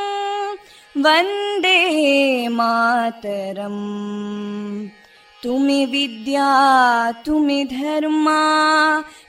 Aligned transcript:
वन्दे 1.06 1.79
मातरम् 2.57 3.81
तुमि 5.44 5.81
विद्या 5.91 6.50
तुमि 7.25 7.63
धर्मा 7.72 8.41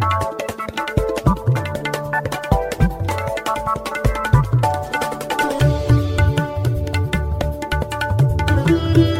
thank 0.00 0.40
you 8.96 9.19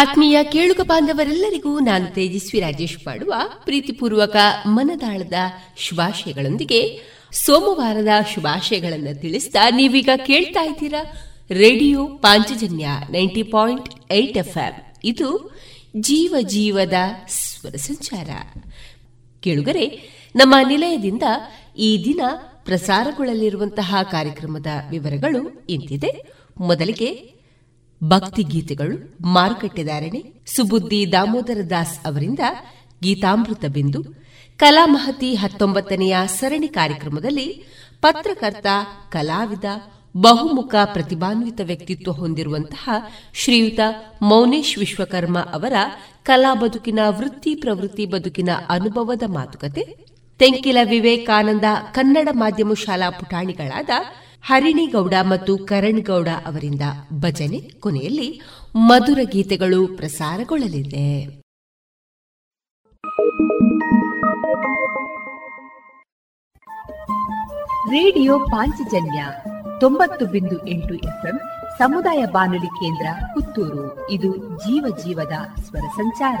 ಆತ್ಮೀಯ 0.00 0.38
ಕೇಳುಗ 0.42 0.80
ಬಾಂಧವರೆಲ್ಲರಿಗೂ 0.80 1.80
ನಾನು 1.80 2.06
ತೇಜಸ್ವಿ 2.06 2.60
ರಾಜೇಶ್ 2.60 3.06
ಮಾಡುವ 3.06 3.34
ಪ್ರೀತಿಪೂರ್ವಕ 3.64 4.36
ಮನದಾಳದ 4.66 5.32
ಶುಭಾಶಯಗಳೊಂದಿಗೆ 5.76 7.00
ಸೋಮವಾರದ 7.32 8.08
ಶುಭಾಶಯಗಳನ್ನು 8.34 9.20
ತಿಳಿಸಿದ 9.20 9.56
ನೀವೀಗ 9.70 10.08
ಕೇಳ್ತಾ 10.26 10.64
ಇದ್ದೀರಾ 10.64 11.12
radio 11.50 12.06
Panchajanya 12.06 12.86
ninety 13.10 13.42
point 13.42 14.12
eight 14.12 14.38
F 14.38 14.58
ಇದು 15.04 15.58
ಜೀವ 15.96 16.34
ಜೀವದ 16.40 16.92
ಸ್ವರ 17.28 17.74
ಸಂಚಾರ. 17.76 18.30
ಕೇಳುಗರೆ, 19.40 19.86
ನಮ್ಮ 20.36 20.54
ನಿಲಯದಿಂದ 20.68 21.22
ಈ 21.78 22.04
ದಿನ 22.04 22.20
ಪ್ರಸಾರಗೊಳ್ಳಲಿರುವಂತಹ 22.64 23.96
ಕಾರ್ಯಕ್ರಮದ 24.10 24.66
ವಿವರಗಳು 24.90 25.66
ಇಂತಿದೆ. 25.70 26.26
ಮೊದಲಿಗೆ 26.58 27.39
ಭಕ್ತಿ 28.04 28.42
ಗೀತೆಗಳು 28.42 29.16
ಮಾರುಕಟ್ಟೆದಾರಣೆ 29.22 30.42
ಸುಬುದ್ದಿ 30.46 31.12
ದಾಮೋದರ 31.12 31.60
ದಾಸ್ 31.70 32.06
ಅವರಿಂದ 32.06 32.38
ಗೀತಾಮೃತ 33.02 33.64
ಬಿಂದು 33.64 34.02
ಕಲಾಮಹತಿ 34.56 35.34
ಹತ್ತೊಂಬತ್ತನೆಯ 35.34 36.16
ಸರಣಿ 36.26 36.68
ಕಾರ್ಯಕ್ರಮದಲ್ಲಿ 36.68 37.64
ಪತ್ರಕರ್ತ, 38.00 38.66
ಕಲಾವಿದ, 39.10 39.64
ಬಹುಮುಖ 40.16 40.74
ಪ್ರತಿಭಾನ್ವಿತ 40.84 41.60
ವ್ಯಕ್ತಿತ್ವ 41.64 42.12
ಹೊಂದಿರುವಂತಹ 42.12 42.90
ಶ್ರೀಯುತ 43.34 43.80
ಮೌನೇಶ್ 44.22 44.78
ವಿಶ್ವಕರ್ಮ 44.78 45.38
ಅವರ 45.38 45.72
ಕಲಾ 46.22 46.54
ಬದುಕಿನ 46.54 46.98
ವೃತ್ತಿ 47.08 47.54
ಪ್ರವೃತ್ತಿ 47.54 48.06
ಬದುಕಿನ 48.06 48.50
ಅನುಭವದ 48.68 49.22
ಮಾತುಕತೆ, 49.26 49.84
ತೆಂಕಿಲ 50.38 50.76
ವಿವೇಕಾನಂದ 50.84 51.64
ಕನ್ನಡ 51.92 52.28
ಮಾಧ್ಯಮ 52.32 52.72
ಶಾಲಾ 52.72 53.10
ಪುಟಾಣಿಗಳಾದ 53.10 53.90
ಹರಿಣಿಗೌಡ 54.44 55.14
ಮತ್ತು 55.22 55.58
ಕರಣ್ 55.58 56.04
ಗೌಡ 56.04 56.28
ಅವರಿಂದ 56.46 56.80
ಭಜನೆ 57.12 57.60
ಕೊನೆಯಲ್ಲಿ 57.60 58.40
ಮಧುರ 58.76 59.18
ಗೀತೆಗಳು 59.24 59.96
ಪ್ರಸಾರಗೊಳ್ಳಲಿದೆ. 59.96 61.40
ರೇಡಿಯೋ 67.90 68.38
ಪಾಂಚಜನ್ಯ 68.38 69.26
ತೊಂಬತ್ತು 69.80 70.26
ಬಿಂದು 70.26 70.66
ಎಂಟು 70.66 70.94
ಎಫ್ಎಂ 70.94 71.40
ಸಮುದಾಯ 71.78 72.26
ಬಾನುಲಿ 72.26 72.66
ಕೇಂದ್ರ 72.66 73.06
ಪುತ್ತೂರು. 73.34 74.10
ಇದು 74.10 74.36
ಜೀವ 74.36 74.96
ಜೀವದ 75.04 75.60
ಸ್ವರ 75.62 75.88
ಸಂಚಾರ. 75.96 76.40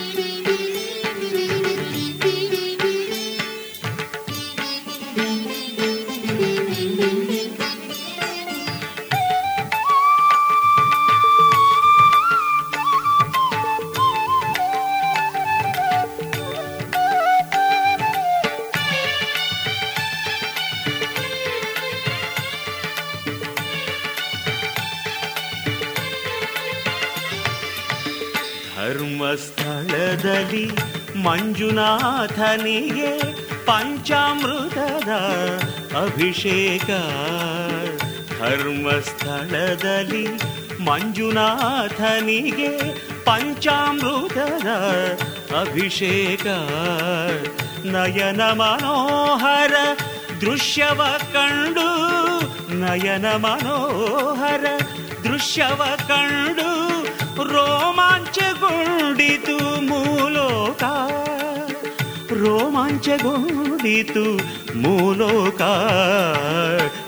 ಧರ್ಮಸ್ಥಳದಲ್ಲಿ 30.31 30.65
ಮಂಜುನಾಥನಿಗೆ 31.23 33.11
ಪಂಚಾಮೃತದ 33.65 35.09
ಅಭಿಷೇಕ. 36.03 36.89
ಧರ್ಮಸ್ಥಳದಲ್ಲಿ 38.39 40.27
ಮಂಜುನಾಥನಿಗೆ 40.83 42.71
ಪಂಚಾಮೃತದ 43.23 44.67
ಅಭಿಷೇಕ. 45.59 46.47
ನಯನ 47.85 48.41
ಮನೋಹರ 48.41 49.73
ದೃಶ್ಯವ 50.41 51.01
ಕಂಡು, 51.33 51.89
ನಯನ 52.75 53.25
ಮನೋಹರ 53.25 54.65
ದೃಶ್ಯವ 55.23 55.83
ಕಂಡು 56.07 56.71
ರೋಮಾಂಚಗೊಂಡಿತು. 57.43 59.60
ಮೂಲೋಕ 60.51 60.83
ರೋಮಾಂಚಗೊಂಡಿತು 62.31 64.23
ಮೂಲೋಕ. 64.77 65.61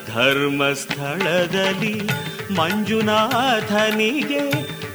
ಧರ್ಮಸ್ಥಳದಲ್ಲಿ 0.08 2.02
ಮಂಜುನಾಥನಿಗೆ 2.56 4.46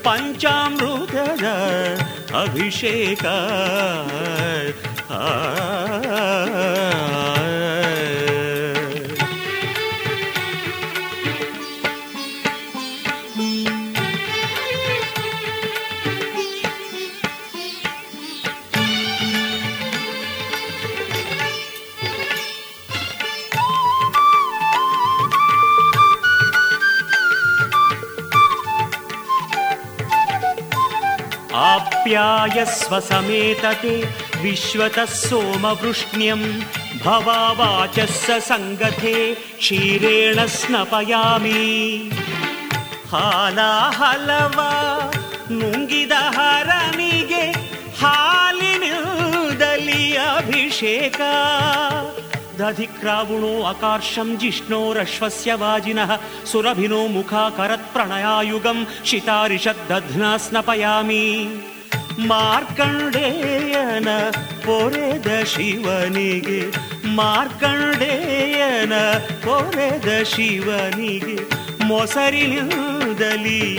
ಪಂಚಾಮೃತದ 0.02 1.46
ಅಭಿಷೇಕ. 2.42 3.24
ಆ 5.12 5.24
आप्यायस्व 31.69 32.99
समेतते 33.09 33.95
विश्वतः 34.43 35.13
सोमवृष्ण्यम् 35.25 36.47
भवावाचः 37.05 38.13
सङ्गते 38.49 39.15
क्षीरेण 39.59 40.45
स्नपयामि 40.57 41.63
हालाहलवा 43.13 44.71
ನುಂಗಿದಹರನಿಗೆ 45.59 47.43
ಹಾಲಿನಿಲ್ದಲಿ 48.01 50.03
ಅಭಿಷೇಕ 50.37 51.21
ದಧಿಕ್ರಾವುಣೋ 52.58 53.68
ಅಕಾರ್ಷಂ 53.68 54.38
ಜಿಷ್ಣೋರಶ್ವಸ್ಯ 54.38 55.54
ವಾಜಿನಃ 55.54 56.20
ಸುರಭಿನೋ 56.44 57.06
ಮುಖಾಕರತ್ಪ್ರಣಯಾಯುಗಂ 57.06 58.86
ಶಿತಾರಿಷದ್ದಧ್ನಾ 59.04 60.36
ಸ್ನಪಯಾಮಿ. 60.36 61.46
ಮಾರ್ಕಂಡೇಯನ 62.26 64.08
ಪೊರೆದ 64.64 65.44
ಶಿವನಿಗೆ, 65.44 66.72
ಮಾರ್ಕಂಡೇಯನ 67.14 68.92
ಪೊರೆದ 69.44 70.22
ಶಿವನಿಗೆ 70.22 71.48
ಮೊಸರಿನಿಂದಲಿ 71.84 73.78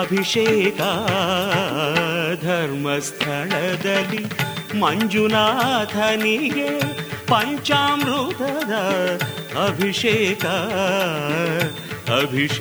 ಅಭಿಷೇಕ 0.00 0.80
ಧರ್ಮಸ್ಥಳದಲ್ಲಿ 2.44 4.24
ಮಂಜುನಾಥನಿಗೆ 4.80 7.03
पञ्चामृतद 7.30 8.72
अभिषेक 9.56 10.44
अभिषेक 12.18 12.54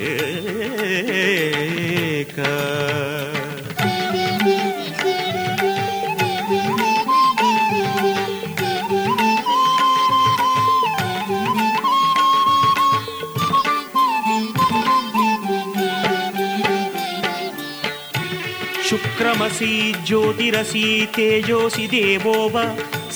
शुक्रमसि 19.62 19.93
ज्योतिरसि 20.07 20.87
तेजोसि 21.17 21.87
देवो 21.88 22.33
वा 22.55 22.62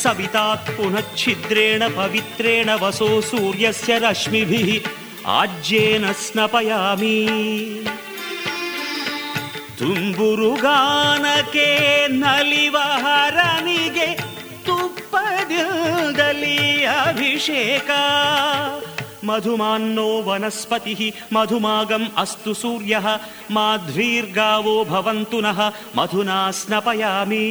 सवितात् 0.03 0.69
पुनच्छिद्रेण 0.77 1.83
पवित्रेण 1.97 2.71
वसो 2.83 3.09
सूर्यस्य 3.31 3.99
रश्मिभिः 4.05 4.71
आज्येन 5.39 6.05
स्नपयामि 6.23 7.19
ತುಂಬುರುಗಾನಕ್ಕೆ 9.79 11.69
ನಲಿವಹರನಿಗೆ 12.23 14.09
ತುಪ್ಪದಲ್ಲಿ 14.67 16.59
ಅಭಿಷೇಕ 17.07 17.91
मधुमान्नो 19.26 20.24
वनस्पतिः 20.24 21.12
मधुमागम् 21.34 22.08
अस्तु 22.18 22.54
सूर्यः 22.54 23.20
माध्वीर्गावो 23.52 24.86
भवन्तु 24.86 25.42
नः 25.42 25.72
मधुना 25.96 26.52
स्नपयामि। 26.52 27.46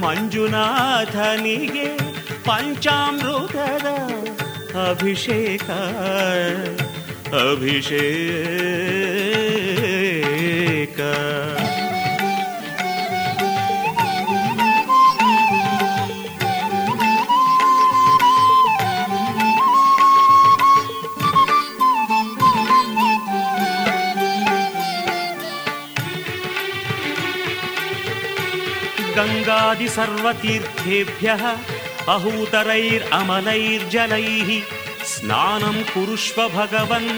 ಮಂಜುನಾಥನಿಗೆ 0.03 1.89
ಪಂಚಾಮೃತದ 2.47 3.89
ಅಭಿಷೇಕ 4.91 5.69
ಅಭಿಷೇಕ 7.45 8.63
गङ्गादि 29.17 29.89
सर्वतीर्थेभ्यः 32.07 32.15
अहूतरैरमलैर्जलैः 32.15 34.51
स्नानं 35.13 35.77
कुरुष्व 35.93 36.39
भगवन् 36.49 37.09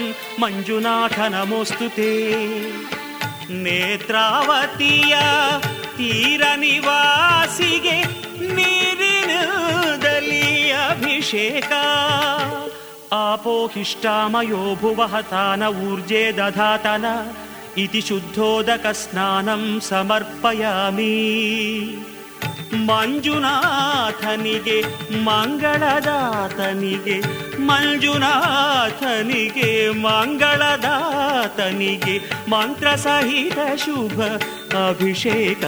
मञ्जुनाथ 0.41 1.17
नमोऽस्तु 1.33 1.87
ते 1.97 2.11
नेत्रावतीय 3.63 5.13
तीरनिवासिगे 5.97 7.99
ನೀರಿನದಲ್ಲಿ 8.57 10.45
ಅಭಿಷೇಕ 10.89 11.71
ಆಪೋಹಿಷ್ಟಾಮಯೋ 13.25 14.61
ಭುವಃ 14.81 15.13
ತಾನ 15.31 15.61
ಊರ್ಜೆ 15.87 16.23
ದಧಾತನ 16.39 17.05
इति 17.77 18.01
शुद्धोदकस्नानं 18.01 19.63
समर्पयामि 19.89 21.15
ಮಂಜುನಾಥನಿಗೆ 22.74 24.84
ಮಂಗಳದಾತನಿಗೆ 25.24 27.20
ಮಂಜುನಾಥನಿಗೆ 27.58 29.90
ಮಂಗಳದಾತನಿಗೆ 29.90 32.20
ಮಂತ್ರಸಹಿತ 32.50 33.58
ಶುಭ 33.76 34.22
ಅಭಿಷೇಕ. 34.88 35.64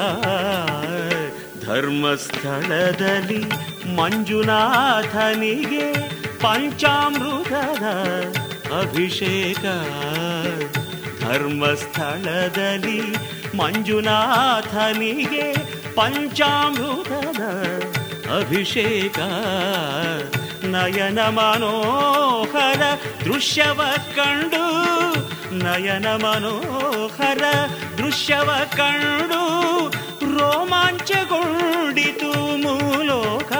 ಧರ್ಮಸ್ಥಳದಲ್ಲಿ 1.66 3.44
ಮಂಜುನಾಥನಿಗೆ 3.96 5.94
ಪಂಚಾಮೃತದ 6.38 7.84
ಅಭಿಷೇಕ. 8.80 9.64
ಧರ್ಮಸ್ಥಳದಲ್ಲಿ 11.22 13.00
ಮಂಜುನಾಥನಿಗೆ 13.56 15.81
ಪಂಚಾಮೃತದ 15.94 17.42
ಅಭಿಷೇಕ. 18.38 19.18
ನಯನ 20.64 21.20
ಮನೋಹರ 21.20 22.82
ದೃಶ್ಯವ 23.24 23.80
ಕಂಡು 24.16 24.64
ನಯನ 25.54 26.06
ಮನೋಹರ 26.06 27.42
ದೃಶ್ಯವ 27.98 28.50
ಕಂಡು 28.76 29.42
ರೋಮಾಂಚಗೊಂಡಿತು 30.38 32.62
ಮೂಲೋಕ. 32.62 33.52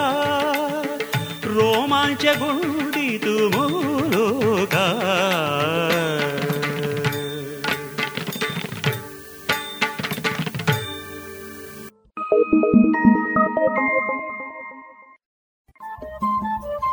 ರೋಮಾಂಚಗೊಂಡಿತು 1.45 3.49
ಮೂಲೋಕ. 3.49 4.75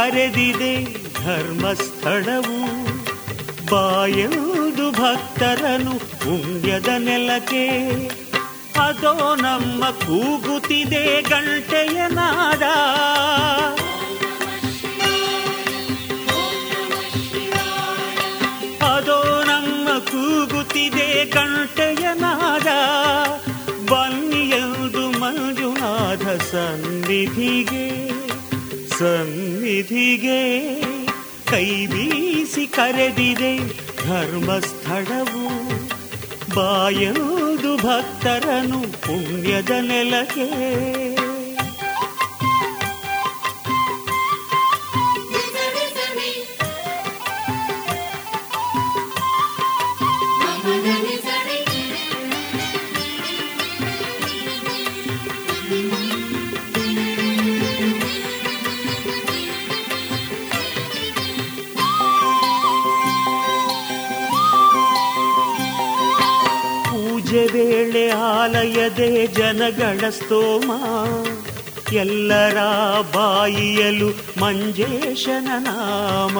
ಕರೆದಿದೆ 0.00 0.84
ಧರ್ಮಸ್ಥಳವು. 1.24 2.84
ಬಾಯುದು 3.70 4.90
ಭಕ್ತರನು 4.90 5.90
ಪುಣ್ಯದ 5.90 6.88
ನೆಲಕ್ಕೆ. 6.98 7.68
ಅದೋ 8.80 9.34
ನಮ್ಮ 9.34 9.84
ಕೂಗುತ್ತಿದೆ 9.84 11.22
ಗಂಟೆಯ 11.22 12.08
ನಾದ. 12.08 12.62
ಅದೋ 18.82 19.44
ನಮ್ಮ 19.44 19.88
ಕೂಗುತ್ತಿದೆ 19.98 21.24
ಗಂಟೆಯ 21.24 22.08
ನಾದ. 22.14 22.66
ಬನ್ನಿಯದು 23.90 25.20
ಮಂಜುನಾಥ 25.20 26.42
ಸನ್ನಿಧಿಗೆ. 26.42 28.10
ಸನ್ನಿಧಿಗೆ 29.80 30.80
ಕೈ 31.50 31.86
ಬೀಸಿ 31.86 32.66
ಕರೆದಿದೆ 32.66 33.58
ಧರ್ಮಸ್ಥಳವು. 34.04 35.46
ಬಾಯದು 36.54 37.76
ಭಕ್ತರನು 37.76 38.80
ಪುಣ್ಯದ 38.82 39.70
ನೆಲಕ್ಕೆ 39.70 41.09
ಆಲಯದೇ 69.50 69.70
ಜನಗಳ 69.70 70.10
ಸ್ತೋಮ. 70.10 70.72
ಎಲ್ಲರ 71.92 72.56
ಬಾಯಿಯಲು 73.14 74.40
ಮಂಜೇಶನ 74.40 75.48
ನಾಮ. 75.58 76.38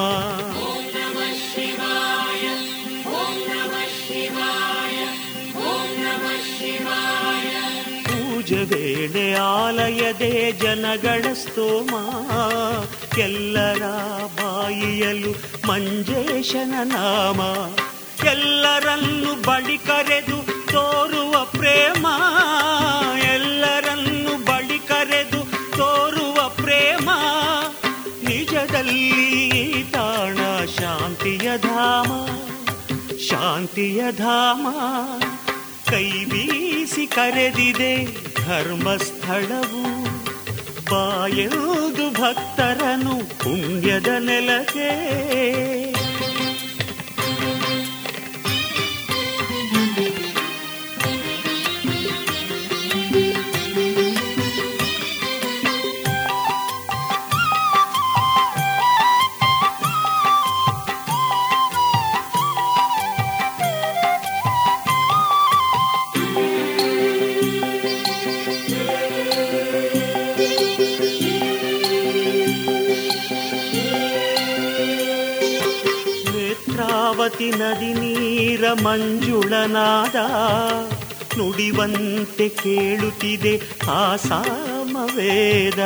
ವೇಳೆ 8.65 9.35
ಆಲಯದೇ 9.35 10.53
ಜನಗಳ 10.53 11.33
ಸ್ತೋಮ. 11.33 11.95
ಎಲ್ಲರ 13.19 13.83
ಬಾಯಿಯಲು 14.25 15.31
ಮಂಜೇಶನ 15.69 16.75
ನಾಮ. 16.83 17.41
ಎಲ್ಲರನ್ನು 18.27 19.43
ಬಳಿ 19.43 19.79
ಕರೆದು 19.79 20.60
ತೋರುವ 20.71 21.45
ಪ್ರೇಮ, 21.45 22.07
ಎಲ್ಲರನ್ನು 23.23 24.45
ಬಳಿ 24.45 24.79
ಕರೆದು 24.79 25.41
ತೋರುವ 25.77 26.49
ಪ್ರೇಮ. 26.49 27.11
ನಿಜದಲ್ಲಿ 28.29 29.11
ತಾಣ 29.93 30.37
ಶಾಂತಿಯ 30.67 31.59
ಧಾಮ 31.59 32.11
ಶಾಂತಿಯ 33.19 34.13
ಧಾಮ. 34.13 34.67
ಕೈ 35.91 36.25
ಬೀಸಿ 36.25 37.07
ಕರೆದಿದೆ 37.07 37.93
ಧರ್ಮಸ್ಥಳವು 38.47 39.83
ಬಾಯುವುದು 40.91 42.07
ಭಕ್ತರನು 42.11 43.15
ಪುಣ್ಯದ 43.39 44.07
ನೆಲಕ್ಕೆ. 44.07 44.91
ನೇತ್ರಾವತಿ 77.61 77.91
ನದಿ 77.91 78.01
ನೀರ 78.01 78.73
ಮಂಜುಳನಾದ 78.73 80.17
ನುಡಿವಂತೆ 81.39 82.49
ಕೇಳುತ್ತಿದೆ 82.49 83.61
ಆ 83.91 84.17
ಸಾಮವೇದ. 84.17 85.79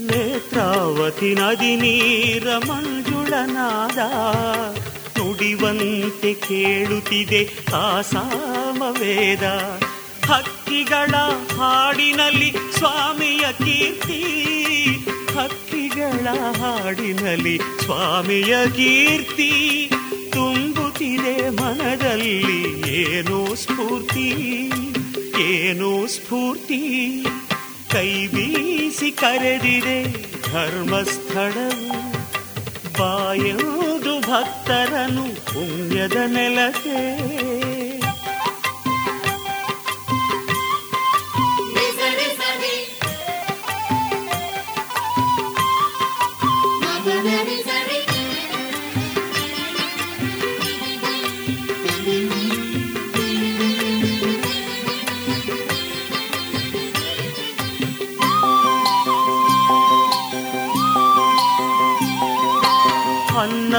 ನೇತ್ರಾವತಿ 0.00 1.34
ನದಿ 1.34 1.76
ನೀರ 1.76 2.56
ಮಂಜುಳನಾದ 2.58 3.98
ನುಡಿವಂತೆ 5.18 6.34
ಕೇಳುತ್ತಿದೆ 6.34 7.48
ಆ 7.74 8.00
ಸಾಮವೇದ. 8.00 9.42
ಹಕ್ಕಿಗಳ 10.74 11.14
ಹಾಡಿನಲ್ಲಿ 11.58 12.54
ಸ್ವಾಮಿಯ 12.76 13.40
ಕೀರ್ತಿ. 13.40 14.22
ಹಕ್ಕಿಗಳ 15.38 16.28
ಹಾಡಿನಲ್ಲಿ 16.60 17.60
ಸ್ವಾಮಿಯ 17.82 18.56
ಕೀರ್ತಿ. 18.66 19.90
ತುಂಬುತ್ತಿದೆ 20.32 21.50
ಮನದಲ್ಲಿ 21.50 22.42
ಏನೋ 22.88 23.54
ಸ್ಫೂರ್ತಿ 23.54 24.70
ಏನೋ 25.40 26.06
ಸ್ಫೂರ್ತಿ. 26.06 27.24
ಕೈ 27.92 28.26
ಬೀಸಿ 28.26 29.10
ಕರೆದಿದೆ 29.10 30.12
ಧರ್ಮಸ್ಥಳವು. 30.52 32.12
ಬಾಯುವುದು 32.98 34.20
ಭಕ್ತರನು 34.20 35.44
ಪುಣ್ಯದ 35.46 36.16
ನೆಲಕ್ಕೆ. 36.26 37.73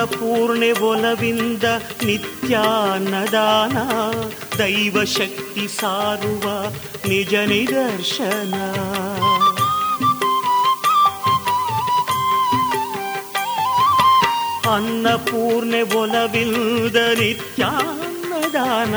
ಅನ್ನಪೂರ್ಣೆ 0.06 0.72
ಒಲವಿಂದ 0.72 1.64
ನಿತ್ಯಾನ್ನದಾನ, 2.04 3.78
ದೈವ 4.58 5.04
ಶಕ್ತಿ 5.04 5.68
ಸಾರುವ 5.68 6.74
ನಿಜ 7.08 7.34
ನಿದರ್ಶನ. 7.34 8.54
ಅನ್ನಪೂರ್ಣೆ 14.72 15.82
ಒಲವಿಲ್ದ 15.82 16.96
ನಿತ್ಯಾನ್ನದಾನ, 16.96 18.96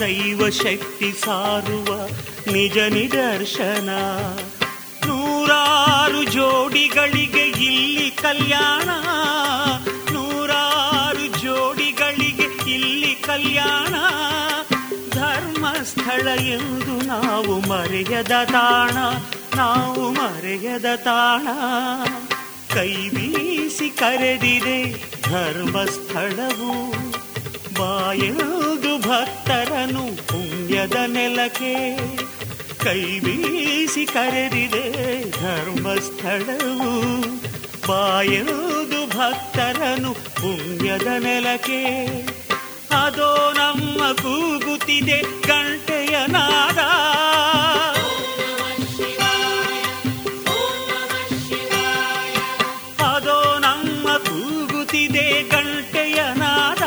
ದೈವ 0.00 0.50
ಶಕ್ತಿ 0.50 1.24
ಸಾರುವ 1.24 2.08
ನಿಜ 2.52 2.78
ನಿದರ್ಶನ. 2.78 3.90
ನೂರಾರು 5.06 6.24
ಜೋಡಿಗಳಿಗೆ 6.24 7.40
ಇಲ್ಲಿ 7.40 8.10
ಕಲ್ಯಾಣ 8.10 8.83
ಎಂದು 16.40 17.06
ನಾವು 17.06 17.60
ಮರೆಯದ 17.60 18.32
ತಾಣ, 18.44 18.96
ನಾವು 19.56 20.10
ಮರೆಯದ 20.10 20.94
ತಾಣ. 20.94 21.48
ಕೈ 22.74 23.08
ಬೀಸಿ 23.08 23.90
ಕರೆದಿದೆ 23.90 24.92
ಧರ್ಮಸ್ಥಳವು 25.30 26.90
ಬಾಯದು 27.74 28.98
ಭಕ್ತರನು 29.08 30.16
ಪುಣ್ಯದ 30.26 30.96
ನೆಲಕ್ಕೆ. 31.06 31.96
ಕೈ 32.84 33.20
ಬೀಸಿ 33.20 34.06
ಕರೆದಿದೆ 34.06 34.84
ಧರ್ಮಸ್ಥಳವು 35.30 37.20
ಬಾಯದು 37.88 39.06
ಭಕ್ತರನು 39.06 40.14
ಪುಣ್ಯದ 40.14 41.06
ನೆಲಕ್ಕೆ. 41.06 41.84
ಅದೋ 42.94 43.52
ನಮ್ಮ 43.52 44.12
ಕೂಗುತ್ತಿದೆ 44.12 45.22
ಗಂಟೆಯ 45.22 46.26
ನಾದ. 46.26 46.78
ಅದೋ 53.02 53.58
ನಮ್ಮ 53.58 54.08
ಕೂಗುತ್ತಿದೆ 54.16 55.42
ಗಂಟೆಯ 55.42 56.14
ನಾದ. 56.14 56.82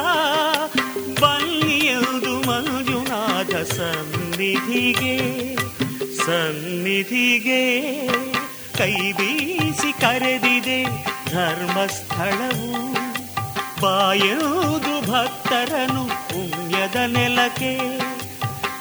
ಬನ್ನಿಯದು 1.19 2.47
ಮಂಜುನಾಥ 2.47 3.55
ಸನ್ನಿಧಿಗೆ 3.55 5.17
ಸನ್ನಿಧಿಗೆ 6.25 8.07
ಕೈ 8.77 9.11
ಬೀಸಿ 9.11 10.01
ಕರೆದಿದೆ 10.01 10.83
ಧರ್ಮಸ್ಥಳವು. 11.31 13.06
ಬಾಯುವುದು 13.81 15.11
ಭಕ್ತರನು 15.11 16.05
ಪುಣ್ಯದ 16.05 16.95
ನೆಲಕ್ಕೆ. 16.95 17.99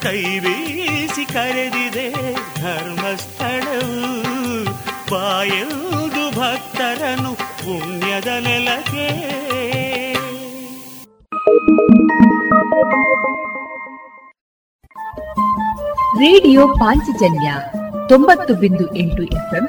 ಕೈ 0.03 0.41
ಕರೆದಿದೆ 1.33 2.35
ಧರ್ಮಸ್ಥಳವು 2.63 4.65
ಬಾಯುವುದು 5.11 6.41
ಭಕ್ತರನು 6.41 7.35
ಪುಣ್ಯದ 7.35 8.27
ನೆಲಕ್ಕೆ. 8.27 9.37
ರೇಡಿಯೋ 16.19 16.69
ಪಾಂಚಜನ್ಯ 16.69 17.53
ತೊಂಬತ್ತು 18.09 18.55
ಬಿಂದು 18.55 18.97
ಎಂಟು 18.97 19.23
ಎಫ್ಎಂ 19.23 19.69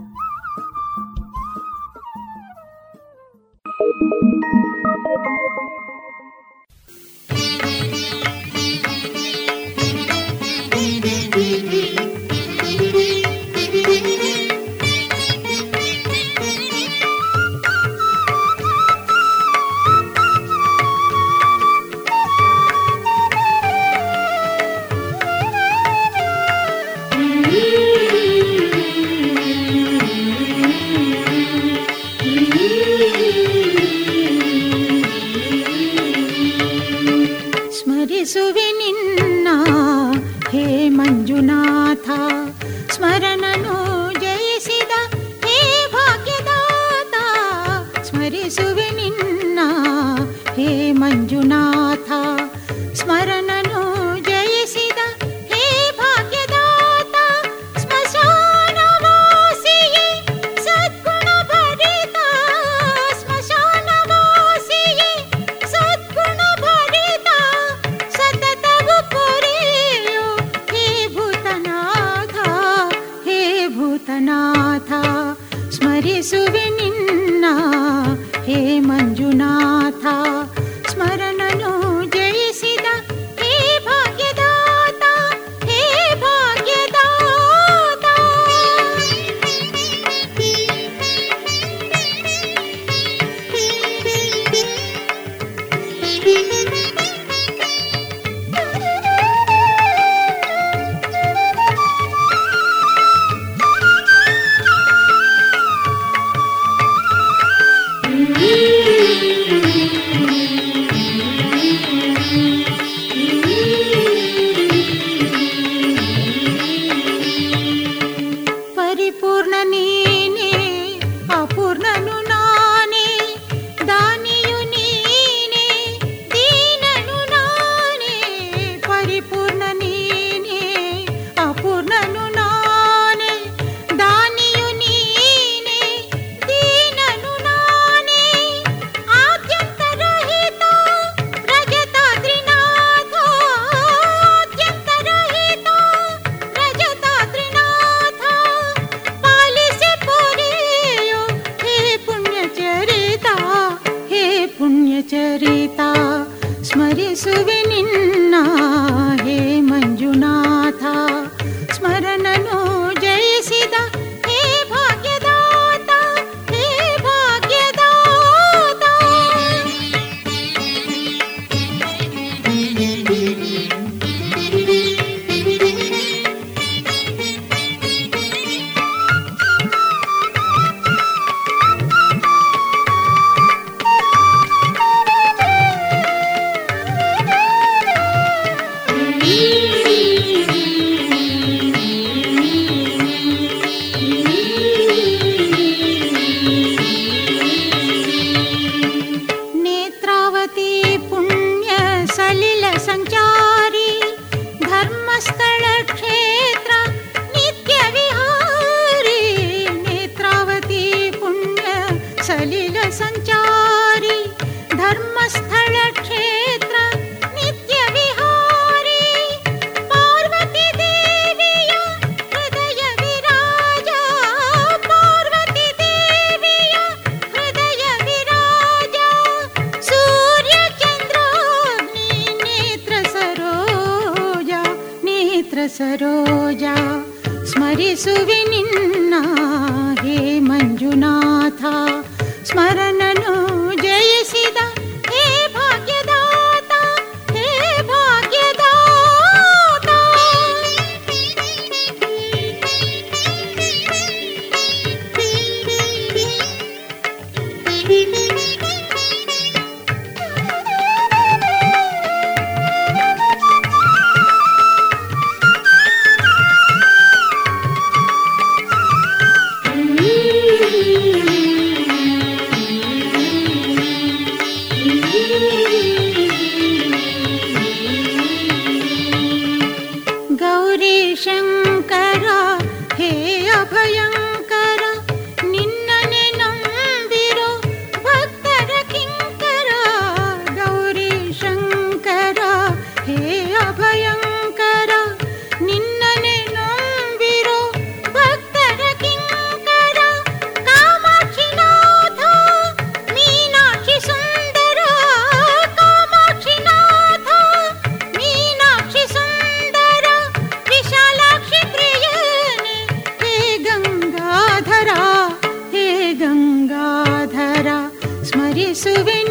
souvenir. 318.81 319.30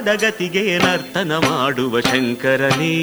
ತಾಳದ 0.00 0.12
ಗತಿಗೆ 0.20 0.62
ನರ್ತನ 0.78 1.32
ಮಾಡುವ 1.38 1.94
ಶಂಕರನೇ 2.00 2.94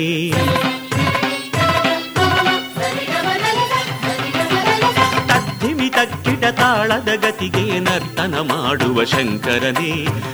ತಾಳದ 6.57 7.09
ಗತಿಗೆ 7.23 7.65
ನರ್ತನ 7.79 8.35
ಮಾಡುವ 8.49 9.05
ಶಂಕರನೇ 9.05 9.91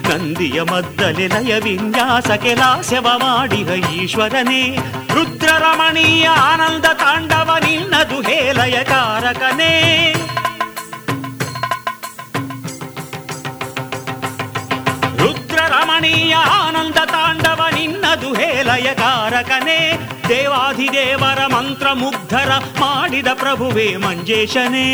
ನಂದಿಯ 0.07 0.61
ಮದ್ದಲೆ 0.61 1.27
ಲಯ 1.27 1.53
ವಿನ್ಯಾಸ 1.59 2.29
ಕೆಲಾಸವ 2.43 3.07
ಮಾಡಿದ 3.17 3.69
ಈಶ್ವರನೇ 3.93 4.63
ರುದ್ರರಮಣೀಯ 5.13 6.27
ಆನಂದ 6.43 6.85
ತಾಂಡವ 6.95 7.57
ನಿನ್ನದು 7.65 8.19
ಹೇಲಯ 8.21 8.77
ಕಾರಕನೇ 8.85 9.73
ಕಾರಕನೇ 18.93 19.99
ದೇವಾಧಿದೇವರ 20.29 21.45
ಮಂತ್ರ 21.45 21.91
ಮುಗ್ಧರ 21.91 22.51
ಮಾಡಿದ 22.79 23.27
ಪ್ರಭುವೇ 23.33 23.95
ಮಂಜೇಶನೇ. 23.95 24.87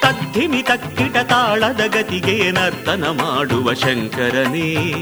ತದ್ಧಿಮಿ 0.00 0.62
ತಕ್ಕಿಟ 0.62 1.16
ತಾಳದ 1.16 1.80
ಗತಿಗೆ 1.86 2.50
ನರ್ತನ 2.50 3.04
ಮಾಡುವ 3.04 3.74
ಶಂಕರನೇ. 3.74 4.96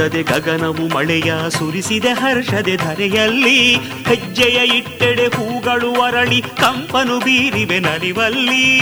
ಏ 0.00 0.22
ಗಗನವು 0.22 0.94
ಮಳೆಯ 0.94 1.34
ಸುರಿಸಿದೆ 1.50 2.08
ಹರ್ಷದೆ 2.08 2.76
ಧರೆಯಲ್ಲಿ. 2.76 3.74
ಹೆಜ್ಜೆಯ 3.76 4.76
ಇಟ್ಟೆಡೆ 4.76 5.26
ಹೂಗಳು 5.26 6.00
ಅರಳಿ, 6.00 6.40
ಕಂಪನು 6.40 7.18
ಬೀರಿವೆ 7.18 7.78
ನಲಿವಲ್ಲಿ. 7.78 8.80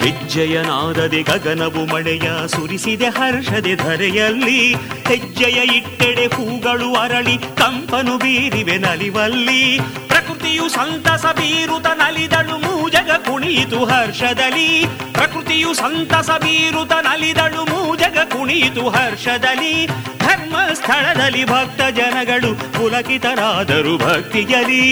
ಹೆಜ್ಜೆಯನಾದದೆ 0.00 1.22
ಗಗನವು 1.22 1.94
ಮಳೆಯ 1.94 2.46
ಸುರಿಸಿದೆ 2.46 3.06
ಹರ್ಷದೆ 3.06 3.76
ಧರೆಯಲ್ಲಿ. 3.76 4.72
ಹೆಜ್ಜೆಯ 5.06 5.76
ಇಟ್ಟೆಡೆ 5.76 6.26
ಹೂಗಳು 6.26 6.94
ಅರಳಿ, 6.94 7.38
ಕಂಪನು 7.38 8.18
ಬೀರಿವೆ 8.18 8.78
ನಲಿವಲ್ಲಿ. 8.78 9.78
ಪ್ರಕೃತಿಯು 10.08 10.68
ಸಂತಸ 10.68 11.26
ಬೀರುತ 11.26 11.86
ನಲಿದಳು 11.86 12.73
ಮೂಜಗ 12.94 13.12
ಕುಣಿಯಿತು 13.26 13.78
ಹರ್ಷದಲ್ಲಿ. 13.84 14.68
ಪ್ರಕೃತಿಯು 15.12 15.70
ಸಂತಸ 15.74 16.30
ಬೀರುತ 16.30 16.92
ನಲಿದಳು 16.92 17.62
ಮೂಜಗ 17.70 18.18
ಕುಣಿಯಿತು 18.32 18.84
ಹರ್ಷದಲ್ಲಿ. 18.88 19.86
ಧರ್ಮ 20.18 20.56
ಸ್ಥಳದಲ್ಲಿ 20.72 21.44
ಭಕ್ತ 21.44 21.80
ಜನಗಳು 21.96 22.50
ಪುಲಕಿತರಾದರು 22.76 23.94
ಭಕ್ತಿಯಲಿ 23.98 24.84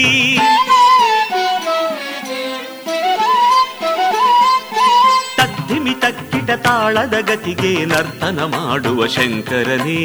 ತದ್ದಿಮಿತ 5.37 6.05
ಕಿಟ 6.05 6.51
ತಾಳದ 6.51 7.15
ಗತಿಗೆ 7.21 7.73
ನರ್ತನ 7.85 8.39
ಮಾಡುವ 8.57 9.07
ಶಂಕರನೇ. 9.07 10.01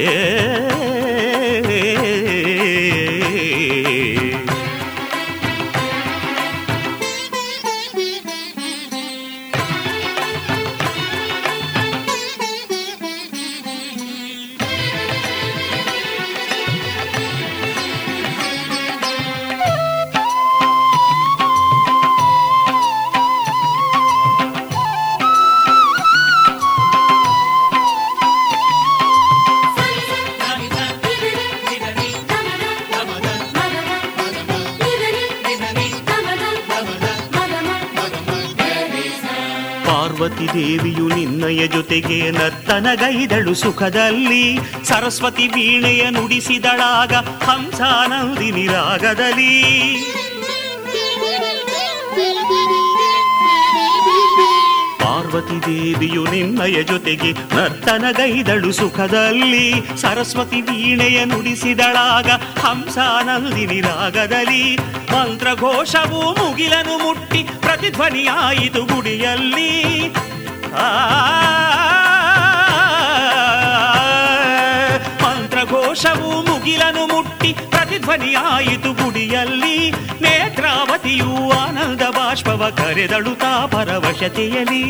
ಏ 0.00 0.14
ಪಾರ್ವತಿ 40.44 40.78
ದೇವಿಯು 40.78 41.08
ನಿನ್ನಯ 41.08 41.66
ಜೊತೆಗೆ 41.66 42.30
ನರ್ತನಗೈದಳು 42.30 43.54
ಸುಖದಲ್ಲಿ. 43.54 44.58
ಸರಸ್ವತಿ 44.84 45.46
ವೀಣೆಯ 45.46 46.10
ನುಡಿಸಿದಳಾಗ 46.10 47.12
ಹಂಸಾನಂದಿ 47.44 48.50
ನಿರಾಗದಲ್ಲಿ. 48.50 49.54
ಪಾರ್ವತಿ 55.00 55.58
ದೇವಿಯು 55.62 56.24
ನಿನ್ನಯ 56.24 56.82
ಜೊತೆಗೆ 56.82 57.32
ನರ್ತನಗೈದಳು 57.32 58.72
ಸುಖದಲ್ಲಿ. 58.72 59.96
ಸರಸ್ವತಿ 59.96 60.60
ವೀಣೆಯ 60.60 61.24
ನುಡಿಸಿದಳಾಗ 61.24 62.30
ಹಂಸಾನಂದಿನಿ 62.60 63.80
ಮಂತ್ರ 63.80 65.14
ಮಂತ್ರಘೋಷವು 65.14 66.20
ಮುಗಿಲನು 66.32 67.04
ಮುಟ್ಟಿ 67.04 67.46
ಪ್ರತಿಧ್ವನಿಯಾಯಿತು 67.60 68.82
ಗುಡಿಯಲ್ಲಿ. 68.84 69.72
ಮಂತ್ರಘೋಷವು 75.22 76.30
ಮುಗಿಲನು 76.42 77.06
ಮುಟ್ಟಿ, 77.06 77.50
ಪ್ರತಿಧ್ವನಿಯಾಯಿತು 77.70 78.92
ಗುಡಿಯಲ್ಲಿ. 78.92 79.90
ನೇತ್ರಾವತಿಯು 80.22 81.50
ಆನಂದ 81.50 82.02
ಬಾಷ್ಪವ 82.16 82.70
ಕರೆದಳು 82.70 83.34
ತಾ 83.34 83.66
ಪರವಶತೆಯಲಿ 83.66 84.84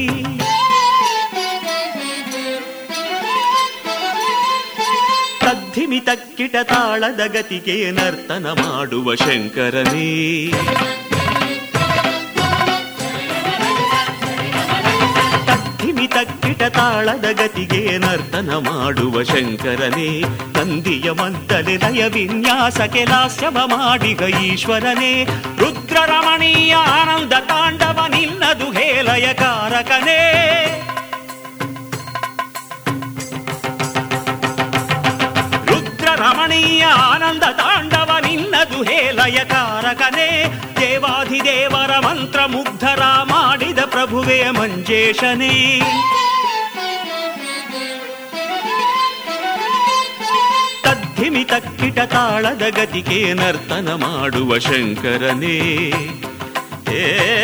ತದ್ಧಿಮಿ 5.45 6.01
ತಕ್ಕಿಟ 6.01 6.57
ತಾಳದ 6.63 7.23
ಗತಿಗೆ 7.27 7.91
ನರ್ತನ 7.91 8.47
ಮಾಡುವ 8.47 9.15
ಶಂಕರನೇ. 9.15 10.11
ತಕ್ಕಿಟ 16.15 16.63
ತಾಳದ 16.63 17.25
ಗತಿಗೆ 17.33 17.99
ನರ್ತನ 17.99 18.51
ಮಾಡುವ 18.55 19.23
ಶಂಕರನೇ, 19.23 20.21
ನಂದಿಯ 20.59 21.11
ಮದ್ದಲೆ 21.11 21.77
ಲಯ 21.77 22.09
ವಿನ್ಯಾಸ 22.09 22.81
ಲಾಸ್ಯವ 23.09 23.59
ಮಾಡಿಗ 23.65 24.23
ಈಶ್ವರನೇ. 24.23 25.25
ರುದ್ರ 25.59 25.97
ರಮಣೀಯ 26.07 26.75
ಆನಂದ 26.75 27.33
ತಾಂಡವ 27.33 28.07
ನಿನ್ನದು 28.09 28.71
ಹೇಲಯ 28.71 29.33
ಕಾರಕನೇ. 29.33 30.21
ರುದ್ರ 35.67 36.09
ರಮಣೀಯ 36.17 36.85
ಆನಂದ 36.85 37.43
ತಾಂಡವ 37.43 38.04
ನಿನ್ನದು 38.21 38.83
ಹೇಲಯ 38.83 39.45
ಕಾರಕನೇ 39.45 40.45
ದೇವಾಧಿದೇವರ 40.81 41.99
ಮಂತ್ರ 41.99 42.45
ಮುಗ್ಧರ 42.47 43.03
ಮಾಡಿದ 43.23 43.79
ಪ್ರಭುವೇ 43.79 44.51
ಮಂಜೇಶನೇ. 44.51 45.81
ತದ್ಧಿಮಿತ 50.83 51.53
ತಕ್ಕಿಟ 51.53 52.01
ತಾಳದ 52.01 52.63
ಗತಿಗೆ 52.71 53.35
ನರ್ತನ 53.35 53.89
ಮಾಡುವ 53.95 54.59
ಶಂಕರನೇ. 54.59 55.59
ಏ 56.93 57.35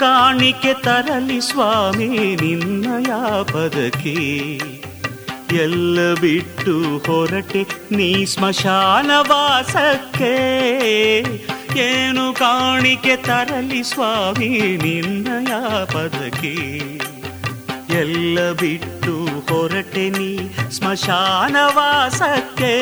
ಕಾಣಿಕೆ 0.00 0.74
ತರಲಿ 0.74 1.40
ಸ್ವಾಮಿ 1.40 2.08
ನಿನ್ನಯ 2.36 3.12
ಪದಕ್ಕೆ. 3.44 4.14
ಎಲ್ಲ 5.56 6.14
ಬಿಟ್ಟು 6.14 6.98
ಹೊರಟೆ 7.06 7.66
ನೀ 7.90 8.24
ಸ್ಮಶಾನ 8.24 9.10
ವಾಸಕ್ಕೆ. 9.30 10.34
ಏನು 11.78 12.32
ಕಾಣಿಕೆ 12.32 13.16
ತರಲಿ 13.16 13.82
ಸ್ವಾಮಿ 13.82 14.48
ನಿನ್ನಯ 14.76 15.52
ಪದಕ್ಕೆ. 15.84 16.54
ಎಲ್ಲ 17.98 18.52
ಬಿಟ್ಟು 18.52 19.26
ಹೊರಟೆ 19.48 20.10
ನೀ 20.10 20.38
ಸ್ಮಶಾನ 20.70 21.56
ವಾಸಕ್ಕೆ 21.76 22.74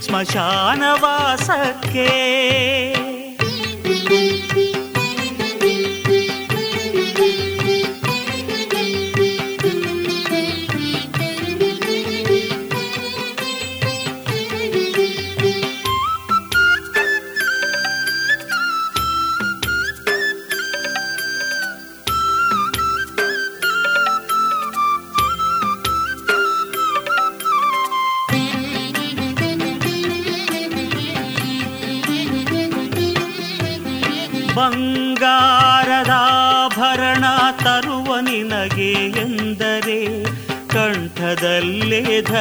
ಸ್ಮಶಾನ 0.00 0.82
ವಾಸಕ್ಕೆ. 1.02 2.36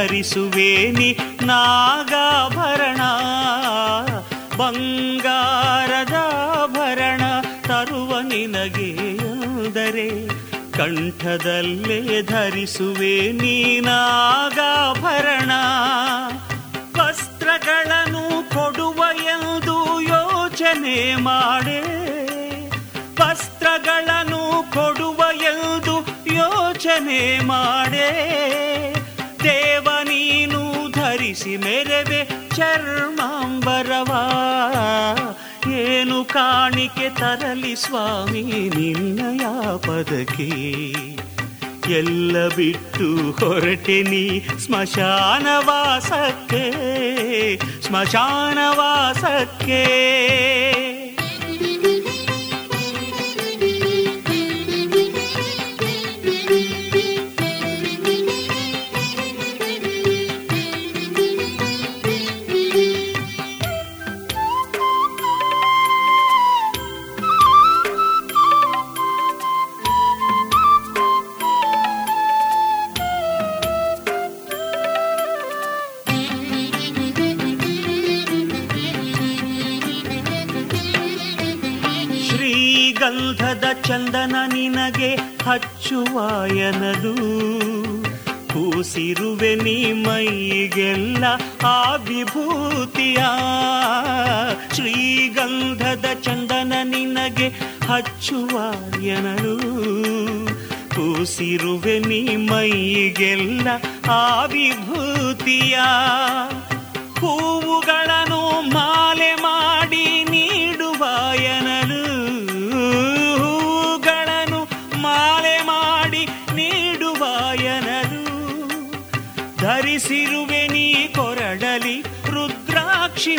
ಧರಿಸುವೇನಿ 0.08 1.18
ನಾಗಾಭರಣ. 1.44 3.02
ಬಂಗಾರದಾಭರಣ 4.58 7.22
ತರುವ 7.62 8.20
ನಿನಗೆ 8.20 9.16
ಎಂದರೆ 9.16 10.28
ಕಂಠದಲ್ಲೇ 10.72 12.22
ಧರಿಸುವೆ 12.22 13.32
ನೀನಾಗಾಭರಣ 13.32 15.52
ವಸ್ತ್ರಗಳನ್ನು 17.02 18.50
ಕೊಡುವ 18.50 19.18
ಎಂದು 19.18 20.02
ಯೋಚನೆ 20.02 21.16
ಮಾಡೆ. 21.16 21.82
ವಸ್ತ್ರಗಳನ್ನು 23.22 24.74
ಕೊಡುವ 24.74 25.42
ಎಂದು 25.42 26.08
ಯೋಚನೆ 26.34 27.46
ಮಾಡೆ. 27.46 28.65
ಧರಿಸಿ 31.16 31.58
ಮೆರೆವೆ 31.58 32.50
ಚರ್ಮಾಂಬರವಾ. 32.56 34.22
ಏನು 35.72 36.26
ಕಾಣಿಕೆ 36.26 37.10
ತರಲಿ 37.10 37.76
ಸ್ವಾಮಿ 37.76 38.42
ನಿನ್ನಯ 38.44 39.46
ಪದಕ್ಕೆ 39.78 40.50
ಎಲ್ಲ 41.94 42.48
ಬಿಟ್ಟು 42.48 43.32
ಹೊರಟೆ 43.32 44.04
ನೀ 44.04 44.40
ಸ್ಮಶಾನ 44.40 45.48
ಚಂದನ 83.88 84.36
ನಿನಗೆ 84.54 85.10
ಹಚ್ಚುವಾಯನದು 85.48 87.14
ಕೂಸಿರುವೆ 88.54 89.52
ನೀ 89.64 89.78
ಮೈಗೆಲ್ಲ 90.04 91.24
ಆ 91.68 91.80
ವಿಭೂತಿಯ 92.06 93.22
ಶ್ರೀಗಂಧದ 94.76 96.06
ಚಂದನ 96.22 96.74
ನಿನಗೆ 96.84 97.48
ಹಚ್ಚುವಾಯನದು 97.90 99.56
ಕೂಸಿರುವೆ 100.96 101.98
ನೀ 102.08 102.22
ಮೈಗೆಲ್ಲ 102.50 103.68
ಆ 104.14 104.24
ವಿಭೂತಿಯ 104.46 105.76
ಹೂವುಗಳನ್ನು 107.20 108.44
ಮಾಲೆ 108.74 109.32
ಮಾಡಿ 109.38 109.55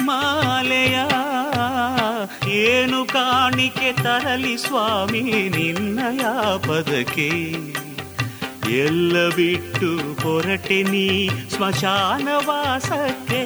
ಮಾಲೆಯ 0.07 0.97
ಏನು 2.57 3.05
ಕಾಣಿಕೆ 3.05 4.03
ತರಲಿ 4.03 4.57
ಸ್ವಾಮಿ 4.57 5.23
ನಿನ್ನಯ 5.57 6.25
ಪದಕ್ಕೆ 6.69 7.31
ಎಲ್ಲ 8.77 9.29
ಬಿಟ್ಟು 9.29 10.23
ಹೊರಟೆ 10.23 10.83
ನೀ 10.83 11.29
ಸ್ಮಶಾನ 11.29 12.29
ವಾಸಕ್ಕೆ. 12.49 13.43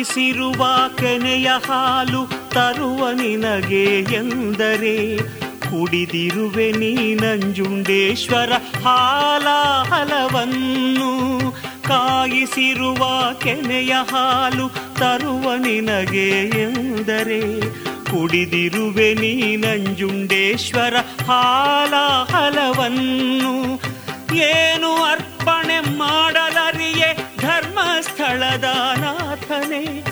ಕಾಯಿಸಿರುವ 0.00 0.66
ಕೆನೆಯ 0.96 1.50
ಹಾಲು 1.68 2.50
ತರುವ 2.50 3.10
ನಿನಗೆ 3.10 4.00
ಎಂದರೆ, 4.00 5.18
ಕುಡಿದಿರುವೆ 5.60 6.72
ನೀ 6.72 7.14
ನಂಜುಂಡೇಶ್ವರ 7.14 8.52
ಹಾಲ 8.84 9.48
ಹಲವನ್ನು 9.92 11.50
ಕಾಯಿಸಿರುವ 11.82 13.32
ಕೆನೆಯ 13.32 13.94
ಹಾಲು 14.12 14.68
ತರುವ 14.94 15.54
ನಿನಗೆ 15.54 16.48
ಎಂದರೆ, 16.48 17.70
ಕುಡಿದಿರುವೆ 18.04 19.14
ನೀ 19.14 19.56
ನಂಜುಂಡೇಶ್ವರ 19.56 20.94
ಹಾಲ 21.26 21.94
ಹಲವನ್ನು 22.34 23.80
ಏನು 24.36 25.02
ಅರ್ಪಣೆ 25.04 25.80
ಮಾಡಲರಿಯೇ 25.80 26.49
ನಾಥನೆ 28.38 30.02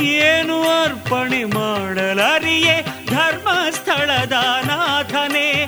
ಏನು 0.00 0.62
ಅರ್ಪಣೆ 0.62 1.44
ಮಾಡಲರಿಯೇ 1.44 2.82
ಧರ್ಮಸ್ಥಳದ 3.06 4.32
ನಾಥನೆ 4.66 5.62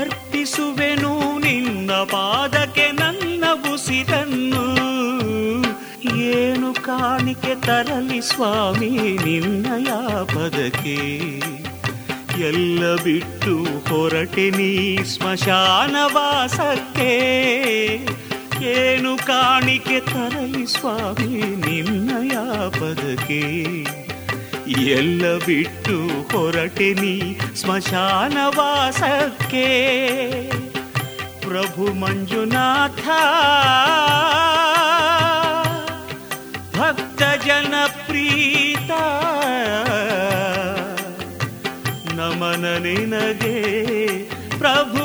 ಅರ್ಪಿಸುವೆನು 0.00 1.38
ನಿನ್ನ 1.38 1.92
ಪಾದಕ್ಕೆ 1.92 2.92
ನನ್ನ 2.92 3.44
ಉಸಿರನ್ನು. 3.74 4.64
ಏನು 6.16 6.74
ಕಾಣಿಕೆ 6.74 7.54
ತರಲಿ 7.66 8.20
ಸ್ವಾಮಿ 8.20 8.90
ನಿನ್ನಯ 9.24 9.90
ಪದಕ್ಕೆ 10.24 10.98
ಎಲ್ಲ 12.40 12.96
ಬಿಟ್ಟು 12.96 13.64
ಹೊರಟೆ 13.88 14.50
ನೀ 14.50 15.04
ಸ್ಮಶಾನ 15.04 15.96
ವಾಸಕ್ಕೆ 16.12 17.12
ಏನು 18.64 19.12
ಕಾಣಿಕೆ 19.26 20.00
ತರಲಿ 20.00 20.66
ಸ್ವಾಮಿ 20.66 21.32
ನಿನ್ನಯ 21.64 22.34
ಪದಕ್ಕೆ 22.80 23.42
ಎಲ್ಲ 24.92 25.38
ಬಿಟ್ಟು 25.38 25.96
ಹೊರಟೆ 26.32 26.94
ನೀ 26.94 27.16
ಸ್ಮಶಾನವಾಸಕ್ಕೆ 27.54 28.08
ಪ್ರಭು 31.40 31.86
ಮಂಜುನಾಥ, 31.92 33.04
ಭಕ್ತ 36.76 37.22
ಜನಪ್ರೀತ, 37.46 38.90
ನಮನ 42.14 42.64
ನಿನಗೆ 42.78 43.56
ಪ್ರಭು 44.58 45.04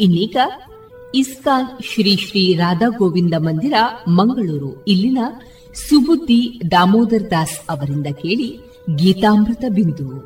ಇನ್ನೀಗ 0.00 0.36
ಇಸ್ಕಾನ್ 1.14 1.82
ಶ್ರೀ 1.82 2.16
ಶ್ರೀ 2.16 2.54
ರಾಧಾ 2.54 2.88
ಗೋವಿಂದ 2.88 3.34
ಮಂದಿರ, 3.38 3.72
ಮಂಗಳೂರು. 4.08 4.84
ಇಲ್ಲಿನ 4.84 5.18
ಸುಬುದ್ದಿ 5.74 6.60
ದಾಮೋದರ್ 6.70 7.30
ದಾಸ್ 7.30 7.60
ಅವರಿಂದ 7.70 8.06
ಕೇಳಿ 8.06 8.60
ಗೀತಾಮೃತ 8.94 9.64
ಬಿಂದು. 9.74 10.18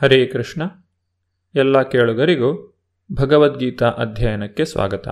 ಹರೇ 0.00 0.26
ಕೃಷ್ಣ. 0.26 0.62
ಎಲ್ಲ 1.54 1.82
ಕೇಳುಗರಿಗೂ 1.82 2.80
ಭಗವದ್ಗೀತಾ 3.12 3.86
ಅಧ್ಯಯನಕ್ಕೆ 3.86 4.64
ಸ್ವಾಗತ. 4.64 5.08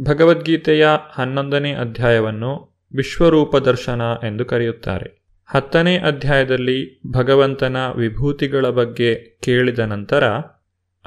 ಭಗವದ್ಗೀತೆಯ 0.00 0.88
ಹನ್ನೊಂದನೇ 1.12 1.74
ಅಧ್ಯಾಯವನ್ನು 1.74 2.78
ವಿಶ್ವರೂಪ 2.96 3.56
ದರ್ಶನ 3.56 4.02
ಎಂದು 4.26 4.44
ಕರೆಯುತ್ತಾರೆ. 4.44 5.24
ಹತ್ತನೇ 5.46 5.98
ಅಧ್ಯಾಯದಲ್ಲಿ 5.98 7.00
ಭಗವಂತನ 7.10 7.76
ವಿಭೂತಿಗಳ 7.96 8.66
ಬಗ್ಗೆ 8.66 9.38
ಕೇಳಿದ 9.42 9.78
ನಂತರ 9.78 10.24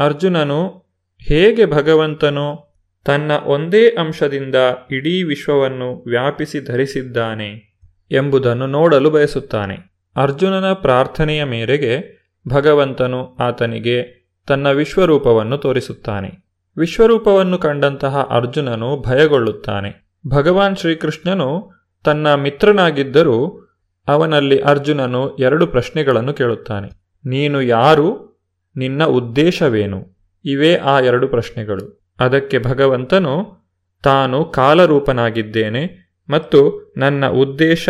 ಅರ್ಜುನನು 0.01 0.85
ಹೇಗೆ 1.21 1.65
ಭಗವಂತನು 1.65 2.71
ತನ್ನ 3.05 3.31
ಒಂದೇ 3.45 3.89
ಅಂಶದಿಂದ 3.89 4.55
ಇಡೀ 4.91 5.23
ವಿಶ್ವವನ್ನು 5.23 6.03
ವ್ಯಾಪಿಸಿ 6.07 6.61
ಧರಿಸಿದ್ದಾನೆ 6.61 7.77
ಎಂಬುದನ್ನು 8.11 8.67
ನೋಡಲು 8.67 9.09
ಬಯಸುತ್ತಾನೆ. 9.09 9.75
ಅರ್ಜುನನ 10.15 10.73
ಪ್ರಾರ್ಥನೆಯ 10.73 11.43
ಮೇರೆಗೆ 11.43 12.21
ಭಗವಂತನು 12.47 13.35
ಆತನಿಗೆ 13.35 14.27
ತನ್ನ 14.47 14.71
ವಿಶ್ವರೂಪವನ್ನು 14.71 15.57
ತೋರಿಸುತ್ತಾನೆ. 15.57 16.31
ವಿಶ್ವರೂಪವನ್ನು 16.77 17.57
ಕಂಡಂತಹ 17.57 18.27
ಅರ್ಜುನನು 18.29 19.01
ಭಯಗೊಳ್ಳುತ್ತಾನೆ. 19.01 20.19
ಭಗವಾನ್ 20.27 20.75
ಶ್ರೀಕೃಷ್ಣನು 20.75 21.71
ತನ್ನ 22.03 22.33
ಮಿತ್ರನಾಗಿದ್ದರೂ 22.33 23.67
ಅವನಲ್ಲಿ 24.07 24.59
ಅರ್ಜುನನು 24.59 25.35
ಎರಡು 25.35 25.67
ಪ್ರಶ್ನೆಗಳನ್ನು 25.67 26.33
ಕೇಳುತ್ತಾನೆ. 26.33 26.87
ನೀನು 27.25 27.61
ಯಾರು? 27.61 28.30
ನಿನ್ನ 28.75 29.05
ಉದ್ದೇಶವೇನು? 29.05 30.17
ಇವೇ 30.45 30.75
ಆ 30.75 30.99
ಎರಡು 30.99 31.27
ಪ್ರಶ್ನೆಗಳು. 31.27 32.13
ಅದಕ್ಕೆ 32.19 32.59
ಭಗವಂತನು, 32.59 33.61
ತಾನು 34.03 34.45
ಕಾಲರೂಪನಾಗಿದ್ದೇನೆ 34.45 36.13
ಮತ್ತು 36.29 36.93
ನನ್ನ 36.97 37.27
ಉದ್ದೇಶ 37.27 37.89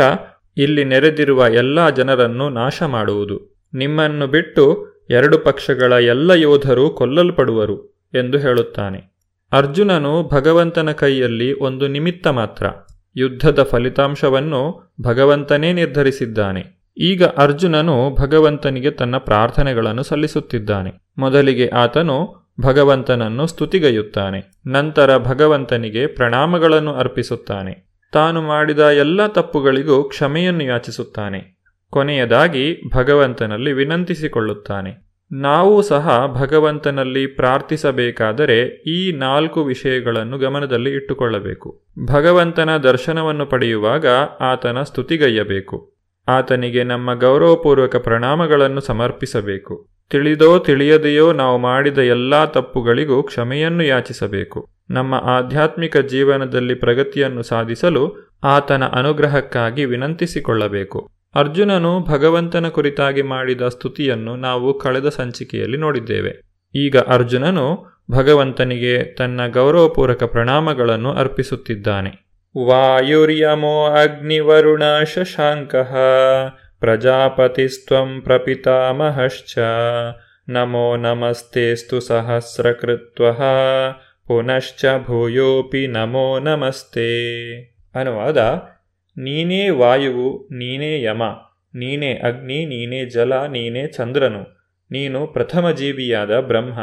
ಇಲ್ಲಿ 0.58 0.84
ನೆರೆದಿರುವ 0.84 1.46
ಎಲ್ಲ 1.54 1.90
ಜನರನ್ನು 1.90 2.50
ನಾಶ 2.50 2.84
ಮಾಡುವುದು. 2.84 3.66
ನಿಮ್ಮನ್ನು 3.74 4.28
ಬಿಟ್ಟು 4.28 4.92
ಎರಡು 5.10 5.38
ಪಕ್ಷಗಳ 5.38 5.94
ಎಲ್ಲ 5.94 6.32
ಯೋಧರು 6.32 6.90
ಕೊಲ್ಲಲ್ಪಡುವರು 6.90 8.08
ಎಂದು 8.14 8.38
ಹೇಳುತ್ತಾನೆ. 8.38 9.12
ಅರ್ಜುನನು 9.52 10.24
ಭಗವಂತನ 10.24 10.92
ಕೈಯಲ್ಲಿ 10.92 11.60
ಒಂದು 11.60 11.88
ನಿಮಿತ್ತ 11.88 12.28
ಮಾತ್ರ. 12.28 12.66
ಯುದ್ಧದ 13.16 13.64
ಫಲಿತಾಂಶವನ್ನು 13.64 14.94
ಭಗವಂತನೇ 15.02 15.74
ನಿರ್ಧರಿಸಿದ್ದಾನೆ. 15.74 16.81
ಈಗ 16.98 17.24
ಅರ್ಜುನನು 17.24 18.16
ಭಗವಂತನಿಗೆ 18.16 18.92
ತನ್ನ 18.92 19.18
ಪ್ರಾರ್ಥನೆಗಳನ್ನು 19.18 20.04
ಸಲ್ಲಿಸುತ್ತಿದ್ದಾನೆ. 20.04 20.92
ಮೊದಲಿಗೆ 21.18 21.68
ಆತನು 21.68 22.42
ಭಗವಂತನನ್ನು 22.62 23.48
ಸ್ತುತಿಗೈಯುತ್ತಾನೆ. 23.48 24.52
ನಂತರ 24.68 25.18
ಭಗವಂತನಿಗೆ 25.18 26.08
ಪ್ರಣಾಮಗಳನ್ನು 26.08 26.94
ಅರ್ಪಿಸುತ್ತಾನೆ. 26.94 27.92
ತಾನು 28.14 28.42
ಮಾಡಿದ 28.42 28.80
ಎಲ್ಲ 28.80 29.28
ತಪ್ಪುಗಳಿಗೂ 29.28 30.04
ಕ್ಷಮೆಯನ್ನು 30.04 30.64
ಯಾಚಿಸುತ್ತಾನೆ. 30.64 31.62
ಕೊನೆಯದಾಗಿ 31.90 32.82
ಭಗವಂತನಲ್ಲಿ 32.96 33.74
ವಿನಂತಿಸಿಕೊಳ್ಳುತ್ತಾನೆ. 33.74 35.12
ನಾವು 35.32 35.82
ಸಹ 35.82 36.36
ಭಗವಂತನಲ್ಲಿ 36.42 37.28
ಪ್ರಾರ್ಥಿಸಬೇಕಾದರೆ 37.28 38.84
ಈ 38.88 39.12
ನಾಲ್ಕು 39.12 39.66
ವಿಷಯಗಳನ್ನು 39.66 40.38
ಗಮನದಲ್ಲಿ 40.38 40.92
ಇಟ್ಟುಕೊಳ್ಳಬೇಕು. 40.92 41.84
ಭಗವಂತನ 42.12 42.78
ದರ್ಶನವನ್ನು 42.78 43.46
ಪಡೆಯುವಾಗ 43.46 44.06
ಆತನ 44.40 44.82
ಸ್ತುತಿಗೈಯಬೇಕು. 44.82 46.01
ಆತನಿಗೆ 46.28 46.84
ನಮ್ಮ 46.84 47.14
ಗೌರವಪೂರ್ವಕ 47.14 47.96
ಪ್ರಣಾಮಗಳನ್ನು 47.96 48.82
ಸಮರ್ಪಿಸಬೇಕು. 48.82 49.88
ತಿಳಿದೋ 50.10 50.60
ತಿಳಿಯದೆಯೋ 50.60 51.34
ನಾವು 51.34 51.58
ಮಾಡಿದ 51.58 51.98
ಎಲ್ಲಾ 51.98 52.46
ತಪ್ಪುಗಳಿಗೂ 52.46 53.24
ಕ್ಷಮೆಯನ್ನು 53.24 53.84
ಯಾಚಿಸಬೇಕು. 53.84 54.70
ನಮ್ಮ 54.90 55.14
ಆಧ್ಯಾತ್ಮಿಕ 55.14 55.98
ಜೀವನದಲ್ಲಿ 55.98 56.76
ಪ್ರಗತಿಯನ್ನು 56.76 57.44
ಸಾಧಿಸಲು 57.44 58.34
ಆತನ 58.44 58.84
ಅನುಗ್ರಹಕ್ಕಾಗಿ 58.86 59.86
ವಿನಂತಿಸಿಕೊಳ್ಳಬೇಕು. 59.86 61.12
ಅರ್ಜುನನು 61.36 62.00
ಭಗವಂತನ 62.00 62.68
ಕುರಿತಾಗಿ 62.68 63.22
ಮಾಡಿದ 63.22 63.62
ಸ್ತುತಿಯನ್ನು 63.62 64.36
ನಾವು 64.36 64.80
ಕಳೆದ 64.80 65.10
ಸಂಚಿಕೆಯಲ್ಲಿ 65.10 65.78
ನೋಡಿದ್ದೇವೆ. 65.78 66.42
ಈಗ 66.76 66.98
ಅರ್ಜುನನು 66.98 67.92
ಭಗವಂತನಿಗೆ 68.12 69.16
ತನ್ನ 69.16 69.42
ಗೌರವಪೂರ್ವಕ 69.48 70.24
ಪ್ರಣಾಮಗಳನ್ನು 70.24 71.12
ಅರ್ಪಿಸುತ್ತಿದ್ದಾನೆ. 71.12 72.31
ವಾಯುರ್ಯಮೋ 72.56 73.76
ಅಗ್ನಿವರುಣ 73.96 74.84
ಶಶಾಂಕಃ 75.04 75.92
ಪ್ರಜಾಪತಿಸ್ತ್ವಂ 76.82 78.10
ಪ್ರಪಿತಾಮಹಶ್ಚ 78.24 79.54
ನಮೋ 80.48 80.88
ನಮಸ್ತೆಸ್ತು 80.98 82.00
ಸಹಸ್ರಕೃತ್ವಃ 82.00 83.40
ಪುನಶ್ಚ 84.28 84.86
ಭೂಯೋಪಿ 85.06 85.84
ನಮೋ 85.88 86.26
ನಮಸ್ತೆ 86.40 87.08
ಅನುವಾದ 87.96 88.40
ನೀನೇ 89.18 89.64
ವಾಯುವು 89.76 90.28
ನೀನೇ 90.54 90.92
ಯಮ 91.02 91.24
ನೀನೇ 91.74 92.12
ಅಗ್ನಿ 92.24 92.60
ನೀನೇ 92.66 93.02
ಜಲ 93.10 93.34
ನೀನೇ 93.48 93.86
ಚಂದ್ರನು 93.88 94.44
ನೀನು 94.92 95.20
ಪ್ರಥಮ 95.28 95.72
ಜೀವಿಯಾದ 95.72 96.34
ಬ್ರಹ್ಮ 96.48 96.80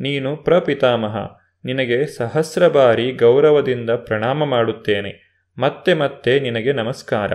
ನೀನು 0.00 0.30
ಪ್ರಪಿತಾಮಹ 0.44 1.14
ನಿನಗೆ 1.68 2.06
ಸಹಸ್ರ 2.06 2.68
ಬಾರಿ 2.68 3.12
ಗೌರವದಿಂದ 3.12 3.90
ಪ್ರಣಾಮ 3.90 4.44
ಮಾಡುತ್ತೇನೆ. 4.44 5.44
ಮತ್ತೆ 5.58 5.94
ಮತ್ತೆ 5.94 6.40
ನಿನಗೆ 6.40 6.72
ನಮಸ್ಕಾರ. 6.72 7.32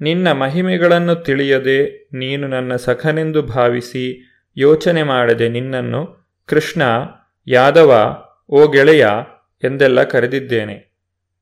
ನಿನ್ನ 0.00 0.28
ಮಹಿಮೆಗಳನ್ನು 0.32 1.14
ತಿಳಿಯದೆ 1.22 1.80
ನೀನು 2.12 2.46
ನನ್ನ 2.48 2.76
ಸಖನೆಂದು 2.76 3.42
ಭಾವಿಸಿ 3.48 4.04
ಯೋಚನೆ 4.56 5.02
ಮಾಡದೆ 5.02 5.48
ನಿನ್ನನ್ನು 5.48 6.00
ಕೃಷ್ಣ 6.48 6.82
ಯಾದವ 7.46 7.90
ಓ 8.50 8.62
ಗೆಳೆಯ 8.68 9.04
ಎಂದೆಲ್ಲ 9.62 10.02
ಕರೆದಿದ್ದೇನೆ 10.04 10.76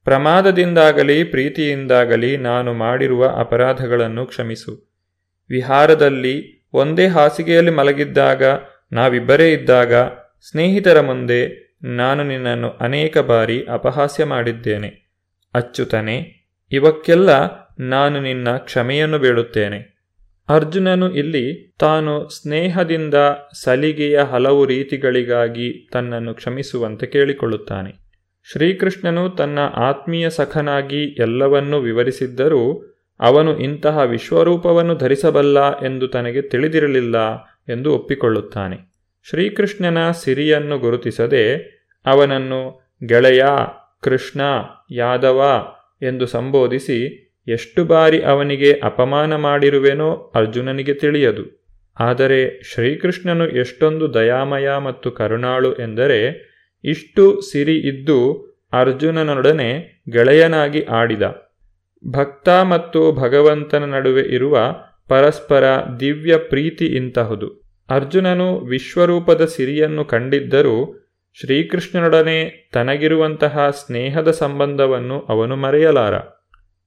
ಪ್ರಮಾದದಿಂದಾಗಲಿ 0.07 1.25
ಪ್ರೀತಿಯಿಂದಾಗಲಿ 1.25 2.37
ನಾನು 2.37 2.75
ಮಾಡಿರುವ 2.75 3.29
ಅಪರಾಧಗಳನ್ನು 3.39 4.27
ಕ್ಷಮಿಸು 4.27 4.73
ವಿಹಾರದಲ್ಲಿ 5.51 6.37
ಒಂದೇ 6.75 7.07
ಹಾಸಿಗೆಯಲ್ಲಿ 7.09 7.73
ಮಲಗಿದ್ದಾಗ 7.73 8.43
ನಾವಿಬ್ಬರೇ 8.92 9.52
ಇದ್ದಾಗ 9.52 9.94
ಸ್ನೇಹಿತರ 10.50 11.02
ಮುಂದೆ 11.02 11.66
ನಾನು 11.84 12.24
ನಿನ್ನನ್ನು 12.24 12.70
ಅನೇಕ 12.70 13.18
ಬಾರಿ 13.18 13.66
ಅಪಹಾಸ್ಯ 13.66 14.26
ಮಾಡಿದ್ದೇನೆ. 14.26 15.12
ಅಚ್ಚುತನೆ, 15.54 16.48
ಇವಕ್ಕೆಲ್ಲ 16.72 17.30
ನಾನು 17.80 18.22
ನಿನ್ನ 18.22 18.58
ಕ್ಷಮೆಯನ್ನು 18.58 19.20
ಬೇಡುತ್ತೇನೆ. 19.20 19.96
ಅರ್ಜುನನು 20.50 21.14
ಇಲ್ಲಿ 21.14 21.76
ತಾನು 21.80 22.30
ಸ್ನೇಹದಿಂದ 22.30 23.14
ಸಲಿಗೆಯ 23.64 24.20
ಹಲವು 24.20 24.66
ರೀತಿಗಳಿಗಾಗಿ 24.66 25.90
ತನ್ನನ್ನು 25.94 26.34
ಕ್ಷಮಿಸುವಂತೆ 26.34 27.06
ಕೇಳಿಕೊಳ್ಳುತ್ತಾನೆ. 27.06 28.06
ಶ್ರೀಕೃಷ್ಣನು 28.52 29.30
ತನ್ನ 29.30 29.60
ಆತ್ಮೀಯ 29.60 30.30
ಸಖನಾಗಿ 30.30 31.04
ಎಲ್ಲವನ್ನೂ 31.04 31.80
ವಿವರಿಸಿದ್ದರೂ 31.80 32.96
ಅವನು 33.20 33.60
ಇಂತಹ 33.60 33.98
ವಿಶ್ವರೂಪವನ್ನು 33.98 34.96
ಧರಿಸಬಲ್ಲ 34.96 35.80
ಎಂದು 35.80 36.08
ತನಗೆ 36.08 36.42
ತಿಳಿದಿರಲಿಲ್ಲ. 36.42 37.16
ಎಂದು 37.70 37.94
ಒಪ್ಪಿಕೊಳ್ಳುತ್ತಾನೆ. 37.94 38.78
ಶ್ರೀಕೃಷ್ಣನ 39.30 40.12
ಸಿರಿಯನ್ನು 40.12 40.80
ಗುರುತಿಸದೆ 40.80 41.76
ಅವನನ್ನು 42.06 42.90
ಗೆಳೆಯ, 43.06 43.46
ಕೃಷ್ಣ, 44.02 44.42
ಯಾದವ 44.92 45.68
ಎಂದು 46.02 46.26
ಸಂಬೋಧಿಸಿ 46.26 47.26
ಎಷ್ಟು 47.48 47.86
ಬಾರಿ 47.86 48.22
ಅವನಿಗೆ 48.22 48.80
ಅಪಮಾನ 48.84 49.36
ಮಾಡಿರುವೆನೋ 49.36 50.32
ಅರ್ಜುನನಿಗೆ 50.36 50.94
ತಿಳಿಯದು. 50.94 51.66
ಆದರೆ 52.00 52.64
ಶ್ರೀಕೃಷ್ಣನು 52.64 53.50
ಎಷ್ಟೊಂದು 53.50 54.14
ದಯಾಮಯ 54.14 54.78
ಮತ್ತು 54.78 55.12
ಕರುಣಾಳು 55.12 55.74
ಎಂದರೆ 55.74 56.20
ಇಷ್ಟು 56.84 57.42
ಸಿರಿ 57.42 57.76
ಇದ್ದು 57.76 58.20
ಅರ್ಜುನನೊಡನೆ 58.74 60.04
ಗೆಳೆಯನಾಗಿ 60.12 60.82
ಆಡಿದ. 60.82 61.22
ಭಕ್ತ 62.12 62.50
ಮತ್ತು 62.50 63.12
ಭಗವಂತನ 63.12 63.86
ನಡುವೆ 63.86 64.22
ಇರುವ 64.22 64.58
ಪರಸ್ಪರ 65.08 65.64
ದಿವ್ಯ 66.00 66.38
ಪ್ರೀತಿ 66.38 66.86
ಇಂತಹುದು. 66.86 67.66
ಅರ್ಜುನನು 67.90 68.60
ವಿಶ್ವರೂಪದ 68.60 69.46
ಸಿರಿಯನ್ನು 69.46 70.06
ಕಂಡಿದ್ದರೂ 70.06 71.02
ಶ್ರೀಕೃಷ್ಣನೊಡನೆ 71.40 72.70
ತನಗಿರುವಂತಹ 72.74 73.70
ಸ್ನೇಹದ 73.70 74.32
ಸಂಬಂಧವನ್ನು 74.32 75.20
ಅವನು 75.20 75.56
ಮರೆಯಲಾರ. 75.56 76.18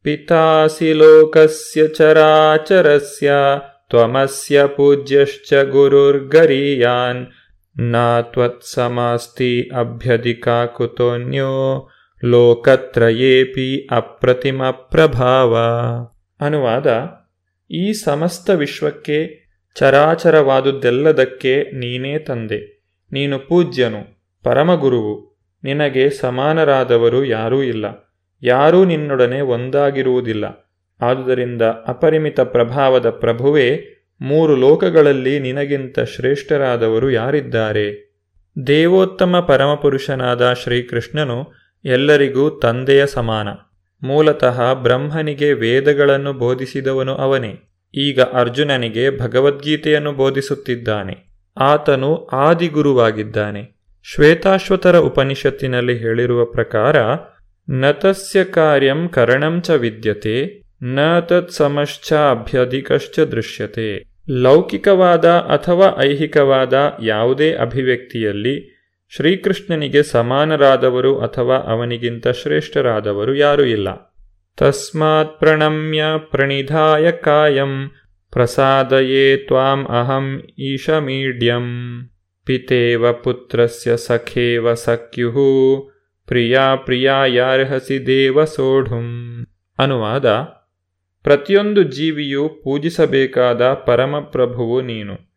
ಪಿತಾಸಿ 0.02 0.92
ಲೋಕಸ್ಯ 0.92 1.88
ಚರಾಚರಸ್ಯ, 1.88 3.32
ತ್ವಮಸ್ಯ 3.90 4.66
ಪೂಜ್ಯಶ್ಚ 4.66 5.54
ಗುರುರ್ಗರೀಯಾನ್. 5.54 7.26
ನ 7.80 8.20
ತ್ವತ್ಸಮಾಸ್ತಿ 8.20 9.70
ಅಭ್ಯಧಿಕಾ 9.76 10.66
ಕುತೋನ್ಯೋ, 10.66 11.88
ಲೋಕತ್ರಯೇಪಿ 12.24 13.88
ಅಪ್ರತಿಮ 13.90 14.70
ಪ್ರಭಾವ. 14.70 15.56
ಅನುವಾದ 16.40 16.86
ಈ 17.70 17.92
ಸಮಸ್ತ 17.92 18.50
ವಿಶ್ವಕ್ಕೆ 18.50 19.48
ಚರಾಚರವಾದುದೆಲ್ಲದಕ್ಕೆ 19.74 21.62
ನೀನೇ 21.62 22.18
ತಂದೆ. 22.18 22.82
ನೀನು 23.12 23.38
ಪೂಜ್ಯನು, 23.38 24.30
ಪರಮಗುರುವು. 24.42 25.38
ನಿನಗೆ 25.64 26.10
ಸಮಾನರಾದವರು 26.10 27.24
ಯಾರೂ 27.24 27.62
ಇಲ್ಲ. 27.62 27.84
ಯಾರೂ 28.42 28.84
ನಿನ್ನೊಡನೆ 28.84 29.40
ಒಂದಾಗಿರುವುದಿಲ್ಲ. 29.40 30.44
ಆದುದರಿಂದ 31.00 31.62
ಅಪರಿಮಿತ 31.62 32.40
ಪ್ರಭಾವದ 32.40 33.10
ಪ್ರಭುವೇ, 33.10 33.76
ಮೂರು 34.20 34.56
ಲೋಕಗಳಲ್ಲಿ 34.56 35.38
ನಿನಗಿಂತ 35.38 36.00
ಶ್ರೇಷ್ಠರಾದವರು 36.00 37.10
ಯಾರಿದ್ದಾರೆ? 37.10 38.08
ದೇವೋತ್ತಮ 38.66 39.44
ಪರಮಪುರುಷನಾದ 39.48 40.52
ಶ್ರೀಕೃಷ್ಣನು 40.52 41.52
ಎಲ್ಲರಿಗೂ 41.84 42.50
ತಂದೆಯ 42.50 43.06
ಸಮಾನ. 43.06 43.48
ಮೂಲತಃ 44.02 44.74
ಬ್ರಹ್ಮನಿಗೆ 44.74 45.52
ವೇದಗಳನ್ನು 45.52 46.32
ಬೋಧಿಸಿದವನು 46.32 47.14
ಅವನೇ. 47.14 47.70
ಈಗ 47.94 48.20
ಅರ್ಜುನನಿಗೆ 48.20 49.20
ಭಗವದ್ಗೀತೆಯನ್ನು 49.20 50.12
ಬೋಧಿಸುತ್ತಿದ್ದಾನೆ. 50.12 51.28
ಆತನು 51.56 52.26
ಆದಿಗುರುವಾಗಿದ್ದಾನೆ. 52.26 53.78
ಶ್ವೇತಾಶ್ವತರ 54.14 54.96
ಉಪನಿಷತ್ತಿನಲ್ಲಿ 54.98 55.98
ಹೇಳಿರುವ 55.98 56.44
ಪ್ರಕಾರ 56.44 56.96
ನತಸ್ಯ 57.70 58.44
ಕಾರ್ಯಂ 58.44 59.08
ಕರಣಂಚ 59.08 59.70
ವಿದ್ಯತೆ, 59.70 60.62
ನ 60.82 61.20
ತತ್ಸಮಶ್ಚ 61.20 62.12
ಅಭ್ಯಧಿಕಶ್ಚ 62.12 63.18
ದೃಶ್ಯತೆ. 63.18 64.18
ಲೌಕಿಕವಾದ 64.30 65.24
ಅಥವಾ 65.28 66.04
ಐಹಿಕವಾದ 66.04 66.96
ಯಾವುದೇ 67.02 67.52
ಅಭಿವ್ಯಕ್ತಿಯಲ್ಲಿ 67.54 68.77
ಶ್ರೀಕೃಷ್ಣನಿಗೆ 69.08 70.02
ಸಮಾನರಾದವರು 70.02 71.18
ಅಥವಾ 71.18 71.56
ಅವನಿಗಿಂತ 71.56 72.28
ಶ್ರೇಷ್ಠರಾದವರು 72.28 73.34
ಯಾರೂ 73.34 73.64
ಇಲ್ಲ. 73.64 73.88
ತಸ್ಮಾತ್ 74.56 75.40
ಪ್ರಣಮ್ಯ 75.40 76.02
ಪ್ರಣಿಧಾಯ 76.18 77.10
ಕಾಯಂ 77.10 77.90
ಪ್ರಸಾದಯೇ 78.30 79.36
ತ್ವಾಂ 79.36 79.86
ಅಹಂ 79.86 80.42
ಈಶಮೀಡ್ಯಂ. 80.58 81.66
ಪಿತೇವ 82.44 83.12
ಪುತ್ರಸ್ಯ 83.12 83.96
ಸಖೇವ 83.96 84.74
ಸಖ್ಯು 84.74 85.90
ಪ್ರಿಯಾ 86.24 87.26
ಯಾರ್ಹಸಿ 87.26 88.06
ದೇವ 88.06 88.44
ಸೋಢುಂ. 88.44 89.46
ಅನುವಾದ, 89.78 90.28
ಪ್ರತಿಯೊಂದು 91.22 91.82
ಜೀವಿಯು 91.82 92.48
ಪೂಜಿಸಬೇಕಾದ 92.48 93.62
ಪರಮಪ್ರಭುವು 93.62 94.80
ನೀನು. 94.80 95.27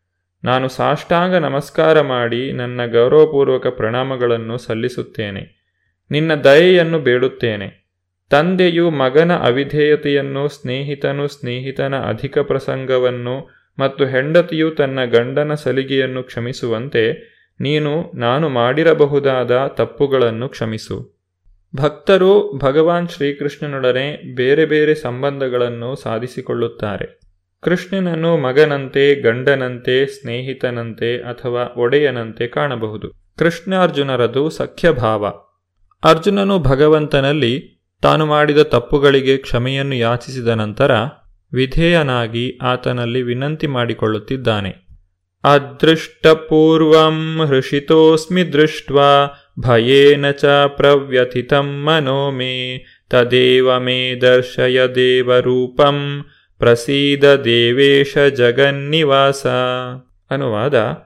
ನಾನು 0.44 0.68
ಸಾಷ್ಟಾಂಗ 0.68 1.36
ನಮಸ್ಕಾರ 1.36 2.02
ಮಾಡಿ 2.02 2.52
ನನ್ನ 2.52 2.86
ಗೌರವಪೂರ್ವಕ 2.86 3.68
ಪ್ರಣಾಮಗಳನ್ನು 3.68 4.58
ಸಲ್ಲಿಸುತ್ತೇನೆ. 4.58 5.62
ನಿನ್ನ 6.12 6.36
ದಯೆಯನ್ನು 6.36 7.00
ಬೇಡುತ್ತೇನೆ. 7.00 7.88
ತಂದೆಯು 8.30 8.90
ಮಗನ 8.90 9.36
ಅವಿಧೇಯತೆಯನ್ನು, 9.36 10.48
ಸ್ನೇಹಿತನು 10.48 11.28
ಸ್ನೇಹಿತನ 11.28 12.00
ಅಧಿಕ 12.00 12.38
ಪ್ರಸಂಗವನ್ನು 12.38 13.50
ಮತ್ತು 13.80 14.06
ಹೆಂಡತಿಯು 14.06 14.72
ತನ್ನ 14.72 15.06
ಗಂಡನ 15.06 15.54
ಸಲಿಗೆಯನ್ನು 15.54 16.24
ಕ್ಷಮಿಸುವಂತೆ 16.24 17.14
ನೀನು, 17.60 18.12
ನಾನು 18.16 18.50
ಮಾಡಿರಬಹುದಾದ 18.50 19.68
ತಪ್ಪುಗಳನ್ನು 19.68 20.50
ಕ್ಷಮಿಸು. 20.50 21.22
ಭಕ್ತರು 21.76 22.58
ಭಗವಾನ್ 22.58 23.10
ಶ್ರೀಕೃಷ್ಣನೊಡನೆ 23.10 24.36
ಬೇರೆ 24.36 24.66
ಬೇರೆ 24.66 24.96
ಸಂಬಂಧಗಳನ್ನು 24.96 25.96
ಸಾಧಿಸಿಕೊಳ್ಳುತ್ತಾರೆ. 25.96 27.21
ಕೃಷ್ಣನನ್ನು 27.62 28.38
ಮಗನಂತೆ, 28.38 29.22
ಗಂಡನಂತೆ, 29.22 30.06
ಸ್ನೇಹಿತನಂತೆ 30.06 31.18
ಅಥವಾ 31.18 31.74
ಒಡೆಯನಂತೆ 31.78 32.48
ಕಾಣಬಹುದು. 32.48 33.10
ಕೃಷ್ಣಾರ್ಜುನರದು 33.40 34.50
ಸಖ್ಯಭಾವ. 34.50 35.26
ಅರ್ಜುನನು 36.04 36.60
ಭಗವಂತನಲ್ಲಿ 36.60 37.84
ತಾನು 38.02 38.26
ಮಾಡಿದ 38.26 38.58
ತಪ್ಪುಗಳಿಗೆ 38.58 39.38
ಕ್ಷಮೆಯನ್ನು 39.38 39.96
ಯಾಚಿಸಿದ 39.96 40.48
ನಂತರ 40.48 40.92
ವಿಧೇಯನಾಗಿ 41.54 42.58
ಆತನಲ್ಲಿ 42.62 43.22
ವಿನಂತಿ 43.22 43.68
ಮಾಡಿಕೊಳ್ಳುತ್ತಿದ್ದಾನೆ. 43.68 44.88
ಅದೃಷ್ಟಪೂರ್ವಂ 45.44 47.42
ಹೃಷಿತೋಸ್ಮಿ 47.48 48.54
ದೃಷ್ಟ್ವಾ 48.54 49.40
ಭಯೇನ 49.60 50.32
ಚ 50.32 50.46
ಪ್ರವ್ಯಥಿತಂ 50.46 51.68
ಮನೋ 51.86 52.32
ಮೇ, 52.32 52.86
ತದೇವ 53.10 53.80
ಮೇ 53.80 54.16
ದರ್ಶಯ 54.16 54.88
ದೇವರೂಪಂ 54.88 56.26
ಪ್ರಸೀದ 56.62 57.36
ದೇವೇಶ 57.36 58.18
ಜಗನ್ನಿವಾಸ. 58.18 59.46
ಅನುವಾದ, 60.30 60.98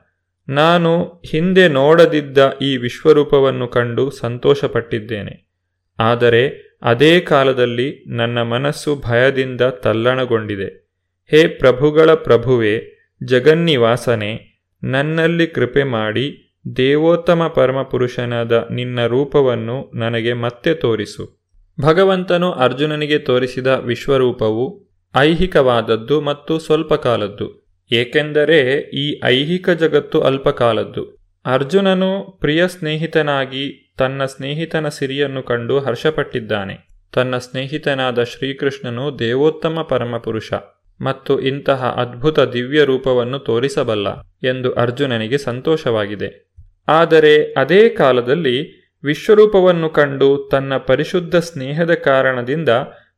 ನಾನು 0.49 1.03
ಹಿಂದೆ 1.03 1.67
ನೋಡದಿದ್ದ 1.67 2.57
ಈ 2.61 2.77
ವಿಶ್ವರೂಪವನ್ನು 2.77 3.67
ಕಂಡು 3.67 4.11
ಸಂತೋಷಪಟ್ಟಿದ್ದೇನೆ. 4.11 5.51
ಆದರೆ 5.99 6.75
ಅದೇ 6.81 7.19
ಕಾಲದಲ್ಲಿ 7.19 8.03
ನನ್ನ 8.07 8.41
ಮನಸ್ಸು 8.41 8.95
ಭಯದಿಂದ 8.95 9.61
ತಲ್ಲಣಗೊಂಡಿದೆ. 9.61 10.89
ಹೇ 11.31 11.47
ಪ್ರಭುಗಳ 11.47 12.13
ಪ್ರಭುವೆ, 12.13 12.81
ಜಗನ್ನಿವಾಸನೆ, 13.23 14.61
ನನ್ನಲ್ಲಿ 14.83 15.47
ಕೃಪೆ 15.47 15.83
ಮಾಡಿ 15.83 16.57
ದೇವೋತ್ತಮ 16.77 17.47
ಪರಮಪುರುಷನಾದ 17.55 18.67
ನಿನ್ನ 18.71 19.05
ರೂಪವನ್ನು 19.05 19.91
ನನಗೆ 19.95 20.33
ಮತ್ತೆ 20.33 20.73
ತೋರಿಸು. 20.73 21.41
ಭಗವಂತನು 21.81 22.51
ಅರ್ಜುನನಿಗೆ 22.51 23.17
ತೋರಿಸಿದ 23.19 23.67
ವಿಶ್ವರೂಪವು 23.67 24.84
ಐಹಿಕವಾದದ್ದು 25.17 26.21
ಮತ್ತು 26.21 26.59
ಸ್ವಲ್ಪ 26.59 26.93
ಕಾಲದ್ದು 26.93 27.65
ಏಕೆಂದರೆ 27.91 28.79
ಈ 28.79 29.21
ಐಹಿಕ 29.23 29.69
ಜಗತ್ತು 29.69 30.21
ಅಲ್ಪಕಾಲದ್ದು. 30.21 31.17
ಅರ್ಜುನನು 31.45 32.37
ಪ್ರಿಯ 32.39 32.67
ಸ್ನೇಹಿತನಾಗಿ 32.67 33.93
ತನ್ನ 33.97 34.25
ಸ್ನೇಹಿತನ 34.25 34.87
ಸಿರಿಯನ್ನು 34.87 35.43
ಕಂಡು 35.43 35.79
ಹರ್ಷಪಟ್ಟಿದ್ದಾನೆ. 35.79 36.87
ತನ್ನ 37.13 37.37
ಸ್ನೇಹಿತನಾದ 37.37 38.23
ಶ್ರೀಕೃಷ್ಣನು 38.23 39.19
ದೇವೋತ್ತಮ 39.19 39.87
ಪರಮಪುರುಷ 39.89 40.53
ಮತ್ತು 41.01 41.39
ಇಂತಹ 41.39 41.85
ಅದ್ಭುತ 41.85 42.39
ದಿವ್ಯ 42.39 42.83
ರೂಪವನ್ನು 42.83 43.39
ತೋರಿಸಬಲ್ಲ 43.39 44.21
ಎಂದು 44.43 44.73
ಅರ್ಜುನನಿಗೆ 44.73 45.37
ಸಂತೋಷವಾಗಿದೆ. 45.37 46.53
ಆದರೆ 46.87 47.43
ಅದೇ 47.43 47.89
ಕಾಲದಲ್ಲಿ 47.89 48.85
ವಿಶ್ವರೂಪವನ್ನು 49.03 49.89
ಕಂಡು 49.89 50.49
ತನ್ನ 50.51 50.77
ಪರಿಶುದ್ಧ 50.77 51.35
ಸ್ನೇಹದ 51.35 51.93
ಕಾರಣದಿಂದ 51.93 52.69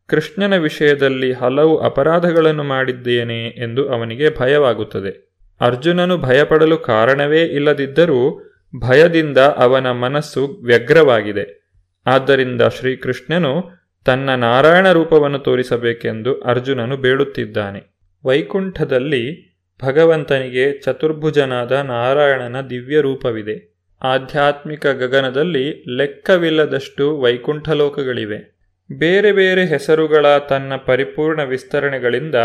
ಕೃಷ್ಣನ 0.08 0.58
ವಿಷಯದಲ್ಲಿ 0.58 1.34
ಹಲವು 1.34 1.78
ಅಪರಾಧಗಳನ್ನು 1.78 2.64
ಮಾಡಿದ್ದೇನೆ 2.64 3.48
ಎಂದು 3.48 3.90
ಅವನಿಗೆ 3.90 4.40
ಭಯವಾಗುತ್ತದೆ. 4.40 5.28
ಅರ್ಜುನನು 5.62 6.18
ಭಯಪಡಲು 6.18 6.78
ಕಾರಣವೇ 6.78 7.42
ಇಲ್ಲದಿದ್ದರೂ 7.42 8.44
ಭಯದಿಂದ 8.80 9.38
ಅವನ 9.38 9.92
ಮನಸ್ಸು 9.92 10.60
ವ್ಯಗ್ರವಾಗಿದೆ. 10.64 11.64
ಆದ್ದರಿಂದ 12.06 12.62
ಶ್ರೀಕೃಷ್ಣನು 12.62 13.70
ತನ್ನ 14.06 14.30
ನಾರಾಯಣ 14.30 14.92
ರೂಪವನ್ನು 14.92 15.40
ತೋರಿಸಬೇಕೆಂದು 15.40 16.42
ಅರ್ಜುನನು 16.42 16.98
ಬೇಡುತ್ತಿದ್ದಾನೆ. 16.98 18.00
ವೈಕುಂಠದಲ್ಲಿ 18.26 19.56
ಭಗವಂತನಿಗೆ 19.84 20.82
ಚತುರ್ಭುಜನಾದ 20.82 21.72
ನಾರಾಯಣನ 21.72 22.62
ದಿವ್ಯ 22.62 23.02
ರೂಪವಿದೆ. 23.02 23.78
ಆಧ್ಯಾತ್ಮಿಕ 24.02 24.88
ಗಗನದಲ್ಲಿ 24.88 25.98
ಲೆಕ್ಕವಿಲ್ಲದಷ್ಟು 25.98 27.22
ವೈಕುಂಠಲೋಕಗಳಿವೆ. 27.22 28.57
ಬೇರೆ 28.92 29.32
ಬೇರೆ 29.32 29.66
ಹೆಸರುಗಳ 29.66 30.38
ತನ್ನ 30.38 30.74
ಪರಿಪೂರ್ಣ 30.86 31.44
ವಿಸ್ತರಣೆಗಳಿಂದ 31.44 32.36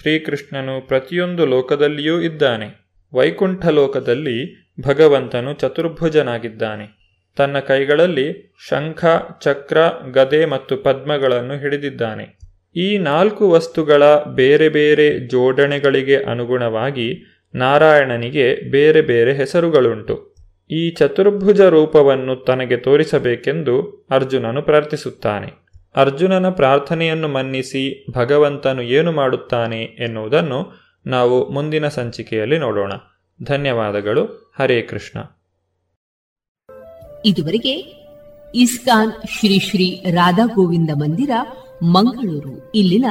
ಶ್ರೀಕೃಷ್ಣನು 0.00 0.88
ಪ್ರತಿಯೊಂದು 0.88 1.46
ಲೋಕದಲ್ಲಿಯೂ 1.46 2.20
ಇದ್ದಾನೆ. 2.20 2.84
ವೈಕುಂಠ 3.14 3.66
ಲೋಕದಲ್ಲಿ 3.66 4.70
ಭಗವಂತನು 4.80 5.54
ಚತುರ್ಭುಜನಾಗಿದ್ದಾನೆ. 5.54 7.04
ತನ್ನ 7.36 7.58
ಕೈಗಳಲ್ಲಿ 7.58 8.54
ಶಂಖ, 8.68 9.04
ಚಕ್ರ, 9.40 9.78
ಗದೆ 10.12 10.44
ಮತ್ತು 10.44 10.76
ಪದ್ಮಗಳನ್ನು 10.76 11.58
ಹಿಡಿದಿದ್ದಾನೆ. 11.58 12.38
ಈ 12.76 12.98
ನಾಲ್ಕು 12.98 13.50
ವಸ್ತುಗಳ 13.50 14.02
ಬೇರೆ 14.16 14.68
ಬೇರೆ 14.68 15.18
ಜೋಡಣೆಗಳಿಗೆ 15.18 16.16
ಅನುಗುಣವಾಗಿ 16.16 17.24
ನಾರಾಯಣನಿಗೆ 17.54 18.70
ಬೇರೆ 18.70 19.02
ಬೇರೆ 19.02 19.32
ಹೆಸರುಗಳುಂಟು. 19.32 20.34
ಈ 20.70 20.90
ಚತುರ್ಭುಜ 20.90 21.60
ರೂಪವನ್ನು 21.60 22.36
ತನಗೆ 22.36 22.76
ತೋರಿಸಬೇಕೆಂದು 22.76 24.06
ಅರ್ಜುನನು 24.10 24.62
ಪ್ರಾರ್ಥಿಸುತ್ತಾನೆ. 24.62 25.63
ಅರ್ಜುನನ 25.96 26.50
ಪ್ರಾರ್ಥನೆಯನ್ನು 26.50 27.28
ಮನ್ನಿಸಿ 27.28 28.06
ಭಗವಂತನು 28.10 28.82
ಏನು 28.82 29.12
ಮಾಡುತ್ತಾನೆ 29.12 29.82
ಎನ್ನುವುದನ್ನು 29.82 30.84
ನಾವು 31.06 31.50
ಮುಂದಿನ 31.50 31.88
ಸಂಚಿಕೆಯಲ್ಲಿ 31.88 32.58
ನೋಡೋಣ. 32.58 32.92
ಧನ್ಯವಾದಗಳು. 33.42 34.52
ಹರೇ 34.58 34.82
ಕೃಷ್ಣ. 34.82 35.20
ಇದುವರೆಗೆ 37.24 38.04
ಇಸ್ಕಾನ್ 38.54 39.12
ಶ್ರೀ 39.38 39.58
ಶ್ರೀ 39.58 40.04
ರಾಧಾ 40.10 40.46
ಗೋವಿಂದ 40.46 40.90
ಮಂದಿರ, 40.94 41.30
ಮಂಗಳೂರು. 41.82 42.72
ಇಲ್ಲಿನ 42.74 43.04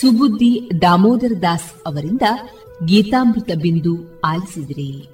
ಸುಬುದ್ದಿ 0.00 0.70
ದಾಮೋದರ 0.82 1.32
ದಾಸ್ 1.42 1.74
ಅವರಿಂದ 1.86 2.22
ಗೀತಾಮೃತ 2.84 3.50
ಬಿಂದು 3.62 4.20
ಆಲಿಸಿದಿರಿ. 4.20 5.13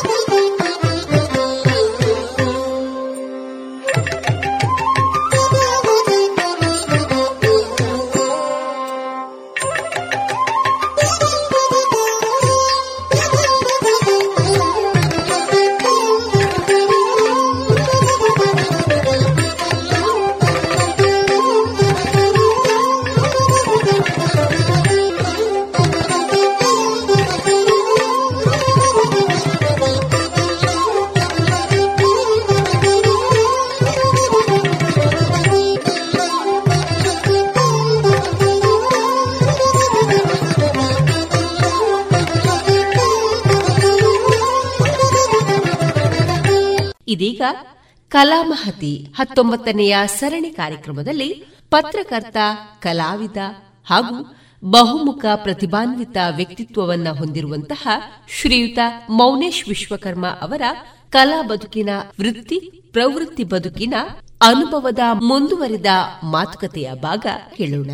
ಕಲಾಮಹತಿ 48.11 49.07
ಹತ್ತೊಂಬತ್ತನೆಯ 49.15 49.97
ಸರಣಿ 50.05 50.49
ಕಾರ್ಯಕ್ರಮದಲ್ಲಿ 50.49 51.45
ಪತ್ರಕರ್ತ, 51.69 52.37
ಕಲಾವಿದ 52.79 53.37
ಹಾಗೂ 53.85 54.35
ಬಹುಮುಖ 54.65 55.25
ಪ್ರತಿಭಾನ್ವಿತ 55.35 56.17
ವ್ಯಕ್ತಿತ್ವವನ್ನ 56.35 57.09
ಹೊಂದಿರುವಂತಹ 57.09 57.87
ಶ್ರೀಯುತ 58.29 58.79
ಮೌನೇಶ್ 59.09 59.69
ವಿಶ್ವಕರ್ಮ 59.69 60.27
ಅವರ 60.27 60.61
ಕಲಾ 61.09 61.41
ಬದುಕಿನ 61.41 61.89
ವೃತ್ತಿ, 62.19 62.59
ಪ್ರವೃತ್ತಿ 62.91 63.43
ಬದುಕಿನ 63.43 63.93
ಅನುಭವದ 64.41 64.99
ಮುಂದುವರಿದ 65.13 65.85
ಮಾತುಕತೆಯ 66.23 66.93
ಭಾಗ 66.93 67.25
ಕೇಳೋಣ. 67.57 67.91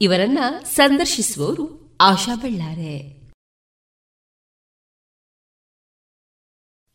ಇವರನ್ನ 0.00 0.38
ಸಂದರ್ಶಿಸುವವರು 0.64 1.96
ಆಶಾ 2.00 2.34
ಬಳ್ಳಾರೆ. 2.34 3.19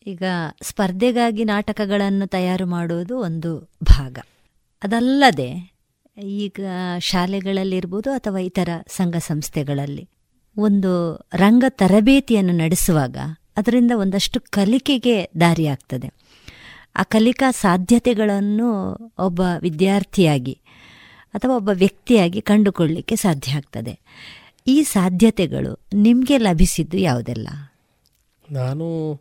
ಈಗ 0.07 0.23
ಸ್ಪರ್ಧೆಗಾಗಿ 0.61 1.43
ನಾಟಕಗಳನ್ನು 1.43 2.27
ತಯಾರು 2.27 2.65
ಮಾಡುವುದು 2.65 3.19
ಒಂದು 3.19 3.69
ಭಾಗ. 3.83 4.19
ಅದಲ್ಲದೆ 4.83 5.75
ಈಗ 6.23 6.59
ಶಾಲೆಗಳಲ್ಲಿರ್ಬೋದು 6.99 8.11
ಅಥವಾ 8.11 8.39
ಇತರ 8.39 8.69
ಸಂಘ 8.87 9.15
ಸಂಸ್ಥೆಗಳಲ್ಲಿ 9.17 10.09
ಒಂದು 10.57 11.19
ರಂಗ 11.33 11.63
ತರಬೇತಿಯನ್ನು 11.69 12.53
ನಡೆಸುವಾಗ 12.53 13.17
ಅದರಿಂದ 13.57 13.91
ಒಂದಷ್ಟು 13.95 14.39
ಕಲಿಕೆಗೆ 14.39 15.29
ದಾರಿಯಾಗ್ತದೆ. 15.41 16.13
ಆ 16.95 17.03
ಕಲಿಕಾ 17.03 17.51
ಸಾಧ್ಯತೆಗಳನ್ನು 17.51 18.95
ಒಬ್ಬ 19.19 19.41
ವಿದ್ಯಾರ್ಥಿಯಾಗಿ 19.59 20.59
ಅಥವಾ 21.33 21.55
ಒಬ್ಬ 21.55 21.69
ವ್ಯಕ್ತಿಯಾಗಿ 21.73 22.41
ಕಂಡುಕೊಳ್ಳಿಕ್ಕೆ 22.41 23.15
ಸಾಧ್ಯ 23.15 23.51
ಆಗ್ತದೆ. 23.51 23.99
ಈ 24.67 24.83
ಸಾಧ್ಯತೆಗಳು 24.83 25.79
ನಿಮಗೆ 25.93 26.37
ಲಭಿಸಿದ್ದು 26.37 26.97
ಯಾವುದೆಲ್ಲ? 26.97 27.47
ನಾನು 28.51 29.19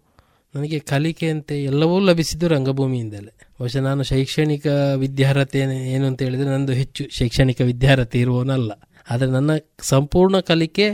ನನಗೆ 0.55 0.79
ಕಲಿಕೆ 0.79 1.29
ಅಂತ 1.29 1.51
ಎಲ್ಲವೂ 1.71 1.97
ಲಭಿಸಿದ್ದು 2.01 2.49
ರಂಗಭೂಮಿಯಿಂದಲೇ. 2.49 3.33
ಬಹುಶಃ 3.59 3.81
ನಾನು 3.81 4.03
ಶೈಕ್ಷಣಿಕ 4.03 4.67
ವಿದ್ಯಾರ್ಹತೆ 4.97 5.61
ಏನು 5.95 6.07
ಅಂತ 6.07 6.21
ಹೇಳಿದರೆ 6.23 6.49
ನಂದು 6.49 6.73
ಹೆಚ್ಚು 6.73 7.05
ಶೈಕ್ಷಣಿಕ 7.11 7.61
ವಿದ್ಯಾರ್ಹತೆ 7.61 8.19
ಇರುವವನಲ್ಲ. 8.19 8.73
ಆದರೆ 9.11 9.31
ನನ್ನ 9.31 9.51
ಸಂಪೂರ್ಣ 9.83 10.37
ಕಲಿಕೆ 10.41 10.89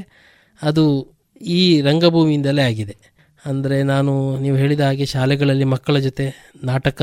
ಅದು 0.63 0.85
ಈ 1.41 1.61
ರಂಗಭೂಮಿಯಿಂದಲೇ 1.81 2.63
ಆಗಿದೆ. 2.63 2.97
ಅಂದರೆ 3.45 3.77
ನಾನು 3.83 4.13
ನೀವು 4.39 4.57
ಹೇಳಿದ 4.57 4.81
ಹಾಗೆ 4.81 5.07
ಶಾಲೆಗಳಲ್ಲಿ 5.07 5.65
ಮಕ್ಕಳ 5.65 5.99
ಜೊತೆ 5.99 6.27
ನಾಟಕ 6.65 7.03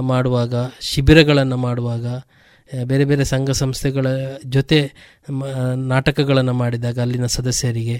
ಮಾಡುವಾಗ, 0.00 0.54
ಶಿಬಿರಗಳನ್ನು 0.80 1.56
ಮಾಡುವಾಗ 1.56 2.06
ಬೇರೆ 2.84 3.04
ಬೇರೆ 3.04 3.24
ಸಂಘ 3.24 3.50
ಸಂಸ್ಥೆಗಳ 3.50 4.06
ಜೊತೆ 4.46 4.78
ನಾಟಕಗಳನ್ನು 5.92 6.52
ಮಾಡಿದಾಗ 6.52 6.98
ಅಲ್ಲಿನ 7.00 7.26
ಸದಸ್ಯರಿಗೆ 7.26 7.98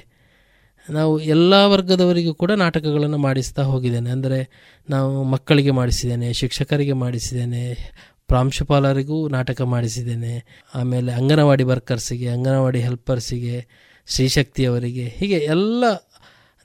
ನಾವು 0.90 1.20
ಎಲ್ಲ 1.20 1.54
ವರ್ಗದವರಿಗೂ 1.64 2.34
ಕೂಡ 2.34 2.50
ನಾಟಕಗಳನ್ನು 2.50 3.18
ಮಾಡಿಸ್ತಾ 3.18 3.62
ಹೋಗಿದ್ದೇನೆ. 3.62 4.10
ಅಂದರೆ 4.10 4.48
ನಾವು 4.90 5.22
ಮಕ್ಕಳಿಗೆ 5.22 5.70
ಮಾಡಿಸಿದ್ದೇನೆ, 5.70 6.32
ಶಿಕ್ಷಕರಿಗೆ 6.32 6.92
ಮಾಡಿಸಿದ್ದೇನೆ, 6.92 7.92
ಪ್ರಾಂಶುಪಾಲರಿಗೂ 8.26 9.28
ನಾಟಕ 9.28 9.62
ಮಾಡಿಸಿದ್ದೇನೆ, 9.62 10.44
ಆಮೇಲೆ 10.74 11.12
ಅಂಗನವಾಡಿ 11.12 11.62
ವರ್ಕರ್ಸಿಗೆ, 11.62 12.28
ಅಂಗನವಾಡಿ 12.28 12.80
ಹೆಲ್ಪರ್ಸಿಗೆ, 12.80 13.66
ಶ್ರೀಶಕ್ತಿಯವರಿಗೆ 14.06 15.04
ಹೀಗೆ 15.16 15.34
ಎಲ್ಲ 15.34 15.84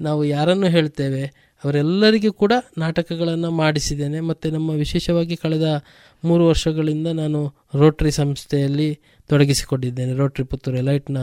ನಾವು 0.01 0.25
ಯಾರನ್ನು 0.25 0.67
ಹೇಳ್ತೇವೆ 0.67 1.48
ಅವರೆಲ್ಲರಿಗೂ 1.63 2.31
ಕೂಡ 2.33 2.53
ನಾಟಕಗಳನ್ನು 2.77 3.51
ಮಾಡಿಸಿದ್ದೇನೆ. 3.51 4.19
ಮತ್ತು 4.19 4.51
ನಮ್ಮ 4.51 4.69
ವಿಶೇಷವಾಗಿ 4.69 5.35
ಕಳೆದ 5.35 5.67
ಮೂರು 6.23 6.43
ವರ್ಷಗಳಿಂದ 6.47 7.07
ನಾನು 7.07 7.39
ರೋಟ್ರಿ 7.75 8.11
ಸಂಸ್ಥೆಯಲ್ಲಿ 8.11 8.99
ತೊಡಗಿಸಿಕೊಂಡಿದ್ದೇನೆ. 9.29 10.13
ರೋಟ್ರಿ 10.13 10.45
ಪುತ್ತೂರು 10.45 10.77
ಎಲೈಟ್ನ 10.77 11.17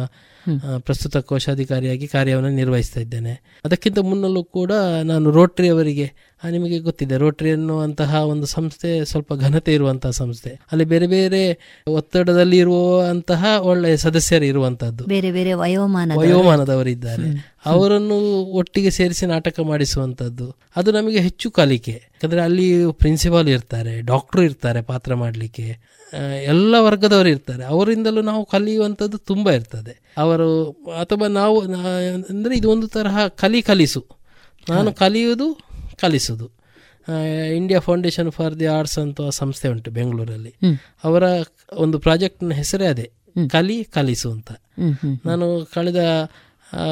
ಪ್ರಸ್ತುತ 0.78 1.16
ಕೋಶಾಧಿಕಾರಿಯಾಗಿ 1.16 2.07
ಕಾರ್ಯವನ್ನು 2.09 2.51
ನಿರ್ವಹಿಸ್ತಾ 2.51 3.01
ಇದ್ದೇನೆ. 3.01 3.32
ಅದಕ್ಕಿಂತ 3.64 3.99
ಮುನ್ನಲ್ಲೂ 3.99 4.45
ಕೂಡ 4.45 4.72
ನಾನು 5.05 5.30
ರೋಟ್ರಿ 5.30 5.68
ಅವರಿಗೆ 5.68 6.07
ನಿಮಗೆ 6.51 6.78
ಗೊತ್ತಿದೆ 6.78 7.16
ರೋಟ್ರಿ 7.16 7.51
ಅನ್ನುವಂತಹ 7.51 8.14
ಒಂದು 8.14 8.47
ಸಂಸ್ಥೆ 8.47 9.05
ಸ್ವಲ್ಪ 9.05 9.34
ಘನತೆ 9.34 9.74
ಇರುವಂತಹ 9.74 10.11
ಸಂಸ್ಥೆ. 10.11 10.51
ಅಲ್ಲಿ 10.51 10.84
ಬೇರೆ 10.84 11.07
ಬೇರೆ 11.07 11.59
ಒತ್ತಡದಲ್ಲಿ 11.87 12.59
ಇರುವಂತಹ 12.59 13.45
ಒಳ್ಳೆಯ 13.61 13.97
ಸದಸ್ಯರು 13.97 14.45
ಇರುವಂತಹದ್ದು. 14.45 15.05
ಬೇರೆ 15.05 15.32
ಬೇರೆ 15.32 15.53
ವಯೋಮಾನ 15.53 16.12
ವಯೋಮಾನದವರಿದ್ದಾರೆ 16.16 17.57
ಅವರನ್ನು 17.66 18.43
ಒಟ್ಟಿಗೆ 18.45 18.91
ಸೇರಿಸಿ 18.91 19.26
ನಾಟಕ 19.26 19.61
ಮಾಡಿಸುವಂತದ್ದು 19.61 20.57
ಅದು 20.76 20.93
ನಮಗೆ 20.93 21.18
ಹೆಚ್ಚು 21.18 21.51
ಕಲಿಕೆ. 21.51 21.93
ಯಾಕಂದ್ರೆ 21.93 22.41
ಅಲ್ಲಿ 22.41 22.93
ಪ್ರಿನ್ಸಿಪಾಲ್ 22.93 23.49
ಇರ್ತಾರೆ 23.49 24.01
ಡಾಕ್ಟರ್ 24.01 24.41
ಇರ್ತಾರೆ 24.41 24.82
ಪಾತ್ರ 24.82 25.14
ಮಾಡಲಿಕ್ಕೆ. 25.14 25.78
ಎಲ್ಲ 26.45 26.74
ವರ್ಗದವರು 26.78 27.28
ಇರ್ತಾರೆ. 27.28 27.64
ಅವರಿಂದಲೂ 27.64 28.22
ನಾವು 28.22 28.45
ಕಲಿಯುವಂಥದ್ದು 28.45 29.18
ತುಂಬ 29.18 29.51
ಇರ್ತದೆ. 29.51 30.14
ಅವರು 30.18 30.70
ಅಥವಾ 31.01 31.28
ನಾವು 31.28 31.61
ಅಂದರೆ 31.61 32.57
ಇದು 32.57 32.70
ಒಂದು 32.70 32.89
ತರಹ 32.89 33.26
ಕಲಿ 33.26 33.62
ಕಲಿಸು. 33.62 34.07
ನಾನು 34.70 34.93
ಕಲಿಯುವುದು 34.93 35.66
ಕಲಿಸುವುದು 36.01 36.47
India 37.57 37.81
Foundation 37.81 38.31
for 38.33 38.59
the 38.61 38.67
Arts 38.67 38.99
ಅಂತ 38.99 39.21
ಸಂಸ್ಥೆ 39.31 39.69
ಉಂಟು 39.69 39.91
ಬೆಂಗಳೂರಲ್ಲಿ. 39.91 40.53
ಅವರ 41.05 41.25
ಒಂದು 41.73 41.99
ಪ್ರಾಜೆಕ್ಟ್ನ 41.99 42.53
ಹೆಸರೇ 42.53 42.87
ಅದೇ 42.87 43.07
ಕಲಿ 43.51 43.85
ಕಲಿಸು 43.85 44.31
ಅಂತ. 44.31 44.51
ನಾನು 45.27 45.69
ಕಳೆದ 45.75 46.01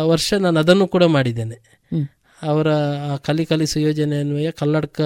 ವರ್ಷ 0.02 0.34
ನಾನು 0.34 0.60
ಅದನ್ನು 0.60 0.86
ಕೂಡ 0.88 1.04
ಮಾಡಿದ್ದೇನೆ. 1.04 1.58
ಅವರ 2.42 2.68
ಕಲಿ 3.16 3.44
ಕಲಿಸು 3.44 3.80
ಯೋಜನೆ 3.80 4.20
ಅನ್ವಯ 4.20 4.50
ಕಲ್ಲಡ್ಕ 4.50 5.00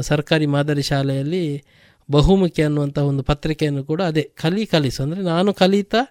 ಸರ್ಕಾರಿ 0.00 0.46
ಮಾದರಿ 0.46 0.82
ಶಾಲೆಯಲ್ಲಿ 0.82 1.64
ಬಹುಮುಖಿ 2.10 2.62
ಅನ್ನುವಂಥ 2.62 2.98
ಒಂದು 2.98 3.22
ಪತ್ರಿಕೆಯನ್ನು 3.22 3.84
ಕೂಡ 3.84 4.02
ಅದೇ 4.02 4.32
ಕಲಿ 4.34 4.66
ಕಲಿಸು 4.66 5.02
ಅಂದರೆ 5.02 5.20
ನಾನು 5.22 5.54
ಕಲಿತಾ 5.54 6.02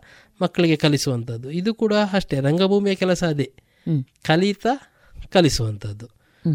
ಮಕ್ಕಳಿಗೆ 0.41 0.75
ಕಲಿಸುವಂಥದ್ದು 0.75 1.51
ಇದು 1.51 1.73
ಕೂಡ 1.73 1.93
ಅಷ್ಟೇ 2.13 2.39
ರಂಗಭೂಮಿಯ 2.39 2.95
ಕೆಲಸ 2.95 3.23
ಅದೇ. 3.23 3.47
ಕಲಿತಾ 4.23 4.73
ಕಲಿಸುವಂಥದ್ದು 5.33 6.07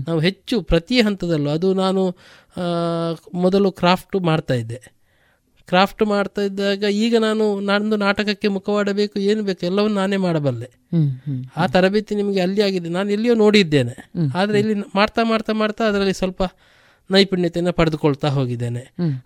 ನಾವು 0.06 0.20
ಹೆಚ್ಚು 0.20 0.62
ಪ್ರತಿ 0.62 1.00
ಹಂತದಲ್ಲೂ 1.00 1.50
ಅದು 1.50 1.74
ನಾನು 1.74 2.02
ಮೊದಲು 3.34 3.72
ಕ್ರಾಫ್ಟ್ 3.72 4.16
ಮಾಡ್ತಾ 4.16 4.54
ಇದ್ದೆ. 4.54 4.80
ಕ್ರಾಫ್ಟ್ 5.66 6.02
ಮಾಡ್ತಾ 6.02 6.42
ಇದ್ದಾಗ 6.42 6.82
ಈಗ 6.82 7.16
ನಾನು 7.18 7.60
ನಂದು 7.60 7.96
ನಾಟಕಕ್ಕೆ 7.96 8.48
ಮುಖವಾಡಬೇಕು 8.48 9.20
ಏನು 9.20 9.42
ಬೇಕು 9.42 9.66
ಎಲ್ಲವನ್ನು 9.66 9.96
ನಾನೇ 9.96 10.16
ಮಾಡಬಲ್ಲೆ. 10.16 10.70
ಆ 11.56 11.66
ತರಬೇತಿ 11.66 12.14
ನಿಮಗೆ 12.14 12.40
ಅಲ್ಲಿ 12.40 12.62
ಆಗಿದೆ. 12.62 12.88
ನಾನು 12.88 13.10
ಎಲ್ಲಿಯೋ 13.10 13.34
ನೋಡಿದ್ದೇನೆ. 13.34 14.10
ಆದರೆ 14.34 14.58
ಇಲ್ಲಿ 14.58 14.74
ಮಾಡ್ತಾ 14.94 15.22
ಮಾಡ್ತಾ 15.22 15.52
ಮಾಡ್ತಾ 15.52 15.84
ಅದರಲ್ಲಿ 15.84 16.12
ಸ್ವಲ್ಪ 16.12 16.42
ನೈಪುಣ್ಯತೆಯನ್ನು 17.10 17.72
ಪಡೆದುಕೊಳ್ತಾ 17.72 18.28
ಹೋಗಿದ್ದೇನೆ. 18.28 18.82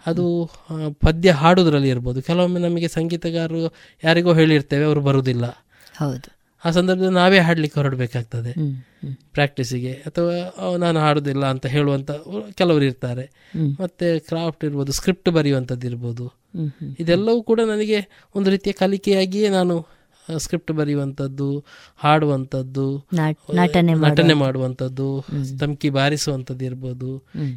ಅದು 0.07 0.51
ಪದ್ಯ 0.93 1.33
ಹಾಡೋದ್ರಲ್ಲಿ 1.33 1.89
ಇರ್ಬೋದು. 1.89 2.23
ಕೆಲವೊಮ್ಮೆ 2.23 2.61
ನಮಗೆ 2.61 2.89
ಸಂಗೀತಗಾರರು 2.89 3.75
ಯಾರಿಗೋ 4.05 4.35
ಹೇಳಿರ್ತೇವೆ 4.35 4.85
ಅವರು 4.85 5.01
ಬರುವುದಿಲ್ಲ 5.01 5.45
ಹೌದು. 5.99 6.44
ಆ 6.65 6.71
ಸಂದರ್ಭದಲ್ಲಿ 6.71 7.15
ನಾವೇ 7.15 7.39
ಹಾಡ್ಲಿಕ್ಕೆ 7.39 7.81
ಹೊರಡಬೇಕಾಗ್ತದೆ. 7.81 8.53
ಪ್ರಾಕ್ಟೀಸಿಗೆ 9.33 9.93
ಅಥವಾ 9.93 10.77
ನಾನು 10.77 11.01
ಹಾಡೋದಿಲ್ಲ 11.01 11.47
ಅಂತ 11.47 11.67
ಹೇಳುವಂತ 11.67 12.11
ಕೆಲವರು 12.55 12.85
ಇರ್ತಾರೆ. 12.85 13.31
ಮತ್ತೆ 13.81 14.19
ಕ್ರಾಫ್ಟ್ 14.19 14.65
ಇರ್ಬೋದು 14.65 14.93
ಸ್ಕ್ರಿಪ್ಟ್ 14.93 15.29
ಬರೆಯುವಂಥದ್ದು 15.29 15.87
ಇರ್ಬೋದು. 15.87 16.33
ಇದೆಲ್ಲವೂ 16.99 17.43
ಕೂಡ 17.43 17.61
ನನಗೆ 17.61 17.99
ಒಂದು 18.35 18.51
ರೀತಿಯ 18.51 18.73
ಕಲಿಕೆಯಾಗಿಯೇ 18.73 19.49
ನಾನು 19.49 19.87
ಸ್ಕ್ರಿಪ್ಟ್ 20.37 20.73
ಬರೆಯುವಂಥದ್ದು 20.73 21.65
ಹಾಡುವಂಥದ್ದು 21.97 23.07
ನಟನೆ 23.95 24.35
ಮಾಡುವಂಥದ್ದು. 24.35 25.25
ತಮಕಿ 25.61 25.91
ಬಾರಿಸುವಂಥದ್ದು 25.91 26.65
ಇರ್ಬೋದು. 26.65 27.11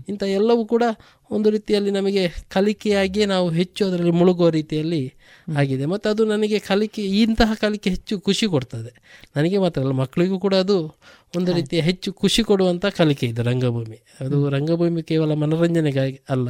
ಇಂಥ 0.09 0.23
ಎಲ್ಲವೂ 0.23 0.65
ಕೂಡ 0.65 0.83
ಒಂದು 1.31 1.49
ರೀತಿಯಲ್ಲಿ 1.49 1.91
ನಮಗೆ 1.91 2.27
ಕಲಿಕೆಯಾಗಿಯೇ 2.49 3.25
ನಾವು 3.25 3.49
ಹೆಚ್ಚು 3.49 3.85
ಅದರಲ್ಲಿ 3.85 4.11
ಮುಳುಗುವ 4.11 4.49
ರೀತಿಯಲ್ಲಿ 4.49 5.13
ಆಗಿದೆ. 5.57 5.85
ಮತ್ತು 5.85 6.09
ಅದು 6.09 6.25
ನನಗೆ 6.25 6.59
ಕಲಿಕೆ 6.59 7.03
ಇಂತಹ 7.03 7.51
ಕಲಿಕೆ 7.53 7.89
ಹೆಚ್ಚು 7.89 8.19
ಖುಷಿ 8.19 8.47
ಕೊಡ್ತದೆ. 8.47 9.23
ನನಗೆ 9.35 9.57
ಮಾತ್ರ 9.57 9.81
ಅಲ್ಲ 9.81 9.91
ಮಕ್ಕಳಿಗೂ 9.91 10.39
ಕೂಡ 10.39 10.55
ಅದು 10.55 10.95
ಒಂದು 11.35 11.53
ರೀತಿಯ 11.53 11.81
ಹೆಚ್ಚು 11.81 12.13
ಖುಷಿ 12.13 12.43
ಕೊಡುವಂಥ 12.43 12.85
ಕಲಿಕೆ 12.85 13.27
ಇದು 13.27 13.43
ರಂಗಭೂಮಿ. 13.43 14.03
ಅದು 14.19 14.49
ರಂಗಭೂಮಿ 14.49 15.03
ಕೇವಲ 15.03 15.33
ಮನೋರಂಜನೆಗಾಗಿ 15.33 16.21
ಅಲ್ಲ. 16.29 16.49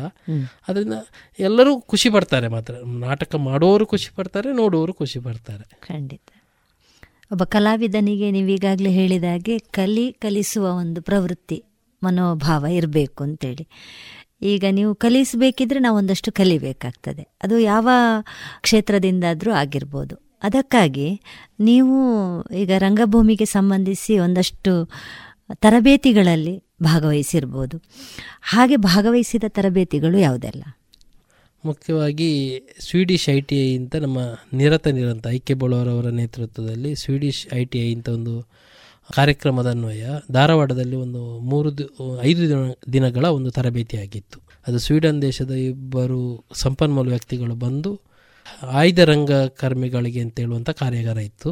ಅದರಿಂದ 0.67 0.93
ಎಲ್ಲರೂ 1.39 1.81
ಖುಷಿ 1.81 2.09
ಪಡ್ತಾರೆ 2.09 2.47
ಮಾತ್ರ. 2.47 2.73
ನಾಟಕ 2.85 3.35
ಮಾಡುವವರು 3.35 3.85
ಖುಷಿ 3.85 4.09
ಪಡ್ತಾರೆ 4.15 4.53
ನೋಡುವವರು 4.53 4.93
ಖುಷಿ 4.93 5.19
ಪಡ್ತಾರೆ. 5.19 5.79
ಖಂಡಿತ. 5.87 6.21
ಒಬ್ಬ 7.31 7.43
ಕಲಾವಿದನಿಗೆ 7.43 8.31
ನೀವೀಗಾಗಲೇ 8.31 8.91
ಹೇಳಿದಾಗೆ 8.91 9.59
ಕಲಿ 9.59 10.11
ಕಲಿಸುವ 10.11 10.67
ಒಂದು 10.67 11.01
ಪ್ರವೃತ್ತಿ 11.01 11.63
ಮನೋಭಾವ 12.03 12.65
ಇರಬೇಕು 12.65 13.23
ಅಂತೇಳಿ. 13.23 13.67
ಈಗ 14.41 14.63
ನೀವು 14.71 14.95
ಕಲಿಸಬೇಕಿದ್ರೆ 14.95 15.79
ನಾವೊಂದಷ್ಟು 15.79 16.31
ಕಲಿಬೇಕಾಗ್ತದೆ. 16.31 17.21
ಅದು 17.43 17.59
ಯಾವ 17.59 17.89
ಕ್ಷೇತ್ರದಿಂದಾದರೂ 18.61 19.51
ಆಗಿರ್ಬೋದು. 19.51 20.26
ಅದಕ್ಕಾಗಿ 20.41 21.07
ನೀವು 21.59 21.97
ಈಗ 22.53 22.71
ರಂಗಭೂಮಿಗೆ 22.77 23.45
ಸಂಬಂಧಿಸಿ 23.45 24.19
ಒಂದಷ್ಟು 24.19 24.73
ತರಬೇತಿಗಳಲ್ಲಿ 25.53 26.55
ಭಾಗವಹಿಸಿರ್ಬೋದು. 26.81 27.75
ಹಾಗೆ 28.41 28.75
ಭಾಗವಹಿಸಿದ 28.75 29.45
ತರಬೇತಿಗಳು 29.47 30.17
ಯಾವುದೆಲ್ಲ? 30.17 30.63
ಮುಖ್ಯವಾಗಿ 31.63 32.29
ಸ್ವೀಡಿಶ್ 32.79 33.29
ಐ 33.29 33.39
ಟಿ 33.41 33.55
ಐ 33.55 33.77
ಅಂತ 33.77 33.95
ನಮ್ಮ 33.95 34.19
ನಿರತ 34.53 34.87
ನಿರಂತ 34.87 35.27
ಕೆ 35.45 35.53
ಬೋಳವರವರ 35.53 36.09
ನೇತೃತ್ವದಲ್ಲಿ 36.09 36.95
ಸ್ವೀಡಿಶ್ 36.95 37.41
ಐ 37.53 37.65
ಟಿ 37.65 37.79
ಐ 37.79 37.95
ಅಂತ 37.95 38.09
ಒಂದು 38.09 38.33
ಕಾರ್ಯಕ್ರಮದ 39.13 39.67
ಅನ್ವಯ 39.67 40.05
ಧಾರವಾಡದಲ್ಲಿ 40.31 40.95
ಒಂದು 40.95 41.21
ಮೂರು 41.39 41.69
ಐದು 42.21 42.41
ದಿನ, 42.49 42.61
ದಿನಗಳ 42.93 43.25
ಒಂದು 43.25 43.51
ತರಬೇತಿ 43.51 43.97
ಆಗಿತ್ತು 43.97 44.37
ಅದು 44.67 44.79
ಸ್ವೀಡನ್ 44.79 45.21
ದೇಶದ 45.21 45.51
ಇಬ್ಬರು 45.67 46.19
ಸಂಪನ್ಮೂಲ 46.53 47.07
ವ್ಯಕ್ತಿಗಳು 47.07 47.55
ಬಂದು 47.55 47.91
ಆಯ್ದ 48.61 48.99
ರಂಗ 48.99 49.31
ಕರ್ಮಿಗಳಿಗೆ 49.31 50.19
ಅಂತ 50.19 50.39
ಹೇಳುವಂತ 50.39 50.69
ಕಾರ್ಯಾಗಾರ 50.69 51.17
ಇತ್ತು. 51.17 51.51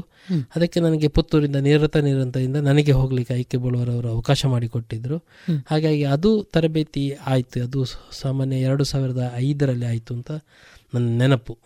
ಅದಕ್ಕೆ 0.55 0.79
ನನಗೆ 0.79 1.07
ಪುತ್ತೂರಿಂದ 1.07 1.55
ನಿರತ 1.55 1.97
ನಿರಂತರಿಂದ 1.97 2.55
ನನಗೆ 2.55 2.91
ಹೋಗ್ಲಿಕ್ಕೆ 2.91 3.33
ಐಕೆ 3.33 3.57
ಬಳುವರವರು 3.57 4.09
ಅವಕಾಶ 4.09 4.45
ಮಾಡಿಕೊಟ್ಟಿದ್ರು. 4.45 5.17
ಹಾಗಾಗಿ 5.71 6.03
ಅದು 6.03 6.43
ತರಬೇತಿ 6.43 7.17
ಆಯ್ತು. 7.25 7.63
ಅದು 7.63 7.85
ಸಾಮಾನ್ಯ 8.11 8.55
ಎರಡು 8.55 8.83
ಸಾವಿರದ 8.83 9.33
ಐದರಲ್ಲಿ 9.35 9.85
ಆಯ್ತು 9.85 10.13
ಅಂತ 10.13 10.31
ನನ್ನ 10.93 11.17
ನೆನಪು. 11.17 11.57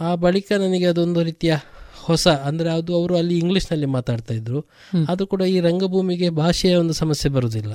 ಆ 0.00 0.14
ಬಳಿಕ 0.14 0.52
ನನಗೆ 0.58 0.86
ಅದೊಂದು 0.86 1.22
ರೀತಿಯ 1.22 1.56
ಹೊಸ 2.02 2.28
ಅಂದ್ರೆ 2.28 2.70
ಅದು 2.70 2.94
ಅವರು 2.94 3.16
ಅಲ್ಲಿ 3.16 3.38
ಇಂಗ್ಲೀಷ್ನಲ್ಲಿ 3.38 3.86
ಮಾತಾಡ್ತಾ 3.86 4.34
ಇದ್ರು. 4.34 4.60
ಅದು 5.08 5.26
ಕೂಡ 5.26 5.42
ಈ 5.42 5.60
ರಂಗಭೂಮಿಗೆ 5.60 6.30
ಭಾಷೆಯ 6.30 6.74
ಒಂದು 6.74 6.92
ಸಮಸ್ಯೆ 6.92 7.32
ಬರುವುದಿಲ್ಲ 7.32 7.72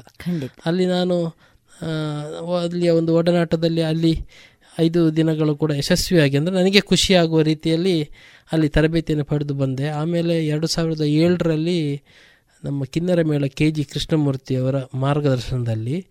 ಅಲ್ಲಿ 0.66 0.86
ನಾನು 0.86 1.16
ಅಲ್ಲಿಯ 2.62 2.90
ಒಂದು 2.90 3.16
ಒಡನಾಟದಲ್ಲಿ 3.16 3.82
ಅಲ್ಲಿ 3.82 4.26
ಐದು 4.80 5.16
ದಿನಗಳು 5.16 5.56
ಕೂಡ 5.56 5.72
ಯಶಸ್ವಿಯಾಗಿ 5.72 6.38
ಅಂದರೆ 6.38 6.56
ನನಗೆ 6.56 6.82
ಖುಷಿಯಾಗುವ 6.82 7.42
ರೀತಿಯಲ್ಲಿ 7.42 8.10
ಅಲ್ಲಿ 8.52 8.70
ತರಬೇತಿಯನ್ನು 8.70 9.26
ಪಡೆದು 9.26 9.54
ಬಂದೆ. 9.54 9.88
ಆಮೇಲೆ 9.88 10.48
ಎರಡು 10.48 10.68
ಸಾವಿರದ 10.68 11.02
ಏಳರಲ್ಲಿ 11.02 12.02
ನಮ್ಮ 12.64 12.84
ಕಿನ್ನರ 12.84 13.22
ಮೇಳ 13.22 13.46
ಕೆ 13.46 13.72
ಜಿ 13.72 13.84
ಕೃಷ್ಣಮೂರ್ತಿಯವರ 13.84 14.76
ಮಾರ್ಗದರ್ಶನದಲ್ಲಿ 14.94 16.08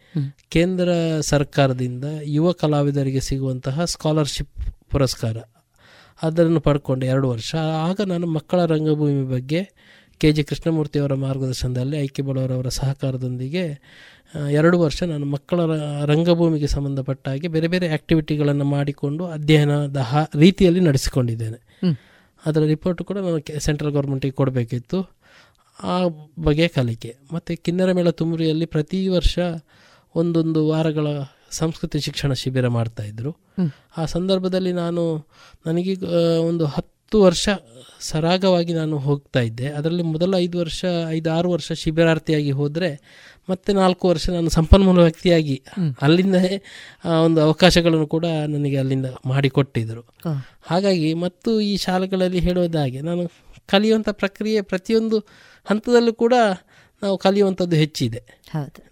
ಕೇಂದ್ರ 0.49 0.89
ಸರ್ಕಾರದಿಂದ 1.21 2.05
ಯುವ 2.23 2.53
ಕಲಾವಿದರಿಗೆ 2.53 3.21
ಸಿಗುವಂತಹ 3.21 3.85
ಸ್ಕಾಲರ್ಶಿಪ್ 3.85 4.61
ಪುರಸ್ಕಾರ. 4.91 5.37
ಅದನ್ನು 6.23 6.61
ಪಡ್ಕೊಂಡೆ 6.61 7.07
ಎರಡು 7.07 7.31
ವರ್ಷ. 7.31 7.55
ಆಗ 7.55 8.01
ನಾನು 8.07 8.27
ಮಕ್ಕಳ 8.27 8.65
ರಂಗಭೂಮಿ 8.65 9.25
ಬಗ್ಗೆ 9.31 9.69
ಕೆ 10.19 10.33
ಜಿ 10.33 10.45
ಕೃಷ್ಣಮೂರ್ತಿಯವರ 10.45 11.15
ಮಾರ್ಗದರ್ಶನದಲ್ಲಿ 11.15 12.03
ಐಕ್ಯ 12.03 12.23
ಬಳವರವರ 12.23 12.69
ಸಹಕಾರದೊಂದಿಗೆ 12.69 13.81
ಎರಡು 14.51 14.81
ವರ್ಷ 14.81 15.03
ನಾನು 15.03 15.27
ಮಕ್ಕಳ 15.27 15.61
ರಂಗಭೂಮಿಗೆ 16.05 16.67
ಸಂಬಂಧಪಟ್ಟ 16.67 17.29
ಹಾಗೆ 17.29 17.49
ಬೇರೆ 17.49 17.69
ಬೇರೆ 17.69 17.89
ಆ್ಯಕ್ಟಿವಿಟಿಗಳನ್ನು 17.89 18.65
ಮಾಡಿಕೊಂಡು 18.65 19.27
ಅಧ್ಯಯನದ 19.27 19.97
ರೀತಿಯಲ್ಲಿ 20.39 20.81
ನಡೆಸಿಕೊಂಡಿದ್ದೇನೆ. 20.81 21.59
ಅದರ 22.47 22.61
ರಿಪೋರ್ಟ್ 22.61 23.03
ಕೂಡ 23.03 23.19
ನಾನು 23.19 23.61
ಸೆಂಟ್ರಲ್ 23.61 23.93
ಗೌರ್ಮೆಂಟಿಗೆ 23.93 24.33
ಕೊಡಬೇಕಿತ್ತು. 24.33 25.11
ಆ 25.83 26.09
ಬಗೆಯ 26.41 26.69
ಕಲಿಕೆ. 26.69 27.17
ಮತ್ತು 27.33 27.63
ಕಿನ್ನರ 27.63 27.93
ಮೇಳ 27.93 28.11
ತುಮರಿಯಲ್ಲಿ 28.11 28.67
ಪ್ರತಿ 28.67 29.09
ವರ್ಷ 29.09 29.39
ಒಂದೊಂದು 30.15 30.69
ವಾರಗಳ 30.69 31.07
ಸಂಸ್ಕೃತಿ 31.51 32.01
ಶಿಕ್ಷಣ 32.01 32.33
ಶಿಬಿರ 32.33 32.69
ಮಾಡ್ತಾಯಿದ್ರು 32.69 33.37
ಆ 33.97 34.05
ಸಂದರ್ಭದಲ್ಲಿ 34.05 34.73
ನಾನು 34.73 35.27
ನನಗೆ 35.67 36.07
ಒಂದು 36.39 36.65
ಹತ್ತು 36.65 36.99
ಹತ್ತು 37.09 37.23
ವರ್ಷ 37.23 37.49
ಸರಾಗವಾಗಿ 38.01 38.73
ನಾನು 38.75 38.99
ಹೋಗ್ತಾ 38.99 39.41
ಇದ್ದೆ. 39.41 39.69
ಅದರಲ್ಲಿ 39.69 40.03
ಮೊದಲ 40.03 40.35
ಐದು 40.37 40.59
ವರ್ಷ 40.59 40.85
ಐದು 41.11 41.31
ಆರು 41.31 41.51
ವರ್ಷ 41.51 41.73
ಶಿಬಿರಾರ್ಥಿಯಾಗಿ 41.73 42.51
ಹೋದರೆ 42.51 43.01
ಮತ್ತೆ 43.49 43.73
ನಾಲ್ಕು 43.73 44.09
ವರ್ಷ 44.09 44.31
ನಾನು 44.31 44.51
ಸಂಪನ್ಮೂಲ 44.51 45.01
ವ್ಯಕ್ತಿಯಾಗಿ 45.01 45.63
ಅಲ್ಲಿಂದ 46.03 46.35
ಒಂದು 47.25 47.41
ಅವಕಾಶಗಳನ್ನು 47.41 48.07
ಕೂಡ 48.07 48.27
ನನಗೆ 48.49 48.77
ಅಲ್ಲಿಂದ 48.77 49.07
ಮಾಡಿಕೊಟ್ಟಿದ್ದರು. 49.27 50.03
ಹಾಗಾಗಿ 50.63 51.15
ಮತ್ತು 51.15 51.61
ಈ 51.61 51.77
ಶಾಲೆಗಳಲ್ಲಿ 51.77 52.39
ಹೇಳೋದಾಗೆ 52.39 53.01
ನಾನು 53.01 53.25
ಕಲಿಯುವಂಥ 53.67 54.09
ಪ್ರಕ್ರಿಯೆ 54.13 54.61
ಪ್ರತಿಯೊಂದು 54.63 55.19
ಹಂತದಲ್ಲೂ 55.67 56.13
ಕೂಡ 56.13 56.35
ನಾವು 57.03 57.19
ಕಲಿಯುವಂಥದ್ದು 57.19 57.77
ಹೆಚ್ಚಿದೆ. 57.77 58.21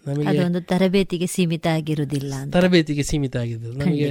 ನಮಗೆ 0.06 0.60
ತರಬೇತಿಗೆ 0.60 1.26
ಸೀಮಿತ 1.26 1.66
ಆಗಿರುವುದಿಲ್ಲ 1.66 2.34
ತರಬೇತಿಗೆ 2.50 3.02
ಸೀಮಿತ 3.02 3.36
ಆಗಿರೋದು 3.36 3.72
ನಮಗೆ 3.72 4.10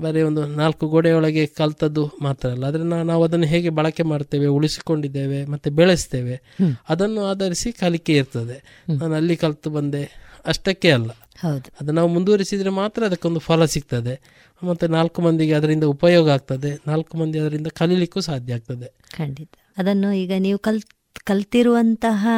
ಬರೀ 0.00 0.22
ಒಂದು 0.22 0.46
ನಾಲ್ಕು 0.46 0.88
ಗೋಡೆಯೊಳಗೆ 0.88 1.46
ಕಲ್ತದ್ದು 1.46 2.10
ಮಾತ್ರ 2.22 2.48
ಅಲ್ಲ. 2.48 2.64
ಆದರೆ 2.64 2.82
ನಾವು 2.82 3.24
ಅದನ್ನು 3.24 3.46
ಹೇಗೆ 3.46 3.68
ಬಳಕೆ 3.68 4.02
ಮಾಡ್ತೇವೆ 4.02 4.46
ಉಳಿಸಿಕೊಂಡಿದ್ದೇವೆ 4.46 5.44
ಮತ್ತೆ 5.44 5.70
ಬೆಳೆಸ್ತೇವೆ 5.70 6.42
ಅದನ್ನು 6.88 7.24
ಆಧರಿಸಿ 7.24 7.72
ಕಲಿಕೆ 7.72 8.16
ಇರ್ತದೆ. 8.16 8.84
ನಾನು 8.90 9.14
ಅಲ್ಲಿ 9.14 9.36
ಕಲಿತು 9.36 9.70
ಬಂದೆ 9.70 10.02
ಅಷ್ಟಕ್ಕೆ 10.46 10.90
ಅಲ್ಲ. 10.90 11.10
ಹೌದು. 11.40 11.70
ಅದು 11.80 11.92
ನಾವು 11.92 12.08
ಮುಂದುವರಿಸಿದ್ರೆ 12.08 12.70
ಮಾತ್ರ 12.70 13.04
ಅದಕ್ಕೊಂದು 13.04 13.40
ಫಲ 13.40 13.64
ಸಿಗ್ತದೆ. 13.64 14.20
ಮತ್ತೆ 14.66 14.86
ನಾಲ್ಕು 14.86 15.22
ಮಂದಿಗೆ 15.22 15.52
ಅದರಿಂದ 15.52 15.84
ಉಪಯೋಗ 15.84 16.30
ಆಗ್ತದೆ 16.30 16.80
ನಾಲ್ಕು 16.86 17.18
ಮಂದಿ 17.18 17.38
ಅದರಿಂದ 17.38 17.66
ಕಲೀಲಿಕ್ಕೂ 17.66 18.20
ಸಾಧ್ಯ 18.20 18.54
ಆಗ್ತದೆ. 18.54 18.94
ಖಂಡಿತ. 19.16 19.50
ಅದನ್ನು 19.78 20.12
ಈಗ 20.12 20.32
ನೀವು 20.38 20.58
ಕಲ್ 20.58 20.82
ಕಲ್ತಿರುವಂತಹ 21.24 22.28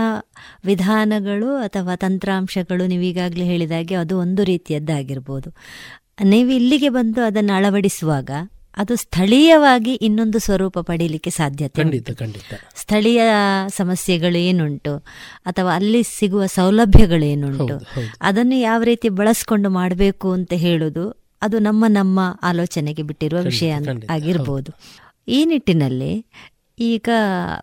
ವಿಧಾನಗಳು 0.64 1.56
ಅಥವಾ 1.56 1.96
ತಂತ್ರಾಂಶಗಳು 1.96 2.86
ನೀವೀಗಾಗಲೇ 2.86 3.44
ಹೇಳಿದಾಗೆ 3.44 3.94
ಅದು 3.94 4.18
ಒಂದು 4.18 4.44
ರೀತಿಯದ್ದಾಗಿರ್ಬೋದು. 4.44 5.50
ನೀವು 6.24 6.50
ಇಲ್ಲಿಗೆ 6.50 6.88
ಬಂದು 6.88 7.22
ಅದನ್ನು 7.22 7.56
ಅಳವಡಿಸುವಾಗ 7.56 8.30
ಅದು 8.76 8.96
ಸ್ಥಳೀಯವಾಗಿ 8.96 9.94
ಇನ್ನೊಂದು 9.94 10.38
ಸ್ವರೂಪ 10.38 10.78
ಪಡೀಲಿಕ್ಕೆ 10.78 11.30
ಸಾಧ್ಯತೆ 11.30 11.82
ಖಂಡಿತ 11.82 12.10
ಖಂಡಿತ. 12.10 12.54
ಸ್ಥಳೀಯ 12.76 13.22
ಸಮಸ್ಯೆಗಳು 13.68 14.38
ಏನುಂಟು? 14.38 14.96
ಅಥವಾ 15.36 15.74
ಅಲ್ಲಿ 15.74 16.02
ಸಿಗುವ 16.02 16.46
ಸೌಲಭ್ಯಗಳು 16.46 17.24
ಏನುಂಟು? 17.24 17.80
ಅದನ್ನು 18.20 18.54
ಯಾವ 18.54 18.82
ರೀತಿ 18.82 19.08
ಬಳಸ್ಕೊಂಡು 19.08 19.70
ಮಾಡಬೇಕು 19.70 20.32
ಅಂತ 20.32 20.52
ಹೇಳುದು 20.52 21.26
ಅದು 21.42 21.58
ನಮ್ಮ 21.58 21.84
ನಮ್ಮ 21.88 22.20
ಆಲೋಚನೆಗೆ 22.42 23.02
ಬಿಟ್ಟಿರುವ 23.02 23.40
ವಿಷಯ 23.40 23.74
ಆಗಿರ್ಬೋದು. 24.10 24.72
ಈ 25.28 25.44
ನಿಟ್ಟಿನಲ್ಲಿ 25.44 26.26
ಈಗ 26.78 27.08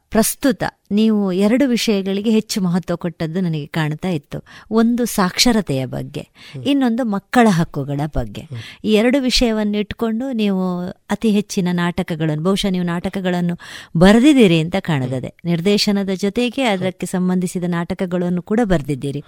ಪ್ರಸ್ತುತ 0.09 0.63
ನೀವು 0.91 1.31
ಎರಡು 1.31 1.67
ವಿಷಯಗಳಿಗೆ 1.67 2.29
ಹೆಚ್ಚು 2.29 2.61
ಮಹತ್ವ 2.61 2.95
ಕೊಟ್ಟದ್ದು 2.95 3.41
ನನಗೆ 3.41 3.65
ಕಾಣ್ತಾ 3.65 4.09
ಇತ್ತು. 4.09 4.43
ಒಂದು 4.71 5.05
ಸಾಕ್ಷರತೆಯ 5.05 5.85
ಬಗ್ಗೆ 5.85 6.23
ಇನ್ನೊಂದು 6.65 7.03
ಮಕ್ಕಳ 7.05 7.47
ಹಕ್ಕುಗಳ 7.49 8.01
ಬಗ್ಗೆ. 8.15 8.43
ಈ 8.83 8.93
ಎರಡು 8.93 9.21
ವಿಷಯವನ್ನು 9.21 9.77
ಇಟ್ಕೊಂಡು 9.77 10.31
ನೀವು 10.31 10.63
ಅತಿ 10.89 11.29
ಹೆಚ್ಚಿನ 11.29 11.67
ನಾಟಕಗಳನ್ನು 11.71 12.43
ಬಹುಶಃ 12.43 12.69
ನೀವು 12.69 12.85
ನಾಟಕಗಳನ್ನು 12.85 13.57
ಬರೆದಿದ್ದೀರಿ 13.97 14.59
ಅಂತ 14.59 14.75
ಕಾಣುತ್ತದೆ. 14.79 15.31
ನಿರ್ದೇಶನದ 15.45 16.09
ಜೊತೆಗೆ 16.15 16.63
ಅದಕ್ಕೆ 16.63 17.05
ಸಂಬಂಧಿಸಿದ 17.05 17.63
ನಾಟಕಗಳನ್ನು 17.67 18.41
ಕೂಡ 18.41 18.59
ಬರೆದಿದ್ದೀರಿ. 18.63 19.23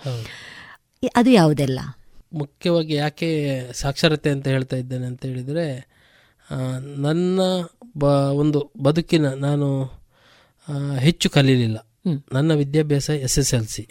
ಅದು 1.15 1.29
ಯಾವುದೆಲ್ಲ? 1.29 1.79
ಮುಖ್ಯವಾಗಿ 2.33 2.93
ಯಾಕೆ 2.93 3.29
ಸಾಕ್ಷರತೆ 3.73 4.29
ಅಂತ 4.29 4.47
ಹೇಳ್ತಾ 4.47 4.75
ಇದ್ದೇನೆ 4.75 5.05
ಅಂತ 5.05 5.25
ಹೇಳಿದರೆ 5.25 5.95
ನನ್ನ 6.97 7.39
ಬ 7.97 8.05
ಒಂದು 8.33 8.59
ಬದುಕಿನ 8.81 9.27
ನಾನು 9.39 9.67
ಹೆಚ್ಚು 10.99 11.29
ಕಲೀಲಿಲ್ಲ. 11.29 11.77
ನನ್ನ 12.33 12.51
ವಿದ್ಯಾಭ್ಯಾಸ 12.53 13.09
ಎಸ್ 13.09 13.37
ಎಸ್ 13.39 13.53
ಎಲ್ 13.53 13.67
ಸಿ 13.67 13.83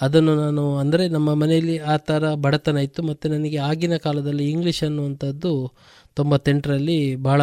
ಅದನ್ನು 0.00 0.32
ನಾನು 0.34 0.62
ಅಂದರೆ 0.76 1.08
ನಮ್ಮ 1.08 1.34
ಮನೆಯಲ್ಲಿ 1.34 1.78
ಆ 1.78 1.96
ಥರ 1.96 2.34
ಬಡತನ 2.34 2.76
ಇತ್ತು 2.76 3.02
ಮತ್ತು 3.02 3.28
ನನಗೆ 3.28 3.56
ಆಗಿನ 3.56 3.96
ಕಾಲದಲ್ಲಿ 3.96 4.50
ಇಂಗ್ಲೀಷ್ 4.50 4.82
ಅನ್ನುವಂಥದ್ದು 4.82 5.52
ತೊಂಬತ್ತೆಂಟರಲ್ಲಿ 6.14 7.16
ಭಾಳ 7.16 7.42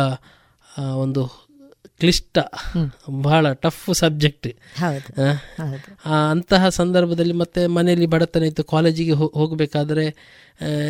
ಒಂದು 0.96 1.24
ಕ್ಲಿಷ್ಟ. 2.00 2.38
ಬಹಳ 3.10 3.54
ಟಫ್ 3.54 3.94
ಸಬ್ಜೆಕ್ಟ್ 3.94 4.48
ಅಂತಹ 6.30 6.70
ಸಂದರ್ಭದಲ್ಲಿ 6.70 7.34
ಮತ್ತೆ 7.34 7.68
ಮನೆಯಲ್ಲಿ 7.68 8.06
ಬಡತನ 8.06 8.44
ಇತ್ತು 8.44 8.64
ಕಾಲೇಜಿಗೆ 8.64 9.12
ಹೋಗಬೇಕಾದ್ರೆ 9.12 10.06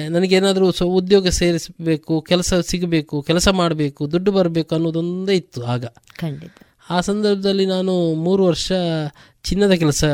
ನನಗೇನಾದರೂ 0.09 0.71
ಸೊ 0.71 0.85
ಉದ್ಯೋಗ 0.85 1.27
ಸೇರಿಸಬೇಕು 1.27 2.21
ಕೆಲಸ 2.21 2.53
ಸಿಗಬೇಕು 2.53 3.21
ಕೆಲಸ 3.21 3.47
ಮಾಡಬೇಕು 3.47 4.11
ದುಡ್ಡು 4.11 4.31
ಬರಬೇಕು 4.31 4.75
ಅನ್ನೋದೊಂದೇ 4.75 5.35
ಇತ್ತು 5.35 5.63
ಆಗ. 5.63 5.85
ಖಂಡಿತ. 6.17 6.53
ಆ 6.89 7.01
ಸಂದರ್ಭದಲ್ಲಿ 7.01 7.65
ನಾನು 7.65 8.13
ಮೂರು 8.13 8.45
ವರ್ಷ 8.45 8.71
ಚಿನ್ನದ 9.43 9.71
ಕೆಲಸ 9.71 10.05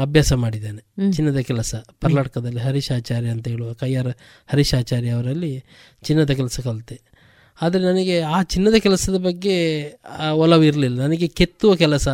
ಅಭ್ಯಾಸ 0.00 0.32
ಮಾಡಿದ್ದೇನೆ. 0.32 1.12
ಚಿನ್ನದ 1.12 1.38
ಕೆಲಸ. 1.38 1.74
ಕರ್ನಾಟಕದಲ್ಲಿ 1.74 2.60
ಹರೀಶಾಚಾರ್ಯ 2.60 3.28
ಅಂತ 3.28 3.48
ಹೇಳುವ 3.48 3.72
ಕೈಯಾರ 3.72 4.06
ಹರೀಶಾಚಾರ್ಯ 4.46 5.10
ಅವರಲ್ಲಿ 5.10 5.64
ಚಿನ್ನದ 6.02 6.30
ಕೆಲಸ 6.30 6.60
ಕಲಿತೆ. 6.60 7.00
ಆದರೆ 7.62 7.82
ನನಗೆ 7.82 8.20
ಆ 8.20 8.42
ಚಿನ್ನದ 8.42 8.74
ಕೆಲಸದ 8.74 9.16
ಬಗ್ಗೆ 9.16 9.56
ಒಲವು 10.32 10.62
ಇರಲಿಲ್ಲ. 10.62 11.00
ನನಗೆ 11.00 11.28
ಕೆತ್ತುವ 11.28 11.74
ಕೆಲಸ 11.74 12.08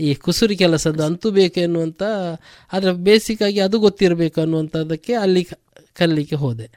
ಈ 0.00 0.14
ಕುಸುರಿ 0.14 0.56
ಕೆಲಸದ 0.56 1.00
ಅಂತೂ 1.00 1.30
ಬೇಕು 1.30 1.60
ಎನ್ನುವಂಥ 1.60 2.02
ಆದರೆ 2.72 2.92
ಬೇಸಿಕ್ 2.92 3.42
ಆಗಿ 3.42 3.60
ಅದು 3.60 3.78
ಗೊತ್ತಿರಬೇಕು 3.78 4.40
ಅನ್ನುವಂಥದ್ದಕ್ಕೆ 4.40 5.14
ಅಲ್ಲಿ 5.14 5.48
ಕಲಿಲಿಕ್ಕೆ 5.94 6.36
ಹೋದೆ. 6.36 6.68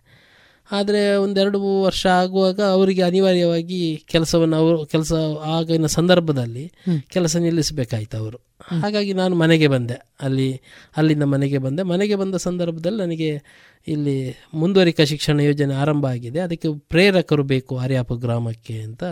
ಆದರೆ 0.72 1.16
ಒಂದೆರಡು 1.16 1.82
ವರ್ಷ 1.82 2.06
ಆಗುವಾಗ 2.06 2.60
ಅವರಿಗೆ 2.62 3.02
ಅನಿವಾರ್ಯವಾಗಿ 3.02 4.04
ಕೆಲಸವನ್ನು 4.08 4.56
ಅವರು 4.56 4.86
ಕೆಲಸ 4.86 5.14
ಆಗಿನ 5.46 5.86
ಸಂದರ್ಭದಲ್ಲಿ 5.86 6.72
ಕೆಲಸ 7.08 7.36
ನಿಲ್ಲಿಸಬೇಕಾಯ್ತು 7.36 8.18
ಅವರು. 8.18 8.40
ಹಾಗಾಗಿ 8.82 9.14
ನಾನು 9.14 9.36
ಮನೆಗೆ 9.36 9.68
ಬಂದೆ. 9.68 9.94
ಅಲ್ಲಿ 10.22 10.62
ಅಲ್ಲಿಂದ 10.98 11.24
ಮನೆಗೆ 11.24 11.58
ಬಂದೆ. 11.58 11.84
ಮನೆಗೆ 11.84 12.16
ಬಂದ 12.16 12.36
ಸಂದರ್ಭದಲ್ಲಿ 12.36 13.00
ನನಗೆ 13.00 13.42
ಇಲ್ಲಿ 13.88 14.36
ಮುಂದುವರಿಕಾ 14.54 15.04
ಶಿಕ್ಷಣ 15.04 15.40
ಯೋಜನೆ 15.40 15.74
ಆರಂಭ 15.74 16.06
ಆಗಿದೆ. 16.08 16.40
ಅದಕ್ಕೆ 16.40 16.68
ಪ್ರೇರಕರು 16.80 17.44
ಬೇಕು 17.44 17.78
ಆರ್ಯಾಪ 17.78 18.14
ಗ್ರಾಮಕ್ಕೆ 18.14 18.82
ಅಂತ 18.82 19.04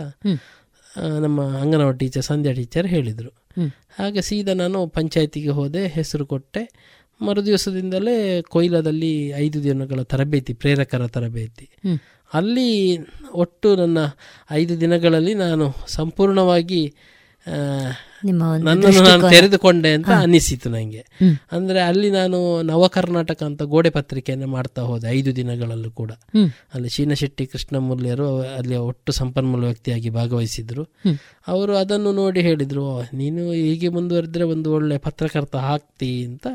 ನಮ್ಮ 1.20 1.42
ಅಂಗನವಾಡಿ 1.42 1.98
ಟೀಚರ್ 1.98 2.22
ಸಂಧ್ಯಾ 2.22 2.52
ಟೀಚರ್ 2.54 2.86
ಹೇಳಿದರು. 2.86 3.30
ಹಾಗೆ 3.98 4.22
ಸೀದಾ 4.22 4.52
ನಾನು 4.52 4.86
ಪಂಚಾಯತಿಗೆ 4.86 5.48
ಹೋದೆ 5.48 5.86
ಹೆಸರು 5.86 6.26
ಕೊಟ್ಟೆ. 6.26 6.62
ಮರುದಿವಸದಿಂದಲೇ 7.22 8.42
ಕೊಯ್ಲದಲ್ಲಿ 8.42 9.28
ಐದು 9.28 9.62
ದಿನಗಳ 9.62 10.02
ತರಬೇತಿ 10.02 10.52
ಪ್ರೇರಕರ 10.52 11.06
ತರಬೇತಿ. 11.06 11.68
ಅಲ್ಲಿ 12.34 12.98
ಒಟ್ಟು 13.32 13.76
ನನ್ನ 13.76 13.98
ಐದು 14.50 14.80
ದಿನಗಳಲ್ಲಿ 14.80 15.34
ನಾನು 15.34 15.74
ಸಂಪೂರ್ಣವಾಗಿ 15.86 16.94
ನನ್ನನ್ನು 18.30 19.02
ನಾನು 19.02 19.30
ತೆರೆದುಕೊಂಡೆ 19.30 19.92
ಅಂತ 19.92 20.10
ಅನಿಸಿತು 20.10 20.70
ನನಗೆ 20.70 21.06
ಅಂದ್ರೆ 21.52 21.80
ಅಲ್ಲಿ 21.80 22.10
ನಾನು 22.10 22.62
ನವ 22.62 22.86
ಕರ್ನಾಟಕ 22.86 23.42
ಅಂತ 23.42 23.62
ಗೋಡೆ 23.62 23.90
ಪತ್ರಿಕೆಯನ್ನು 23.90 24.46
ಮಾಡ್ತಾ 24.46 24.82
ಹೋದೆ 24.82 25.06
ಐದು 25.10 25.36
ದಿನಗಳಲ್ಲೂ 25.36 25.90
ಕೂಡ. 25.90 26.12
ಅಲ್ಲಿ 26.74 26.88
ಶೀನಶೆಟ್ಟಿ 26.88 27.46
ಕೃಷ್ಣಮೂಲ್ಯರು 27.46 28.40
ಅಲ್ಲಿ 28.40 28.76
ಒಟ್ಟು 28.76 29.12
ಸಂಪನ್ಮೂಲ 29.12 29.64
ವ್ಯಕ್ತಿಯಾಗಿ 29.64 30.10
ಭಾಗವಹಿಸಿದ್ರು. 30.10 30.82
ಅವರು 31.48 31.76
ಅದನ್ನು 31.76 32.12
ನೋಡಿ 32.12 32.40
ಹೇಳಿದ್ರು 32.40 33.02
ನೀನು 33.02 33.52
ಹೀಗೆ 33.52 33.88
ಮುಂದುವರೆದ್ರೆ 33.88 34.44
ಒಂದು 34.44 34.72
ಒಳ್ಳೆ 34.72 34.98
ಪತ್ರಕರ್ತ 34.98 35.56
ಹಾಕ್ತಿ 35.56 36.24
ಅಂತ. 36.24 36.46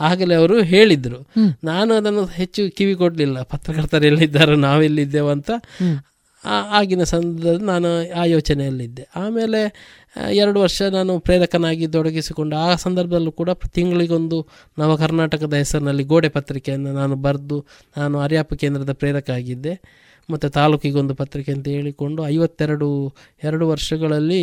ಆಗಲೇ 0.00 0.34
ಅವರು 0.34 0.62
ಹೇಳಿದ್ರು. 0.62 1.26
ನಾನು 1.64 1.94
ಅದನ್ನು 1.94 2.26
ಹೆಚ್ಚು 2.26 2.76
ಕಿವಿ 2.76 2.94
ಕೊಡ್ಲಿಲ್ಲ 2.94 3.42
ಪತ್ರಕರ್ತರು 3.42 4.06
ಎಲ್ಲಿದ್ದಾರೋ 4.06 4.54
ನಾವೆಲ್ಲಿದ್ದೇವಂತ 4.54 5.50
ಅಂತ 5.50 5.50
ಆಗಿನ 6.44 7.02
ಸಂದರ್ಭದಲ್ಲಿ 7.02 7.64
ನಾನು 7.64 7.88
ಆ 8.12 8.24
ಯೋಚನೆಯಲ್ಲಿದ್ದೆ. 8.24 9.08
ಆಮೇಲೆ 9.16 9.60
ಎರಡು 10.32 10.60
ವರ್ಷ 10.60 10.82
ನಾನು 10.82 11.20
ಪ್ರೇರಕನಾಗಿ 11.20 11.86
ತೊಡಗಿಸಿಕೊಂಡು 11.86 12.56
ಆ 12.56 12.74
ಸಂದರ್ಭದಲ್ಲೂ 12.74 13.32
ಕೂಡ 13.32 13.50
ತಿಂಗಳಿಗೊಂದು 13.50 14.48
ನವ 14.78 14.96
ಕರ್ನಾಟಕದ 14.96 15.54
ಹೆಸರಿನಲ್ಲಿ 15.54 16.02
ಗೋಡೆ 16.02 16.28
ಪತ್ರಿಕೆಯನ್ನು 16.28 16.92
ನಾನು 16.92 17.16
ಬರೆದು, 17.16 17.66
ನಾನು 17.96 18.18
ಅರ್ಯಾಪ 18.18 18.54
ಕೇಂದ್ರದ 18.54 18.92
ಪ್ರೇರಕ 18.92 19.30
ಆಗಿದ್ದೆ. 19.30 19.80
ಮತ್ತು 20.30 20.50
ತಾಲೂಕಿಗೊಂದು 20.50 21.14
ಪತ್ರಿಕೆ 21.14 21.52
ಅಂತ 21.52 21.68
ಹೇಳಿಕೊಂಡು 21.68 22.26
ಐವತ್ತೆರಡು, 22.26 23.14
ಎರಡು 23.42 23.68
ವರ್ಷಗಳಲ್ಲಿ 23.68 24.42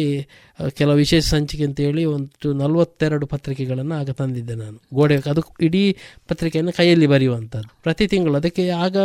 ಕೆಲವು 0.70 0.96
ವಿಶೇಷ 0.96 1.24
ಸಂಚಿಕೆ 1.26 1.64
ಅಂತೇಳಿ 1.64 2.06
ಒಂದು 2.06 2.54
ನಲವತ್ತೆರಡು 2.54 3.26
ಪತ್ರಿಕೆಗಳನ್ನು 3.26 3.96
ಆಗ 3.96 4.10
ತಂದಿದ್ದೆ 4.10 4.56
ನಾನು. 4.56 4.78
ಗೋಡೆ, 4.94 5.18
ಅದು 5.30 5.44
ಇಡೀ 5.62 5.96
ಪತ್ರಿಕೆಯನ್ನು 6.28 6.74
ಕೈಯಲ್ಲಿ 6.74 7.08
ಬರೆಯುವಂಥದ್ದು. 7.08 7.70
ಪ್ರತಿ 7.84 8.08
ತಿಂಗಳು 8.08 8.36
ಅದಕ್ಕೆ 8.36 8.70
ಆಗ 8.70 8.98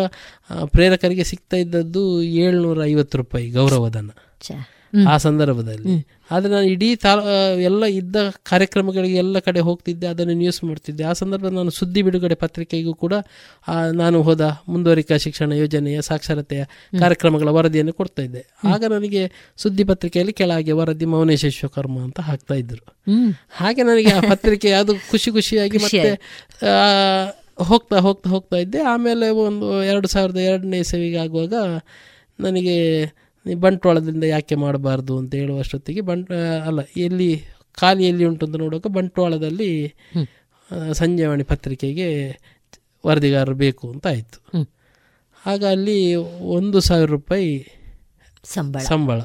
ಪ್ರೇರಕರಿಗೆ 0.64 1.24
ಸಿಗ್ತಾ 1.24 1.56
ಇದ್ದದ್ದು 1.56 2.22
ಏಳ್ನೂರ 2.22 2.84
ಐವತ್ತು 2.84 3.18
ರೂಪಾಯಿ 3.18 3.50
ಗೌರವಧನ 3.50 4.10
ಆ 5.08 5.16
ಸಂದರ್ಭದಲ್ಲಿ. 5.16 5.94
ಆದರೆ 6.30 6.50
ನಾನು 6.50 6.66
ಇಡೀ 6.66 6.88
ತಾ 6.96 7.12
ಎಲ್ಲ 7.62 7.84
ಇದ್ದ 7.84 8.16
ಕಾರ್ಯಕ್ರಮಗಳಿಗೆ 8.42 9.16
ಎಲ್ಲ 9.16 9.38
ಕಡೆ 9.38 9.60
ಹೋಗ್ತಿದ್ದೆ 9.60 10.06
ಅದನ್ನು 10.06 10.34
ನ್ಯೂಸ್ 10.34 10.64
ಮಾಡ್ತಿದ್ದೆ. 10.64 11.04
ಆ 11.04 11.12
ಸಂದರ್ಭದಲ್ಲಿ 11.12 11.56
ನಾನು 11.56 11.70
ಸುದ್ದಿ 11.70 12.02
ಬಿಡುಗಡೆ 12.02 12.34
ಪತ್ರಿಕೆಗೂ 12.34 12.94
ಕೂಡ 12.94 13.14
ನಾನು 13.92 14.22
ಹೋದ 14.22 14.40
ಮುಂದುವರಿಕಾ 14.68 15.16
ಶಿಕ್ಷಣ 15.16 15.52
ಯೋಜನೆಯ 15.52 16.00
ಸಾಕ್ಷರತೆಯ 16.00 16.64
ಕಾರ್ಯಕ್ರಮಗಳ 16.98 17.48
ವರದಿಯನ್ನು 17.48 17.92
ಕೊಡ್ತಾ 17.92 18.22
ಇದ್ದೆ. 18.22 18.42
ಆಗ 18.64 18.84
ನನಗೆ 18.90 19.22
ಸುದ್ದಿ 19.56 19.84
ಪತ್ರಿಕೆಯಲ್ಲಿ 19.84 20.32
ಕೆಳಗೆ 20.32 20.72
ವರದಿ 20.72 21.04
ಮೌನೇಶ್ 21.04 21.44
ವಿಶ್ವಕರ್ಮ 21.44 21.98
ಅಂತ 21.98 22.20
ಹಾಕ್ತಾ 22.20 22.54
ಇದ್ರು. 22.54 22.84
ಹಾಗೆ 23.50 23.82
ನನಗೆ 23.82 24.12
ಆ 24.12 24.20
ಪತ್ರಿಕೆ 24.30 24.72
ಅದು 24.72 24.94
ಖುಷಿ 25.10 25.30
ಖುಷಿಯಾಗಿ 25.30 25.78
ಮತ್ತೆ 25.78 26.12
ಹೋಗ್ತಾ 27.58 27.96
ಹೋಗ್ತಾ 27.98 28.28
ಹೋಗ್ತಾ 28.30 28.56
ಇದ್ದೆ. 28.56 28.82
ಆಮೇಲೆ 28.82 29.28
ಒಂದು 29.28 29.84
ಎರಡು 29.84 30.08
ಸಾವಿರದ 30.08 30.36
ಎರಡನೇ 30.36 30.82
ಸೇವೆಗೆ 30.82 31.16
ಆಗುವಾಗ 31.16 31.54
ನನಗೆ 32.40 32.76
ಬಂಟ್ವಾಳದಿಂದ 33.54 34.24
ಯಾಕೆ 34.24 34.54
ಮಾಡಬಾರ್ದು 34.54 35.18
ಅಂತ 35.18 35.34
ಹೇಳುವಷ್ಟೊತ್ತಿಗೆ 35.34 36.00
ಬಂಟ್ 36.00 36.32
ಅಲ್ಲ 36.66 36.80
ಎಲ್ಲಿ 36.96 37.44
ಖಾಲಿ 37.80 38.08
ಎಲ್ಲಿ 38.08 38.24
ಉಂಟು 38.24 38.46
ಅಂತ 38.46 38.56
ನೋಡುವಾಗ 38.56 38.92
ಬಂಟ್ವಾಳದಲ್ಲಿ 38.92 39.94
ಸಂಜೆವಾಣಿ 40.92 41.42
ಪತ್ರಿಕೆಗೆ 41.42 42.28
ವರದಿಗಾರರು 43.06 43.54
ಬೇಕು 43.54 43.90
ಅಂತ 43.90 44.06
ಆಯಿತು. 44.06 44.68
ಆಗ 45.46 45.64
ಅಲ್ಲಿ 45.64 46.14
ಒಂದು 46.40 46.80
ಸಾವಿರ 46.80 47.10
ರೂಪಾಯಿ 47.10 47.68
ಸಂಬಳ. 48.44 48.80
ಸಂಬಳ. 48.80 49.20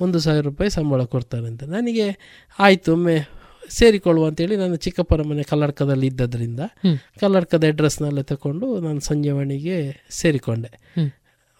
ಒಂದು 0.00 0.18
ಸಾವಿರ 0.18 0.44
ರೂಪಾಯಿ 0.44 0.70
ಸಂಬಳ 0.70 1.02
ಕೊಡ್ತಾರೆ 1.02 1.46
ಅಂತ. 1.46 1.64
ನನಗೆ 1.64 2.16
ಆಯಿತು 2.58 2.92
ಒಮ್ಮೆ 2.92 3.28
ಸೇರಿಕೊಳ್ಳುವ 3.68 4.26
ಅಂತೇಳಿ 4.26 4.56
ನಾನು 4.56 4.76
ಚಿಕ್ಕಪ್ಪನ 4.76 5.20
ಮನೆ 5.20 5.42
ಕಲ್ಲಡ್ಕದಲ್ಲಿ 5.42 6.06
ಇದ್ದದ್ರಿಂದ 6.06 6.60
ಕಲ್ಲಡ್ಕದ 7.20 7.64
ಅಡ್ರೆಸ್ನಲ್ಲೇ 7.66 8.22
ತಗೊಂಡು 8.22 8.80
ನಾನು 8.80 9.00
ಸಂಜೆವಾಣಿಗೆ 9.00 10.06
ಸೇರಿಕೊಂಡೆ. 10.10 10.92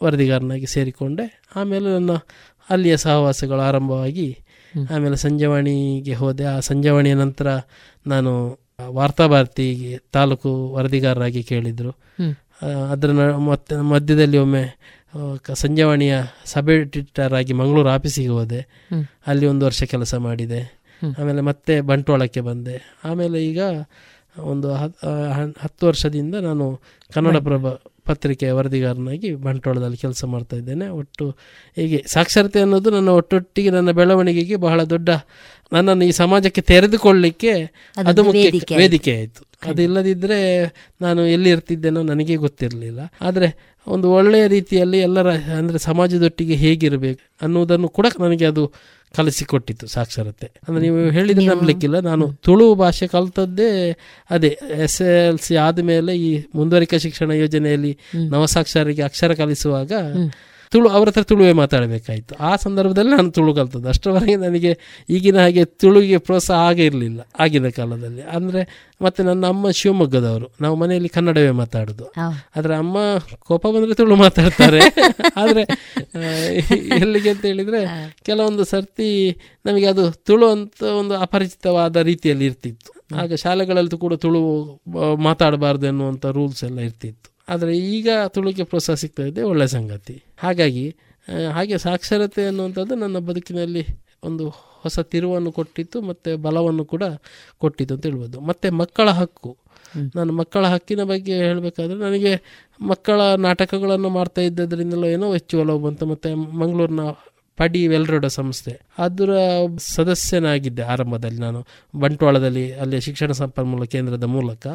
ವರದಿಗಾರನಾಗಿ 0.03 0.67
ಸೇರಿಕೊಂಡೆ. 0.67 1.43
ಆಮೇಲೆ 1.57 1.89
ನನ್ನ 1.89 2.13
ಅಲ್ಲಿಯ 2.71 2.97
ಸಹವಾಸಗಳು 2.97 3.61
ಆರಂಭವಾಗಿ 3.61 4.39
ಆಮೇಲೆ 4.95 5.17
ಸಂಜೆವಾಣಿಗೆ 5.17 6.15
ಹೋದೆ. 6.15 6.45
ಆ 6.45 6.61
ಸಂಜೆವಾಣಿಯ 6.61 7.15
ನಂತರ 7.15 7.49
ನಾನು 8.07 8.59
ವಾರ್ತಾಭಾರತಿಗೆ 8.89 9.99
ತಾಲೂಕು 10.13 10.73
ವರದಿಗಾರರಾಗಿ 10.73 11.43
ಕೇಳಿದರು. 11.43 11.93
ಅದರ 12.91 13.37
ಮತ್ತೆ 13.37 13.77
ಮಧ್ಯದಲ್ಲಿ 13.77 14.39
ಒಮ್ಮೆ 14.39 14.65
ಸಂಜೆವಾಣಿಯ 15.55 16.15
ಸಬ್ 16.45 16.71
ಎಡಿಟರ್ 16.71 17.35
ಆಗಿ 17.35 17.53
ಮಂಗಳೂರು 17.53 17.89
ಆಫೀಸಿಗೆ 17.89 18.29
ಹೋದೆ. 18.29 18.61
ಅಲ್ಲಿ 19.27 19.47
ಒಂದು 19.47 19.67
ವರ್ಷ 19.67 19.83
ಕೆಲಸ 19.83 20.15
ಮಾಡಿದೆ. 20.15 20.61
ಆಮೇಲೆ 21.19 21.41
ಮತ್ತೆ 21.41 21.81
ಬಂಟ್ವಾಳಕ್ಕೆ 21.81 22.41
ಬಂದೆ. 22.41 22.77
ಆಮೇಲೆ 23.05 23.39
ಈಗ 23.47 23.61
ಒಂದು 24.39 24.73
ಹತ್ತು 24.73 25.87
ವರ್ಷದಿಂದ 25.87 26.35
ನಾನು 26.35 26.81
ಕನ್ನಡಪ್ರಭ 27.15 27.67
ಪತ್ರಿಕೆಯ 28.11 28.53
ವರದಿಗಾರನಾಗಿ 28.53 29.29
ಬಂಟ್ವಾಳದಲ್ಲಿ 29.47 29.99
ಕೆಲಸ 30.05 30.25
ಮಾಡ್ತಾ 30.25 30.57
ಇದ್ದೇನೆ. 30.57 30.87
ಒಟ್ಟು 31.01 31.27
ಹೀಗೆ 31.77 31.99
ಸಾಕ್ಷರತೆ 32.07 32.61
ಅನ್ನೋದು 32.61 32.91
ನನ್ನ 32.91 33.11
ಒಟ್ಟೊಟ್ಟಿಗೆ 33.21 33.71
ನನ್ನ 33.71 33.91
ಬೆಳವಣಿಗೆಗೆ 33.91 34.57
ಬಹಳ 34.67 34.81
ದೊಡ್ಡ 34.95 35.11
ನನ್ನನ್ನು 35.73 36.05
ಈ 36.05 36.13
ಸಮಾಜಕ್ಕೆ 36.23 36.63
ತೆರೆದುಕೊಳ್ಳಿಕ್ಕೆ 36.71 37.53
ಅದು 38.07 38.21
ಮುಖ್ಯ 38.25 38.77
ವೇದಿಕೆ 38.77 39.13
ಆಯಿತು. 39.17 39.43
ಅದು 39.71 39.81
ಇಲ್ಲದಿದ್ದರೆ 39.83 40.39
ನಾನು 41.01 41.21
ಎಲ್ಲಿ 41.27 41.51
ಇರ್ತಿದ್ದೇನೋ 41.51 42.01
ನನಗೆ 42.03 42.37
ಗೊತ್ತಿರಲಿಲ್ಲ. 42.37 43.01
ಆದರೆ 43.21 43.49
ಒಂದು 43.87 44.07
ಒಳ್ಳೆಯ 44.13 44.45
ರೀತಿಯಲ್ಲಿ 44.47 44.99
ಎಲ್ಲರ 44.99 45.29
ಅಂದರೆ 45.59 45.79
ಸಮಾಜದೊಟ್ಟಿಗೆ 45.89 46.55
ಹೇಗಿರಬೇಕು 46.55 47.21
ಅನ್ನುವುದನ್ನು 47.43 47.89
ಕೂಡ 47.99 48.07
ನನಗೆ 48.21 48.47
ಅದು 48.47 48.65
ಕಲಿಸಿಕೊಟ್ಟಿತ್ತು 49.17 49.87
ಸಾಕ್ಷರತೆ. 49.87 50.51
ಅಂದ್ರೆ 50.69 50.83
ನೀವು 50.83 51.11
ಹೇಳಿದ್ರೆ 51.11 51.47
ನಂಬಲಿಕ್ಕಿಲ್ಲ. 51.47 52.01
ನಾನು 52.01 52.33
ತುಳು 52.33 52.75
ಭಾಷೆ 52.75 53.07
ಕಲ್ತದ್ದೇ 53.07 53.97
ಅದೇ 54.31 54.59
ಎಸ್ 54.83 55.03
ಎಲ್ 55.03 55.39
ಸಿ 55.39 55.57
ಆದಮೇಲೆ 55.57 56.19
ಈ 56.19 56.43
ಮುಂದುವರಿಕೆ 56.55 56.99
ಶಿಕ್ಷಣ 56.99 57.31
ಯೋಜನೆಯಲ್ಲಿ 57.31 57.99
ನವಸಾಕ್ಷರಿಗೆ 58.29 59.03
ಅಕ್ಷರ 59.03 59.35
ಕಲಿಸುವಾಗ 59.35 59.93
ತುಳು 60.73 60.89
ಅವ್ರ 60.97 61.07
ಹತ್ರ 61.11 61.23
ತುಳುವೇ 61.31 61.53
ಮಾತಾಡಬೇಕಾಯಿತು. 61.61 62.33
ಆ 62.49 62.51
ಸಂದರ್ಭದಲ್ಲಿ 62.65 63.11
ನಾನು 63.17 63.31
ತುಳು 63.37 63.53
ಕಲ್ತದ್ದು. 63.59 63.87
ಅಷ್ಟರವರೆಗೆ 63.93 64.37
ನನಗೆ 64.45 64.73
ಈಗಿನ 65.15 65.39
ಹಾಗೆ 65.45 65.63
ತುಳುವಿಗೆ 65.83 66.19
ಪ್ರೋತ್ಸಾಹ 66.27 66.67
ಆಗೇ 66.69 66.85
ಇರಲಿಲ್ಲ 66.91 67.21
ಆಗಿನ 67.45 67.71
ಕಾಲದಲ್ಲಿ. 67.79 68.23
ಅಂದರೆ 68.37 68.63
ಮತ್ತು 69.05 69.21
ನನ್ನ 69.29 69.43
ಅಮ್ಮ 69.55 69.71
ಶಿವಮೊಗ್ಗದವರು. 69.79 70.47
ನಾವು 70.65 70.75
ಮನೆಯಲ್ಲಿ 70.83 71.11
ಕನ್ನಡವೇ 71.17 71.53
ಮಾತಾಡೋದು. 71.63 72.07
ಆದರೆ 72.57 72.75
ಅಮ್ಮ 72.83 72.97
ಕೋಪ 73.49 73.65
ಬಂದರೆ 73.77 73.97
ತುಳು 74.01 74.19
ಮಾತಾಡ್ತಾರೆ. 74.25 74.81
ಆದರೆ 75.43 75.65
ಎಲ್ಲಿಗೆ 77.03 77.31
ಅಂತ 77.35 77.45
ಹೇಳಿದರೆ 77.51 77.83
ಕೆಲವೊಂದು 78.29 78.67
ಸರ್ತಿ 78.73 79.11
ನಮಗೆ 79.69 79.89
ಅದು 79.95 80.05
ತುಳು 80.31 80.49
ಅಂತ 80.57 80.83
ಒಂದು 81.01 81.17
ಅಪರಿಚಿತವಾದ 81.27 81.97
ರೀತಿಯಲ್ಲಿ 82.11 82.47
ಇರ್ತಿತ್ತು. 82.51 82.91
ಆಗ 83.21 83.35
ಶಾಲೆಗಳಲ್ಲೂ 83.45 83.97
ಕೂಡ 84.05 84.15
ತುಳು 84.25 84.41
ಮಾತಾಡಬಾರ್ದು 85.29 85.87
ಎನ್ನುವಂಥ 85.93 86.27
ರೂಲ್ಸ್ 86.39 86.63
ಎಲ್ಲ 86.71 86.79
ಇರ್ತಿತ್ತು. 86.89 87.29
ಆದರೆ 87.49 87.79
ಈಗ 87.79 88.09
ತುಳುಕೆ 88.29 88.65
ಪ್ರೋತ್ಸಾಹ 88.65 88.95
ಸಿಗ್ತಾ 88.95 89.23
ಇದೆ 89.23 89.43
ಒಳ್ಳೆಯ 89.43 89.67
ಸಂಗತಿ. 89.67 90.25
ಹಾಗಾಗಿ 90.39 90.97
ಹಾಗೆ 91.53 91.79
ಸಾಕ್ಷರತೆ 91.79 92.43
ಅನ್ನುವಂಥದ್ದು 92.47 92.95
ನನ್ನ 92.95 93.19
ಬದುಕಿನಲ್ಲಿ 93.19 93.85
ಒಂದು 94.25 94.49
ಹೊಸ 94.83 94.99
ತಿರುವನ್ನು 95.01 95.53
ಕೊಟ್ಟಿತ್ತು 95.53 96.01
ಮತ್ತು 96.01 96.37
ಬಲವನ್ನು 96.37 96.85
ಕೂಡ 96.85 97.05
ಕೊಟ್ಟಿತ್ತು 97.59 97.95
ಅಂತ 97.95 98.07
ಹೇಳ್ಬೋದು. 98.07 98.41
ಮತ್ತು 98.41 98.73
ಮಕ್ಕಳ 98.73 99.09
ಹಕ್ಕು. 99.11 99.51
ನಾನು 100.17 100.33
ಮಕ್ಕಳ 100.33 100.65
ಹಕ್ಕಿನ 100.67 101.03
ಬಗ್ಗೆ 101.03 101.37
ಹೇಳಬೇಕಾದ್ರೆ 101.37 101.99
ನನಗೆ 101.99 102.33
ಮಕ್ಕಳ 102.81 103.21
ನಾಟಕಗಳನ್ನು 103.37 104.09
ಮಾಡ್ತಾ 104.09 104.41
ಇದ್ದದ್ರಿಂದಲೂ 104.41 105.07
ಏನೋ 105.07 105.33
ಹೆಚ್ಚು 105.33 105.61
ಒಲವು 105.61 105.79
ಬಂತು 105.79 106.07
ಮತ್ತು 106.07 106.37
ಮಂಗಳೂರಿನ 106.37 107.01
ಪಡಿ 107.57 107.87
ವೆಲ್ರೋಡ 107.87 108.27
ಸಂಸ್ಥೆ. 108.27 108.81
ಅದರ 108.99 109.31
ಸದಸ್ಯನಾಗಿದ್ದೆ 109.79 110.83
ಆರಂಭದಲ್ಲಿ 110.83 111.39
ನಾನು. 111.39 111.67
ಬಂಟ್ವಾಳದಲ್ಲಿ 112.01 112.73
ಅಲ್ಲಿ 112.73 113.01
ಶಿಕ್ಷಣ 113.01 113.33
ಸಂಪನ್ಮೂಲ 113.33 113.85
ಕೇಂದ್ರದ 113.85 114.25
ಮೂಲಕ. 114.25 114.67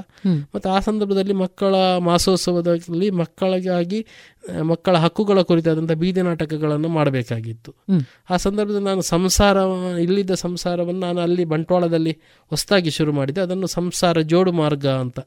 ಮತ್ತು 0.55 0.69
ಆ 0.69 0.79
ಸಂದರ್ಭದಲ್ಲಿ 0.79 1.33
ಮಕ್ಕಳ 1.33 1.75
ಮಾಸೋತ್ಸವದಲ್ಲಿ 1.97 3.09
ಮಕ್ಕಳಿಗಾಗಿ 3.09 4.05
ಮಕ್ಕಳ 4.61 4.95
ಹಕ್ಕುಗಳ 4.97 5.39
ಕುರಿತಾದಂಥ 5.41 5.91
ಬೀದಿ 5.91 6.21
ನಾಟಕಗಳನ್ನು 6.21 6.89
ಮಾಡಬೇಕಾಗಿತ್ತು. 6.89 7.71
ಆ 8.29 8.35
ಸಂದರ್ಭದಲ್ಲಿ 8.37 8.85
ನಾನು 8.85 9.01
ಸಂಸಾರ 9.01 9.57
ಇಲ್ಲಿದ್ದ 9.99 10.33
ಸಂಸಾರವನ್ನು 10.33 11.01
ನಾನು 11.01 11.19
ಅಲ್ಲಿ 11.21 11.45
ಬಂಟ್ವಾಳದಲ್ಲಿ 11.45 12.13
ಹೊಸದಾಗಿ 12.51 12.89
ಶುರು 12.89 13.13
ಮಾಡಿದೆ. 13.13 13.41
ಅದನ್ನು 13.41 13.67
ಸಂಸಾರ 13.67 14.21
ಜೋಡು 14.21 14.51
ಮಾರ್ಗ 14.51 14.85
ಅಂತ 14.87 15.19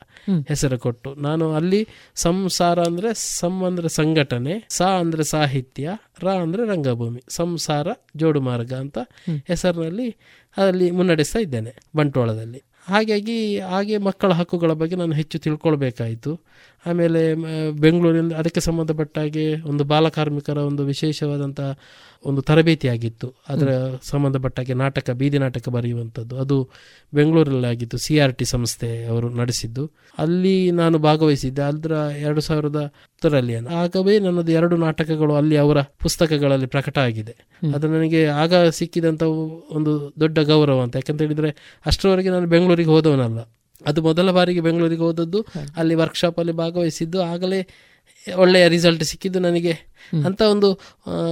ಹೆಸರು 0.49 0.79
ಕೊಟ್ಟು. 0.79 1.15
ನಾನು 1.15 1.53
ಅಲ್ಲಿ 1.53 1.83
ಸಂಸಾರ 2.17 2.79
ಅಂದರೆ 2.81 3.11
ಸಂ 3.15 3.65
ಅಂದರೆ 3.65 3.89
ಸಂಘಟನೆ 3.89 4.55
ಸ 4.69 4.83
ಅಂದರೆ 4.83 5.25
ಸಾಹಿತ್ಯ 5.25 5.97
ರ 6.25 6.29
ಅಂದರೆ 6.29 6.65
ರಂಗಭೂಮಿ 6.65 7.21
ಸಂಸಾರ 7.29 7.89
ಜೋಡು 8.17 8.41
ಮಾರ್ಗ 8.41 8.73
ಅಂತ 8.75 8.99
ಹೆಸರಿನಲ್ಲಿ 9.47 10.09
ಅಲ್ಲಿ 10.57 10.91
ಮುನ್ನಡೆಸ್ತಾ 10.91 11.39
ಇದ್ದೇನೆ 11.39 11.75
ಬಂಟ್ವಾಳದಲ್ಲಿ. 11.97 12.61
ಹಾಗಾಗಿ 12.87 13.59
ಹಾಗೆ 13.61 13.99
ಮಕ್ಕಳ 13.99 14.33
ಹಕ್ಕುಗಳ 14.33 14.73
ಬಗ್ಗೆ 14.73 14.97
ನಾನು 14.97 15.13
ಹೆಚ್ಚು 15.13 15.39
ತಿಳ್ಕೊಳ್ಬೇಕಾಯಿತು. 15.39 16.31
ಆಮೇಲೆ 16.87 17.35
ಬೆಂಗಳೂರಿನಲ್ಲಿ 17.71 18.35
ಅದಕ್ಕೆ 18.35 18.61
ಸಂಬಂಧಪಟ್ಟ 18.61 19.19
ಹಾಗೆ 19.19 19.63
ಒಂದು 19.63 19.85
ಬಾಲಕಾರ್ಮಿಕರ 19.85 20.57
ಒಂದು 20.57 20.85
ವಿಶೇಷವಾದಂಥ 20.85 21.61
ಒಂದು 22.25 22.43
ತರಬೇತಿ 22.43 22.89
ಆಗಿತ್ತು 22.89 23.35
ಅದರ 23.49 23.69
ಸಂಬಂಧಪಟ್ಟ 24.03 24.61
ಹಾಗೆ 24.61 24.75
ನಾಟಕ 24.75 25.11
ಬೀದಿ 25.11 25.39
ನಾಟಕ 25.39 25.69
ಬರೆಯುವಂಥದ್ದು. 25.69 26.37
ಅದು 26.37 26.71
ಬೆಂಗಳೂರಲ್ಲಿ 27.15 27.67
ಆಗಿತ್ತು 27.67 27.97
ಸಿ 27.97 28.19
ಆರ್ 28.19 28.35
ಟಿ 28.35 28.45
ಸಂಸ್ಥೆ 28.45 29.05
ಅವರು 29.05 29.29
ನಡೆಸಿದ್ದು. 29.29 29.91
ಅಲ್ಲಿ 30.19 30.71
ನಾನು 30.71 30.99
ಭಾಗವಹಿಸಿದ್ದೆ. 30.99 31.63
ಅದರ 31.63 31.93
ಎರಡು 32.21 32.41
ಸಾವಿರದ 32.41 32.77
ಹತ್ತರಲ್ಲಿ 32.77 33.55
ಆಗವೇ 33.57 34.19
ನನ್ನದು 34.19 34.53
ಎರಡು 34.53 34.77
ನಾಟಕಗಳು 34.77 35.35
ಅಲ್ಲಿ 35.35 35.57
ಅವರ 35.57 35.83
ಪುಸ್ತಕಗಳಲ್ಲಿ 35.83 36.67
ಪ್ರಕಟ 36.67 36.99
ಆಗಿದೆ. 36.99 37.37
ಅದು 37.75 37.89
ನನಗೆ 37.89 38.27
ಆಗ 38.27 38.55
ಸಿಕ್ಕಿದಂಥ 38.69 39.23
ಒಂದು 39.71 40.13
ದೊಡ್ಡ 40.21 40.39
ಗೌರವ 40.39 40.83
ಅಂತ. 40.83 40.97
ಯಾಕಂತ 40.97 41.23
ಹೇಳಿದ್ರೆ 41.23 41.81
ಅಷ್ಟರವರೆಗೆ 41.87 42.29
ನಾನು 42.31 42.47
ಬೆಂಗಳೂರಿಗೆ 42.47 42.89
ಹೋದವನಲ್ಲ. 42.89 43.39
ಅದು 43.87 44.03
ಮೊದಲ 44.03 44.31
ಬಾರಿಗೆ 44.31 44.61
ಬೆಂಗಳೂರಿಗೆ 44.61 45.03
ಹೋದದ್ದು. 45.03 45.47
ಅಲ್ಲಿ 45.77 45.95
ವರ್ಕ್ಶಾಪಲ್ಲಿ 45.95 46.53
ಭಾಗವಹಿಸಿದ್ದು. 46.53 47.23
ಆಗಲೇ 47.23 47.69
ಒಳ್ಳೆಯ 48.37 48.69
ರಿಸಲ್ಟ್ 48.69 49.05
ಸಿಕ್ಕಿದ್ದು 49.05 49.39
ನನಗೆ. 49.39 49.73
ಅಂತ 50.27 50.41
ಒಂದು 50.41 50.81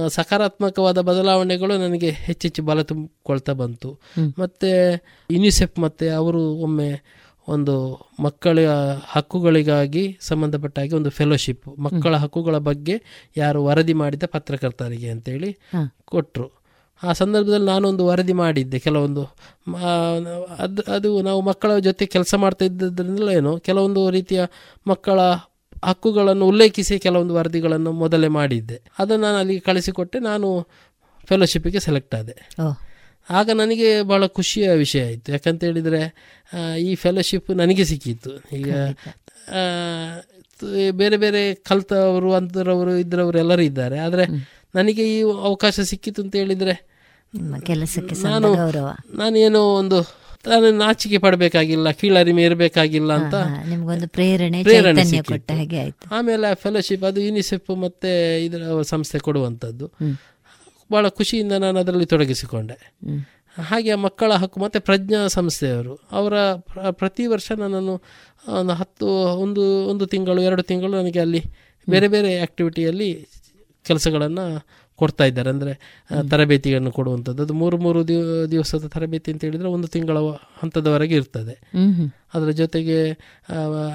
ಸಕಾರಾತ್ಮಕವಾದ 0.07 1.01
ಬದಲಾವಣೆಗಳು 1.01 1.77
ನನಗೆ 1.77 2.09
ಹೆಚ್ಚೆಚ್ಚು 2.09 2.63
ಬಲ 2.63 2.81
ತುಂಬಿಕೊಳ್ತಾ 2.81 3.53
ಬಂತು. 3.53 3.99
ಮತ್ತು 4.39 4.93
ಯುನಿಸೆಫ್ 5.31 5.79
ಮತ್ತು 5.79 6.15
ಅವರು 6.15 6.53
ಒಮ್ಮೆ 6.53 7.01
ಒಂದು 7.47 8.05
ಮಕ್ಕಳ 8.19 8.59
ಹಕ್ಕುಗಳಿಗಾಗಿ 9.05 10.17
ಸಂಬಂಧಪಟ್ಟ 10.21 10.79
ಹಾಗೆ 10.79 10.95
ಒಂದು 10.95 11.09
ಫೆಲೋಶಿಪ್ 11.09 11.79
ಮಕ್ಕಳ 11.79 12.15
ಹಕ್ಕುಗಳ 12.15 12.57
ಬಗ್ಗೆ 12.57 13.01
ಯಾರು 13.37 13.65
ವರದಿ 13.65 13.93
ಮಾಡಿದ 13.93 14.23
ಪತ್ರಕರ್ತರಿಗೆ 14.25 15.09
ಅಂತೇಳಿ 15.09 15.57
ಕೊಟ್ಟರು 16.05 16.56
ಆ 17.03 17.13
ಸಂದರ್ಭದಲ್ಲಿ 17.13 17.65
ನಾನೊಂದು 17.65 18.05
ವರದಿ 18.05 18.33
ಮಾಡಿದ್ದೆ. 18.33 18.79
ಕೆಲವೊಂದು 18.79 19.23
ಅದು 20.57 20.81
ಅದು 20.91 21.09
ನಾವು 21.21 21.41
ಮಕ್ಕಳ 21.41 21.77
ಜೊತೆ 21.77 22.05
ಕೆಲಸ 22.05 22.33
ಮಾಡ್ತಾ 22.35 22.65
ಇದ್ದದ್ರಿಂದಲೂ 22.65 23.31
ಏನೋ 23.31 23.57
ಕೆಲವೊಂದು 23.57 24.09
ರೀತಿಯ 24.09 24.41
ಮಕ್ಕಳ 24.87 25.19
ಹಕ್ಕುಗಳನ್ನು 25.85 26.45
ಉಲ್ಲೇಖಿಸಿ 26.47 26.99
ಕೆಲವೊಂದು 26.99 27.33
ವರದಿಗಳನ್ನು 27.33 27.91
ಮೊದಲೇ 27.91 28.27
ಮಾಡಿದ್ದೆ. 28.27 28.77
ಅದನ್ನು 28.99 29.23
ನಾನು 29.25 29.37
ಅಲ್ಲಿಗೆ 29.37 29.59
ಕಳಿಸಿಕೊಟ್ಟೆ. 29.59 30.19
ನಾನು 30.19 30.47
ಫೆಲೋಶಿಪ್ಪಿಗೆ 31.25 31.79
ಸೆಲೆಕ್ಟ್ 31.79 32.15
ಆದೆ. 32.15 32.35
ಆಗ 33.29 33.49
ನನಗೆ 33.53 33.89
ಭಾಳ 34.01 34.25
ಖುಷಿಯ 34.25 34.67
ವಿಷಯ 34.71 35.05
ಆಯಿತು. 35.05 35.31
ಯಾಕಂತ 35.31 35.63
ಹೇಳಿದರೆ 35.63 36.01
ಈ 36.79 36.91
ಫೆಲೋಶಿಪ್ 36.95 37.49
ನನಗೆ 37.51 37.85
ಸಿಕ್ಕಿತ್ತು. 37.85 38.31
ಈಗ 38.55 38.69
ಬೇರೆ 40.91 41.17
ಬೇರೆ 41.17 41.41
ಕಲ್ತವರು 41.53 42.33
ಅಂತರವರು 42.33 42.97
ಇದ್ರವರು 42.97 43.37
ಎಲ್ಲರೂ 43.37 43.61
ಇದ್ದಾರೆ. 43.61 43.97
ಆದರೆ 43.99 44.25
ನನಗೆ 44.75 45.19
ಈ 45.19 45.21
ಅವಕಾಶ 45.21 45.79
ಸಿಕ್ಕಿತು 45.79 46.21
ಅಂತ 46.21 46.35
ಹೇಳಿದರೆ 46.35 46.75
ಕೆಲಸಕ್ಕೆ 47.65 48.23
ನಾನು 48.23 48.55
ನಾನೇನೋ 49.13 49.59
ಒಂದು 49.59 50.01
ನಾನು 50.47 50.71
ನಾಚಿಕೆ 50.71 51.17
ಪಡಬೇಕಾಗಿಲ್ಲ 51.17 51.91
ಕೀಳರಿಮೆ 51.91 52.43
ಇರಬೇಕಾಗಿಲ್ಲ 52.43 53.13
ಅಂತ 53.13 53.35
ನಿಮಗೊಂದು 53.67 54.07
ಪ್ರೇರಣೆ 54.07 54.63
ಪ್ರೇರಣೆ 54.63 55.21
ಕೊಟ್ಟ 55.21 55.51
ಹಾಗೆ 55.51 55.79
ಆಯ್ತು. 55.79 56.15
ಆಮೇಲೆ 56.15 56.55
ಫೆಲೋಶಿಪ್ 56.55 57.03
ಅದು 57.03 57.21
ಯುನಿಸೆಫ್ 57.21 57.77
ಮತ್ತೆ 57.81 58.45
ಇದರ 58.45 58.81
ಸಂಸ್ಥೆ 58.81 59.19
ಕೊಡುವಂಥದ್ದು 59.19 59.91
ಬಹಳ 60.91 61.07
ಖುಷಿಯಿಂದ 61.07 61.51
ನಾನು 61.51 61.79
ಅದರಲ್ಲಿ 61.79 62.05
ತೊಡಗಿಸಿಕೊಂಡೆ. 62.05 62.95
ಹಾಗೆ 63.61 63.95
ಮಕ್ಕಳ 63.95 64.33
ಹಕ್ಕು 64.33 64.59
ಮತ್ತು 64.59 64.81
ಪ್ರಜ್ಞಾ 64.81 65.27
ಸಂಸ್ಥೆಯವರು 65.27 65.99
ಅವರ 66.11 66.33
ಪ್ರತಿ 66.91 67.25
ವರ್ಷ 67.25 67.51
ನನ್ನನ್ನು 67.51 68.01
ಒಂದು 68.47 68.73
ಹತ್ತು 68.73 69.07
ಒಂದು 69.43 69.85
ಒಂದು 69.87 70.05
ತಿಂಗಳು 70.05 70.41
ಎರಡು 70.41 70.63
ತಿಂಗಳು 70.63 70.91
ನನಗೆ 70.91 71.19
ಅಲ್ಲಿ 71.19 71.43
ಬೇರೆ 71.89 72.07
ಬೇರೆ 72.07 72.37
ಆ್ಯಕ್ಟಿವಿಟಿಯಲ್ಲಿ 72.37 73.27
ಕೆಲಸಗಳನ್ನು 73.87 74.45
ಕೊಡ್ತಾ 74.99 75.23
ಇದ್ದಾರೆ. 75.29 75.49
ಅಂದರೆ 75.49 75.73
ತರಬೇತಿಯನ್ನು 76.29 76.91
ಕೊಡುವಂಥದ್ದು 76.91 77.41
ಅದು 77.43 77.53
ಮೂರು 77.53 77.77
ಮೂರು 77.77 77.99
ದಿವಸದ 78.51 78.85
ತರಬೇತಿ 78.95 79.29
ಅಂತ 79.31 79.41
ಹೇಳಿದರೆ 79.45 79.69
ಒಂದು 79.77 79.87
ತಿಂಗಳ 79.87 80.17
ಹಂತದವರೆಗೆ 80.61 81.15
ಇರ್ತದೆ. 81.15 81.55
ಅದರ 82.35 82.49
ಜೊತೆಗೆ 82.61 82.97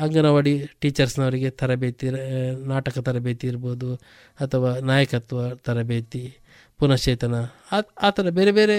ಅಂಗನವಾಡಿ 0.05 0.53
ಟೀಚರ್ಸ್ನವರಿಗೆ 0.81 1.51
ತರಬೇತಿ 1.61 2.07
ನಾಟಕ 2.73 2.97
ತರಬೇತಿ 2.99 3.47
ಇರ್ಬೋದು 3.47 3.91
ಅಥವಾ 4.41 4.71
ನಾಯಕತ್ವ 4.91 5.49
ತರಬೇತಿ 5.67 6.25
ಪುನಶ್ಚೇತನ 6.81 7.37
ಆ 8.03 8.09
ಥರ 8.11 8.29
ಬೇರೆ 8.31 8.53
ಬೇರೆ 8.53 8.77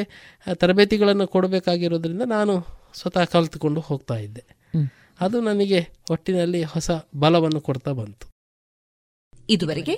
ತರಬೇತಿಗಳನ್ನು 0.54 1.26
ಕೊಡಬೇಕಾಗಿರೋದ್ರಿಂದ 1.28 2.26
ನಾನು 2.28 2.54
ಸ್ವತಃ 3.00 3.26
ಕಲಿತುಕೊಂಡು 3.34 3.82
ಹೋಗ್ತಾ 3.82 4.16
ಇದ್ದೆ. 4.18 4.44
ಅದು 5.22 5.38
ನನಗೆ 5.42 5.80
ಒಟ್ಟಿನಲ್ಲಿ 6.12 6.62
ಹೊಸ 6.74 6.92
ಬಲವನ್ನು 7.16 7.62
ಕೊಡ್ತಾ 7.62 7.92
ಬಂತು. 7.92 8.26
ಇದುವರೆಗೆ 9.50 9.96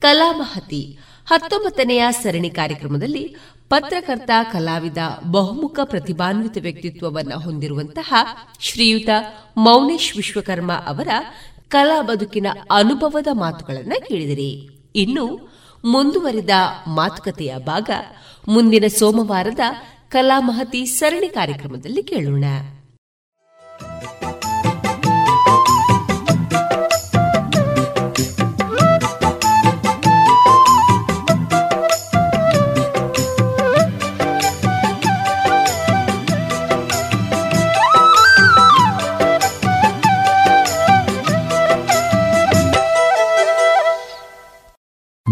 ಕಲಾಮಹತಿ 0.00 0.98
ಹತ್ತೊಂಬತ್ತನೆಯ 1.26 2.04
ಸರಣಿ 2.10 2.50
ಕಾರ್ಯಕ್ರಮದಲ್ಲಿ 2.50 3.36
ಪತ್ರಕರ್ತ 3.68 4.30
ಕಲಾವಿದ 4.52 4.98
ಬಹುಮುಖ 5.30 5.80
ಪ್ರತಿಭಾನ್ವಿತ 5.84 6.58
ವ್ಯಕ್ತಿತ್ವವನ್ನು 6.60 7.38
ಹೊಂದಿರುವಂತಹ 7.40 8.14
ಶ್ರೀಯುತ 8.60 9.08
ಮೌನೇಶ್ 9.56 10.16
ವಿಶ್ವಕರ್ಮ 10.16 10.72
ಅವರ 10.72 11.08
ಕಲಾ 11.68 12.02
ಬದುಕಿನ 12.02 12.46
ಅನುಭವದ 12.70 13.26
ಮಾತುಗಳನ್ನು 13.32 14.06
ಕೇಳಿದಿರಿ. 14.08 14.68
ಇನ್ನು 14.94 15.56
ಮುಂದುವರಿದ 15.84 16.50
ಮಾತುಕತೆಯ 16.86 17.54
ಭಾಗ 17.58 17.90
ಮುಂದಿನ 18.48 18.84
ಸೋಮವಾರದ 18.98 19.60
ಕಲಾಮಹತಿ 20.08 20.86
ಸರಣಿ 20.86 21.28
ಕಾರ್ಯಕ್ರಮದಲ್ಲಿ 21.28 22.02
ಕೇಳೋಣ. 22.02 22.44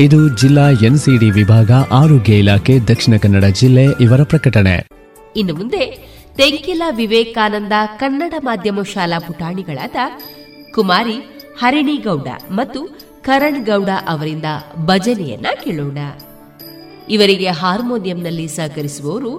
ಇದು 0.00 0.36
ಜಿಲ್ಲಾ 0.36 0.70
ಎನ್ಸಿಡಿ 0.70 1.30
ವಿಭಾಗ 1.30 1.70
ಆರೋಗ್ಯ 1.92 2.38
ಇಲಾಖೆ 2.38 2.78
ದಕ್ಷಿಣ 2.80 3.16
ಕನ್ನಡ 3.16 3.44
ಜಿಲ್ಲೆ 3.44 3.84
ಇವರ 4.00 4.22
ಪ್ರಕಟಣೆ. 4.22 4.86
ಇನ್ನು 5.36 5.54
ಮುಂದೆ 5.54 6.14
ತೆಂಕಿಲ 6.36 6.82
ವಿವೇಕಾನಂದ 6.90 7.72
ಕನ್ನಡ 7.96 8.34
ಮಾಧ್ಯಮ 8.42 8.82
ಶಾಲಾ 8.82 9.18
ಪುಟಾಣಿಗಳಾದ 9.18 9.96
ಕುಮಾರಿ, 10.74 11.16
ಹರಿಣಿಗೌಡ 11.60 12.28
ಮತ್ತು 12.50 12.80
ಕರಣ್ 13.22 13.66
ಗೌಡ 13.66 13.88
ಅವರಿಂದ 14.08 14.44
ಭಜನೆಯನ್ನ 14.76 15.46
ಕೇಳೋಣ. 15.64 15.98
ಇವರಿಗೆ 17.08 17.46
ಹಾರ್ಮೋನಿಯಂನಲ್ಲಿ 17.46 18.48
ಸಹಕರಿಸುವವರು 18.48 19.32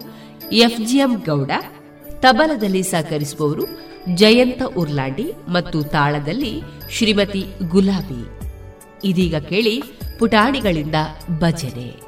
ಎಫ್ಜಿಎಂ 0.52 1.14
ಗೌಡ, 1.26 1.52
ತಬಲದಲ್ಲಿ 2.20 2.84
ಸಹಕರಿಸುವವರು 2.84 3.66
ಜಯಂತ 4.16 4.62
ಉರ್ಲಾಂಡಿ 4.78 5.32
ಮತ್ತು 5.50 5.84
ತಾಳದಲ್ಲಿ 5.84 6.54
ಶ್ರೀಮತಿ 6.92 7.46
ಗುಲಾಬಿ. 7.70 8.45
ಇದೀಗ 9.06 9.36
ಕೇಳಿ 9.36 9.84
ಪುಟಾಣಿಗಳಿಂದ 10.20 10.96
ಭಜನೆ. 11.40 12.05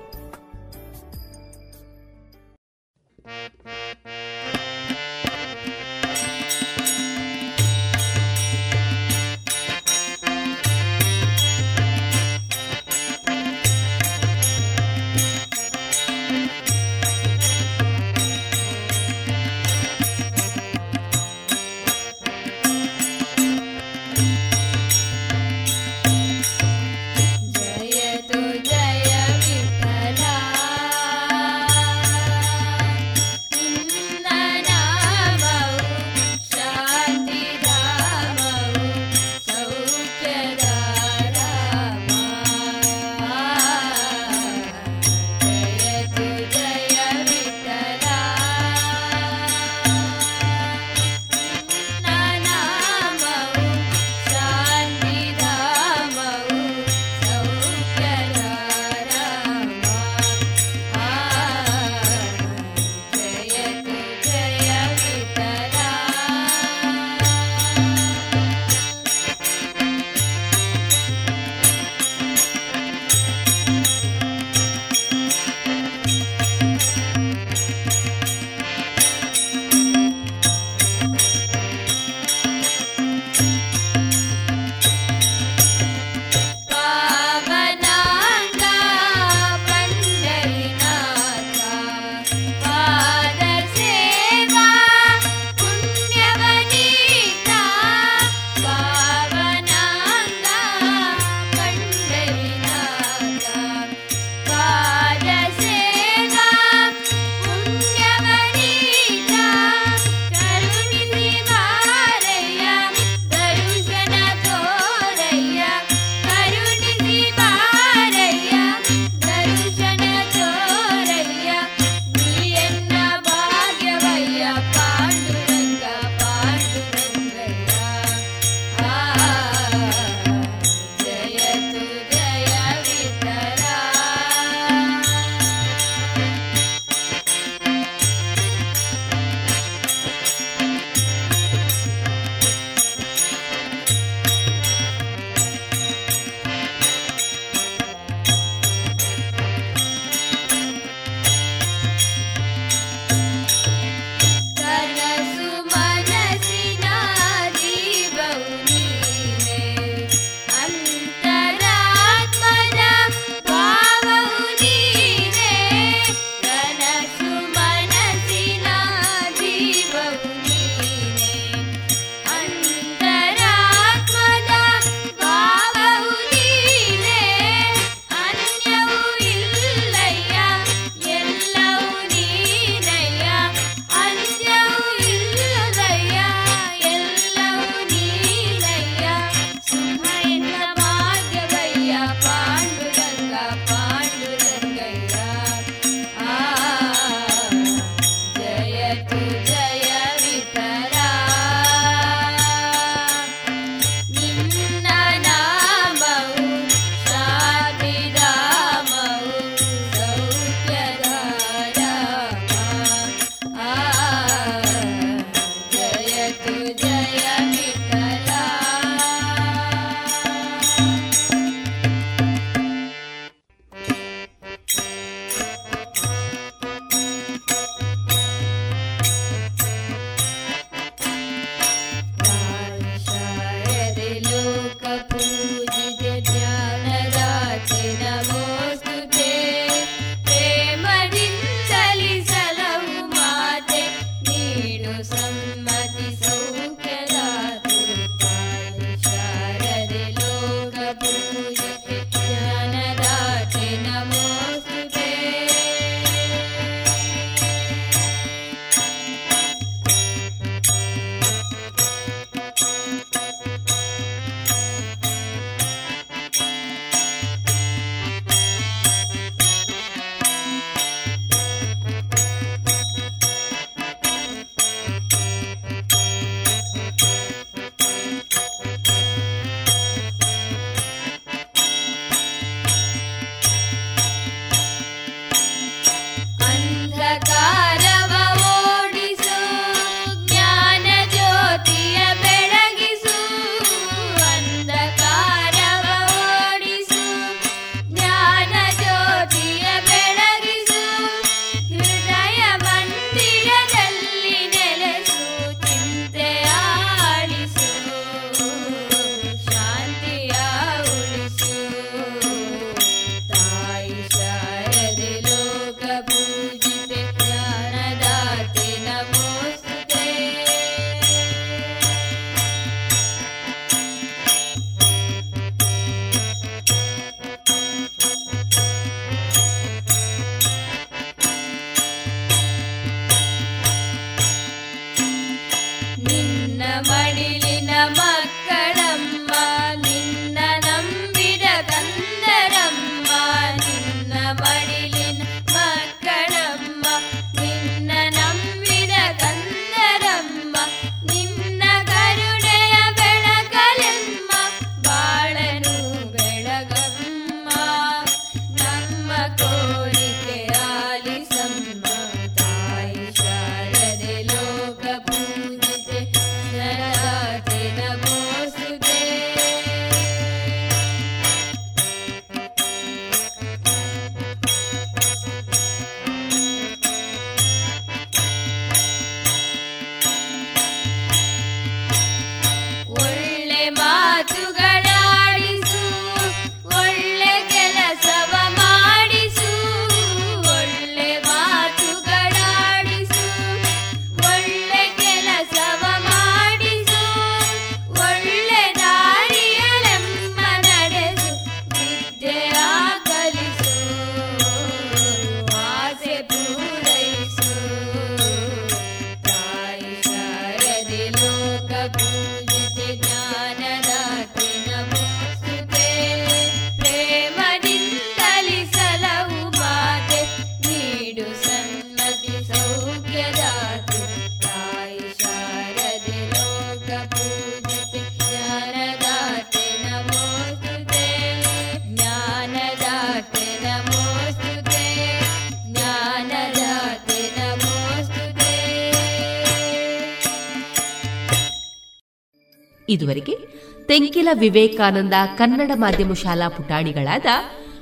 ಇದುವರೆಗೆ 442.97 443.37
ತೆಂಕಿಲ 443.85 444.27
ವಿವೇಕಾನಂದ 444.33 445.13
ಕನ್ನಡ 445.37 445.71
ಮಾಧ್ಯಮ 445.75 446.13
ಶಾಲಾ 446.13 446.47
ಪುಟಾಣಿಗಳಾದ 446.49 447.25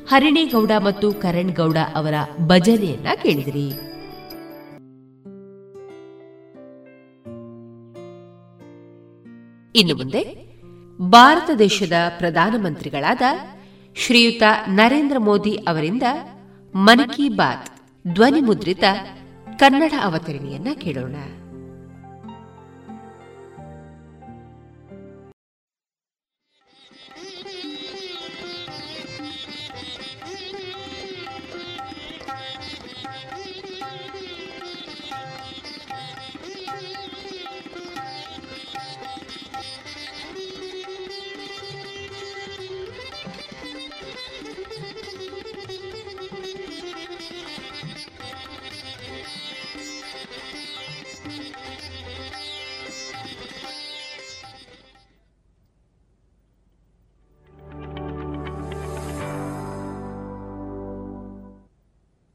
ಹರಿಣಿಗೌಡ 0.09 0.71
ಮತ್ತು 0.85 1.13
ಕರಣ್ 1.13 1.55
ಗೌಡ 1.55 1.77
ಅವರ 1.95 2.13
ಭಜನೆಯನ್ನ 2.45 3.07
ಕೇಳಿದಿರಿ. 3.23 3.67
ಇನ್ನು 9.79 9.95
ಮುಂದೆ 9.95 10.21
ಭಾರತ 10.97 11.49
ದೇಶದ 11.59 11.93
ಪ್ರಧಾನಮಂತ್ರಿಗಳಾದ 12.17 13.21
ಶ್ರೀಯುತ 13.95 14.43
ನರೇಂದ್ರ 14.67 15.17
ಮೋದಿ 15.17 15.55
ಅವರಿಂದ 15.67 16.03
ಮನ್ 16.75 17.09
ಕಿ 17.09 17.29
ಬಾತ್ 17.29 17.69
ಧ್ವನಿ 18.13 18.41
ಮುದ್ರಿತ 18.41 18.83
ಕನ್ನಡ 19.59 19.93
ಅವತರಣಿಯನ್ನ 20.03 20.67
ಕೇಳೋಣ. 20.73 21.15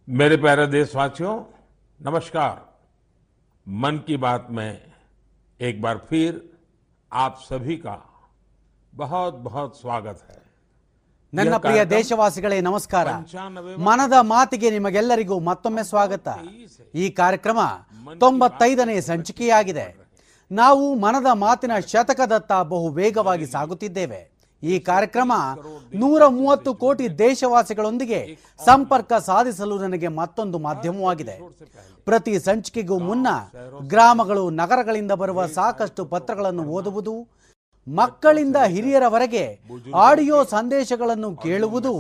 मेरे 0.10 0.38
प्यारे 0.38 0.66
देशवासियों 0.70 1.36
नमस्कार 2.00 2.56
मन 3.68 3.98
की 4.08 4.18
बात 4.18 4.48
में 4.52 4.72
एक 5.60 5.82
बार 5.82 5.98
फिर 6.10 6.42
आप 7.12 7.40
सभी 7.42 7.78
का 7.78 7.98
बहुत 8.94 9.34
बहुत 9.46 9.80
स्वागत 9.82 10.20
है 10.30 10.40
ನನ್ನ 11.34 11.56
ಪ್ರಿಯ 11.58 11.82
ದೇಶವಾಸಿಗಳೇ 11.90 12.58
ನಮಸ್ಕಾರ 12.62 13.08
ಮನದ 13.88 14.16
ಮಾತಿಗೆ 14.24 14.70
ನಿಮಗೆಲ್ಲರಿಗೂ 14.70 15.36
ಮತ್ತೊಮ್ಮೆ 15.40 15.84
ಸ್ವಾಗತ 15.84 16.28
ಈ 16.96 17.06
ಕಾರ್ಯಕ್ರಮ 17.18 17.60
ತೊಂಬತ್ತೈದನೇ 18.22 18.96
ಸಂಚಿಕೆಯಾಗಿದೆ 19.02 19.88
ನಾವು 20.52 20.86
ಮನದ 20.96 21.30
ಮಾತಿನ 21.44 21.74
ಶತಕದತ್ತ 21.92 22.52
ಬಹು 22.72 22.88
ವೇಗವಾಗಿ 23.00 23.48
ಸಾಗುತ್ತಿದ್ದೇವೆ 23.48 24.22
ಈ 24.63 24.79
ಕಾರ್ಯಕ್ರಮ 24.79 25.33
ನೂರ 25.95 26.23
ಮೂವತ್ತು 26.27 26.75
ಕೋಟಿ 26.75 27.07
ದೇಶವಾಸಿಗಳೊಂದಿಗೆ 27.19 28.21
ಸಂಪರ್ಕ 28.65 29.13
ಸಾಧಿಸಲು 29.13 29.79
ನನಗೆ 29.79 30.09
ಮತ್ತೊಂದು 30.09 30.59
ಮಾಧ್ಯಮವಾಗಿದೆ. 30.59 31.37
ಪ್ರತಿ 32.05 32.35
ಸಂಚಿಕೆಗೂ 32.39 32.99
ಮುನ್ನ 32.99 33.29
ಗ್ರಾಮಗಳು, 33.87 34.51
ನಗರಗಳಿಂದ 34.51 35.13
ಬರುವ 35.13 35.47
ಸಾಕಷ್ಟು 35.47 36.05
ಪತ್ರಗಳನ್ನು 36.05 36.65
ಓದುವುದು, 36.77 37.15
ಮಕ್ಕಳಿಂದ 37.87 38.57
ಹಿರಿಯರವರೆಗೆ 38.57 39.45
ಆಡಿಯೋ 39.95 40.45
ಸಂದೇಶಗಳನ್ನು 40.45 41.31
ಕೇಳುವುದು 41.37 41.95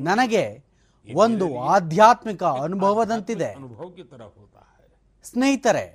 ನನಗೆ 0.00 0.44
ಒಂದು 1.08 1.46
ಆಧ್ಯಾತ್ಮಿಕ 1.58 2.42
ಅನುಭವದಂತಿದೆ. 2.42 3.50
ಸ್ನೇಹಿತರೆ, 5.24 5.86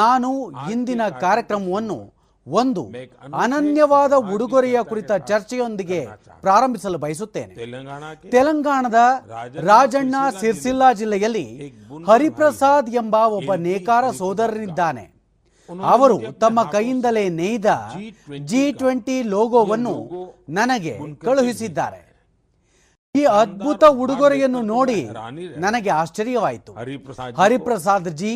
ನಾನು 0.00 0.30
ಇಂದಿನ 0.70 1.02
ಕಾರ್ಯಕ್ರಮವನ್ನು 1.08 2.17
ಒಂದು 2.56 2.82
ಅನನ್ಯವಾದ 3.34 4.14
ಉಡುಗೊರೆಯ 4.34 4.78
ಕುರಿತ 4.82 5.12
ಚರ್ಚೆಯೊಂದಿಗೆ 5.30 6.00
ಪ್ರಾರಂಭಿಸಲು 6.40 6.98
ಬಯಸುತ್ತೇನೆ. 6.98 7.54
ತೆಲಂಗಾಣದ 8.30 9.00
ರಾಜಣ್ಣ 9.70 10.14
ಸಿರ್ಸಿಲ್ಲಾ 10.40 10.88
ಜಿಲ್ಲೆಯಲ್ಲಿ 10.92 11.46
ಹರಿಪ್ರಸಾದ್ 12.08 12.90
ಎಂಬ 12.94 13.14
ಒಬ್ಬ 13.38 13.54
ನೇಕಾರ 13.68 14.10
ಸೋದರನಿದ್ದಾನೆ. 14.10 15.06
ಅವರು 15.94 16.18
ತಮ್ಮ 16.40 16.58
ಕೈಯಿಂದಲೇ 16.72 17.28
ನೇಯ್ದ 17.28 17.70
ಜಿ 18.44 18.62
ಟ್ವೆಂಟಿ 18.72 19.16
ಲೋಗೋವನ್ನು 19.22 19.94
ನನಗೆ 20.48 20.94
ಕಳುಹಿಸಿದ್ದಾರೆ. 21.24 22.00
ಈ 23.14 23.22
ಅದ್ಭುತ 23.24 23.84
ಉಡುಗೊರೆಯನ್ನು 23.84 24.60
ನೋಡಿ 24.62 25.00
ನನಗೆ 25.56 25.90
ಆಶ್ಚರ್ಯವಾಯಿತು. 25.90 26.72
ಹರಿಪ್ರಸಾದ್ 27.36 28.10
ಜಿ 28.10 28.32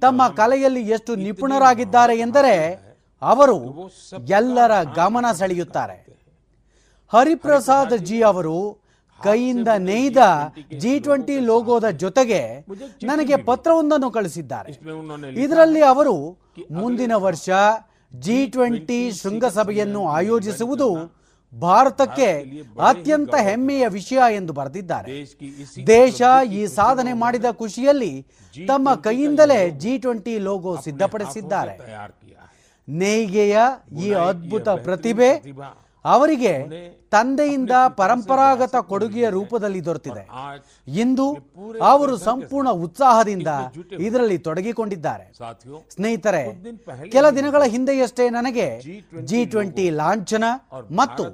ತಮ್ಮ 0.00 0.28
ಕಲೆಯಲ್ಲಿ 0.28 0.82
ಎಷ್ಟು 0.88 1.14
ನಿಪುಣರಾಗಿದ್ದಾರೆ 1.16 2.16
ಎಂದರೆ 2.18 2.54
ಅವರು 3.22 3.58
ಎಲ್ಲರ 4.38 4.72
ಗಮನ 4.82 5.26
ಸೆಳೆಯುತ್ತಾರೆ. 5.32 5.96
ಹರಿಪ್ರಸಾದ್ 7.12 7.96
ಜಿ 8.08 8.18
ಅವರು 8.22 8.56
ಕೈಯಿಂದ 9.20 9.68
ನೇಯ್ದ 9.88 10.18
ಜಿ 10.82 10.92
ಟ್ವೆಂಟಿ 11.00 11.36
ಲೋಗೋದ 11.40 11.90
ಜೊತೆಗೆ 12.02 12.40
ನನಗೆ 13.10 13.36
ಪತ್ರವೊಂದನ್ನು 13.36 14.10
ಕಳಿಸಿದ್ದಾರೆ. 14.10 14.72
ಇದರಲ್ಲಿ 15.44 15.82
ಅವರು 15.92 16.16
ಮುಂದಿನ 16.80 17.12
ವರ್ಷ 17.26 17.48
ಜಿ 18.14 18.38
ಟ್ವೆಂಟಿ 18.46 19.00
ಶೃಂಗಸಭೆಯನ್ನು 19.20 20.02
ಆಯೋಜಿಸುವುದು 20.08 20.88
ಭಾರತಕ್ಕೆ 21.52 22.28
ಅತ್ಯಂತ 22.88 23.34
ಹೆಮ್ಮೆಯ 23.48 23.84
ವಿಷಯ 23.88 24.20
ಎಂದು 24.38 24.52
ಬರೆದಿದ್ದಾರೆ. 24.52 25.10
ದೇಶ 25.86 26.22
ಈ 26.58 26.66
ಸಾಧನೆ 26.66 27.12
ಮಾಡಿದ 27.12 27.50
ಖುಷಿಯಲ್ಲಿ 27.62 28.12
ತಮ್ಮ 28.68 28.94
ಕೈಯಿಂದಲೇ 28.94 29.70
ಜಿ 29.82 29.98
ಟ್ವೆಂಟಿ 29.98 30.38
ಲೋಗೋ 30.38 30.74
ಸಿದ್ಧಪಡಿಸಿದ್ದಾರೆ. 30.86 31.74
ನೇಯ್ಗೆಯ 32.88 33.56
ಈ 34.04 34.12
ಅದ್ಭುತ 34.28 34.68
ಪ್ರತಿಭೆ 34.68 35.30
ಅವರಿಗೆ 36.04 36.52
ತಂದೆಯಿಂದ 37.10 37.70
ಪರಂಪರಾಗತ 37.96 38.76
ಕೊಡುಗೆಯ 38.76 39.28
ರೂಪದಲ್ಲಿ 39.30 39.84
ದೊರೆತಿದೆ. 39.84 40.28
ಇಂದು 40.86 41.26
ಅವರು 41.82 42.16
ಸಂಪೂರ್ಣ 42.16 42.70
ಉತ್ಸಾಹದಿಂದ 42.70 43.48
ಇದರಲ್ಲಿ 43.98 44.38
ತೊಡಗಿಕೊಂಡಿದ್ದಾರೆ. 44.38 45.26
ಸ್ನೇಹಿತರೆ 45.94 46.42
ಕೆಲ 47.12 47.30
ದಿನಗಳ 47.30 47.62
ಹಿಂದೆಯಷ್ಟೇ 47.74 48.30
ನನಗೆ 48.30 48.68
ಜಿ 49.22 49.44
ಟ್ವೆಂಟಿ 49.44 49.90
ಲಾಂಛನ 49.90 50.44
ಮತ್ತು 50.90 51.24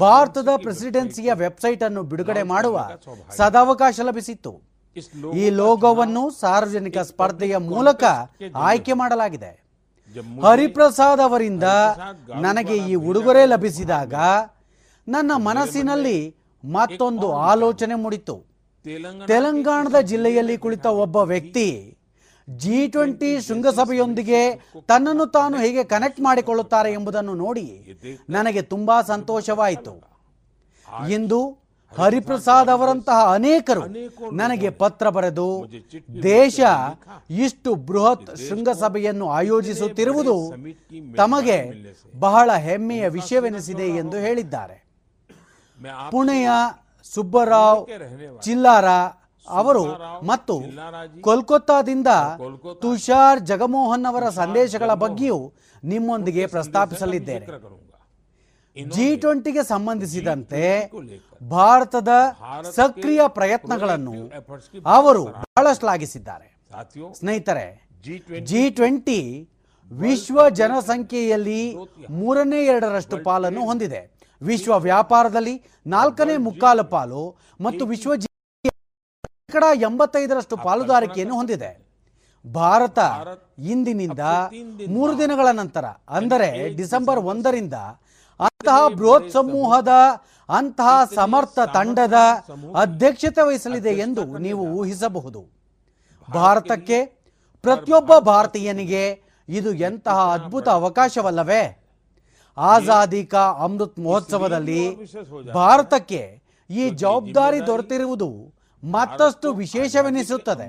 ಭಾರತದ 0.00 0.48
ಪ್ರೆಸಿಡೆನ್ಸಿಯ 0.56 1.32
ವೆಬ್ಸೈಟ್ 1.34 1.82
ಅನ್ನು 1.82 2.02
ಬಿಡುಗಡೆ 2.02 2.42
ಮಾಡುವ 2.42 2.88
ಸದಾವಕಾಶ 3.36 4.00
ಲಭಿಸಿತ್ತು. 4.00 4.52
ಈ 5.42 5.50
ಲೋಗೋವನ್ನು 5.50 6.30
ಸಾರ್ವಜನಿಕ 6.30 6.98
ಸ್ಪರ್ಧೆಯ 6.98 7.56
ಮೂಲಕ 7.56 8.04
ಆಯ್ಕೆ 8.54 8.92
ಮಾಡಲಾಗಿದೆ. 8.92 9.52
ಹರಿಪ್ರಸಾದ್ 10.42 11.20
ಅವರಿಂದ 11.20 11.62
ನನಗೆ 12.34 12.76
ಈ 12.76 12.94
ಉಡುಗೊರೆ 12.94 13.46
ಲಭಿಸಿದಾಗ 13.46 14.14
ನನ್ನ 15.08 15.30
ಮನಸ್ಸಿನಲ್ಲಿ 15.36 16.34
ಮತ್ತೊಂದು 16.64 17.32
ಆಲೋಚನೆ 17.32 17.94
ಮೂಡಿತು 17.94 18.44
ತೆಲಂಗಾಣದ 19.26 20.00
ಜಿಲ್ಲೆಯಲ್ಲಿ 20.00 20.58
ಕುಳಿತ 20.58 20.86
ಒಬ್ಬ 20.86 21.16
ವ್ಯಕ್ತಿ 21.16 21.96
ಜಿ 22.48 22.88
ಟ್ವೆಂಟಿ 22.88 23.40
ಶೃಂಗಸಭೆಯೊಂದಿಗೆ 23.40 24.54
ತನ್ನನ್ನು 24.86 25.26
ತಾನು 25.26 25.56
ಹೇಗೆ 25.58 25.84
ಕನೆಕ್ಟ್ 25.84 26.20
ಮಾಡಿಕೊಳ್ಳುತ್ತಾರೆ 26.20 26.92
ಎಂಬುದನ್ನು 26.92 27.34
ನೋಡಿ 27.34 27.66
ನನಗೆ 28.28 28.62
ತುಂಬಾ 28.62 29.02
ಸಂತೋಷವಾಯಿತು. 29.02 29.92
ಇಂದು 31.10 31.59
ಹರಿಪ್ರಸಾದ್ 31.98 32.70
ಅವರಂತಹ 32.70 33.20
ಅನೇಕರು 33.34 33.84
ನನಗೆ 34.32 34.68
ಪತ್ರ 34.82 35.06
ಬರೆದು, 35.16 35.46
ದೇಶ 36.22 36.60
ಇಷ್ಟು 37.44 37.70
ಬೃಹತ್ 37.88 38.30
ಶೃಂಗಸಭೆಯನ್ನು 38.48 39.26
ಆಯೋಜಿಸುತ್ತಿರುವುದು 39.38 40.36
ತಮಗೆ 41.16 41.58
ಬಹಳ 42.26 42.50
ಹೆಮ್ಮೆಯ 42.66 43.08
ವಿಷಯವೆನಿಸಿದೆ 43.08 43.88
ಎಂದು 44.02 44.16
ಹೇಳಿದ್ದಾರೆ. 44.16 44.76
ಪುಣೆಯ 46.10 46.48
ಸುಬ್ಬರಾವ್ 47.04 47.82
ಚಿಲ್ಲಾರ 48.42 48.88
ಅವರು 49.48 49.84
ಮತ್ತು 50.22 50.54
ಕೋಲ್ಕತ್ತಾದಿಂದ 51.20 52.10
ತುಷಾರ್ 52.82 53.40
ಜಗಮೋಹನ್ 53.40 54.06
ಅವರ 54.06 54.24
ಸಂದೇಶಗಳ 54.40 54.94
ಬಗ್ಗೆಯೂ 55.04 55.38
ನಿಮ್ಮೊಂದಿಗೆ 55.84 56.46
ಪ್ರಸ್ತಾಪಿಸಲಿದ್ದೇನೆ. 56.46 57.46
ಜಿ 58.76 59.06
ಟ್ವೆಂಟಿಗೆ 59.16 59.62
ಸಂಬಂಧಿಸಿದಂತೆ 59.64 60.62
ಭಾರತದ 61.40 62.12
ಸಕ್ರಿಯ 62.78 63.22
ಪ್ರಯತ್ನಗಳನ್ನು 63.28 64.14
ಅವರು 64.86 65.22
ಬಹಳ 65.24 65.66
ಶ್ಲಾಘಿಸಿದ್ದಾರೆ 65.72 66.48
ಸ್ನೇಹಿತರೆ 67.18 67.66
ಜಿ 68.50 68.62
ಟ್ವೆಂಟಿ 68.70 69.20
ವಿಶ್ವ 69.90 70.48
ಜನಸಂಖ್ಯೆಯಲ್ಲಿ 70.48 71.60
ಮೂರನೇ 72.10 72.60
ಎರಡರಷ್ಟು 72.64 73.16
ಪಾಲನ್ನು 73.24 73.62
ಹೊಂದಿದೆ. 73.64 74.00
ವಿಶ್ವ 74.42 74.78
ವ್ಯಾಪಾರದಲ್ಲಿ 74.78 75.54
ನಾಲ್ಕನೇ 75.86 76.36
ಮುಕ್ಕಾಲು 76.36 76.84
ಪಾಲು 76.84 77.22
ಮತ್ತು 77.60 77.86
ವಿಶ್ವ 77.86 78.14
ಶೇಕಡ 78.14 79.64
ಎಂಬತ್ತೈದರಷ್ಟು 79.88 80.56
ಪಾಲುದಾರಿಕೆಯನ್ನು 80.56 81.34
ಹೊಂದಿದೆ. 81.34 81.70
ಭಾರತ 82.44 82.98
ಇಂದಿನಿಂದ 83.58 84.24
ಮೂರು 84.88 85.12
ದಿನಗಳ 85.18 85.48
ನಂತರ 85.52 85.84
ಅಂದರೆ 86.08 86.50
ಡಿಸೆಂಬರ್ 86.76 87.20
ಒಂದರಿಂದ 87.32 87.74
ಅಂತಹ 88.40 88.88
ಬೃಹತ್ 88.88 89.30
ಸಮೂಹದ 89.30 89.94
ಅಂತಹ 90.58 90.92
ಸಮರ್ಥ 91.14 91.58
ತಂಡದ 91.74 92.18
ಅಧ್ಯಕ್ಷತೆ 92.82 93.42
ವಹಿಸಲಿದೆ 93.46 93.92
ಎಂದು 94.04 94.22
ನೀವು 94.38 94.64
ಊಹಿಸಬಹುದು. 94.80 95.42
ಭಾರತಕ್ಕೆ 96.28 96.98
ಪ್ರತಿಯೊಬ್ಬ 97.64 98.12
ಭಾರತೀಯನಿಗೆ 98.18 99.04
ಇದು 99.48 99.70
ಎಂತಹ 99.88 100.18
ಅದ್ಭುತ 100.32 100.68
ಅವಕಾಶವಲ್ಲವೇ? 100.80 101.62
ಆಜಾದಿ 102.56 103.22
ಕಾ 103.24 103.42
ಅಮೃತ್ 103.64 103.98
ಮಹೋತ್ಸವದಲ್ಲಿ 103.98 104.82
ಭಾರತಕ್ಕೆ 105.52 106.22
ಈ 106.70 106.82
ಜವಾಬ್ದಾರಿ 107.02 107.60
ದೊರೆತಿರುವುದು 107.66 108.30
ಮತ್ತಷ್ಟು 108.82 109.48
ವಿಶೇಷವೆನಿಸುತ್ತದೆ. 109.54 110.66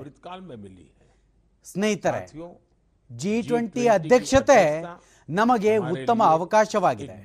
ಸ್ನೇಹಿತರೆ 1.64 2.22
ಜಿ 3.10 3.34
ಟ್ವೆಂಟಿ 3.42 3.84
ಅಧ್ಯಕ್ಷತೆ 3.88 4.60
ನಮಗೆ 5.28 5.72
ಉತ್ತಮ 5.94 6.22
ಅವಕಾಶವಾಗಿದೆ. 6.36 7.16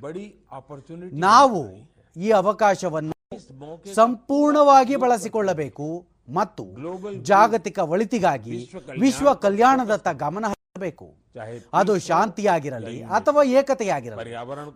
ನಾವು 1.28 1.62
ಈ 2.26 2.28
ಅವಕಾಶವನ್ನು 2.42 3.16
ಸಂಪೂರ್ಣವಾಗಿ 4.00 4.96
ಬಳಸಿಕೊಳ್ಳಬೇಕು 5.04 5.88
ಮತ್ತು 6.38 6.64
ಜಾಗತಿಕ 7.32 7.80
ಒಳಿತಿಗಾಗಿ 7.94 8.58
ವಿಶ್ವ 9.04 9.34
ಕಲ್ಯಾಣದತ್ತ 9.46 10.08
ಗಮನ 10.24 10.46
ಹರಿಸಬೇಕು. 10.52 11.08
ಅದು 11.80 11.94
ಶಾಂತಿಯಾಗಿರಲಿ 12.10 12.96
ಅಥವಾ 13.18 13.42
ಏಕತೆಯಾಗಿರಲಿ, 13.60 14.32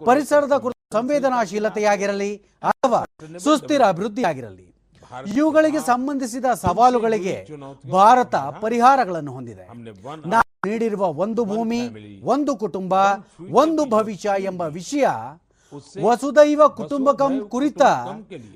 ಪರಿಸರದ 0.09 0.55
ಕುರಿತು 0.65 0.79
ಸಂವೇದನಾಶೀಲತೆಯಾಗಿರಲಿ 0.97 2.31
ಅಥವಾ 2.71 3.01
ಸುಸ್ಥಿರ 3.45 3.81
ಅಭಿವೃದ್ಧಿಯಾಗಿರಲಿ, 3.93 4.65
ಇವುಗಳಿಗೆ 5.37 5.79
ಸಂಬಂಧಿಸಿದ 5.91 6.47
ಸವಾಲುಗಳಿಗೆ 6.63 7.35
ಭಾರತ 7.97 8.35
ಪರಿಹಾರಗಳನ್ನು 8.65 9.31
ಹೊಂದಿದೆ. 9.37 9.65
ನಾವು 10.33 10.49
ನೀಡಿರುವ 10.69 11.05
ಒಂದು 11.25 11.41
ಭೂಮಿ, 11.53 11.81
ಒಂದು 12.33 12.53
ಕುಟುಂಬ, 12.63 12.93
ಒಂದು 13.63 13.85
ಭವಿಷ್ಯ 13.95 14.29
ಎಂಬ 14.51 14.61
ವಿಷಯ 14.79 15.07
ವಸುದೈವ 16.03 16.61
ಕುಟುಂಬಕಂ 16.67 17.33
ಕುರಿತ 17.49 17.81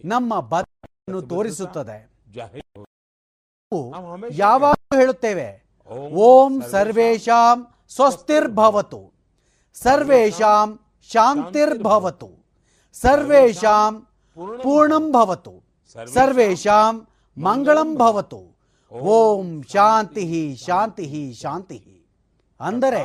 ನಮ್ಮ 0.05 0.39
ಬದ್ಧತೆಯನ್ನು 0.39 1.21
ತೋರಿಸುತ್ತದೆ. 1.21 1.97
ಯಾವಾಗಲೂ 4.31 4.97
ಹೇಳುತ್ತೇವೆ 4.99 5.47
ಓಂ 6.27 6.61
ಸರ್ವೇಶಾಂ 6.71 7.67
ಸ್ವಸ್ತಿರ್ಭವತು. 7.95 9.01
ಸರ್ವೇಶಾಂ 9.75 10.79
ಶಾಂತಿರ್ಭವತು. 11.11 12.29
ಸರ್ವೇಶಾಂ 12.93 13.93
ಪೂರ್ಣಂ 14.63 15.05
ಭವತು. 15.11 15.55
ಸರ್ವೇಶಾಂ 16.13 17.07
ಮಂಗಳಂ 17.37 17.95
ಭವತು. 17.95 18.41
ಓಂ 18.91 19.63
ಶಾಂತಿ 19.73 20.55
ಶಾಂತಿ 20.65 21.33
ಶಾಂತಿ. 21.41 21.79
ಅಂದರೆ 22.59 23.03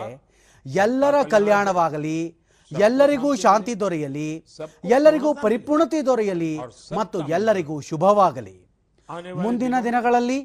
ಎಲ್ಲರ 0.67 1.23
ಕಲ್ಯಾಣವಾಗಲಿ 1.23 2.19
ಎಲ್ಲರಿಗೂ 2.73 3.31
ಶಾಂತಿ 3.35 3.75
ದೊರೆಯಲಿ, 3.81 4.31
ಎಲ್ಲರಿಗೂ 4.97 5.31
ಪರಿಪೂರ್ಣತೆ 5.35 6.01
ದೊರೆಯಲಿ 6.07 6.55
ಮತ್ತು 6.99 7.19
ಎಲ್ಲರಿಗೂ 7.29 7.77
ಶುಭವಾಗಲಿ. 7.81 8.57
ಮುಂದಿನ 9.45 9.75
ದಿನಗಳಲ್ಲಿ 9.85 10.41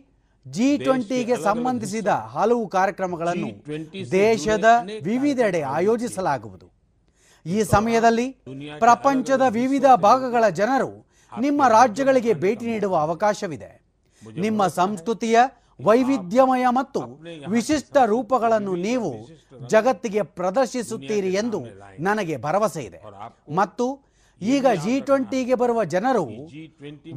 ಜಿ 0.46 0.78
ಟ್ವೆಂಟಿಗೆ 0.78 1.36
ಸಂಬಂಧಿಸಿದ 1.44 2.08
ಹಲವು 2.08 2.68
ಕಾರ್ಯಕ್ರಮಗಳನ್ನು 2.68 3.50
ದೇಶದ 4.12 4.68
ವಿವಿಧೆಡೆ 5.10 5.62
ಆಯೋಜಿಸಲಾಗುವುದು. 5.78 6.68
ಈ 7.46 7.58
ಸಮಯದಲ್ಲಿ 7.64 8.28
ಪ್ರಪಂಚದ 8.80 9.44
ವಿವಿಧ 9.60 9.86
ಭಾಗಗಳ 10.08 10.46
ಜನರು 10.60 10.92
ನಿಮ್ಮ 11.32 11.62
ರಾಜ್ಯಗಳಿಗೆ 11.68 12.34
ಭೇಟಿ 12.34 12.66
ನೀಡುವ 12.66 12.96
ಅವಕಾಶವಿದೆ. 12.98 13.72
ನಿಮ್ಮ 14.24 14.68
ಸಂಸ್ಕೃತಿಯ 14.68 15.38
ವೈವಿಧ್ಯಮಯ 15.80 16.66
ಮತ್ತು 16.70 17.02
ವಿಶಿಷ್ಟ 17.48 17.98
ರೂಪಗಳನ್ನು 18.06 18.76
ನೀವು 18.76 19.12
ಜಗತ್ತಿಗೆ 19.68 20.22
ಪ್ರದರ್ಶಿಸುತ್ತೀರಿ 20.22 21.34
ಎಂದು 21.34 21.60
ನನಗೆ 22.00 22.38
ಭರವಸೆ 22.38 22.82
ಇದೆ. 22.82 23.02
ಮತ್ತು 23.56 23.86
ಈಗ 24.42 24.68
ಜಿ 24.68 25.02
ಟ್ವೆಂಟಿಗೆ 25.02 25.56
ಬರುವ 25.56 25.84
ಜನರು 25.84 26.24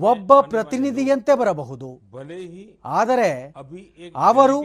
ಒಬ್ಬ 0.01 0.40
ಪ್ರತಿನಿಧಿಯಂತೆ 0.40 1.39
ಬರಬಹುದು. 1.39 1.89
ಆದರೆ 2.85 3.55
ಅವರು 4.16 4.64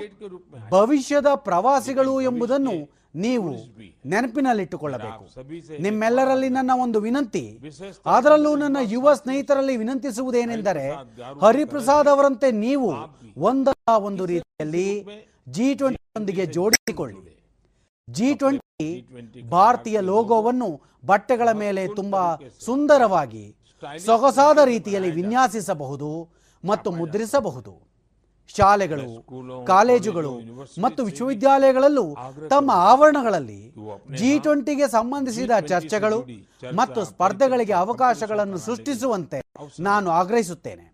ಭವಿಷ್ಯದ 0.69 1.27
ಪ್ರವಾಸಿಗಳು 1.35 2.21
ಎಂಬುದನ್ನು 2.21 3.02
ನೀವು 3.15 3.49
ನೆನಪಿನಲ್ಲಿಟ್ಟುಕೊಳ್ಳಬೇಕು. 4.05 5.23
ನಿಮ್ಮೆಲ್ಲರಲ್ಲಿ 5.79 6.49
ನನ್ನ 6.49 6.71
ಒಂದು 6.81 6.99
ವಿನಂತಿ. 6.99 7.43
ಅದರಲ್ಲೂ 8.05 8.55
ನನ್ನ 8.55 8.77
ಯುವ 8.81 9.13
ಸ್ನೇಹಿತರಲ್ಲಿ 9.13 9.77
ವಿನಂತಿಸುವುದೇನೆಂದರೆ 9.77 10.87
ಹರಿಪ್ರಸಾದ್ 11.41 12.07
ಅವರಂತೆ 12.07 12.51
ನೀವು 12.51 12.89
ಒಂದ 13.37 13.67
ಒಂದು 14.09 14.25
ರೀತಿಯಲ್ಲಿ 14.25 14.87
ಜಿ 15.49 15.75
ಟ್ವೆಂಟಿಯೊಂದಿಗೆ 15.75 16.45
ಜೋಡಿಸಿಕೊಳ್ಳಿ. 16.45 17.21
ಜಿ 18.09 18.35
ಟ್ವೆಂಟಿ 18.35 18.89
ಭಾರತೀಯ 19.49 19.99
ಲೋಗೋವನ್ನು 19.99 20.81
ಬಟ್ಟೆಗಳ 21.05 21.51
ಮೇಲೆ 21.51 21.87
ತುಂಬಾ 21.87 22.23
ಸುಂದರವಾಗಿ 22.65 23.45
ಸೊಗಸಾದ 24.05 24.57
ರೀತಿಯಲ್ಲಿ 24.63 25.11
ವಿನ್ಯಾಸಿಸಬಹುದು 25.11 26.11
ಮತ್ತು 26.63 26.91
ಮುದ್ರಿಸಬಹುದು. 26.91 27.92
ಶಾಲೆಗಳು 28.49 29.09
ಕಾಲೇಜುಗಳು 29.65 30.31
ಮತ್ತು 30.79 31.01
ವಿಶ್ವವಿದ್ಯಾಲಯಗಳಲ್ಲೂ 31.09 32.05
ತಮ್ಮ 32.53 32.71
ಆವರಣಗಳಲ್ಲಿ 32.91 33.61
ಜಿ 34.19 34.31
ಟ್ವೆಂಟಿಗೆ 34.39 34.87
ಸಂಬಂಧಿಸಿದ 34.87 35.51
ಚರ್ಚೆಗಳು 35.71 36.19
ಮತ್ತು 36.75 36.99
ಸ್ಪರ್ಧೆಗಳಿಗೆ 37.11 37.75
ಅವಕಾಶಗಳನ್ನು 37.83 38.57
ಸೃಷ್ಟಿಸುವಂತೆ 38.67 39.39
ನಾನು 39.79 40.09
ಆಗ್ರಹಿಸುತ್ತೇನೆ. 40.19 40.85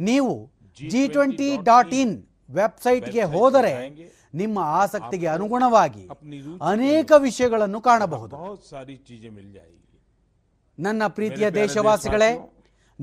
ನೀವು 0.00 0.34
ಜಿ 0.78 1.02
ಟ್ವೆಂಟಿ 1.08 1.50
ಡಾಟ್ 1.70 1.94
ಇನ್ 2.02 2.14
ವೆಬ್ಸೈಟ್ಗೆ 2.60 3.24
ಹೋದರೆ 3.34 3.74
ನಿಮ್ಮ 4.40 4.58
ಆಸಕ್ತಿಗೆ 4.58 5.26
ಅನುಗುಣವಾಗಿ 5.26 6.04
ಅನೇಕ 6.72 7.12
ವಿಷಯಗಳನ್ನು 7.18 7.80
ಕಾಣಬಹುದು. 7.80 8.36
ನನ್ನ 10.78 11.02
ಪ್ರೀತಿಯ 11.16 11.46
ದೇಶವಾಸಿಗಳೇ 11.50 12.30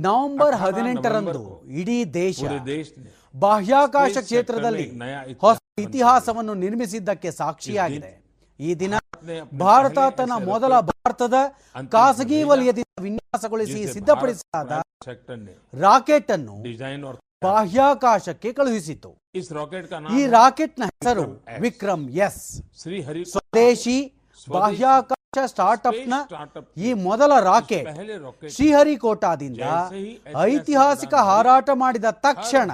ನವೆಂಬರ್ 0.05 0.55
ಹದಿನೆಂಟರಂದು 0.63 1.41
ಇಡೀ 1.81 1.97
ದೇಶ 2.13 2.39
ಬಾಹ್ಯಾಕಾಶ 3.35 4.13
ಕ್ಷೇತ್ರದಲ್ಲಿ 4.27 4.85
ಹೊಸ 5.43 5.57
ಇತಿಹಾಸವನ್ನು 5.85 6.53
ನಿರ್ಮಿಸಿದ್ದಕ್ಕೆ 6.63 7.30
ಸಾಕ್ಷಿಯಾಗಿದೆ. 7.41 8.11
ಈ 8.59 8.69
ದಿನ 8.81 8.95
ಭಾರತ 9.63 9.99
ತನ್ನ 10.19 10.34
ಮೊದಲ 10.51 10.73
ಭಾರತದ 10.91 11.38
ಖಾಸಗಿ 11.95 12.39
ವಲಯದಿಂದ 12.49 13.01
ವಿನ್ಯಾಸಗೊಳಿಸಿ 13.07 13.80
ಸಿದ್ಧಪಡಿಸಲಾದ 13.95 14.71
ರಾಕೆಟ್ 15.85 16.31
ಅನ್ನು 16.35 16.55
ಬಾಹ್ಯಾಕಾಶಕ್ಕೆ 17.45 18.49
ಕಳುಹಿಸಿತು. 18.57 19.09
ಈ 20.17 20.21
ರಾಕೆಟ್ನ 20.38 20.84
ಹೆಸರು 20.93 21.26
ವಿಕ್ರಮ್ 21.65 22.05
ಎಸ್. 22.26 22.41
ಸ್ವದೇಶಿ 23.34 23.97
ಬಾಹ್ಯಾಕಾಶ 24.47 25.19
ಸ್ಟಾರ್ಟ್ಅಪ್ನ 25.39 26.14
ಈ 26.85 26.91
ಮೊದಲ 27.07 27.31
ರಾಕೆಟ್ 27.39 27.89
ಶ್ರೀಹರಿಕೋಟಾದಿಂದ 28.53 29.65
ಐತಿಹಾಸಿಕ 30.45 31.14
ಹಾರಾಟ 31.30 31.69
ಮಾಡಿದ 31.81 32.07
ತಕ್ಷಣ 32.26 32.72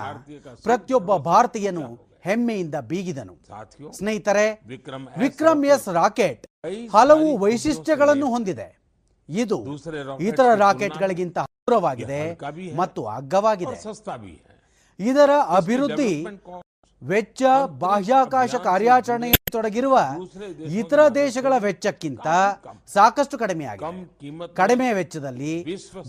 ಪ್ರತಿಯೊಬ್ಬ 0.63 1.17
ಭಾರತೀಯನು 1.29 1.85
ಹೆಮ್ಮೆಯಿಂದ 2.27 2.75
ಬೀಗಿದನು. 2.91 3.33
ಸ್ನೇಹಿತರೆ 3.97 4.45
ವಿಕ್ರಮ್ 5.23 5.65
ಎಸ್ 5.65 5.89
ರಾಕೆಟ್ 5.99 6.45
ಹಲವು 6.95 7.27
ವೈಶಿಷ್ಟ್ಯಗಳನ್ನು 7.43 8.29
ಹೊಂದಿದೆ. 8.35 8.67
ಇದು 9.29 9.57
ಇತರ 10.29 10.47
ರಾಕೆಟ್ಗಳಿಗಿಂತ 10.65 11.37
ಹಗುರವಾಗಿದೆ 11.47 12.21
ಮತ್ತು 12.81 13.03
ಅಗ್ಗವಾಗಿದೆ. 13.17 13.77
ಇದರ 14.99 15.31
ಅಭಿವೃದ್ಧಿ 15.59 16.13
ವೆಚ್ಚ 17.01 17.43
ಬಾಹ್ಯಾಕಾಶ 17.83 18.55
ಕಾರ್ಯಾಚರಣೆ 18.69 19.29
ತೊಡಗಿರುವ 19.55 19.95
ಇತರ 20.81 21.01
ದೇಶಗಳ 21.17 21.53
ವೆಚ್ಚಕ್ಕಿಂತ 21.65 22.27
ಸಾಕಷ್ಟು 22.93 23.35
ಕಡಿಮೆಯಾಗಿದೆ 23.41 23.89
ಕಡಿಮೆ 24.59 24.87
ವೆಚ್ಚದಲ್ಲಿ 24.97 25.51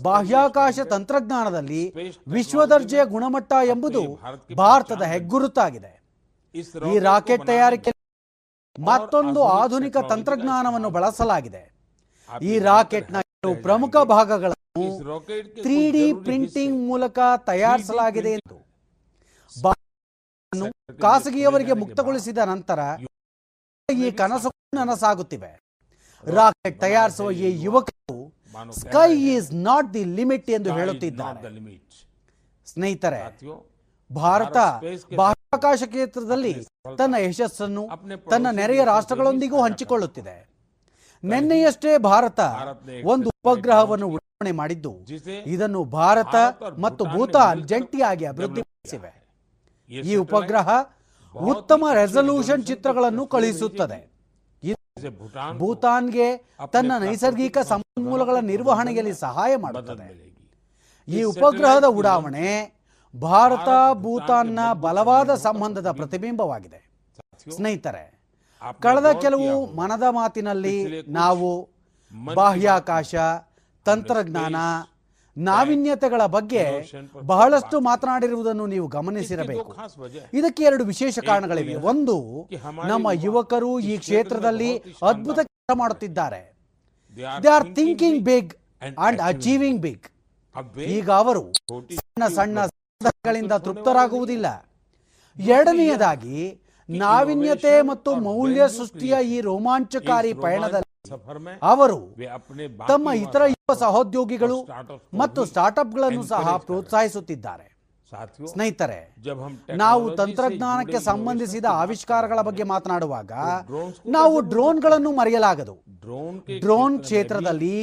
ಬಾಹ್ಯಾಕಾಶ 0.07 0.85
ತಂತ್ರಜ್ಞಾನದಲ್ಲಿ 0.93 1.81
ವಿಶ್ವದರ್ಜೆಯ 2.35 3.03
ಗುಣಮಟ್ಟ 3.13 3.51
ಎಂಬುದು 3.73 4.01
ಭಾರತದ 4.61 5.03
ಹೆಗ್ಗುರುತಾಗಿದೆ. 5.13 5.91
ಈ 6.91 6.93
ರಾಕೆಟ್ 7.09 7.45
ತಯಾರಿಕೆ 7.51 7.91
ಮತ್ತೊಂದು 8.75 9.41
ಆಧುನಿಕ 9.59 9.97
ತಂತ್ರಜ್ಞಾನವನ್ನು 10.11 10.89
ಬಳಸಲಾಗಿದೆ. 10.97 11.63
ಈ 12.49 12.53
ರಾಕೆಟ್ನ 12.69 13.17
ಕೆಲವು 13.27 13.55
ಪ್ರಮುಖ 13.67 13.95
ಭಾಗಗಳನ್ನು 14.15 14.85
ತ್ರೀ 15.63 15.79
ಡಿ 15.95 16.05
ಪ್ರಿಂಟಿಂಗ್ 16.25 16.79
ಮೂಲಕ 16.89 17.19
ತಯಾರಿಸಲಾಗಿದೆ 17.51 18.31
ಎಂದು. 18.39 18.57
ಖಾಸಗಿಯವರಿಗೆ 21.05 21.73
ಮುಕ್ತಗೊಳಿಸಿದ 21.83 22.41
ನಂತರ 22.53 22.79
ಈ 23.89 24.11
ಕನಸು 24.11 24.49
ನನಸಾಗುತ್ತಿವೆ. 24.75 25.49
ರಾಕೆಟ್ 26.23 26.79
ತಯಾರಿಸುವ 26.79 27.31
ಈ 27.31 27.49
ಯುವಕರು 27.65 28.15
sky 28.79 29.11
is 29.33 29.53
not 29.67 29.93
the 29.93 30.03
limit 30.17 30.49
ಎಂದು 30.49 30.69
ಹೇಳುತ್ತಿದ್ದಾರೆ. 30.77 31.41
ಸ್ನೇಹಿತರೆ 32.71 33.21
ಭಾರತ 34.09 34.57
ಬಾಹ್ಯಾಕಾಶ 35.15 35.83
ಕ್ಷೇತ್ರದಲ್ಲಿ 35.93 36.53
ತನ್ನ 36.97 37.15
ಯಶಸ್ಸನ್ನು 37.27 37.83
ತನ್ನ 38.31 38.47
ನೆರೆಯ 38.59 38.83
ರಾಷ್ಟ್ರಗಳೊಂದಿಗೂ 38.85 39.61
ಹಂಚಿಕೊಳ್ಳುತ್ತಿದೆ. 39.63 40.35
ನಿನ್ನೆಯಷ್ಟೇ 41.23 41.97
ಭಾರತ 41.97 42.39
ಒಂದು 43.13 43.29
ಉಪಗ್ರಹವನ್ನು 43.29 44.07
ಉಡಾವಣೆ 44.07 44.51
ಮಾಡಿದ್ದು. 44.51 44.93
ಇದನ್ನು 45.45 45.83
ಭಾರತ 45.83 46.35
ಮತ್ತು 46.85 47.05
ಭೂತಾನ್ 47.05 47.63
ಜಂಟಿಯಾಗಿ 47.67 48.25
ಅಭಿವೃದ್ಧಿಪಡಿಸಿವೆ. 48.25 49.13
ಈ 49.89 50.15
ಉಪಗ್ರಹ 50.15 50.69
ಉತ್ತಮ 51.39 51.85
ರೆಸಲ್ಯೂಷನ್ 51.93 52.63
ಚಿತ್ರಗಳನ್ನು 52.63 53.27
ಕಳುಹಿಸುತ್ತದೆ 53.27 54.17
ಭೂತಾನ್ಗೆ 55.57 56.27
ತನ್ನ 56.71 56.91
ನೈಸರ್ಗಿಕ 56.97 57.57
ಸಂಪನ್ಮೂಲಗಳ 57.57 58.37
ನಿರ್ವಹಣೆಯಲ್ಲಿ 58.39 59.13
ಸಹಾಯ 59.13 59.55
ಮಾಡುತ್ತದೆ. 59.55 60.07
ಈ 61.07 61.23
ಉಪಗ್ರಹದ 61.23 61.83
ಉಡಾವಣೆ 61.83 62.47
ಭಾರತ, 63.15 63.69
ಭೂತಾನ್ನ 63.93 64.59
ಬಲವಾದ 64.73 65.35
ಸಂಬಂಧದ 65.35 65.91
ಪ್ರತಿಬಿಂಬವಾಗಿದೆ. 65.91 66.79
ಸ್ನೇಹಿತರೆ, 67.55 68.21
ಕಳೆದ 68.79 69.11
ಕೆಲವು 69.11 69.75
ಮನದ 69.75 70.03
ಮಾತಿನಲ್ಲಿ 70.09 71.03
ನಾವು 71.07 71.69
ಬಾಹ್ಯಾಕಾಶ 72.33 73.15
ತಂತ್ರಜ್ಞಾನ 73.85 74.55
ನಾವೀನ್ಯತೆಗಳ 75.45 76.23
ಬಗ್ಗೆ 76.35 76.63
ಬಹಳಷ್ಟು 77.31 77.77
ಮಾತನಾಡಿರುವುದನ್ನು 77.87 78.65
ನೀವು 78.73 78.87
ಗಮನಿಸಿರಬೇಕು. 78.87 79.71
ಇದಕ್ಕೆ 80.33 80.63
ಎರಡು 80.63 80.83
ವಿಶೇಷ 80.83 81.19
ಕಾರಣಗಳಿವೆ. 81.29 81.75
ಒಂದು 81.91 82.15
ನಮ್ಮ 82.91 83.07
ಯುವಕರು 83.25 83.71
ಈ 83.79 83.97
ಕ್ಷೇತ್ರದಲ್ಲಿ 83.97 84.71
ಅದ್ಭುತ 85.09 85.37
ಕೆಲಸ 85.49 85.75
ಮಾಡುತ್ತಿದ್ದಾರೆ. 85.77 86.41
They 87.43 87.49
are 87.57 87.67
thinking 87.79 88.21
big 88.29 88.53
and 89.05 89.21
achieving 89.21 89.81
big 89.81 90.07
ಈಗ 90.97 91.09
ಅವರು 91.11 91.43
ಸಣ್ಣ 91.99 92.27
ಸಣ್ಣ 92.37 92.59
ಸಾಧನೆಗಳಿಂದ 92.65 93.53
ತೃಪ್ತರಾಗುವುದಿಲ್ಲ. 93.65 94.47
ಎರಡನೆಯದಾಗಿ 95.37 96.39
ನಾವಿನ್ಯತೆ 96.89 97.81
ಮತ್ತು 97.81 98.09
ಮೌಲ್ಯ 98.15 98.67
ಸೃಷ್ಟಿಯ 98.77 99.15
ಈ 99.35 99.41
ರೋಮಾಂಚಕಾರಿ 99.41 100.33
ಪಯಣದಲ್ಲಿ 100.45 100.85
ಅವರು 101.71 101.99
ತಮ್ಮ 102.91 103.07
ಇತರ 103.25 103.43
ಯುವ 103.53 103.73
ಸಹೋದ್ಯೋಗಿಗಳು 103.83 104.59
ಮತ್ತು 105.13 105.41
ಸ್ಟಾರ್ಟ್ಅಪ್ಗಳನ್ನು 105.45 106.23
ಸಹ 106.33 106.55
ಪ್ರೋತ್ಸಾಹಿಸುತ್ತಿದ್ದಾರೆ. 106.67 107.67
ಸ್ನೇಹಿತರೆ 108.51 108.99
ನಾವು 109.75 110.03
ತಂತ್ರಜ್ಞಾನಕ್ಕೆ 110.19 110.99
ಸಂಬಂಧಿಸಿದ 110.99 111.67
ಆವಿಷ್ಕಾರಗಳ 111.81 112.41
ಬಗ್ಗೆ 112.41 112.65
ಮಾತನಾಡುವಾಗ 112.73 113.31
ನಾವು 114.17 114.35
ಡ್ರೋನ್ಗಳನ್ನು 114.51 115.11
ಮರೆಯಲಾಗದು. 115.11 115.75
ಡ್ರೋನ್ 116.61 116.97
ಕ್ಷೇತ್ರದಲ್ಲಿ 117.05 117.77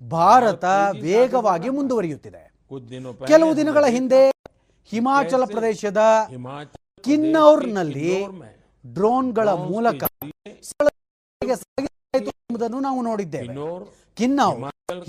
ಭಾರತ 0.00 0.64
ವೇಗವಾಗಿ 1.04 1.68
ಮುಂದುವರಿಯುತ್ತಿದೆ. 1.68 2.42
ಕೆಲವು 3.32 3.52
ದಿನಗಳ 3.56 3.84
ಹಿಂದೆ 3.96 4.22
ಹಿಮಾಚಲ 4.92 5.44
ಪ್ರದೇಶದ 5.44 6.02
ಕಿನ್ನೌರ್ನಲ್ಲಿ 7.04 8.12
ಡ್ರೋನ್ಗಳ 8.84 9.48
ಮೂಲಕ 9.70 10.04
ಎಂಬುದನ್ನು 12.56 12.78
ನಾವು 12.88 13.00
ನೋಡಿದ್ದೇವೆ. 13.08 13.54
ಕಿನ್ನೌ 14.18 14.50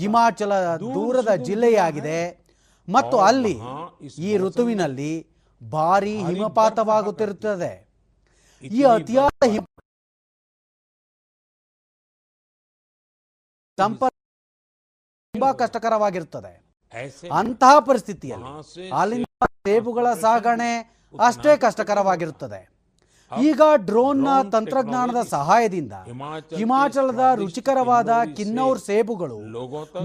ಹಿಮಾಚಲ 0.00 0.52
ದೂರದ 0.94 1.30
ಜಿಲ್ಲೆಯಾಗಿದೆ. 1.48 2.20
ಮತ್ತು 2.88 3.16
ಅಲ್ಲಿ 3.28 3.54
ಈ 4.26 4.30
ಋತುವಿನಲ್ಲಿ 4.44 5.12
ಭಾರಿ 5.60 6.14
ಹಿಮಪಾತವಾಗುತ್ತಿರುತ್ತದೆ. 6.28 7.72
ಈ 8.62 8.80
ಅತಿಯಾದ 8.96 9.44
ಹಿಮ 9.54 9.64
ಸಂಪರ್ಕ 13.78 14.16
ತುಂಬಾ 15.34 15.50
ಕಷ್ಟಕರವಾಗಿರುತ್ತದೆ. 15.62 16.52
ಅಂತಹ 17.40 17.74
ಪರಿಸ್ಥಿತಿಯಲ್ಲಿ 17.88 18.50
ಅಲ್ಲಿಂದ 19.00 19.46
ಸೇಬುಗಳ 19.66 20.06
ಸಾಗಣೆ 20.26 20.70
ಅಷ್ಟೇ 21.14 21.52
ಕಷ್ಟಕರವಾಗಿರುತ್ತದೆ. 21.64 22.60
ಈಗ 23.32 23.62
ಡ್ರೋನ್ನ 23.76 24.28
ತಂತ್ರಜ್ಞಾನದ 24.52 25.20
ಸಹಾಯದಿಂದ 25.30 25.92
ಹಿಮಾಚಲದ 26.56 27.24
ರುಚಿಕರವಾದ 27.34 28.10
ಕಿನ್ನೌರ್ 28.36 28.80
ಸೇಬುಗಳು 28.80 29.38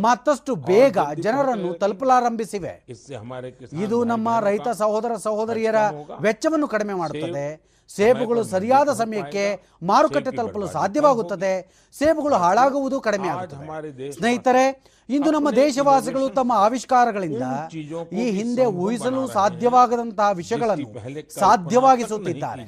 ಮತ್ತಷ್ಟು 0.02 0.56
ಬೇಗ 0.56 0.98
ಜನರನ್ನು 1.20 1.74
ತಲುಪಲಾರಂಭಿಸಿವೆ. 1.74 2.74
ಇದು 3.84 4.04
ನಮ್ಮ 4.04 4.40
ರೈತ 4.40 4.68
ಸಹೋದರ 4.82 5.12
ಸಹೋದರಿಯರ 5.18 5.76
ವೆಚ್ಚವನ್ನು 6.22 6.68
ಕಡಿಮೆ 6.68 6.94
ಮಾಡುತ್ತದೆ. 6.94 7.48
ಸೇಬುಗಳು 7.96 8.44
ಸರಿಯಾದ 8.44 8.90
ಸಮಯಕ್ಕೆ 8.94 9.46
ಮಾರುಕಟ್ಟೆ 9.84 10.32
ತಲುಪಲು 10.32 10.68
ಸಾಧ್ಯವಾಗುತ್ತದೆ. 10.68 11.54
ಸೇಬುಗಳು 11.98 12.36
ಹಾಳಾಗುವುದು 12.36 13.00
ಕಡಿಮೆ 13.02 13.28
ಆಗುತ್ತದೆ 13.28 14.12
ಸ್ನೇಹಿತರೆ 14.12 14.66
ಇಂದು 15.10 15.32
ನಮ್ಮ 15.32 15.52
ದೇಶವಾಸಿಗಳು 15.52 16.30
ತಮ್ಮ 16.30 16.52
ಆವಿಷ್ಕಾರಗಳಿಂದ 16.52 17.44
ಈ 18.12 18.32
ಹಿಂದೆ 18.32 18.66
ಊಹಿಸಲು 18.66 19.28
ಸಾಧ್ಯವಾಗದಂತಹ 19.28 20.30
ವಿಷಯಗಳನ್ನು 20.32 20.90
ಸಾಧ್ಯವಾಗಿಸುತ್ತಿದ್ದಾರೆ. 21.30 22.64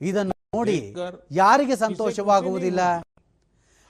ಇದನ್ನು 0.00 0.34
ನೋಡಿ 0.54 0.94
ಯಾರಿಗೆ 1.30 1.76
ಸಂತೋಷವಾಗುವುದಿಲ್ಲ? 1.76 2.80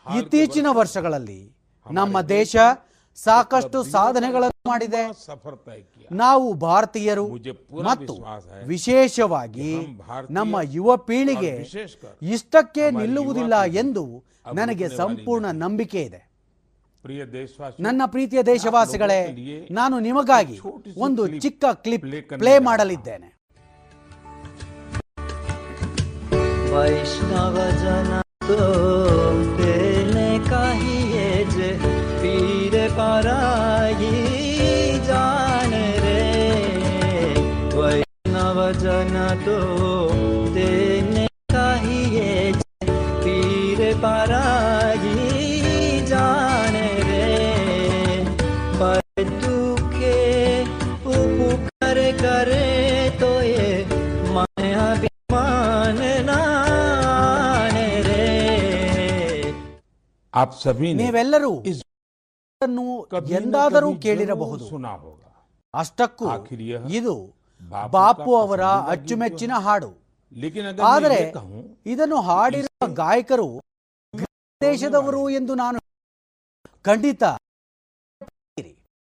ಇತ್ತೀಚಿನ 0.07 0.67
ವರ್ಷಗಳಲ್ಲಿ 0.73 1.55
ನಮ್ಮ 1.87 2.21
ದೇಶ 2.21 2.57
ಸಾಕಷ್ಟು 3.17 3.83
ಸಾಧನೆಗಳನ್ನು 3.83 4.69
ಮಾಡಿದೆ. 4.69 5.03
ನಾವು 6.11 6.53
ಭಾರತೀಯರು 6.53 7.27
ಮತ್ತು 7.83 8.15
ವಿಶೇಷವಾಗಿ 8.67 9.71
ನಮ್ಮ 10.31 10.57
ಯುವ 10.63 10.97
ಪೀಳಿಗೆ 10.97 11.67
ಇಷ್ಟಕ್ಕೆ 12.23 12.91
ನಿಲ್ಲುವುದಿಲ್ಲ 12.91 13.65
ಎಂದು 13.65 14.25
ನನಗೆ 14.55 14.89
ಸಂಪೂರ್ಣ 14.89 15.47
ನಂಬಿಕೆ 15.51 16.03
ಇದೆ. 16.03 16.28
ನನ್ನ 17.81 18.03
ಪ್ರೀತಿಯ 18.07 18.43
ದೇಶವಾಸಿಗಳೇ 18.43 19.21
ನಾನು 19.71 20.01
ನಿಮಗಾಗಿ 20.01 20.61
ಒಂದು 20.97 21.27
ಚಿಕ್ಕ 21.41 21.65
ಕ್ಲಿಪ್ 21.73 22.05
ಪ್ಲೇ 22.39 22.59
ಮಾಡಲಿದ್ದೇನೆ. 22.59 23.29
ವೈಷ್ಣವ 26.75 27.59
ಜನ 27.71 28.21
ಕಹಿಯೇ 30.51 31.47
ಜೆ 31.51 31.71
ಪರಾಯಿ 32.89 34.13
ಜಾಣ 35.07 35.73
ರೇ. 36.05 36.21
ವೈಷ್ಣವ 37.79 38.71
ಜನ 38.73 39.17
ತೋ 39.45 39.59
आप 60.38 60.50
सभी 60.64 60.90
ने 60.90 61.00
ನೀವೆಲ್ಲರೂ 61.02 61.52
ಇದನ್ನು 61.72 62.86
ಎಂದಾದರೂ 63.38 63.90
ಕೇಳಿರಬಹುದು 64.06 64.64
सुना 64.70 64.94
होगा 65.04 65.30
ಅಷ್ಟಕ್ಕೂ 65.74 66.26
आखिर 66.34 66.60
यह 66.72 66.82
ಇದು 66.98 67.16
बापू 67.62 67.92
ಬಾಪು 67.96 68.30
का 68.30 68.40
ಅವರ 68.44 68.62
पसंदीदा 68.64 68.92
ಅಚ್ಚುಮೆಚ್ಚಿನ 68.94 69.52
गीत 69.52 69.56
तो 69.56 69.62
है। 69.62 69.66
ಹಾಡು 69.68 69.92
लेकिन 70.34 70.64
अगर 70.66 70.84
ಆದರೆ 70.86 71.16
मैं 71.16 71.22
ये 71.22 71.32
कहूं 71.36 71.62
ಇದನ್ನು 71.92 72.18
ಹಾಡಿರುವ 72.28 72.88
ಗಾಯಕರು 73.02 73.48
ದೇಶದವರು 74.62 75.22
ಎಂದು 75.40 75.54
ನಾನು 75.62 75.80
ಖಂಡಿತ 76.86 77.24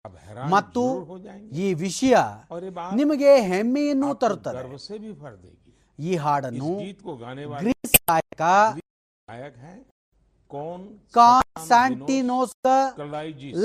अब 0.04 0.14
हैरान 0.18 0.46
ಮತ್ತು 0.52 0.82
जरूर 0.84 1.06
हो 1.08 1.16
जाएंगे 1.20 1.50
ಈ 1.62 1.66
ವಿಷಯ 1.84 2.14
और 2.52 2.60
ये 2.64 2.70
बात 2.78 2.90
ನಿಮಗೆ 3.00 3.30
ಹೆಮ್ಮೆಯನ್ನು 3.50 4.08
आपको 4.08 4.20
ತರುತ್ತದೆ 4.22 4.60
गर्व 4.60 4.76
से 4.80 4.94
भी 4.98 5.10
भर 5.22 5.32
देगी 5.36 5.70
ಈ 5.98 6.12
ಹಾಡನ್ನು 6.24 6.70
इस 6.72 6.82
गीत 6.82 7.00
को 7.06 7.12
गाने 7.24 7.44
वाले 7.46 7.62
ಗ್ರೀಸ್ 7.64 7.96
ಗಾಯಕ 8.04 8.42
गायक 9.28 9.54
हैं 9.64 9.76
कौन 9.78 9.93
ಕಾನ್ಸ್ಟಾಂಟಿನೋಸ್ 11.17 12.55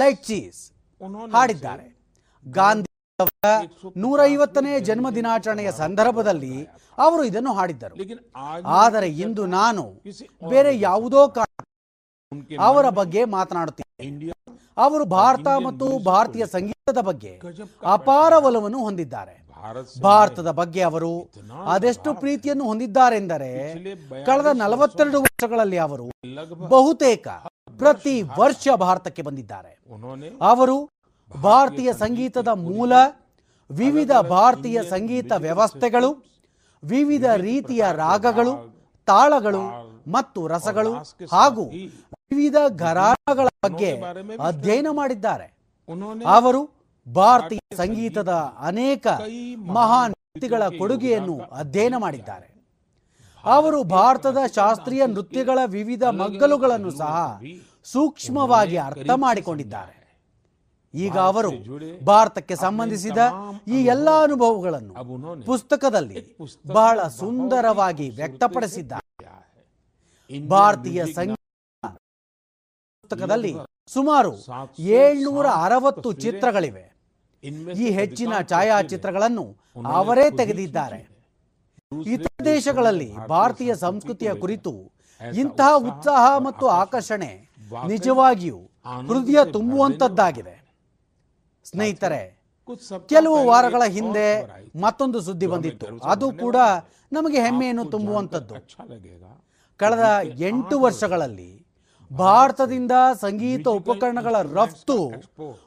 ಲೈಚೀಸ್ 0.01 0.61
ಹಾಡಿದ್ದಾರೆ. 1.35 1.87
ಗಾಂಧಿ 2.47 2.89
ಅವರ 3.19 3.49
ನೂರೈವತ್ತನೇ 4.03 4.75
ಜನ್ಮ 4.89 5.07
ದಿನಾಚರಣೆಯ 5.17 5.71
ಸಂದರ್ಭದಲ್ಲಿ 5.81 6.55
ಅವರು 6.99 7.23
ಇದನ್ನು 7.31 7.53
ಹಾಡಿದ್ದರು. 7.59 7.95
ಆದರೆ 8.81 9.09
ಇಂದು 9.25 9.43
ನಾನು 9.59 9.85
ಬೇರೆ 10.53 10.73
ಯಾವುದೋ 10.89 11.23
ಕಾರಣ 11.39 11.59
ಅವರ 12.69 12.87
ಬಗ್ಗೆ 13.01 13.23
ಮಾತನಾಡುತ್ತೇನೆ. 13.37 14.07
ಅವರು 14.85 15.05
ಭಾರತ 15.19 15.49
ಮತ್ತು 15.69 15.87
ಭಾರತೀಯ 16.11 16.45
ಸಂಗೀತದ 16.57 17.01
ಬಗ್ಗೆ 17.11 17.33
ಅಪಾರ 17.97 18.33
ಒಲವನ್ನು 18.49 18.81
ಹೊಂದಿದ್ದಾರೆ. 18.87 19.35
ಭಾರತದ 20.03 20.51
ಬಗ್ಗೆ 20.61 20.83
ಅವರು 20.83 21.13
ಅದೆಷ್ಟು 21.75 22.11
ಪ್ರೀತಿಯನ್ನು 22.15 22.65
ಹೊಂದಿದ್ದಾರೆಂದರೆ 22.65 23.51
ಕಳೆದ 24.29 24.51
ನಲವತ್ತೆರಡು 24.63 25.19
ವರ್ಷಗಳಲ್ಲಿ 25.27 25.79
ಅವರು 25.87 26.07
ಬಹುತೇಕ 26.75 27.29
ಪ್ರತಿ 27.79 28.15
ವರ್ಷ 28.39 28.69
ಭಾರತಕ್ಕೆ 28.85 29.23
ಬಂದಿದ್ದಾರೆ. 29.23 29.73
ಅವರು 30.51 30.77
ಭಾರತೀಯ 31.31 31.91
ಸಂಗೀತದ 32.05 32.51
ಮೂಲ 32.69 32.93
ವಿವಿಧ 33.71 34.13
ಭಾರತೀಯ 34.37 34.79
ಸಂಗೀತ 34.95 35.33
ವ್ಯವಸ್ಥೆಗಳು 35.47 36.11
ವಿವಿಧ 36.83 37.27
ರೀತಿಯ 37.49 37.83
ರಾಗಗಳು 38.05 38.53
ತಾಳಗಳು 39.09 39.63
ಮತ್ತು 40.13 40.41
ರಸಗಳು 40.47 40.93
ಹಾಗೂ 41.33 41.65
ವಿವಿಧ 42.33 42.57
ಘರಾಣಗಳ 42.85 43.49
ಬಗ್ಗೆ 43.65 43.91
ಅಧ್ಯಯನ 44.49 44.89
ಮಾಡಿದ್ದಾರೆ. 45.01 45.47
ಅವರು 46.37 46.61
ಭಾರತೀಯ 47.13 47.77
ಸಂಗೀತದ 47.77 48.33
ಅನೇಕ 48.59 49.07
ಮಹಾನ್ 49.67 50.15
ವ್ಯಕ್ತಿಗಳ 50.15 50.63
ಕೊಡುಗೆಯನ್ನು 50.79 51.41
ಅಧ್ಯಯನ 51.41 51.95
ಮಾಡಿದ್ದಾರೆ. 51.97 52.47
ಅವರು 53.45 53.83
ಭಾರತದ 53.83 54.37
ಶಾಸ್ತ್ರೀಯ 54.55 55.07
ನೃತ್ಯಗಳ 55.07 55.59
ವಿವಿಧ 55.65 56.05
ಮಗ್ಗಲುಗಳನ್ನು 56.05 56.91
ಸಹ 56.91 57.41
ಸೂಕ್ಷ್ಮವಾಗಿ 57.85 58.77
ಅರ್ಥ 58.77 59.11
ಮಾಡಿಕೊಂಡಿದ್ದಾರೆ. 59.11 59.97
ಈಗ 60.95 61.19
ಅವರು 61.19 61.51
ಭಾರತಕ್ಕೆ 62.05 62.57
ಸಂಬಂಧಿಸಿದ 62.57 63.19
ಈ 63.69 63.85
ಎಲ್ಲ 63.85 64.09
ಅನುಭವಗಳನ್ನು 64.23 64.95
ಪುಸ್ತಕದಲ್ಲಿ 65.47 66.37
ಬಹಳ 66.67 67.01
ಸುಂದರವಾಗಿ 67.09 68.11
ವ್ಯಕ್ತಪಡಿಸಿದ್ದಾರೆ. 68.11 69.07
ಭಾರತೀಯ 70.49 71.05
ಸಂಗೀತ 71.05 71.87
ಪುಸ್ತಕದಲ್ಲಿ 73.03 73.55
ಸುಮಾರು 73.87 74.33
ಏಳ್ನೂರ 74.79 75.47
ಅರವತ್ತು 75.47 76.13
ಚಿತ್ರಗಳಿವೆ. 76.13 76.90
ಈ 77.45 77.91
ಹೆಚ್ಚಿನ 77.91 78.33
ಛಾಯಾಚಿತ್ರಗಳನ್ನು 78.49 79.45
ಅವರೇ 79.99 80.31
ತೆಗೆದಿದ್ದಾರೆ. 80.31 81.01
ಇತರ 82.15 82.45
ದೇಶಗಳಲ್ಲಿ 82.45 83.17
ಭಾರತೀಯ 83.29 83.75
ಸಂಸ್ಕೃತಿಯ 83.75 84.35
ಕುರಿತು 84.35 84.73
ಇಂತಹ 85.21 85.71
ಉತ್ಸಾಹ 85.91 86.39
ಮತ್ತು 86.39 86.67
ಆಕರ್ಷಣೆ 86.67 87.31
ನಿಜವಾಗಿಯೂ 87.87 88.59
ಹೃದಯ 89.09 89.39
ತುಂಬುವಂತದ್ದಾಗಿದೆ 89.53 90.57
ಸ್ನೇಹಿತರೆ 91.67 92.23
ಕೆಲವು 93.09 93.47
ವಾರಗಳ 93.47 93.83
ಹಿಂದೆ 93.89 94.29
ಮತ್ತೊಂದು 94.83 95.21
ಸುದ್ದಿ 95.21 95.47
ಬಂದಿತ್ತು. 95.47 95.87
ಅದು 96.05 96.27
ಕೂಡ 96.33 96.57
ನಮಗೆ 97.13 97.39
ಹೆಮ್ಮೆಯನ್ನು 97.41 97.85
ತುಂಬುವಂತದ್ದು 97.85 98.55
ಕಳೆದ 99.81 100.05
ಎಂಟು 100.39 100.77
ವರ್ಷಗಳಲ್ಲಿ 100.81 101.51
ಭಾರತದಿಂದ 102.13 102.93
ಸಂಗೀತ 103.21 103.69
ಉಪಕರಣಗಳ 103.69 104.37
ರಫ್ತು 104.43 104.97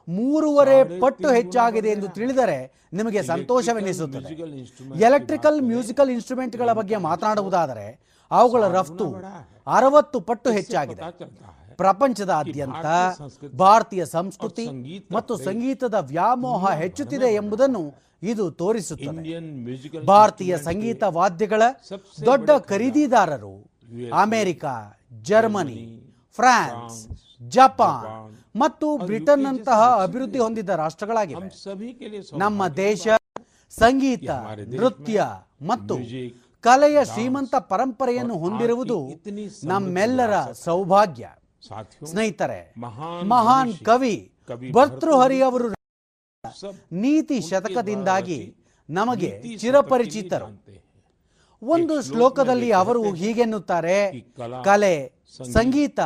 ಮೂರುವರೆ 0.09 0.99
ಪಟ್ಟು 0.99 1.29
ಹೆಚ್ಚಾಗಿದೆ 1.29 1.89
ಎಂದು 1.89 2.07
ತಿಳಿದರೆ 2.07 2.87
ನಿಮಗೆ 2.93 3.23
ಸಂತೋಷವೆನಿಸುತ್ತದೆ. 3.23 4.33
ಎಲೆಕ್ಟ್ರಿಕಲ್ 4.99 5.61
ಮ್ಯೂಸಿಕಲ್ 5.61 6.09
ಇನ್ಸ್ಟ್ರೂಮೆಂಟ್ಗಳ 6.09 6.71
ಬಗ್ಗೆ 6.73 6.97
ಮಾತನಾಡುವುದಾದರೆ 6.97 7.87
ಅವುಗಳ 8.31 8.67
ರಫ್ತು 8.67 9.15
ಅರವತ್ತು 9.67 10.19
ಪಟ್ಟು 10.19 10.51
ಹೆಚ್ಚಾಗಿದೆ. 10.51 11.01
ಪ್ರಪಂಚದಾದ್ಯಂತ 11.75 12.85
ಭಾರತೀಯ 13.55 14.05
ಸಂಸ್ಕೃತಿ 14.05 14.67
ಮತ್ತು 15.11 15.37
ಸಂಗೀತದ 15.37 15.93
ವ್ಯಾಮೋಹ 15.93 16.71
ಹೆಚ್ಚುತ್ತಿದೆ 16.71 17.33
ಎಂಬುದನ್ನು 17.33 17.83
ಇದು 18.23 18.51
ತೋರಿಸುತ್ತದೆ. 18.51 20.03
ಭಾರತೀಯ 20.05 20.57
ಸಂಗೀತ 20.57 21.03
ವಾದ್ಯಗಳ 21.03 21.61
ದೊಡ್ಡ 22.25 22.49
ಖರೀದಿದಾರರು 22.51 23.73
ಅಮೆರಿಕ 24.13 24.65
ಜರ್ಮನಿ 25.21 25.79
ಫ್ರಾನ್ಸ್ 26.37 26.99
ಜಪಾನ್ 27.55 28.05
ಮತ್ತು 28.61 28.87
ಬ್ರಿಟನ್ 28.97 29.07
ಬ್ರಿಟನ್ನಂತಹ 29.09 29.81
ಅಭಿವೃದ್ಧಿ 30.05 30.39
ಹೊಂದಿದ 30.39 30.69
ರಾಷ್ಟ್ರಗಳಾಗಿವೆ. 30.83 31.47
ನಮ್ಮ 32.43 32.67
ದೇಶ 32.67 33.07
ಸಂಗೀತ 33.73 34.29
ನೃತ್ಯ 34.79 35.25
ಮತ್ತು 35.61 35.95
ಕಲೆಯ 36.63 36.97
ಶ್ರೀಮಂತ 37.13 37.55
ಪರಂಪರೆಯನ್ನು 37.71 38.35
ಹೊಂದಿರುವುದು 38.43 38.97
ನಮ್ಮೆಲ್ಲರ 39.71 40.35
ಸೌಭಾಗ್ಯ. 40.65 41.25
ಸ್ನೇಹಿತರೆ 42.09 42.59
ಮಹಾನ್ 43.33 43.73
ಕವಿ 43.89 44.15
ಭರ್ತೃಹರಿ 44.75 45.39
ಅವರು 45.41 45.67
ನೀತಿ 47.03 47.37
ಶತಕದಿಂದಾಗಿ 47.49 48.39
ನಮಗೆ 48.89 49.31
ಚಿರಪರಿಚಿತರು. 49.61 50.47
ಒಂದು 51.61 51.95
ಶ್ಲೋಕದಲ್ಲಿ 52.07 52.69
ಅವರು 52.71 53.03
ಹೀಗೆನ್ನುತ್ತಾರೆ 53.21 53.97
ಕಲೆ 54.63 54.95
ಸಂಗೀತ. 55.41 55.99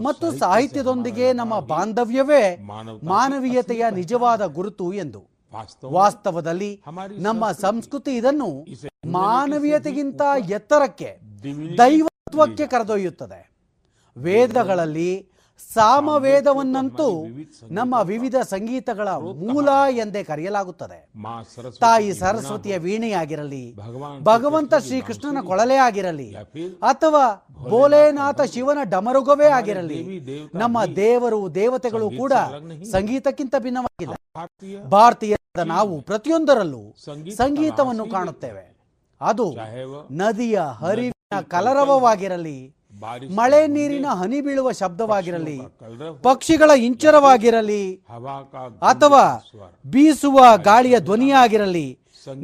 ಮತ್ತು 0.00 0.32
ಸಾಹಿತ್ಯದೊಂದಿಗೆ 0.32 1.32
ನಮ್ಮ 1.32 1.60
ಬಾಂಧವ್ಯವೇ 1.60 2.56
ಮಾನವೀಯತೆಯ 3.02 3.84
ನಿಜವಾದ 3.90 4.44
ಗುರುತು 4.44 4.92
ಎಂದು. 4.92 5.20
ವಾಸ್ತವದಲ್ಲಿ 5.84 6.82
ನಮ್ಮ 7.18 7.50
ಸಂಸ್ಕೃತಿ 7.50 8.16
ಇದನ್ನು 8.16 8.66
ಮಾನವೀಯತೆಗಿಂತ 9.06 10.22
ಎತ್ತರಕ್ಕೆ 10.50 11.10
ದೈವತ್ವಕ್ಕೆ 11.78 12.66
ಕರೆದೊಯ್ಯುತ್ತದೆ. 12.66 13.52
ವೇದಗಳಲ್ಲಿ 14.16 15.31
ಸಾಮವೇದವನ್ನಂತೂ 15.70 17.26
ನಮ್ಮ 17.70 17.94
ವಿವಿಧ 18.02 18.36
ಸಂಗೀತಗಳ 18.36 19.08
ಮೂಲ 19.42 19.68
ಎಂದೇ 19.90 20.22
ಕರೆಯಲಾಗುತ್ತದೆ. 20.22 20.98
ತಾಯಿ 21.80 22.12
ಸರಸ್ವತಿಯ 22.12 22.78
ವೀಣೆಯಾಗಿರಲಿ, 22.78 23.76
ಭಗವಂತ 24.22 24.74
ಶ್ರೀಕೃಷ್ಣನ 24.74 25.40
ಕೊಳಲೆ 25.40 25.76
ಆಗಿರಲಿ, 25.76 26.28
ಅಥವಾ 26.82 27.24
ಭೋಲೇನಾಥ 27.70 28.40
ಶಿವನ 28.40 28.78
ಡಮರುಗವೇ 28.84 29.46
ಆಗಿರಲಿ, 29.46 30.00
ನಮ್ಮ 30.54 30.84
ದೇವರು, 30.84 31.54
ದೇವತೆಗಳು 31.54 32.10
ಕೂಡ 32.10 32.32
ಸಂಗೀತಕ್ಕಿಂತ 32.92 33.54
ಭಿನ್ನವಾಗಿಲ್ಲ. 33.58 34.14
ಭಾರತೀಯ 34.88 35.36
ನಾವು 35.66 36.00
ಪ್ರತಿಯೊಂದರಲ್ಲೂ 36.00 36.84
ಸಂಗೀತವನ್ನು 37.36 38.06
ಕಾಣುತ್ತೇವೆ. 38.10 38.64
ಅದು 39.20 39.56
ನದಿಯ 40.10 40.58
ಹರಿವಿನ 40.58 41.40
ಕಲರವವಾಗಿರಲಿ 41.40 42.58
ಮಳೆ 43.38 43.60
ನೀರಿನ 43.74 44.06
ಹನಿ 44.20 44.40
ಬೀಳುವ 44.40 44.68
ಶಬ್ದವಾಗಿರಲಿ 44.80 45.58
ಪಕ್ಷಿಗಳ 46.22 46.70
ಇಂಚರವಾಗಿರಲಿ 46.88 47.84
ಅಥವಾ 48.92 49.24
ಬೀಸುವ 49.94 50.38
ಗಾಳಿಯ 50.68 50.98
ಧ್ವನಿಯಾಗಿರಲಿ 51.00 51.86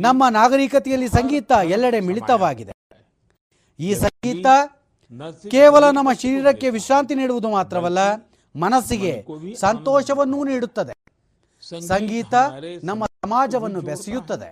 ನಮ್ಮ 0.07 0.23
ನಾಗರಿಕತೆಯಲ್ಲಿ 0.39 1.09
ಸಂಗೀತ 1.09 1.51
ಎಲ್ಲೆಡೆ 1.75 2.01
ಮಿಳಿತವಾಗಿದೆ. 2.01 2.73
ಈ 3.79 3.91
ಸಂಗೀತ 3.95 4.47
ಕೇವಲ 5.55 5.85
ನಮ್ಮ 5.91 6.11
ಶರೀರಕ್ಕೆ 6.23 6.70
ವಿಶ್ರಾಂತಿ 6.70 7.15
ನೀಡುವುದು 7.15 7.51
ಮಾತ್ರವಲ್ಲ 7.51 7.99
ಮನಸ್ಸಿಗೆ 8.55 9.12
ಸಂತೋಷವನ್ನೂ 9.61 10.39
ನೀಡುತ್ತದೆ. 10.45 10.95
ಸಂಗೀತ 11.93 12.35
ನಮ್ಮ 12.91 13.05
ಸಮಾಜವನ್ನು 13.25 13.81
ಬೆಸೆಯುತ್ತದೆ. 13.91 14.51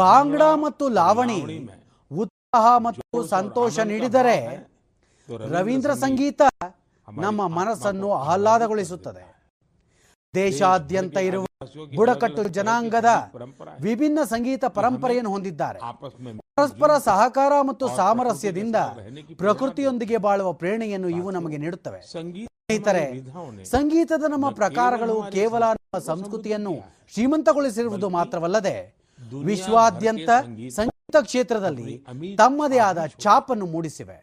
ಬಾಂಗ್ಡಾ 0.00 0.50
ಮತ್ತು 0.64 0.84
ಲಾವಣಿ 0.98 1.40
ಮತ್ತು 2.86 3.22
ಸಂತೋಷ 3.36 3.78
ನೀಡಿದರೆ 3.92 4.38
ರವೀಂದ್ರ 5.56 5.94
ಸಂಗೀತ 6.04 6.42
ನಮ್ಮ 7.08 7.46
ಮನಸ್ಸನ್ನು 7.58 8.08
ಆಹ್ಲಾದಗೊಳಿಸುತ್ತದೆ. 8.12 9.24
ದೇಶಾದ್ಯಂತ 10.34 11.16
ಇರುವ 11.28 11.44
ಬುಡಕಟ್ಟು 11.96 12.42
ಜನಾಂಗದ 12.56 13.10
ವಿಭಿನ್ನ 13.80 14.18
ಸಂಗೀತ 14.32 14.64
ಪರಂಪರೆಯನ್ನು 14.78 15.30
ಹೊಂದಿದ್ದಾರೆ. 15.30 15.78
ಪರಸ್ಪರ 16.58 16.92
ಸಹಕಾರ 17.08 17.52
ಮತ್ತು 17.68 17.84
ಸಾಮರಸ್ಯದಿಂದ 17.96 18.78
ಪ್ರಕೃತಿಯೊಂದಿಗೆ 19.42 20.18
ಬಾಳುವ 20.26 20.50
ಪ್ರೇರಣೆಯನ್ನು 20.60 21.08
ಇವು 21.18 21.30
ನಮಗೆ 21.30 21.56
ನೀಡುತ್ತವೆ. 21.64 22.00
ಸ್ನೇಹಿತರೆ 22.12 23.04
ಸಂಗೀತದ 23.74 24.24
ನಮ್ಮ 24.34 24.50
ಪ್ರಕಾರಗಳು 24.60 25.16
ಕೇವಲ 25.36 25.64
ನಮ್ಮ 25.78 25.98
ಸಂಸ್ಕೃತಿಯನ್ನು 26.10 26.74
ಶ್ರೀಮಂತಗೊಳಿಸಿರುವುದು 27.14 28.08
ಮಾತ್ರವಲ್ಲದೆ 28.18 28.76
ವಿಶ್ವಾದ್ಯಂತ 29.50 30.30
ಕ್ಷೇತ್ರದಲ್ಲಿ 31.12 32.04
ತಮ್ಮದೇ 32.36 32.78
ಆದ 32.78 33.06
ಛಾಪನ್ನು 33.06 33.66
ಮೂಡಿಸಿವೆ. 33.66 34.18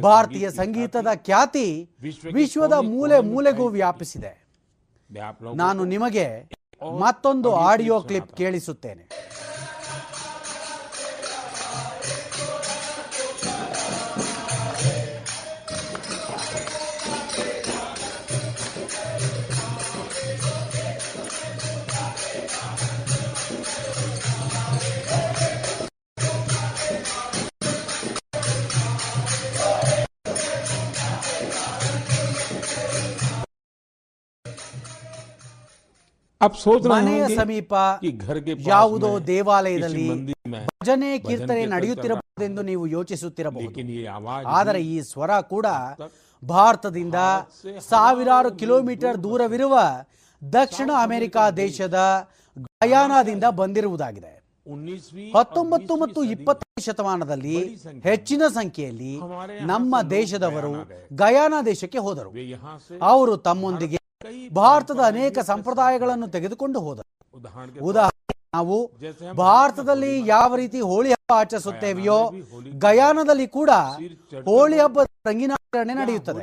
ಭಾರತೀಯ 0.00 0.50
ಸಂಗೀತದ 0.50 1.06
ಖ್ಯಾತಿ 1.14 1.90
ವಿಶ್ವದ 2.32 2.72
ಮೂಲೆ 2.72 3.20
ಮೂಲೆಗೂ 3.20 3.68
ವ್ಯಾಪಿಸಿದೆ. 3.68 4.32
ನಾನು 5.54 5.84
ನಿಮಗೆ 5.84 6.26
ಮತ್ತೊಂದು 6.98 7.54
ಆಡಿಯೋ 7.54 8.00
ಕ್ಲಿಪ್ 8.00 8.36
ಕೇಳಿಸುತ್ತೇನೆ. 8.36 9.08
अब 36.41 36.53
सोच 36.55 36.81
रहे 36.81 36.91
ಮನೆಯ 36.91 37.21
होंगे 37.21 37.35
ಸಮೀಪ 37.37 37.73
कि 38.01 38.09
घर 38.23 38.37
के 38.39 38.53
पास 38.55 38.67
ಯಾವುದೋ 38.67 39.11
में 39.13 39.25
ದೇವಾಲಯದಲ್ಲಿ 39.27 39.99
किसी 39.99 40.09
मंदिर 40.11 40.37
में 40.51 40.59
ಭಜನೆ 40.71 41.09
ಕೀರ್ತನೆ 41.19 41.55
कीर्तन 41.57 41.73
ನಡೆಯುತ್ತಿರಬಹುದೆಂದು 41.73 42.61
ನೀವು 42.69 42.83
ಯೋಚಿಸುತ್ತಿರಬಹುದು 42.95 43.69
लेकिन 43.69 43.87
ये 43.95 44.03
आवाज 44.17 44.43
ಆದರೆ 44.57 44.79
ಈ 44.91 44.97
ಸ್ವರ 45.09 45.31
ಕೂಡ 45.53 45.67
ಭಾರತದಿಂದ 46.43 47.19
ಸಾವಿರಾರು 47.87 48.49
ಕಿಲೋಮೀಟರ್ 48.61 49.17
ದೂರವಿರುವ 49.23 49.75
ದಕ್ಷಿಣ 50.41 50.89
ಅಮೆರಿಕ 51.05 51.37
ದೇಶದ 51.57 51.99
ಗಯಾನಾದಿಂದ 52.81 53.45
ಬಂದಿರುವುದಾಗಿದೆ 53.55 54.33
ಹತ್ತೊಂಬತ್ತು 55.35 55.93
ಮತ್ತು 55.95 56.19
ಇಪ್ಪತ್ತನೇ 56.35 56.81
ಶತಮಾನದಲ್ಲಿ 56.83 57.57
ಹೆಚ್ಚಿನ 58.05 58.43
ಸಂಖ್ಯೆಯಲ್ಲಿ 58.55 59.13
ನಮ್ಮ 59.65 60.01
ದೇಶದವರು 60.11 60.71
ಗಯಾನ 61.15 61.53
ದೇಶಕ್ಕೆ 61.65 62.01
ಹೋದರು 62.07 62.31
ಅವರು 63.09 63.35
ತಮ್ಮೊಂದಿಗೆ 63.47 63.98
ಭಾರತದ 64.52 65.00
ಅನೇಕ 65.12 65.38
ಸಂಪ್ರದಾಯಗಳನ್ನು 65.50 66.26
ತೆಗೆದುಕೊಂಡು 66.34 66.78
ಹೋದ. 66.86 67.00
ಉದಾಹರಣೆ 67.88 68.34
ನಾವು 68.54 68.76
ಭಾರತದಲ್ಲಿ 69.40 70.12
ಯಾವ 70.26 70.50
ರೀತಿ 70.60 70.78
ಹೋಳಿ 70.90 71.10
ಹಬ್ಬ 71.12 71.32
ಆಚರಿಸುತ್ತೇವೆಯೋ 71.34 72.16
ಗಯಾನದಲ್ಲಿ 72.84 73.46
ಕೂಡ 73.58 73.70
ಹೋಳಿ 74.48 74.78
ಹಬ್ಬದ 74.78 75.06
ರಂಗಿನಾಚರಣೆ 75.28 75.94
ನಡೆಯುತ್ತದೆ. 76.00 76.42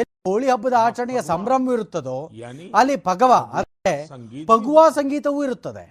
ಎಲ್ಲಿ 0.00 0.14
ಹೋಳಿ 0.28 0.48
ಹಬ್ಬದ 0.52 0.76
ಆಚರಣೆಯ 0.86 1.22
ಸಂಭ್ರಮವಿರುತ್ತದೋ 1.32 2.18
ಅಲ್ಲಿ 2.80 2.96
ಪಗವ 3.08 3.32
ಅಂದ್ರೆ 3.60 3.94
ಪಗುವಾ 4.52 4.86
ಸಂಗೀತವೂ 4.98 5.40
ಇರುತ್ತದೆ. 5.44 5.84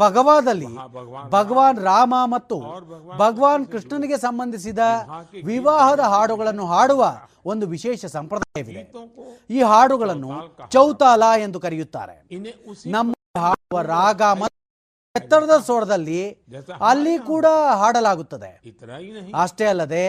ಗಯಾನದ 0.00 0.04
ಪಗವಾದಲ್ಲಿ 0.04 0.70
ಭಗವಾನ್ 1.30 1.78
ರಾಮ 1.78 2.14
ಮತ್ತು 2.34 2.56
ಭಗವಾನ್ 3.22 3.64
ಕೃಷ್ಣನಿಗೆ 3.72 4.16
ಸಂಬಂಧಿಸಿದ 4.18 4.78
ವಿವಾಹದ 5.44 6.02
ಹಾಡುಗಳನ್ನು 6.14 6.66
ಹಾಡುವ 6.66 7.02
ಒಂದು 7.44 7.66
ವಿಶೇಷ 7.66 8.04
ಸಂಪ್ರದಾಯವಿದೆ. 8.04 8.82
ಈ 9.50 9.60
ಹಾಡುಗಳನ್ನು 9.62 10.30
ಚೌತಾಲ 10.74 11.22
ಎಂದು 11.46 11.60
ಕರೆಯುತ್ತಾರೆ. 11.60 12.16
ನಮ್ಮ 12.86 13.12
ಹಾಡುವ 13.44 13.82
ರಾಗ 13.96 14.22
ಮತ್ತು 14.42 14.56
ಎತ್ತರದ 15.14 15.54
ಸ್ವರದಲ್ಲಿ 15.66 16.20
ಅಲ್ಲಿ 16.90 17.14
ಕೂಡ 17.30 17.46
ಹಾಡಲಾಗುತ್ತದೆ. 17.80 18.50
ಅಷ್ಟೇ 19.34 19.64
ಅಲ್ಲದೆ 19.64 20.04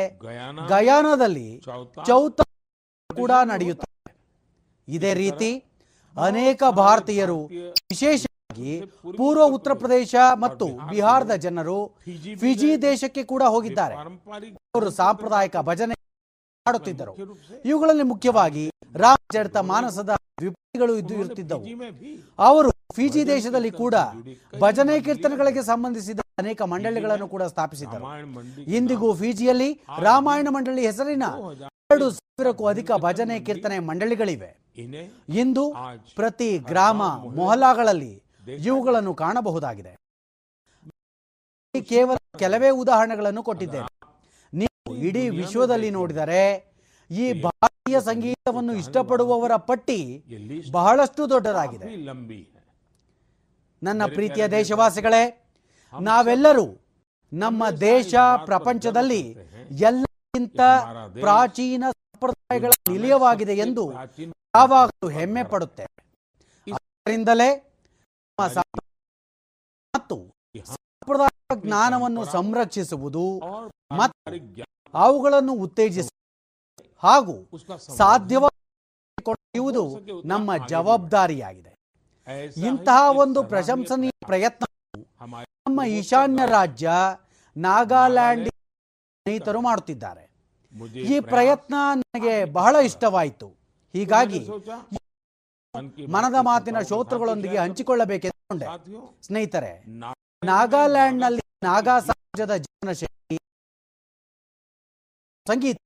ಗಯಾನದಲ್ಲಿ 0.73 1.49
ಚೌತ 2.09 2.41
ಕೂಡ 3.09 3.31
ನಡೆಯುತ್ತದೆ. 3.53 4.11
ಇದೇ 4.87 5.13
ರೀತಿ 5.23 5.51
ಅನೇಕ 6.15 6.63
ಭಾರತೀಯರು 6.83 7.39
ವಿಶೇಷವಾಗಿ 7.91 8.30
ಪೂರ್ವ 9.19 9.43
ಉತ್ತರ 9.57 9.73
ಪ್ರದೇಶ 9.81 10.15
ಮತ್ತು 10.43 10.67
ಬಿಹಾರದ 10.91 11.35
ಜನರು 11.45 11.77
ಫಿಜಿ 12.43 12.69
ದೇಶಕ್ಕೆ 12.89 13.23
ಕೂಡ 13.33 13.43
ಹೋಗಿದ್ದಾರೆ. 13.55 13.95
ಅವರು 14.75 14.91
ಸಾಂಪ್ರದಾಯಿಕ 14.99 15.55
ಭಜನೆ 15.69 15.95
ಮಾಡುತ್ತಿದ್ದರು 16.65 17.13
ಇವುಗಳಲ್ಲಿ 17.69 18.05
ಮುಖ್ಯವಾಗಿ 18.13 18.65
ರಾಮಚರಿತ 19.03 19.57
ಮಾನಸದ 19.73 20.11
ವಿಪತ್ತಿಗಳು 20.43 20.93
ಇದ್ದು 21.01 21.13
ಇರುತ್ತಿದ್ದವು. 21.21 21.65
ಅವರು 22.49 22.69
ಫಿಜಿ 22.97 23.21
ದೇಶದಲ್ಲಿ 23.33 23.71
ಕೂಡ 23.81 23.95
ಭಜನೆ 24.63 24.95
ಕೀರ್ತನೆಗಳಿಗೆ 25.05 25.61
ಸಂಬಂಧಿಸಿದ 25.71 26.19
ಅನೇಕ 26.41 26.61
ಮಂಡಳಿಗಳನ್ನು 26.71 27.27
ಕೂಡ 27.33 27.43
ಸ್ಥಾಪಿಸಿದ್ದರು. 27.53 28.05
ಇಂದಿಗೂ 28.77 29.09
ಫಿಜಿಯಲ್ಲಿ 29.21 29.69
ರಾಮಾಯಣ 30.07 30.47
ಮಂಡಳಿ 30.55 30.83
ಹೆಸರಿನ 30.89 31.25
ಎರಡು 31.91 32.07
ಸಾವಿರಕ್ಕೂ 32.17 32.65
ಅಧಿಕ 32.73 32.91
ಭಜನೆ 33.05 33.37
ಕೀರ್ತನೆ 33.47 33.77
ಮಂಡಳಿಗಳಿವೆ. 33.89 34.49
ಇಂದು 35.41 35.63
ಪ್ರತಿ 36.19 36.49
ಗ್ರಾಮ 36.71 37.01
ಮೊಹಲ್ಲಾಗಳಲ್ಲಿ 37.39 38.13
ಇವುಗಳನ್ನು 38.47 39.13
ಕಾಣಬಹುದಾಗಿದೆ. 39.13 39.93
ಕೇವಲ 41.75 42.17
ಕೆಲವೇ 42.37 42.69
ಉದಾಹರಣೆಗಳನ್ನು 42.83 43.43
ಕೊಟ್ಟಿದ್ದೇನೆ. 43.43 43.87
ನೀವು 44.53 44.93
ಇಡೀ 45.07 45.23
ವಿಶ್ವದಲ್ಲಿ 45.29 45.89
ನೋಡಿದರೆ 45.91 46.41
ಈ 47.11 47.25
ಭಾರತೀಯ 47.43 47.97
ಸಂಗೀತವನ್ನು 47.99 48.73
ಇಷ್ಟಪಡುವವರ 48.73 49.53
ಪಟ್ಟಿ 49.69 49.99
ಬಹಳಷ್ಟು 50.71 51.29
ದೊಡ್ಡದಾಗಿದೆ. 51.29 51.87
ನನ್ನ 53.81 54.01
ಪ್ರೀತಿಯ 54.15 54.47
ದೇಶವಾಸಿಗಳೇ 54.47 55.23
ನಾವೆಲ್ಲರೂ 55.93 56.67
ನಮ್ಮ 57.31 57.69
ದೇಶ 57.69 58.13
ಪ್ರಪಂಚದಲ್ಲಿ 58.45 59.21
ಎಲ್ಲಕ್ಕಿಂತ 59.89 60.61
ಪ್ರಾಚೀನ 61.21 61.83
ಸಂಪ್ರದಾಯಗಳ 61.91 62.71
ನಿಲಯವಾಗಿದೆ 62.91 63.55
ಎಂದು 63.55 63.83
ಯಾವಾಗಲೂ 64.55 65.09
ಹೆಮ್ಮೆ 65.09 65.43
ಪಡುತ್ತೆ 65.43 65.85
ಸಂಪ್ರದಾಯ 66.67 67.49
ಮತ್ತು 69.93 70.17
ಸಾಂಪ್ರದಾಯಿಕ 70.71 71.53
ಜ್ಞಾನವನ್ನು 71.65 72.23
ಸಂರಕ್ಷಿಸುವುದು 72.35 73.25
ಮತ್ತು 73.99 74.19
ಅವುಗಳನ್ನು 74.93 75.53
ಉತ್ತೇಜಿಸುವುದು 75.65 76.17
ಹಾಗೂ 77.03 77.35
ಸಾಧ್ಯವಾಗುವುದು 78.01 79.83
ನಮ್ಮ 80.25 80.49
ಜವಾಬ್ದಾರಿಯಾಗಿದೆ. 80.73 81.71
ಇಂತಹ 82.69 83.01
ಒಂದು 83.23 83.39
ಪ್ರಶಂಸನೀಯ 83.53 84.13
ಪ್ರಯತ್ನ 84.25 84.65
ನಮ್ಮ 85.67 85.83
ಈಶಾನ್ಯ 85.99 86.43
ರಾಜ್ಯ 86.57 86.89
ನಾಗಾಲ್ಯಾಂಡ್ 87.55 88.49
ಸ್ನೇಹಿತರು 88.49 89.61
ಮಾಡುತ್ತಿದ್ದಾರೆ. 89.61 90.23
ಈ 91.13 91.15
ಪ್ರಯತ್ನ 91.33 91.75
ನನಗೆ 92.01 92.35
ಬಹಳ 92.59 92.75
ಇಷ್ಟವಾಯಿತು. 92.89 93.47
ಹೀಗಾಗಿ 93.93 94.41
ಮನದ 96.13 96.37
ಮಾತಿನ 96.47 96.77
ಶ್ರೋತೃಗಳೊಂದಿಗೆ 96.87 97.57
ಹಂಚಿಕೊಳ್ಳಬೇಕೆಂದುಕೊಂಡೆ 97.63 98.67
ಸ್ನೇಹಿತರೆ 99.27 99.71
ನಾಗಾಲ್ಯಾಂಡ್ನಲ್ಲಿ 100.43 101.43
ನಾಗಾ 101.67 101.95
ಸಮಾಜದ 102.07 102.53
ಜೀವನ 102.65 102.91
ಶೈಲಿ 103.01 103.37
ಸಂಗೀತ 105.47 105.77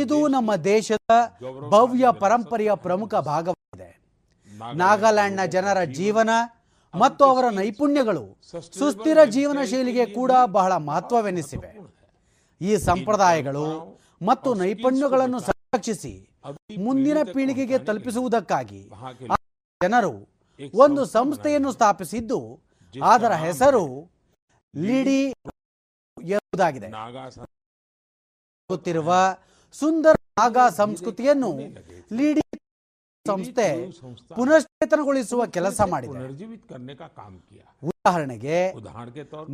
ಇದು 0.00 0.16
ನಮ್ಮ 0.36 0.50
ದೇಶದ 0.72 1.12
ಭವ್ಯ 1.74 2.06
ಪರಂಪರೆಯ 2.22 2.70
ಪ್ರಮುಖ 2.86 3.12
ಭಾಗವಾಗಿದೆ. 3.30 3.88
ನಾಗಾಲ್ಯಾಂಡ್ನ 4.82 5.44
ಜನರ 5.54 5.78
ಜೀವನ 6.00 6.30
ಮತ್ತು 6.94 7.22
ಅವರ 7.24 7.46
ನೈಪುಣ್ಯಗಳು 7.58 8.24
ಸುಸ್ಥಿರ 8.80 9.18
ಜೀವನ 9.36 9.62
ಶೈಲಿಗೆ 9.72 10.06
ಕೂಡ 10.18 10.32
ಬಹಳ 10.58 10.72
ಮಹತ್ವವೆನಿಸಿವೆ. 10.88 11.70
ಈ 12.60 12.72
ಸಂಪ್ರದಾಯಗಳು 12.88 13.66
ಮತ್ತು 14.28 14.48
ನೈಪುಣ್ಯಗಳನ್ನು 14.62 15.40
ರಕ್ಷಿಸಿ 15.74 16.12
ಮುಂದಿನ 16.84 17.18
ಪೀಳಿಗೆಗೆ 17.34 17.78
ತಲುಪಿಸುವುದಕ್ಕಾಗಿ 17.78 18.80
ಜನರು 19.80 20.12
ಒಂದು 20.74 21.02
ಸಂಸ್ಥೆಯನ್ನು 21.16 21.70
ಸ್ಥಾಪಿಸಿದ್ದು 21.72 22.38
ಅದರ 22.94 23.32
ಹೆಸರು 23.46 23.84
ಲಿಡಿ 24.74 25.20
ಎಂಬುದಾಗಿದೆ. 26.16 26.88
ಗೊತ್ತಿರುವ 28.70 29.10
ಸುಂದರ 29.72 30.14
ನಾಗಾ 30.40 30.64
ಸಂಸ್ಕೃತಿಯನ್ನು 30.80 31.50
ಲಿಡಿ 32.18 32.42
ಸಂಸ್ಥೆ 33.26 33.68
ಪುನಶ್ಚೇತನಗೊಳಿಸುವ 34.36 35.46
ಕೆಲಸ 35.56 35.80
ಮಾಡಿದೆ. 35.92 36.18
ಉದಾಹರಣೆಗೆ 37.82 38.58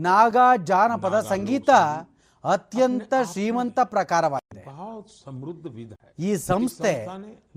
ನಾಗಾ 0.09 0.49
ಜಾನಪದ 0.70 1.16
ಸಂಗೀತ 1.32 1.70
ಅತ್ಯಂತ 2.53 3.15
ಶ್ರೀಮಂತ 3.33 3.79
ಪ್ರಕಾರವಾಗಿದೆ. 3.93 4.62
ಸಮೃದ್ಧ 5.25 5.66
ಈ 6.29 6.31
ಸಂಸ್ಥೆ 6.49 6.93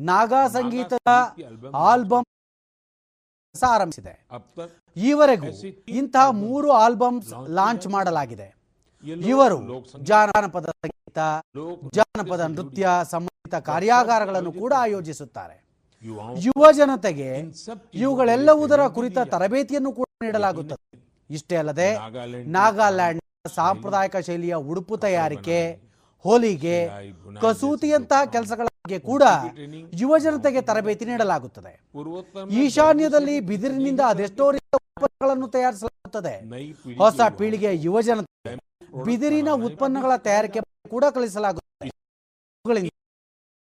ನಾಗಾ 0.10 0.42
ಸಂಗೀತದ 0.48 1.12
ಆಲ್ಬಮ್ 1.90 2.28
ಆರಂಭಿಸಿದೆ. 3.56 4.14
ಈವರೆಗೂ 4.96 5.50
ಇಂತಹ 6.00 6.26
ಮೂರು 6.46 6.70
ಆಲ್ಬಮ್ಸ್ 6.84 7.32
ಲಾಂಚ್ 7.58 7.88
ಮಾಡಲಾಗಿದೆ. 7.96 8.48
ಇವರು 9.34 9.58
ಜಾನಪದ 10.10 10.68
ಸಂಗೀತ, 10.84 11.20
ಜಾನಪದ 11.98 12.44
ನೃತ್ಯ 12.56 12.90
ಸಂಬಂಧಿತ 13.14 13.56
ಕಾರ್ಯಾಗಾರಗಳನ್ನು 13.70 14.52
ಕೂಡ 14.62 14.74
ಆಯೋಜಿಸುತ್ತಾರೆ. 14.86 15.58
ಯುವ 16.46 16.72
ಜನತೆಗೆ 16.80 17.30
ಇವುಗಳೆಲ್ಲವುದರ 18.04 18.82
ಕುರಿತ 18.98 19.20
ತರಬೇತಿಯನ್ನು 19.34 19.92
ಕೂಡ 20.00 20.10
ನೀಡಲಾಗುತ್ತದೆ. 20.26 20.86
ಇಷ್ಟೇ 21.30 21.56
ಅಲ್ಲದೆ 21.62 21.90
ನಾಗಾಲ್ಯಾಂಡ್ 22.58 23.22
ಸಾಂಪ್ರದಾಯಿಕ 23.56 24.18
ಶೈಲಿಯ 24.28 24.56
ಉಡುಪು 24.72 24.98
ತಯಾರಿಕೆ 25.06 25.60
ಹೋಲಿಗೆ 26.26 26.78
ಕಸೂತಿಯಂತಹ 27.42 28.22
ಕೆಲಸಗಳ 28.36 28.66
ಬಗ್ಗೆ 28.66 29.00
ಕೂಡ 29.10 29.24
ಯುವ 30.02 30.18
ಜನತೆಗೆ 30.24 30.62
ತರಬೇತಿ 30.70 31.06
ನೀಡಲಾಗುತ್ತದೆ. 31.10 31.74
ಈಶಾನ್ಯದಲ್ಲಿ 32.64 33.36
ಬಿದಿರಿನಿಂದ 33.50 34.02
ಅದೆಷ್ಟೋ 34.14 34.46
ರೀತಿಯ 34.56 34.78
ಉತ್ಪನ್ನಗಳನ್ನು 34.80 35.48
ತಯಾರಿಸಲಾಗುತ್ತದೆ? 35.56 36.34
ಹೊಸ 37.02 37.20
ಪೀಳಿಗೆಯ 37.40 37.74
ಯುವ 37.86 38.02
ಜನತೆ 38.08 38.56
ಬಿದಿರಿನ 39.08 39.50
ಉತ್ಪನ್ನಗಳ 39.68 40.14
ತಯಾರಿಕೆ 40.28 40.60
ಕೂಡ 40.96 41.06
ಕಲಿಸಲಾಗುತ್ತದೆ. 41.16 41.90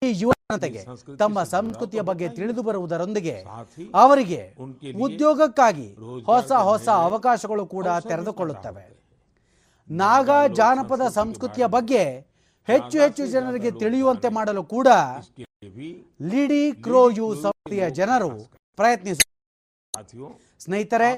ಈ 0.03 0.11
ಯುವ 0.23 0.33
ಜನತೆಗೆ 0.51 0.83
ತಮ್ಮ 1.23 1.43
ಸಂಸ್ಕೃತಿಯ 1.55 2.01
ಬಗ್ಗೆ 2.11 2.27
ತಿಳಿದು 2.39 2.63
ಬರುವುದರೊಂದಿಗೆ 2.63 3.37
ಅವರಿಗೆ 4.03 4.41
ಉದ್ಯೋಗಕ್ಕಾಗಿ 5.07 5.89
ಹೊಸ 6.31 6.53
ಹೊಸ 6.69 6.89
ಅವಕಾಶಗಳು 7.09 7.65
ಕೂಡ 7.75 7.87
ತೆರೆದುಕೊಳ್ಳುತ್ತವೆ. 8.11 8.85
ನಾಗಾ 9.91 10.47
ಜಾನಪದ 10.59 11.05
ಸಂಸ್ಕೃತಿಯ 11.09 11.67
ಬಗ್ಗೆ 11.67 12.03
ಹೆಚ್ಚು 12.69 12.97
ಹೆಚ್ಚು 13.03 13.27
ಜನರಿಗೆ 13.27 13.71
ತಿಳಿಯುವಂತೆ 13.71 14.29
ಮಾಡಲು 14.29 14.63
ಕೂಡ 14.65 14.89
ಲಿಡಿ 16.23 16.73
ಕ್ರೋಯು 16.85 17.35
ಸಂಸ್ಥೆಯ 17.35 17.91
ಜನರು 17.91 18.31
ಪ್ರಯತ್ನಿಸ 18.79 19.19
ಸ್ನೇಹಿತರೆ 20.61 21.11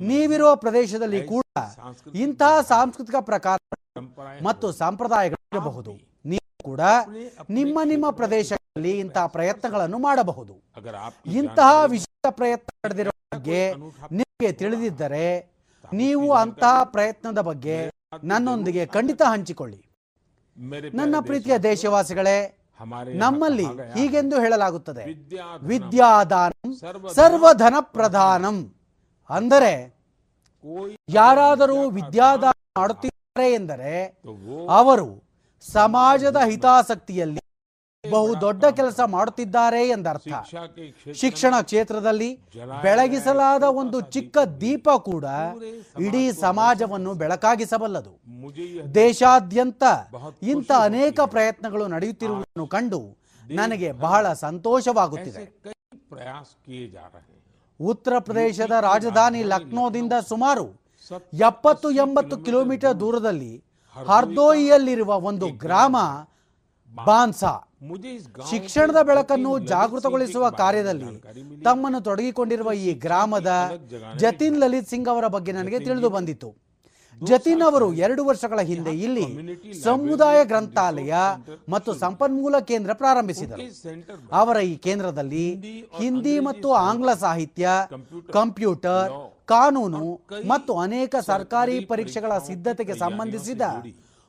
ನೀವಿರುವ 0.00 0.50
ಪ್ರದೇಶದಲ್ಲಿ 0.56 1.26
ಕೂಡ 1.26 1.44
ಇಂತಹ 2.14 2.60
ಸಾಂಸ್ಕೃತಿಕ 2.60 3.16
ಪ್ರಕಾರ 3.20 3.58
ಮತ್ತು 4.42 4.66
ಸಂಪ್ರದಾಯಗಳಿರಬಹುದು. 4.72 5.92
ನೀವು 6.24 6.62
ಕೂಡ 6.64 6.80
ನಿಮ್ಮ 7.50 7.78
ನಿಮ್ಮ 7.84 8.10
ಪ್ರದೇಶಗಳಲ್ಲಿ 8.10 8.98
ಇಂತಹ 8.98 9.26
ಪ್ರಯತ್ನಗಳನ್ನು 9.26 9.98
ಮಾಡಬಹುದು. 9.98 10.54
ಇಂತಹ 11.40 11.70
ವಿಶಿಷ್ಟ 11.84 12.26
ಪ್ರಯತ್ನ 12.30 12.68
ನಡೆದಿರುವ 12.84 13.16
ಬಗ್ಗೆ 13.34 13.60
ನಿಮಗೆ 14.12 14.52
ತಿಳಿದಿದ್ದರೆ 14.52 15.26
ನೀವು 15.84 16.26
ಅಂತಹ 16.32 16.76
ಪ್ರಯತ್ನದ 16.94 17.40
ಬಗ್ಗೆ 17.40 17.76
ನನ್ನೊಂದಿಗೆ 18.24 18.82
ಖಂಡಿತ 18.86 19.22
ಹಂಚಿಕೊಳ್ಳಿ. 19.22 19.80
ನನ್ನ 20.98 21.14
ಪ್ರೀತಿಯ 21.20 21.56
ದೇಶವಾಸಿಗಳೇ 21.70 22.38
ನಮ್ಮಲ್ಲಿ 23.14 23.66
ಹೀಗೆಂದು 23.94 24.36
ಹೇಳಲಾಗುತ್ತದೆ. 24.40 25.04
ವಿದ್ಯಾದಾನಂ 25.62 26.70
ಸರ್ವಧನ 27.14 27.76
ಪ್ರಧಾನಂ 27.96 28.58
ಅಂದರೆ 29.30 29.72
ಯಾರಾದರೂ 31.08 31.78
ವಿದ್ಯಾದಾನ 31.90 32.56
ಮಾಡುತ್ತಿದ್ದಾರೆ 32.78 33.48
ಎಂದರೆ 33.52 33.92
ಅವರು 34.78 35.08
ಸಮಾಜದ 35.64 36.38
ಹಿತಾಸಕ್ತಿಯಲ್ಲಿ 36.50 37.42
ಬಹು 38.04 38.28
ದೊಡ್ಡ 38.42 38.64
ಕೆಲಸ 38.78 39.00
ಮಾಡುತ್ತಿದ್ದಾರೆ 39.14 39.80
ಎಂದರ್ಥ. 39.94 40.28
ಶಿಕ್ಷಣ 41.22 41.54
ಕ್ಷೇತ್ರದಲ್ಲಿ 41.60 42.28
ಬೆಳಗಿಸಲಾದ 42.84 43.64
ಒಂದು 43.80 43.98
ಚಿಕ್ಕ 44.14 44.38
ದೀಪ 44.62 44.88
ಕೂಡ 45.08 45.24
ಇಡೀ 46.06 46.22
ಸಮಾಜವನ್ನು 46.44 47.12
ಬೆಳಕಾಗಿಸಬಲ್ಲದು. 47.22 48.12
ದೇಶಾದ್ಯಂತ 48.94 49.82
ಇಂಥ 50.52 50.70
ಅನೇಕ 50.88 51.20
ಪ್ರಯತ್ನಗಳು 51.36 51.86
ನಡೆಯುತ್ತಿರುವುದನ್ನು 51.94 52.66
ಕಂಡು 52.76 53.00
ನನಗೆ 53.44 53.92
ಬಹಳ 54.06 54.32
ಸಂತೋಷವಾಗುತ್ತಿದೆ. 54.46 55.44
ಉತ್ತರ 57.80 58.14
ಪ್ರದೇಶದ 58.18 58.74
ರಾಜಧಾನಿ 58.90 59.42
ಲಕ್ನೋದಿಂದ 59.52 60.14
ಸುಮಾರು 60.32 60.66
ಎಪ್ಪತ್ತು 61.50 61.90
ಎಂಬತ್ತು 62.04 62.36
ಕಿಲೋಮೀಟರ್ 62.46 63.00
ದೂರದಲ್ಲಿ 63.00 63.54
ಹರ್ದೋಯಿಯಲ್ಲಿರುವ 63.96 65.12
ಒಂದು 65.30 65.46
ಗ್ರಾಮ 65.64 65.96
ಬಾನ್ಸಾ 66.92 67.52
ಶಿಕ್ಷಣದ 68.50 69.02
ಬೆಳಕನ್ನು 69.02 69.58
ಜಾಗೃತಗೊಳಿಸುವ 69.58 70.50
ಕಾರ್ಯದಲ್ಲಿ 70.50 71.12
ತಮ್ಮನ್ನು 71.62 72.00
ತೊಡಗಿಕೊಂಡಿರುವ 72.00 72.72
ಈ 72.72 72.90
ಗ್ರಾಮದ 72.94 73.50
ಜತಿನ್ 74.16 74.58
ಲಲಿತ್ 74.58 74.88
ಸಿಂಗ್ 74.88 75.08
ಅವರ 75.08 75.26
ಬಗ್ಗೆ 75.26 75.52
ನನಗೆ 75.52 75.78
ತಿಳಿದು 75.78 76.10
ಬಂದಿತ್ತು 76.10 76.50
ಜತಿನ್ 77.22 77.62
ಅವರು 77.62 77.92
ಎರಡು 77.94 78.24
ವರ್ಷಗಳ 78.24 78.60
ಹಿಂದೆ 78.60 78.92
ಇಲ್ಲಿ 79.06 79.26
ಸಮುದಾಯ 79.82 80.44
ಗ್ರಂಥಾಲಯ 80.44 81.14
ಮತ್ತು 81.68 81.94
ಸಂಪನ್ಮೂಲ 81.94 82.58
ಕೇಂದ್ರ 82.58 82.92
ಪ್ರಾರಂಭಿಸಿದರು. 82.92 83.64
ಅವರ 84.32 84.56
ಈ 84.56 84.74
ಕೇಂದ್ರದಲ್ಲಿ 84.76 85.46
ಹಿಂದಿ 85.98 86.40
ಮತ್ತು 86.40 86.72
ಆಂಗ್ಲ 86.72 87.14
ಸಾಹಿತ್ಯ, 87.14 87.68
ಕಂಪ್ಯೂಟರ್, 88.32 89.12
ಕಾನೂನು 89.44 90.20
ಮತ್ತು 90.46 90.78
ಅನೇಕ 90.78 91.14
ಸರ್ಕಾರಿ 91.26 91.80
ಪರೀಕ್ಷೆಗಳ 91.80 92.32
ಸಿದ್ಧತೆಗೆ 92.38 92.96
ಸಂಬಂಧಿಸಿದ 92.98 93.62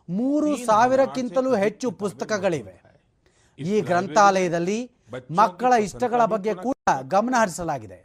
ಮೂರು 0.09 0.57
ಸಾವಿರಕ್ಕಿಂತಲೂ 0.65 1.55
ಹೆಚ್ಚು 1.55 1.91
ಪುಸ್ತಕಗಳಿವೆ. 1.91 2.90
ಈ 3.69 3.75
ಗ್ರಂಥಾಲಯದಲ್ಲಿ 3.89 4.79
ಮಕ್ಕಳ 5.39 5.71
ಇಷ್ಟಗಳ 5.87 6.21
ಬಗ್ಗೆ 6.33 6.53
ಕೂಡ 6.65 6.77
ಗಮನ 7.15 7.35
ಹರಿಸಲಾಗಿದೆ. 7.41 7.99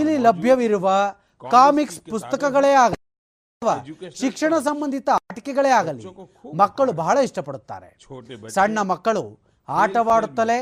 ಇಲ್ಲಿ 0.00 0.16
ಲಭ್ಯವಿರುವ 0.26 0.88
ಕಾಮಿಕ್ಸ್ 1.54 2.00
ಪುಸ್ತಕಗಳೇ 2.12 2.72
ಆಗಲಿ 2.84 3.00
ಅಥವಾ 3.62 3.76
ಶಿಕ್ಷಣ 4.22 4.54
ಸಂಬಂಧಿತ 4.68 5.08
ಆಟಿಕೆಗಳೇ 5.28 5.72
ಆಗಲಿ 5.80 6.04
ಮಕ್ಕಳು 6.62 6.92
ಬಹಳ 7.02 7.16
ಇಷ್ಟಪಡುತ್ತಾರೆ. 7.28 7.90
ಸಣ್ಣ 8.56 8.78
ಮಕ್ಕಳು 8.92 9.24
ಆಟವಾಡುತ್ತಲೇ 9.68 10.58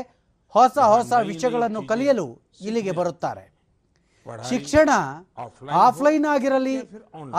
ಹೊಸ 0.55 0.77
ಹೊಸ 0.93 1.11
ವಿಷಯಗಳನ್ನು 1.31 1.81
ಕಲಿಯಲು 1.91 2.27
ಇಲ್ಲಿಗೆ 2.67 2.93
ಬರುತ್ತಾರೆ. 2.99 3.43
ಶಿಕ್ಷಣ 4.49 4.89
ಆಫ್ಲೈನ್ 5.85 6.25
ಆಗಿರಲಿ 6.33 6.75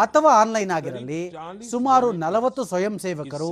ಅಥವಾ 0.04 0.30
ಆನ್ಲೈನ್ 0.40 0.70
ಆಗಿರಲಿ 0.70 1.20
ಸುಮಾರು 1.70 2.08
ನಲವತ್ತು 2.24 2.64
ಸ್ವಯಂ 2.64 2.98
ಸೇವಕರು 2.98 3.50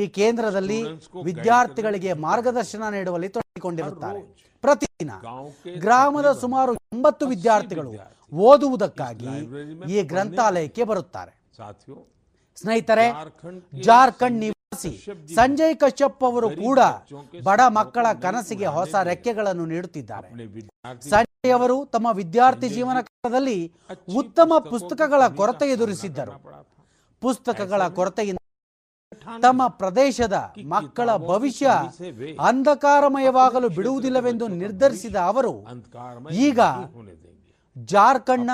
ಈ 0.00 0.02
ಕೇಂದ್ರದಲ್ಲಿ 0.18 0.80
ವಿದ್ಯಾರ್ಥಿಗಳಿಗೆ 1.24 2.12
ಮಾರ್ಗದರ್ಶನ 2.26 2.82
ನೀಡುವಲ್ಲಿ 2.96 3.28
ತೊಡಗಿಕೊಂಡಿರುತ್ತಾರೆ. 3.36 4.20
ಪ್ರತಿದಿನ 4.64 5.12
ಗ್ರಾಮದ 5.84 6.30
ಸುಮಾರು 6.44 6.72
ಎಂಬತ್ತು 6.94 7.26
ವಿದ್ಯಾರ್ಥಿಗಳು 7.26 7.92
ಓದುವುದಕ್ಕಾಗಿ 8.32 9.34
ಈ 9.94 10.02
ಗ್ರಂಥಾಲಯಕ್ಕೆ 10.12 10.84
ಬರುತ್ತಾರೆ. 10.84 11.32
ಸ್ನೇಹಿತರೆ 12.56 13.06
ಜಾರ್ಖಂಡ್ 13.88 14.38
ನಿವಾಸಿ 14.40 14.59
ಸಂಜಯ್ 15.36 15.74
ಕಶ್ಯಪ್ 15.82 16.22
ಅವರು 16.24 16.48
ಕೂಡ 16.64 16.80
ಬಡ 17.46 17.60
ಮಕ್ಕಳ 17.78 18.06
ಕನಸಿಗೆ 18.24 18.66
ಹೊಸ 18.76 18.94
ರೆಕ್ಕೆಗಳನ್ನು 19.08 19.64
ನೀಡುತ್ತಿದ್ದಾರೆ. 19.66 20.28
ಸಂಜಯ್ 21.12 21.52
ಅವರು 21.56 21.76
ತಮ್ಮ 21.94 22.08
ವಿದ್ಯಾರ್ಥಿ 22.20 22.68
ಜೀವನ 22.76 23.00
ಕಾಲದಲ್ಲಿ 23.08 23.58
ಉತ್ತಮ 24.20 24.58
ಪುಸ್ತಕಗಳ 24.72 25.22
ಕೊರತೆ 25.40 25.68
ಎದುರಿಸಿದ್ದರು. 25.70 26.34
ಪುಸ್ತಕಗಳ 27.22 27.82
ಕೊರತೆಯಿಂದ 27.98 28.38
ತಮ್ಮ 29.44 29.62
ಪ್ರದೇಶದ 29.80 30.36
ಮಕ್ಕಳ 30.74 31.10
ಭವಿಷ್ಯ 31.16 31.70
ಅಂಧಕಾರಮಯವಾಗಲು 32.50 33.68
ಬಿಡುವುದಿಲ್ಲವೆಂದು 33.68 34.48
ನಿರ್ಧರಿಸಿದ 34.62 35.16
ಅವರು 35.30 35.54
ಈಗ 36.46 36.60
ಜಾರ್ಖಂಡ್ನ 37.76 38.50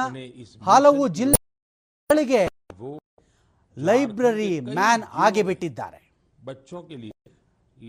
ಹಲವು 0.63 1.05
ಜಿಲ್ಲೆಗಳಿಗೆ 1.19 2.43
ಲೈಬ್ರರಿ 3.77 4.51
ಮ್ಯಾನ್ 4.71 5.03
ಆಗಿಬಿಟ್ಟಿದ್ದಾರೆ 5.27 6.01
बच्चों 6.46 6.82
के 6.84 6.96
लिए 6.98 7.12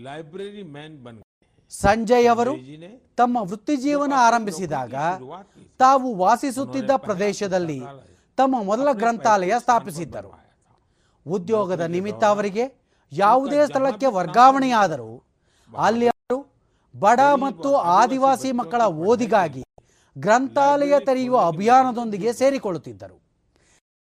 लाइब्रेरी 0.03 0.63
मैन 0.71 0.91
बन 0.99 1.15
गए 1.15 1.31
ಸಂಜಯ್ 1.71 2.27
ಅವರು 2.29 2.51
ತಮ್ಮ 3.19 3.37
ವೃತ್ತಿ 3.49 3.75
ಜೀವನ 3.83 4.13
ಆರಂಭಿಸಿದಾಗ 4.25 4.95
ತಾವು 5.79 6.07
ವಾಸಿಸುತ್ತಿದ್ದ 6.15 6.91
ಪ್ರದೇಶದಲ್ಲಿ 7.05 7.77
ತಮ್ಮ 8.37 8.55
ಮೊದಲ 8.63 8.89
ಗ್ರಂಥಾಲಯ 8.93 9.53
ಸ್ಥಾಪಿಸಿದ್ದರು 9.59 10.31
ಉದ್ಯೋಗದ 11.25 11.83
ನಿಮಿತ್ತ 11.95 12.23
ಅವರಿಗೆ 12.31 12.65
ಯಾವುದೇ 13.11 13.59
ಸ್ಥಳಕ್ಕೆ 13.65 14.07
ವರ್ಗಾವಣೆಯಾದರೂ 14.17 15.11
ಅಲ್ಲಿ 15.71 16.07
ಅವರು 16.09 16.39
ಬಡ 16.95 17.21
ಮತ್ತು 17.37 17.69
ಆದಿವಾಸಿ 17.97 18.51
ಮಕ್ಕಳ 18.53 18.81
ಓದಿಗಾಗಿ 19.05 19.63
ಗ್ರಂಥಾಲಯ 20.15 20.95
ತೆರೆಯುವ 21.05 21.37
ಅಭಿಯಾನದೊಂದಿಗೆ 21.47 22.31
ಸೇರಿಕೊಳ್ಳುತ್ತಿದ್ದರು 22.33 23.17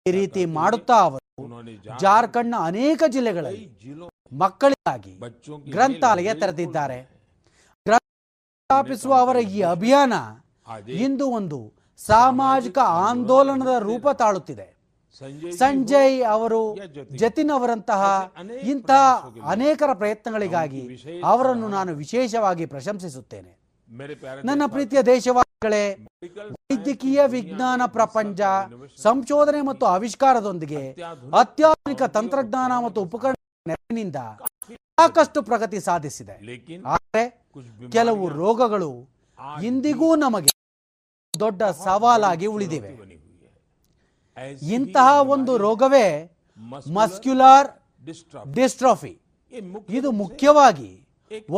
ಈ 0.05 0.11
ರೀತಿ 0.11 0.43
ಮಾಡುತ್ತಾ 0.55 0.97
ಅವರು 1.01 1.25
ಜಾರ್ಖಂಡ್ನ 1.99 2.59
ಅನೇಕ 2.69 3.03
ಜಿಲ್ಲೆಗಳಲ್ಲಿ 3.09 3.63
ಮಕ್ಕಳಿಗಾಗಿ 4.42 5.14
ಗ್ರಂಥಾಲಯ 5.74 6.30
ತೆರೆದಿದ್ದಾರೆ. 6.34 6.98
ಸ್ಥಾಪಿಸುವ 7.86 9.14
ಅವರ 9.24 9.38
ಈ 9.56 9.60
ಅಭಿಯಾನ 9.74 10.12
ಇಂದು 11.04 11.26
ಒಂದು 11.38 11.58
ಸಾಮಾಜಿಕ 12.00 12.78
ಆಂದೋಲನದ 13.08 13.72
ರೂಪ 13.88 14.06
ತಾಳುತ್ತಿದೆ. 14.22 14.68
ಸಂಜಯ್ 15.58 16.16
ಅವರು 16.36 16.60
ಜತಿನ್ 17.22 17.52
ಅವರಂತಹ 17.56 18.02
ಇಂತಹ 18.72 19.02
ಅನೇಕರ 19.54 19.90
ಪ್ರಯತ್ನಗಳಿಗಾಗಿ 19.92 20.82
ಅವರನ್ನು 21.24 21.68
ನಾನು 21.68 21.92
ವಿಶೇಷವಾಗಿ 22.02 22.66
ಪ್ರಶಂಸಿಸುತ್ತೇನೆ. 22.66 23.52
ನನ್ನ 24.48 24.62
ಪ್ರೀತಿಯ 24.66 25.00
ದೇಶವಾಸಿಗಳೇ 25.12 25.84
ವೈದ್ಯಕೀಯ 26.50 27.20
ವಿಜ್ಞಾನ 27.36 27.82
ಪ್ರಪಂಚ 27.98 28.40
ಸಂಶೋಧನೆ 29.02 29.60
ಮತ್ತು 29.60 29.86
ಆವಿಷ್ಕಾರದೊಂದಿಗೆ 29.86 30.82
ಅತ್ಯಾಧುನಿಕ 31.42 32.02
ತಂತ್ರಜ್ಞಾನ 32.18 32.72
ಮತ್ತು 32.86 33.02
ಉಪಕರಣ 33.02 33.36
ನೆರವಿನಿಂದ 33.68 34.18
ಸಾಕಷ್ಟು 34.98 35.38
ಪ್ರಗತಿ 35.42 35.78
ಸಾಧಿಸಿದೆ. 35.80 36.34
ಆದರೆ 36.94 37.22
ಕೆಲವು 37.94 38.24
ರೋಗಗಳು 38.42 38.90
ಇಂದಿಗೂ 39.68 40.08
ನಮಗೆ 40.24 40.52
ದೊಡ್ಡ 41.34 41.62
ಸವಾಲಾಗಿ 41.86 42.46
ಉಳಿದಿವೆ. 42.54 42.90
ಇಂತಹ 44.76 45.08
ಒಂದು 45.34 45.52
ರೋಗವೇ 45.64 46.06
ಮಸ್ಕ್ಯುಲಾರ್ 46.98 47.68
ಡಿಸ್ಟ್ರಾಫಿ. 48.58 49.14
ಇದು 49.98 50.10
ಮುಖ್ಯವಾಗಿ 50.22 50.92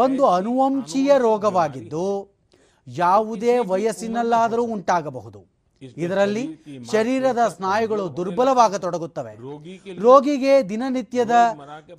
ಒಂದು 0.05 0.25
ಅನುವಂಶೀಯ 0.39 1.13
ರೋಗವಾಗಿದ್ದು 1.27 2.07
ಯಾವುದೇ 2.87 3.55
ವಯಸ್ಸಿನಲ್ಲಾದರೂ 3.73 4.65
ಉಂಟಾಗಬಹುದು. 4.77 5.41
ಇದರಲ್ಲಿ 6.05 6.45
ಶರೀರದ 6.93 7.41
ಸ್ನಾಯುಗಳು 7.57 8.05
ದುರ್ಬಲವಾಗತೊಡಗುತ್ತವೆ 8.17 9.33
ರೋಗಿಗೆ 10.07 10.55
ದಿನನಿತ್ಯದ 10.69 11.35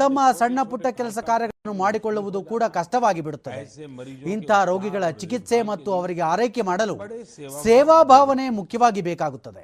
ತಮ್ಮ 0.02 0.20
ಸಣ್ಣ 0.40 0.60
ಪುಟ್ಟ 0.72 0.88
ಕೆಲಸ 1.00 1.18
ಕಾರ್ಯಗಳನ್ನು 1.30 1.76
ಮಾಡಿಕೊಳ್ಳುವುದು 1.84 2.42
ಕೂಡ 2.52 2.64
ಕಷ್ಟವಾಗಿ 2.78 3.22
ಬಿಡುತ್ತದೆ. 3.22 3.62
ಇಂತಹ 4.36 4.62
ರೋಗಿಗಳ 4.72 5.10
ಚಿಕಿತ್ಸೆ 5.22 5.60
ಮತ್ತು 5.72 5.90
ಅವರಿಗೆ 5.94 6.22
ಆರೈಕೆ 6.22 6.62
ಮಾಡಲು 6.62 6.96
ಸೇವಾ 7.64 7.98
ಭಾವನೆ 8.14 8.48
ಮುಖ್ಯವಾಗಿ 8.60 9.04
ಬೇಕಾಗುತ್ತದೆ. 9.10 9.64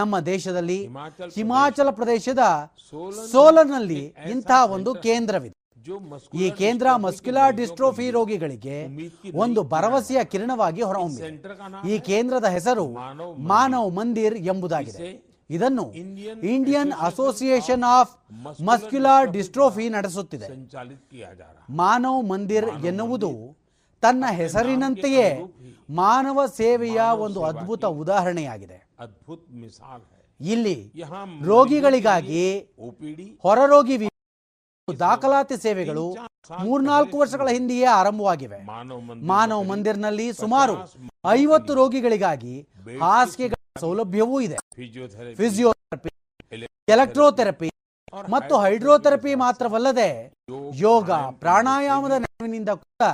ನಮ್ಮ 0.00 0.20
ದೇಶದಲ್ಲಿ 0.32 0.78
ಹಿಮಾಚಲ 1.36 1.90
ಪ್ರದೇಶದ 1.90 2.44
ಸೋಲನ್ನಲ್ಲಿ 3.32 4.02
ಇಂತಹ 4.34 4.62
ಒಂದು 4.76 4.94
ಕೇಂದ್ರವಿದೆ. 5.06 5.54
ಈ 6.34 6.50
ಕೇಂದ್ರ 6.50 6.86
ಮಸ್ಕ್ಯುಲಾರ್ 6.96 7.56
ಡಿಸ್ಟ್ರೋಫಿ 7.56 8.10
ರೋಗಿಗಳಿಗೆ 8.10 8.76
ಒಂದು 9.34 9.62
ಭರವಸೆಯ 9.62 10.24
ಕಿರಣವಾಗಿ 10.24 10.82
ಹೊರಹೊಮ್ಮಿದೆ 10.82 11.92
ಈ 11.92 11.98
ಕೇಂದ್ರದ 11.98 12.44
ಹೆಸರು 12.44 12.86
ಮಾನವ್ 13.52 13.92
ಮಂದಿರ್. 13.96 14.36
ಎಂಬುದಾಗಿದೆ. 14.36 15.08
ಇದನ್ನು 15.50 15.92
Indian 16.54 16.92
Association 17.00 17.84
of 17.86 18.12
Muscular 18.62 19.32
Dystrophy 19.32 19.88
ನಡೆಸುತ್ತಿದೆ. 19.88 20.48
ಮಾನವ್ 21.70 22.28
ಮಂದಿರ್ 22.28 22.68
ಎನ್ನುವುದು 22.86 23.30
ತನ್ನ 24.02 24.24
ಹೆಸರಿನಂತೆಯೇ 24.30 25.28
ಮಾನವ 25.90 26.46
ಸೇವೆಯ 26.46 27.00
ಒಂದು 27.16 27.42
ಅದ್ಭುತ 27.44 27.84
ಉದಾಹರಣೆಯಾಗಿದೆ. 27.84 28.78
ಇಲ್ಲಿ 30.40 30.92
ರೋಗಿಗಳಿಗಾಗಿ 31.44 32.44
ಹೊರರೋಗಿ 33.42 33.96
ದಾಖಲಾತಿ 34.92 35.56
ಸೇವೆಗಳು 35.64 36.04
ಮೂರ್ನಾಲ್ಕು 36.64 37.16
ವರ್ಷಗಳ 37.20 37.48
ಹಿಂದೆಯೇ 37.56 37.86
ಆರಂಭವಾಗಿವೆ. 37.98 38.58
ಮಾನವ 39.32 39.60
ಮಂದಿರ್ನಲ್ಲಿ 39.70 40.26
ಸುಮಾರು 40.40 40.74
ಐವತ್ತು 41.36 41.74
ರೋಗಿಗಳಿಗಾಗಿ 41.78 42.56
ಹಾಸಿಗೆಗಳ 43.04 43.60
ಸೌಲಭ್ಯವೂ 43.84 44.36
ಇದೆ. 44.46 44.56
ಫಿಸಿಯೋಥೆರಪಿ 45.40 46.12
ಎಲೆಕ್ಟ್ರೋಥೆರಪಿ 46.94 47.70
ಮತ್ತು 48.34 48.54
ಹೈಡ್ರೋಥೆರಪಿ 48.64 49.32
ಮಾತ್ರವಲ್ಲದೆ 49.44 50.10
ಯೋಗ, 50.86 51.10
ಪ್ರಾಣಾಯಾಮದ 51.44 52.16
ನೆರವಿನಿಂದ 52.24 52.70
ಕೂಡ 52.82 53.04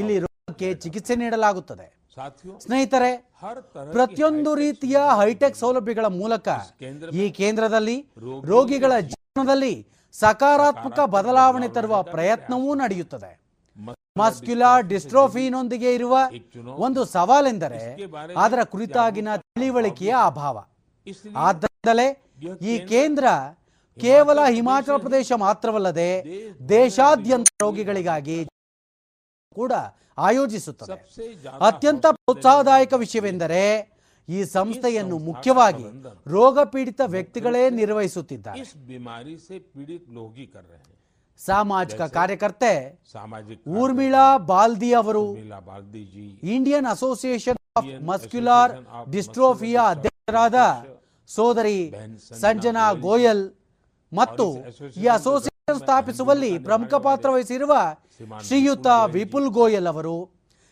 ಇಲ್ಲಿ 0.00 0.18
ರೋಗಕ್ಕೆ 0.24 0.68
ಚಿಕಿತ್ಸೆ 0.82 1.16
ನೀಡಲಾಗುತ್ತದೆ. 1.22 1.86
ಸ್ನೇಹಿತರೆ, 2.64 3.10
ಪ್ರತಿಯೊಂದು 3.96 4.50
ರೀತಿಯ 4.62 4.98
ಹೈಟೆಕ್ 5.20 5.56
ಸೌಲಭ್ಯಗಳ 5.62 6.06
ಮೂಲಕ 6.20 6.48
ಈ 7.22 7.26
ಕೇಂದ್ರದಲ್ಲಿ 7.40 7.96
ರೋಗಿಗಳ 8.52 8.92
ಜೀವನದಲ್ಲಿ 9.12 9.74
ಸಕಾರಾತ್ಮಕ 10.14 10.98
ಬದಲಾವಣೆ 11.14 11.68
ತರುವ 11.68 12.02
ಪ್ರಯತ್ನವೂ 12.02 12.74
ನಡೆಯುತ್ತದೆ. 12.74 13.30
ಮಸ್ಕ್ಯುಲಾರ್ 14.18 14.86
ಡಿಸ್ಟ್ರೋಫಿನೊಂದಿಗೆ 14.86 15.94
ಇರುವ 15.94 16.14
ಒಂದು 16.86 17.04
ಸವಾಲೆಂದರೆ 17.04 17.82
ಅದರ 18.36 18.60
ಕುರಿತಾಗಿನ 18.64 19.36
ತಿಳಿವಳಿಕೆಯ 19.36 20.14
ಅಭಾವ. 20.24 20.56
ಆದ್ದರಿಂದಲೇ 21.46 22.08
ಈ 22.60 22.74
ಕೇಂದ್ರ 22.92 23.24
ಕೇವಲ 23.98 24.40
ಹಿಮಾಚಲ 24.56 24.96
ಪ್ರದೇಶ 24.96 25.32
ಮಾತ್ರವಲ್ಲದೆ 25.36 26.10
ದೇಶಾದ್ಯಂತ 26.68 27.48
ರೋಗಿಗಳಿಗಾಗಿ 27.62 28.38
ಕೂಡ 29.56 29.72
ಆಯೋಜಿಸುತ್ತದೆ. 30.18 30.96
ಅತ್ಯಂತ 31.68 32.06
ಪ್ರೋತ್ಸಾಹದಾಯಕ 32.06 32.92
ವಿಷಯವೆಂದರೆ 32.92 33.62
ಈ 34.36 34.38
ಸಂಸ್ಥೆಯನ್ನು 34.54 35.16
ಮುಖ್ಯವಾಗಿ 35.28 35.84
ರೋಗ 36.34 36.58
ಪೀಡಿತ 36.72 37.00
ವ್ಯಕ್ತಿಗಳೇ 37.14 37.62
ನಿರ್ವಹಿಸುತ್ತಿದ್ದಾರೆ. 37.80 38.62
ಸಾಮಾಜಿಕ 41.40 42.02
ಕಾರ್ಯಕರ್ತೆ 42.16 42.72
ಊರ್ಮಿಳಾ 43.80 44.24
ಬಾಲ್ದಿ 44.50 44.90
ಅವರು 45.00 45.24
ಇಂಡಿಯನ್ 46.54 46.88
ಅಸೋಸಿಯೇಷನ್ 46.94 47.60
ಆಫ್ 47.80 47.88
ಮಸ್ಕ್ಯುಲಾರ್ 48.10 48.72
ಡಿಸ್ಟ್ರೋಫಿಯಾ 49.14 49.84
ಅಧ್ಯಕ್ಷರಾದ 49.94 50.58
ಸೋದರಿ 51.30 51.78
ಸಂಜನಾ 52.42 52.86
ಗೋಯಲ್. 53.06 53.44
ಮತ್ತು 54.12 54.46
ಈ 55.02 55.06
ಅಸೋಸಿಯೇಷನ್ 55.18 55.80
ಸ್ಥಾಪಿಸುವಲ್ಲಿ 55.80 56.52
ಪ್ರಮುಖ 56.68 56.94
ಪಾತ್ರ 57.06 57.28
ವಹಿಸಿರುವ 57.30 57.72
ಶ್ರೀಯುತ 58.46 58.86
ವಿಪುಲ್ 59.18 59.48
ಗೋಯಲ್ 59.58 59.88
ಅವರು 59.92 60.14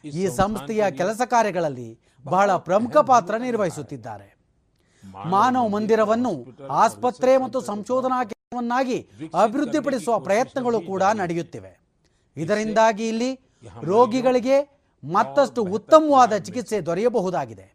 ಈ 0.05 0.25
ಸಂಸ್ಥೆಯ 0.41 0.85
ಕೆಲಸ 1.01 1.21
ಕಾರ್ಯಗಳಲ್ಲಿ 1.35 1.91
ಬಹಳ 2.25 2.57
ಪ್ರಮುಖ 2.57 2.97
ಪಾತ್ರ 2.97 3.37
ನಿರ್ವಹಿಸುತ್ತಿದ್ದಾರೆ. 3.37 4.37
ಮಾನವ 5.05 5.69
ಮಂದಿರವನ್ನು 5.69 6.47
ಆಸ್ಪತ್ರೆ 6.71 7.37
ಮತ್ತು 7.37 7.61
ಸಂಶೋಧನಾ 7.61 8.25
ಕೇಂದ್ರವನ್ನಾಗಿ 8.25 9.09
ಅಭಿವೃದ್ಧಿಪಡಿಸುವ 9.43 10.19
ಪ್ರಯತ್ನಗಳು 10.19 10.81
ಕೂಡ 10.81 11.03
ನಡೆಯುತ್ತಿವೆ. 11.03 11.81
ಇದರಿಂದಾಗಿ 12.37 13.09
ಇಲ್ಲಿ 13.09 13.41
ರೋಗಿಗಳಿಗೆ 13.83 14.79
ಮತ್ತಷ್ಟು 15.05 15.65
ಉತ್ತಮವಾದ 15.65 16.37
ಚಿಕಿತ್ಸೆ 16.37 16.81
ದೊರೆಯಬಹುದಾಗಿದೆ. 16.81 17.75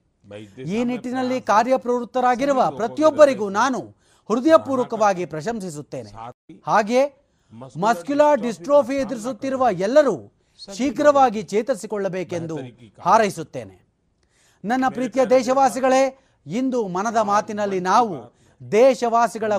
ಈ 0.66 0.84
ನಿಟ್ಟಿನಲ್ಲಿ 0.84 1.42
ಕಾರ್ಯಪ್ರವೃತ್ತರಾಗಿರುವ 1.42 2.70
ಪ್ರತಿಯೊಬ್ಬರಿಗೂ 2.70 3.50
ನಾನು 3.50 3.80
ಹೃದಯಪೂರ್ವಕವಾಗಿ 4.30 5.26
ಪ್ರಶಂಸಿಸುತ್ತೇನೆ. 5.26 6.12
ಹಾಗೆ 6.68 7.02
ಮಸ್ಕ್ಯುಲಾರ್ 7.78 8.42
ಡಿಸ್ಟ್ರೋಫಿ 8.42 8.96
ಎದುರಿಸುತ್ತಿರುವ 8.96 9.68
ಎಲ್ಲರೂ 9.72 10.32
ಶೀಘ್ರವಾಗಿ 10.74 11.44
ಚೇತರಿಸಿಕೊಳ್ಳಬೇಕೆಂದು 11.44 12.58
ಹಾರೈಸುತ್ತೇನೆ. 13.02 13.83
ನನ್ನ 14.64 14.86
ಪ್ರೀತಿಯ 14.88 15.24
ದೇಶವಾಸಿಗಳೇ 15.26 16.04
ಇಂದು 16.46 16.80
ಮನದ 16.88 17.20
ಮಾತಿನಲ್ಲಿ 17.32 17.80
ನಾವು 17.92 18.16
ದೇಶವಾಸಿಗಳ 18.62 19.54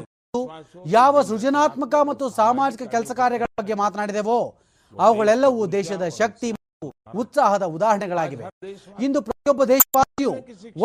ಯಾವ 0.86 1.22
ಸೃಜನಾತ್ಮಕ 1.22 1.94
ಮತ್ತು 2.05 2.26
ಸಾಮಾಜಿಕ 2.39 2.82
ಕೆಲಸ 2.94 3.12
ಕಾರ್ಯಗಳ 3.12 3.51
ಬಗ್ಗೆ 3.60 3.74
ಮಾತನಾಡಿದೆವೋ 3.74 4.39
ಅವುಗಳೆಲ್ಲವೂ 4.97 5.60
ದೇಶದ 5.78 6.05
ಶಕ್ತಿ 6.20 6.48
ಮತ್ತು 6.52 6.89
ಉತ್ಸಾಹದ 7.20 7.64
ಉದಾಹರಣೆಗಳಾಗಿವೆ. 7.76 8.44
ಇಂದು 9.05 9.18
ಪ್ರತಿಯೊಬ್ಬ 9.22 9.64
ದೇಶವಾಸಿಯು 9.74 10.32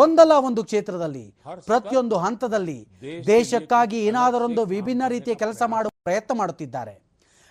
ಒಂದಲ್ಲ 0.04 0.34
ಒಂದು 0.48 0.64
ಕ್ಷೇತ್ರದಲ್ಲಿ 0.64 1.26
ಪ್ರತಿಯೊಂದು 1.66 2.18
ಹಂತದಲ್ಲಿ 2.18 2.78
ದೇಶಕ್ಕಾಗಿ 3.26 3.98
ಏನಾದರೊಂದು 4.08 4.64
ವಿಭಿನ್ನ 4.64 5.04
ರೀತಿಯ 5.08 5.34
ಕೆಲಸ 5.34 5.62
ಮಾಡುವ 5.66 5.92
ಪ್ರಯತ್ನ 6.08 6.34
ಮಾಡುತ್ತಿದ್ದಾರೆ. 6.38 6.94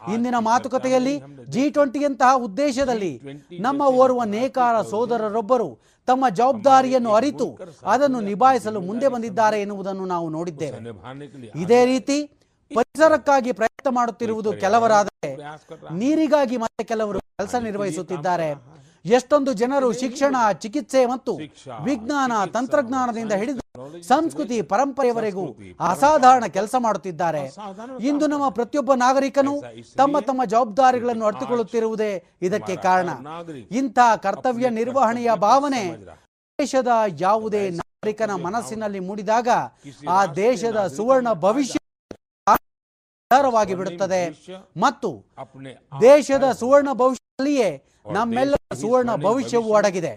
ಇಂದಿನ 0.02 0.38
ಮಾತುಕತೆಯಲ್ಲಿ 0.40 1.16
ಜಿ 1.54 1.64
ಟ್ವೆಂಟಿಯಂತಹ 1.70 2.34
ಉದ್ದೇಶದಲ್ಲಿ 2.48 3.14
ನಮ್ಮ 3.60 3.82
ಓರ್ವ 4.04 4.24
ನೇಕಾರ 4.36 4.76
ಸೋದರರೊಬ್ಬರು 4.82 5.70
ತಮ್ಮ 6.10 6.24
ಜವಾಬ್ದಾರಿಯನ್ನು 6.40 7.12
ಅರಿತು 7.20 7.48
ಅದನ್ನು 7.94 8.20
ನಿಭಾಯಿಸಲು 8.30 8.80
ಮುಂದೆ 8.90 9.08
ಬಂದಿದ್ದಾರೆ 9.16 9.58
ಎನ್ನುವುದನ್ನು 9.66 10.06
ನಾವು 10.14 10.28
ನೋಡಿದ್ದೇವೆ. 10.38 10.80
ಇದೇ 11.64 11.82
ರೀತಿ 11.94 12.18
ಪರಿಸರಕ್ಕಾಗಿ 12.72 13.52
ಪ್ರಯತ್ನ 13.60 13.90
ಮಾಡುತ್ತಿರುವುದು 14.00 14.50
ಕೆಲವರಾದರೆ 14.64 15.30
ನೀರಿಗಾಗಿ 16.02 16.58
ಮತ್ತೆ 16.64 16.84
ಕೆಲವರು 16.92 17.20
ಕೆಲಸ 17.40 17.56
ನಿರ್ವಹಿಸುತ್ತಿದ್ದಾರೆ. 17.68 18.50
ಎಷ್ಟೊಂದು 19.18 19.52
ಜನರು 19.54 19.88
ಶಿಕ್ಷಣ 19.94 20.36
ಚಿಕಿತ್ಸೆ 20.64 21.02
ಮತ್ತು 21.06 21.34
ವಿಜ್ಞಾನ 21.88 22.32
ತಂತ್ರಜ್ಞಾನದಿಂದ 22.56 23.34
ಹಿಡಿದು 23.42 23.64
ಸಂಸ್ಕೃತಿ 24.08 24.58
ಪರಂಪರೆಯವರೆಗೂ 24.72 25.46
ಅಸಾಧಾರಣ 25.92 26.46
ಕೆಲಸ 26.58 26.76
ಮಾಡುತ್ತಿದ್ದಾರೆ. 26.86 27.44
ಇಂದು 28.10 28.28
ನಮ್ಮ 28.28 28.48
ಪ್ರತಿಯೊಬ್ಬ 28.50 28.94
ನಾಗರಿಕನು 29.04 29.54
ತಮ್ಮ 29.98 30.20
ತಮ್ಮ 30.20 30.42
ಜವಾಬ್ದಾರಿಗಳನ್ನು 30.46 31.26
ಅರ್ಥಕೊಳ್ಳುತ್ತಿರುವುದೇ 31.26 32.12
ಇದಕ್ಕೆ 32.42 32.76
ಕಾರಣ. 32.88 33.10
ಇಂಥ 33.82 34.00
ಕರ್ತವ್ಯ 34.26 34.70
ನಿರ್ವಹಣೆಯ 34.80 35.32
ಭಾವನೆ 35.48 35.84
ದೇಶದ 36.60 36.94
ಯಾವುದೇ 37.20 37.64
ನಾಗರಿಕನ 37.82 38.34
ಮನಸ್ಸಿನಲ್ಲಿ 38.48 39.02
ಮೂಡಿದಾಗ 39.10 39.50
ಆ 40.18 40.20
ದೇಶದ 40.46 40.82
ಸುವರ್ಣ 40.98 41.30
ಭವಿಷ್ಯ 41.46 41.78
ಬಿಡುತ್ತದೆ 43.80 44.22
ಮತ್ತು 44.84 45.10
ದೇಶದ 46.02 46.46
ಸುವರ್ಣ 46.62 46.90
ಭವಿಷ್ಯದಲ್ಲಿಯೇ 46.94 47.70
ನಮ್ಮೆಲ್ಲರ 48.07 48.77
ಸುವರ್ಣ 48.81 49.13
ಭವಿಷ್ಯವು 49.25 49.73
ಅಡಗಿದೆ 49.75 50.15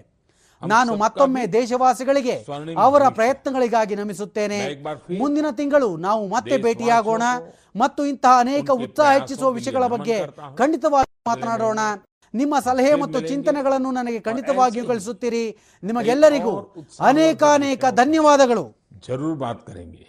ನಾನು 0.61 0.91
ಮತ್ತೊಮ್ಮೆ 0.95 1.41
ದೇಶವಾಸಿಗಳಿಗೆ 1.55 2.35
ಅವರ 2.77 3.03
ಪ್ರಯತ್ನಗಳಿಗಾಗಿ 3.17 3.95
ನಮಿಸುತ್ತೇನೆ 3.95 4.59
ಮುಂದಿನ 5.19 5.47
ತಿಂಗಳು 5.59 5.89
ನಾವು 6.05 6.23
ಮತ್ತೆ 6.27 6.55
ಭೇಟಿಯಾಗೋಣ 6.63 7.23
ಮತ್ತು 7.75 8.01
ಇಂತಹ 8.05 8.35
ಅನೇಕ 8.39 8.69
ಉತ್ಸಾಹ 8.79 9.11
ಹೆಚ್ಚಿಸುವ 9.13 9.49
ವಿಷಯಗಳ 9.51 9.87
ಬಗ್ಗೆ 9.87 10.17
ಖಂಡಿತವಾಗಿ 10.57 11.13
ಮಾತನಾಡೋಣ 11.27 11.81
ನಿಮ್ಮ 12.33 12.55
ಸಲಹೆ 12.59 12.93
ಮತ್ತು 12.95 13.17
ಚಿಂತನೆಗಳನ್ನು 13.27 13.91
ನನಗೆ 13.91 14.19
ಖಂಡಿತವಾಗಿಯೂ 14.21 14.85
ಕಳಿಸುತ್ತೀರಿ 14.85 15.45
ನಿಮಗೆಲ್ಲರಿಗೂ 15.83 16.55
ಅನೇಕಾನೇಕ 17.11 17.85
ಧನ್ಯವಾದಗಳು 18.01 18.65
जरूर 19.01 19.33
बात 19.37 19.59
करेंगे 19.61 20.05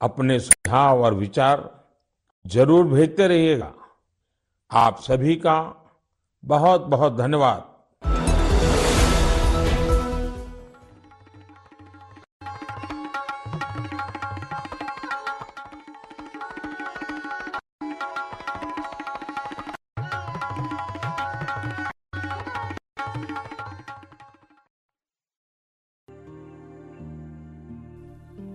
अपने 0.00 0.34
सुझाव 0.40 1.00
और 1.00 1.12
विचार 1.16 1.56
जरूर 2.44 2.84
भेजते 2.86 3.26
रहिएगा 3.26 3.68
आप 4.70 4.94
सभी 5.00 5.34
का 5.36 5.56
बहुत 6.44 6.86
बहुत 6.86 7.12
धन्यवाद 7.16 7.60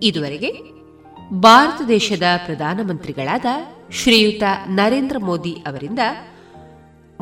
ಇದುವರೆಗೆ 0.02 0.50
ಭಾರತ 1.42 1.80
ದೇಶದ 1.88 2.22
ಪ್ರಧಾನಮಂತ್ರಿಗಳಾದ 2.44 3.46
ಶ್ರೀಯುತ 3.92 4.42
ನರೇಂದ್ರ 4.66 5.18
ಮೋದಿ 5.18 5.54
ಅವರಿಂದ 5.66 6.02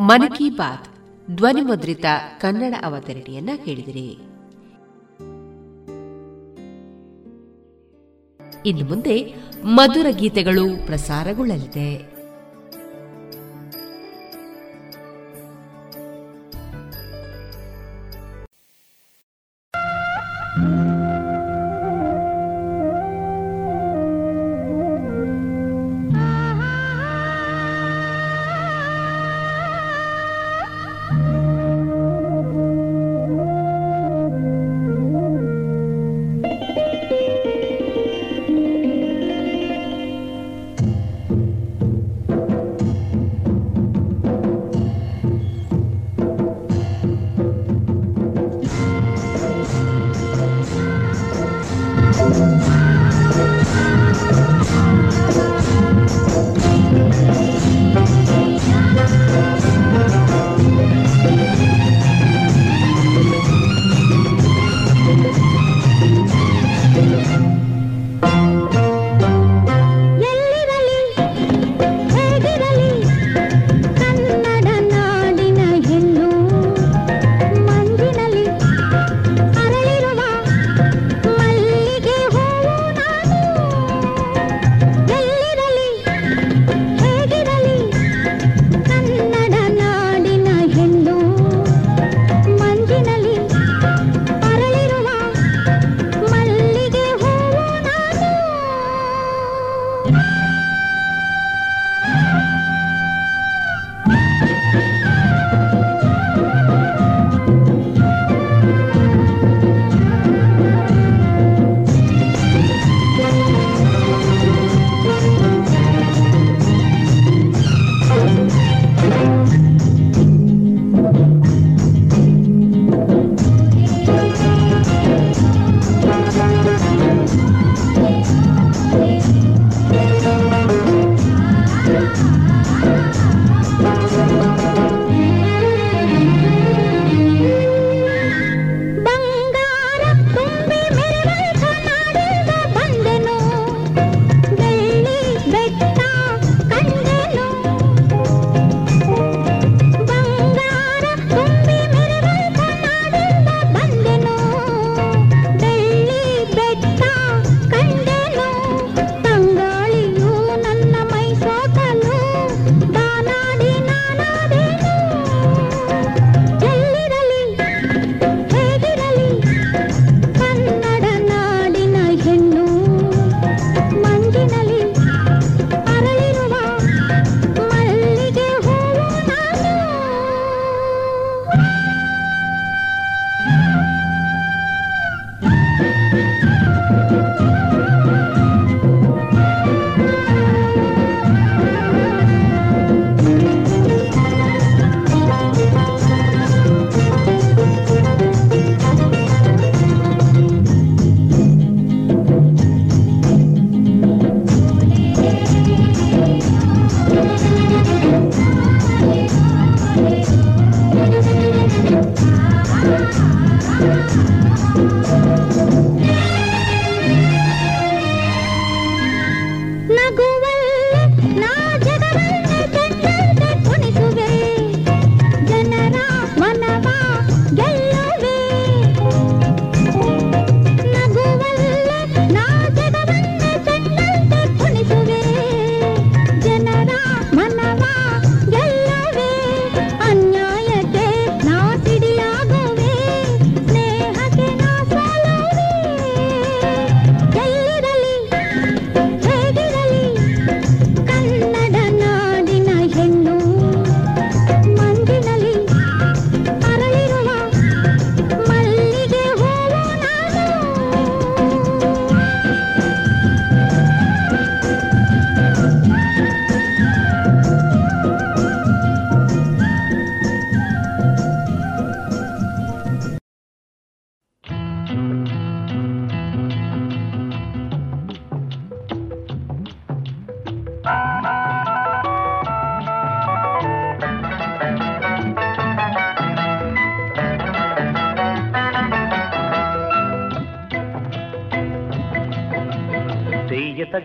ಮನ್ 0.01 0.35
ಕಿ 0.35 0.49
ಬಾತ್ 0.49 0.87
ಧ್ವನಿಮುದ್ರಿತ 1.35 2.05
ಕನ್ನಡ 2.39 2.73
ಅವತರಣಿಯನ್ನ 2.85 3.49
ಕೇಳಿದಿರಿ. 3.65 4.17
ಇನ್ನು 8.65 8.85
ಮುಂದೆ 8.85 9.35
ಮಧುರ 9.63 10.05
ಗೀತೆಗಳು 10.09 10.85
ಪ್ರಸಾರಗೊಳ್ಳಲಿದೆ. 10.85 12.10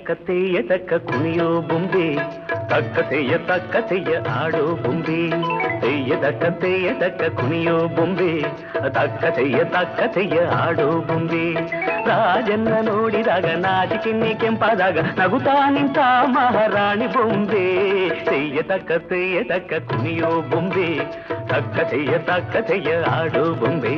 ತಕ್ಕ 0.06 0.11
ತಕ್ಕ 0.69 0.93
ಕುಣಿಯೋ 1.06 1.48
ಬೊಂಬೆ 1.61 2.07
ತಕ್ಕ 2.69 2.99
ತೆಯ್ಯ 3.10 3.34
ತಕ್ಕ 3.48 3.76
ತೆಯ್ಯ 3.89 4.14
ಆಡೋ 4.31 4.61
ಬೊಂಬೆ 4.76 5.19
ತೆಯ್ಯ 5.81 6.15
ತಕ್ಕ 6.15 6.43
ತೆಯ್ಯ 6.61 6.89
ತಕ್ಕ 6.93 7.30
ಕುಣಿಯೋ 7.35 7.76
ಬೊಂಬೆ 7.88 8.31
ತಕ್ಕ 8.89 9.23
ತೆಯ್ಯ 9.35 9.60
ತಕ್ಕ 9.65 10.02
ತೆಯ್ಯ 10.14 10.39
ಆಡೋ 10.60 10.88
ಬೊಂಬೆ 11.02 11.43
ರಾಜನ್ನ 12.07 12.73
ನೋಡಿದಾಗ 12.81 13.48
ನಾಚಿಕಿನ್ನಿ 13.57 14.31
ಕೆಂಪಾದಾಗ 14.35 14.98
ನಗುತ್ತಾ 15.19 15.56
ನಿಂತ 15.69 15.99
ಮಹಾರಾಣಿ 16.27 17.07
ಬೊಂಬೆ 17.07 17.65
ತೆಯ್ಯ 18.26 18.61
ತಕ್ಕ 18.64 18.91
ತೆಯ್ಯ 19.10 19.43
ತಕ್ಕ 19.43 19.73
ಕುಣಿಯೋ 19.88 20.31
ಬೊಂಬೆ 20.52 20.89
ತಕ್ಕ 21.48 21.77
ತೆಯ್ಯ 21.91 22.18
ತಕ್ಕ 22.26 22.56
ತೆಯ್ಯ 22.69 22.93
ಆಡೋ 23.11 23.45
ಬೊಂಬೆ 23.53 23.95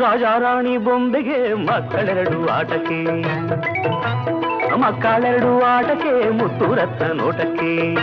ರಾಜಾರಾಣಿ 0.00 0.76
ಬೊಂಬೆಗೆ 0.76 1.54
ಮಕ್ಕಳೆರಡು 1.54 2.48
ಆಟಕ್ಕೆ. 2.48 3.04
ಮಕ್ಕಳೆರಡು 4.76 5.62
ಆಟಕ್ಕೆ 5.62 6.30
ಮುತ್ತು 6.30 6.74
ರತ್ನ 6.74 7.12
ನೋಟಕ್ಕೆ. 7.12 7.94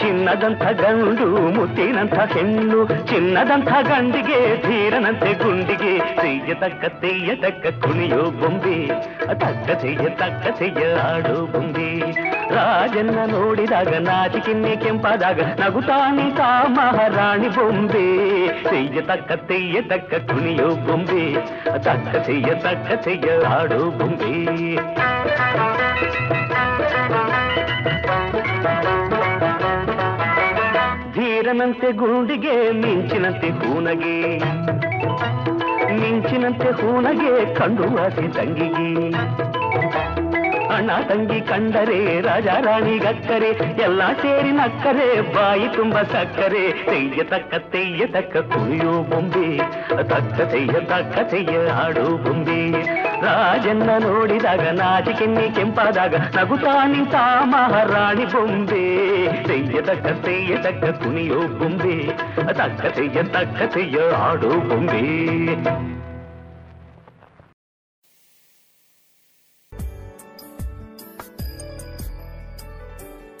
ಚಿನ್ನದಂಥ 0.00 0.64
ಗಂಡು 0.80 1.26
ಮುತ್ತಿನಂಥ 1.54 2.18
ಹೆಣ್ಣು 2.32 2.78
ಚಿನ್ನದಂಥ 3.06 3.72
ಗಂಡಿಗೆ 3.88 4.38
ಧೀರನಂತೆ 4.62 5.32
ಗುಂಡಿಗೆ 5.34 5.92
ತೆಯ್ಯ 6.16 6.54
ತಕ್ಕ 6.54 6.84
ತೆಯ್ಯ 7.00 7.34
ತಕ್ಕ 7.36 7.66
ಕುಣಿಯೋ 7.82 8.22
ಬೊಂಬೆ 8.40 8.76
ತಕ್ಕ 9.42 9.68
ತೆಯ್ಯ 9.82 10.08
ತಕ್ಕ 10.16 10.44
ತೆಯ್ಯ 10.58 10.86
ಆಡೋ 11.04 11.36
ಬೊಂಬೆ 11.46 11.88
ರಾಜನ್ನ 12.54 13.18
ನೋಡಿದಾಗ 13.30 13.92
ನಾಚಿಕಿನ್ನೆ 14.02 14.74
ಕೆಂಪಾದಾಗ 14.76 15.40
ನಗುತ್ತಾ 15.60 15.98
ನಿಂತ 16.10 16.40
ಮಹಾರಾಣಿ 16.76 17.48
ಬೊಂಬೆ 17.48 18.06
ತೆಯ್ಯ 18.70 19.00
ತಕ್ಕ 19.02 19.32
ತೆಯ್ಯ 19.48 19.80
ತಕ್ಕ 19.82 20.22
ಕುಣಿಯೋ 20.30 20.68
ಬೊಂಬೆ 20.86 21.24
ತಕ್ಕ 21.78 22.14
ತೆಯ್ಯ 22.26 22.52
ತಕ್ಕ 22.60 23.00
ತೆಯ್ಯ 23.04 23.30
ಆಡೋ 23.52 23.82
ಬೊಂಬೆ 23.98 24.34
ಧೀರನಂತೆ 31.56 31.88
ಗುಂಡಿಗೆ 31.92 32.54
ಮಿಂಚಿನಂತೆ 32.72 33.48
ಹೂನಗೆ 33.50 34.16
ಮಿಂಚಿನಂತೆ 36.00 36.70
ಹೂನಗೆ 36.70 37.30
ಕಂಡು 37.54 37.86
ಆಸೆ 37.98 38.24
ತಂಗಿಗೆ 38.28 38.88
ಅಣ್ಣ 40.74 40.90
ತಂಗಿ 41.08 41.40
ಕಂಡರೆ 41.40 41.98
ರಾಜ 42.20 42.48
ರಾಣಿ 42.64 42.96
ಗಕ್ಕರೆ 42.98 43.50
ಎಲ್ಲ 43.84 44.02
ಸೇರಿ 44.12 44.52
ನಕ್ಕರೆ 44.52 45.08
ಬಾಯಿ 45.34 45.68
ತುಂಬ 45.76 45.96
ಸಕ್ಕರೆ 46.12 46.62
ತೆಯ್ಯ 46.84 47.22
ತಕ್ಕ 47.24 47.54
ತೆಯ್ಯ 47.72 48.06
ತಕ್ಕ 48.06 48.36
ಕುಣಿಯೋ 48.52 48.94
ಬೊಂಬೆ 49.02 49.46
ತಕ್ಕ 50.10 50.38
ತೆಯ್ಯ 50.52 50.80
ತಕ್ಕ 50.86 51.16
ತೆಯ್ಯ 51.30 51.56
ಆಡೋ 51.76 52.06
ಬೊಂಬೆ 52.18 52.58
ರಾಜನ್ನ 53.22 53.90
ನೋಡಿದಾಗ 54.04 54.64
ನಾಚಿಕೆನ್ನಿ 54.78 55.46
ಕೆಂಪಾದಾಗ 55.54 56.14
ನಗುತ್ತಾ 56.36 56.76
ನಿಂತ 56.86 57.16
ಮಹಾರಾಣಿ 57.44 58.26
ಬೊಂಬೆ 58.34 58.84
ತೆಯ್ಯ 59.48 59.82
ತಕ್ಕ 59.82 60.08
ತೆಯ್ಯ 60.24 60.62
ತಕ್ಕ 60.62 61.04
ಕುಣಿಯೋ 61.04 61.40
ಬೊಂಬೆ 61.58 61.96
ತಕ್ಕ 62.52 62.84
ತೆಯ್ಯ 62.96 63.26
ತಕ್ಕ 63.34 63.72
ತೆಯ್ಯ 63.74 63.98
ಆಡೋ 64.22 64.52
ಬೊಂಬೆ 64.68 65.02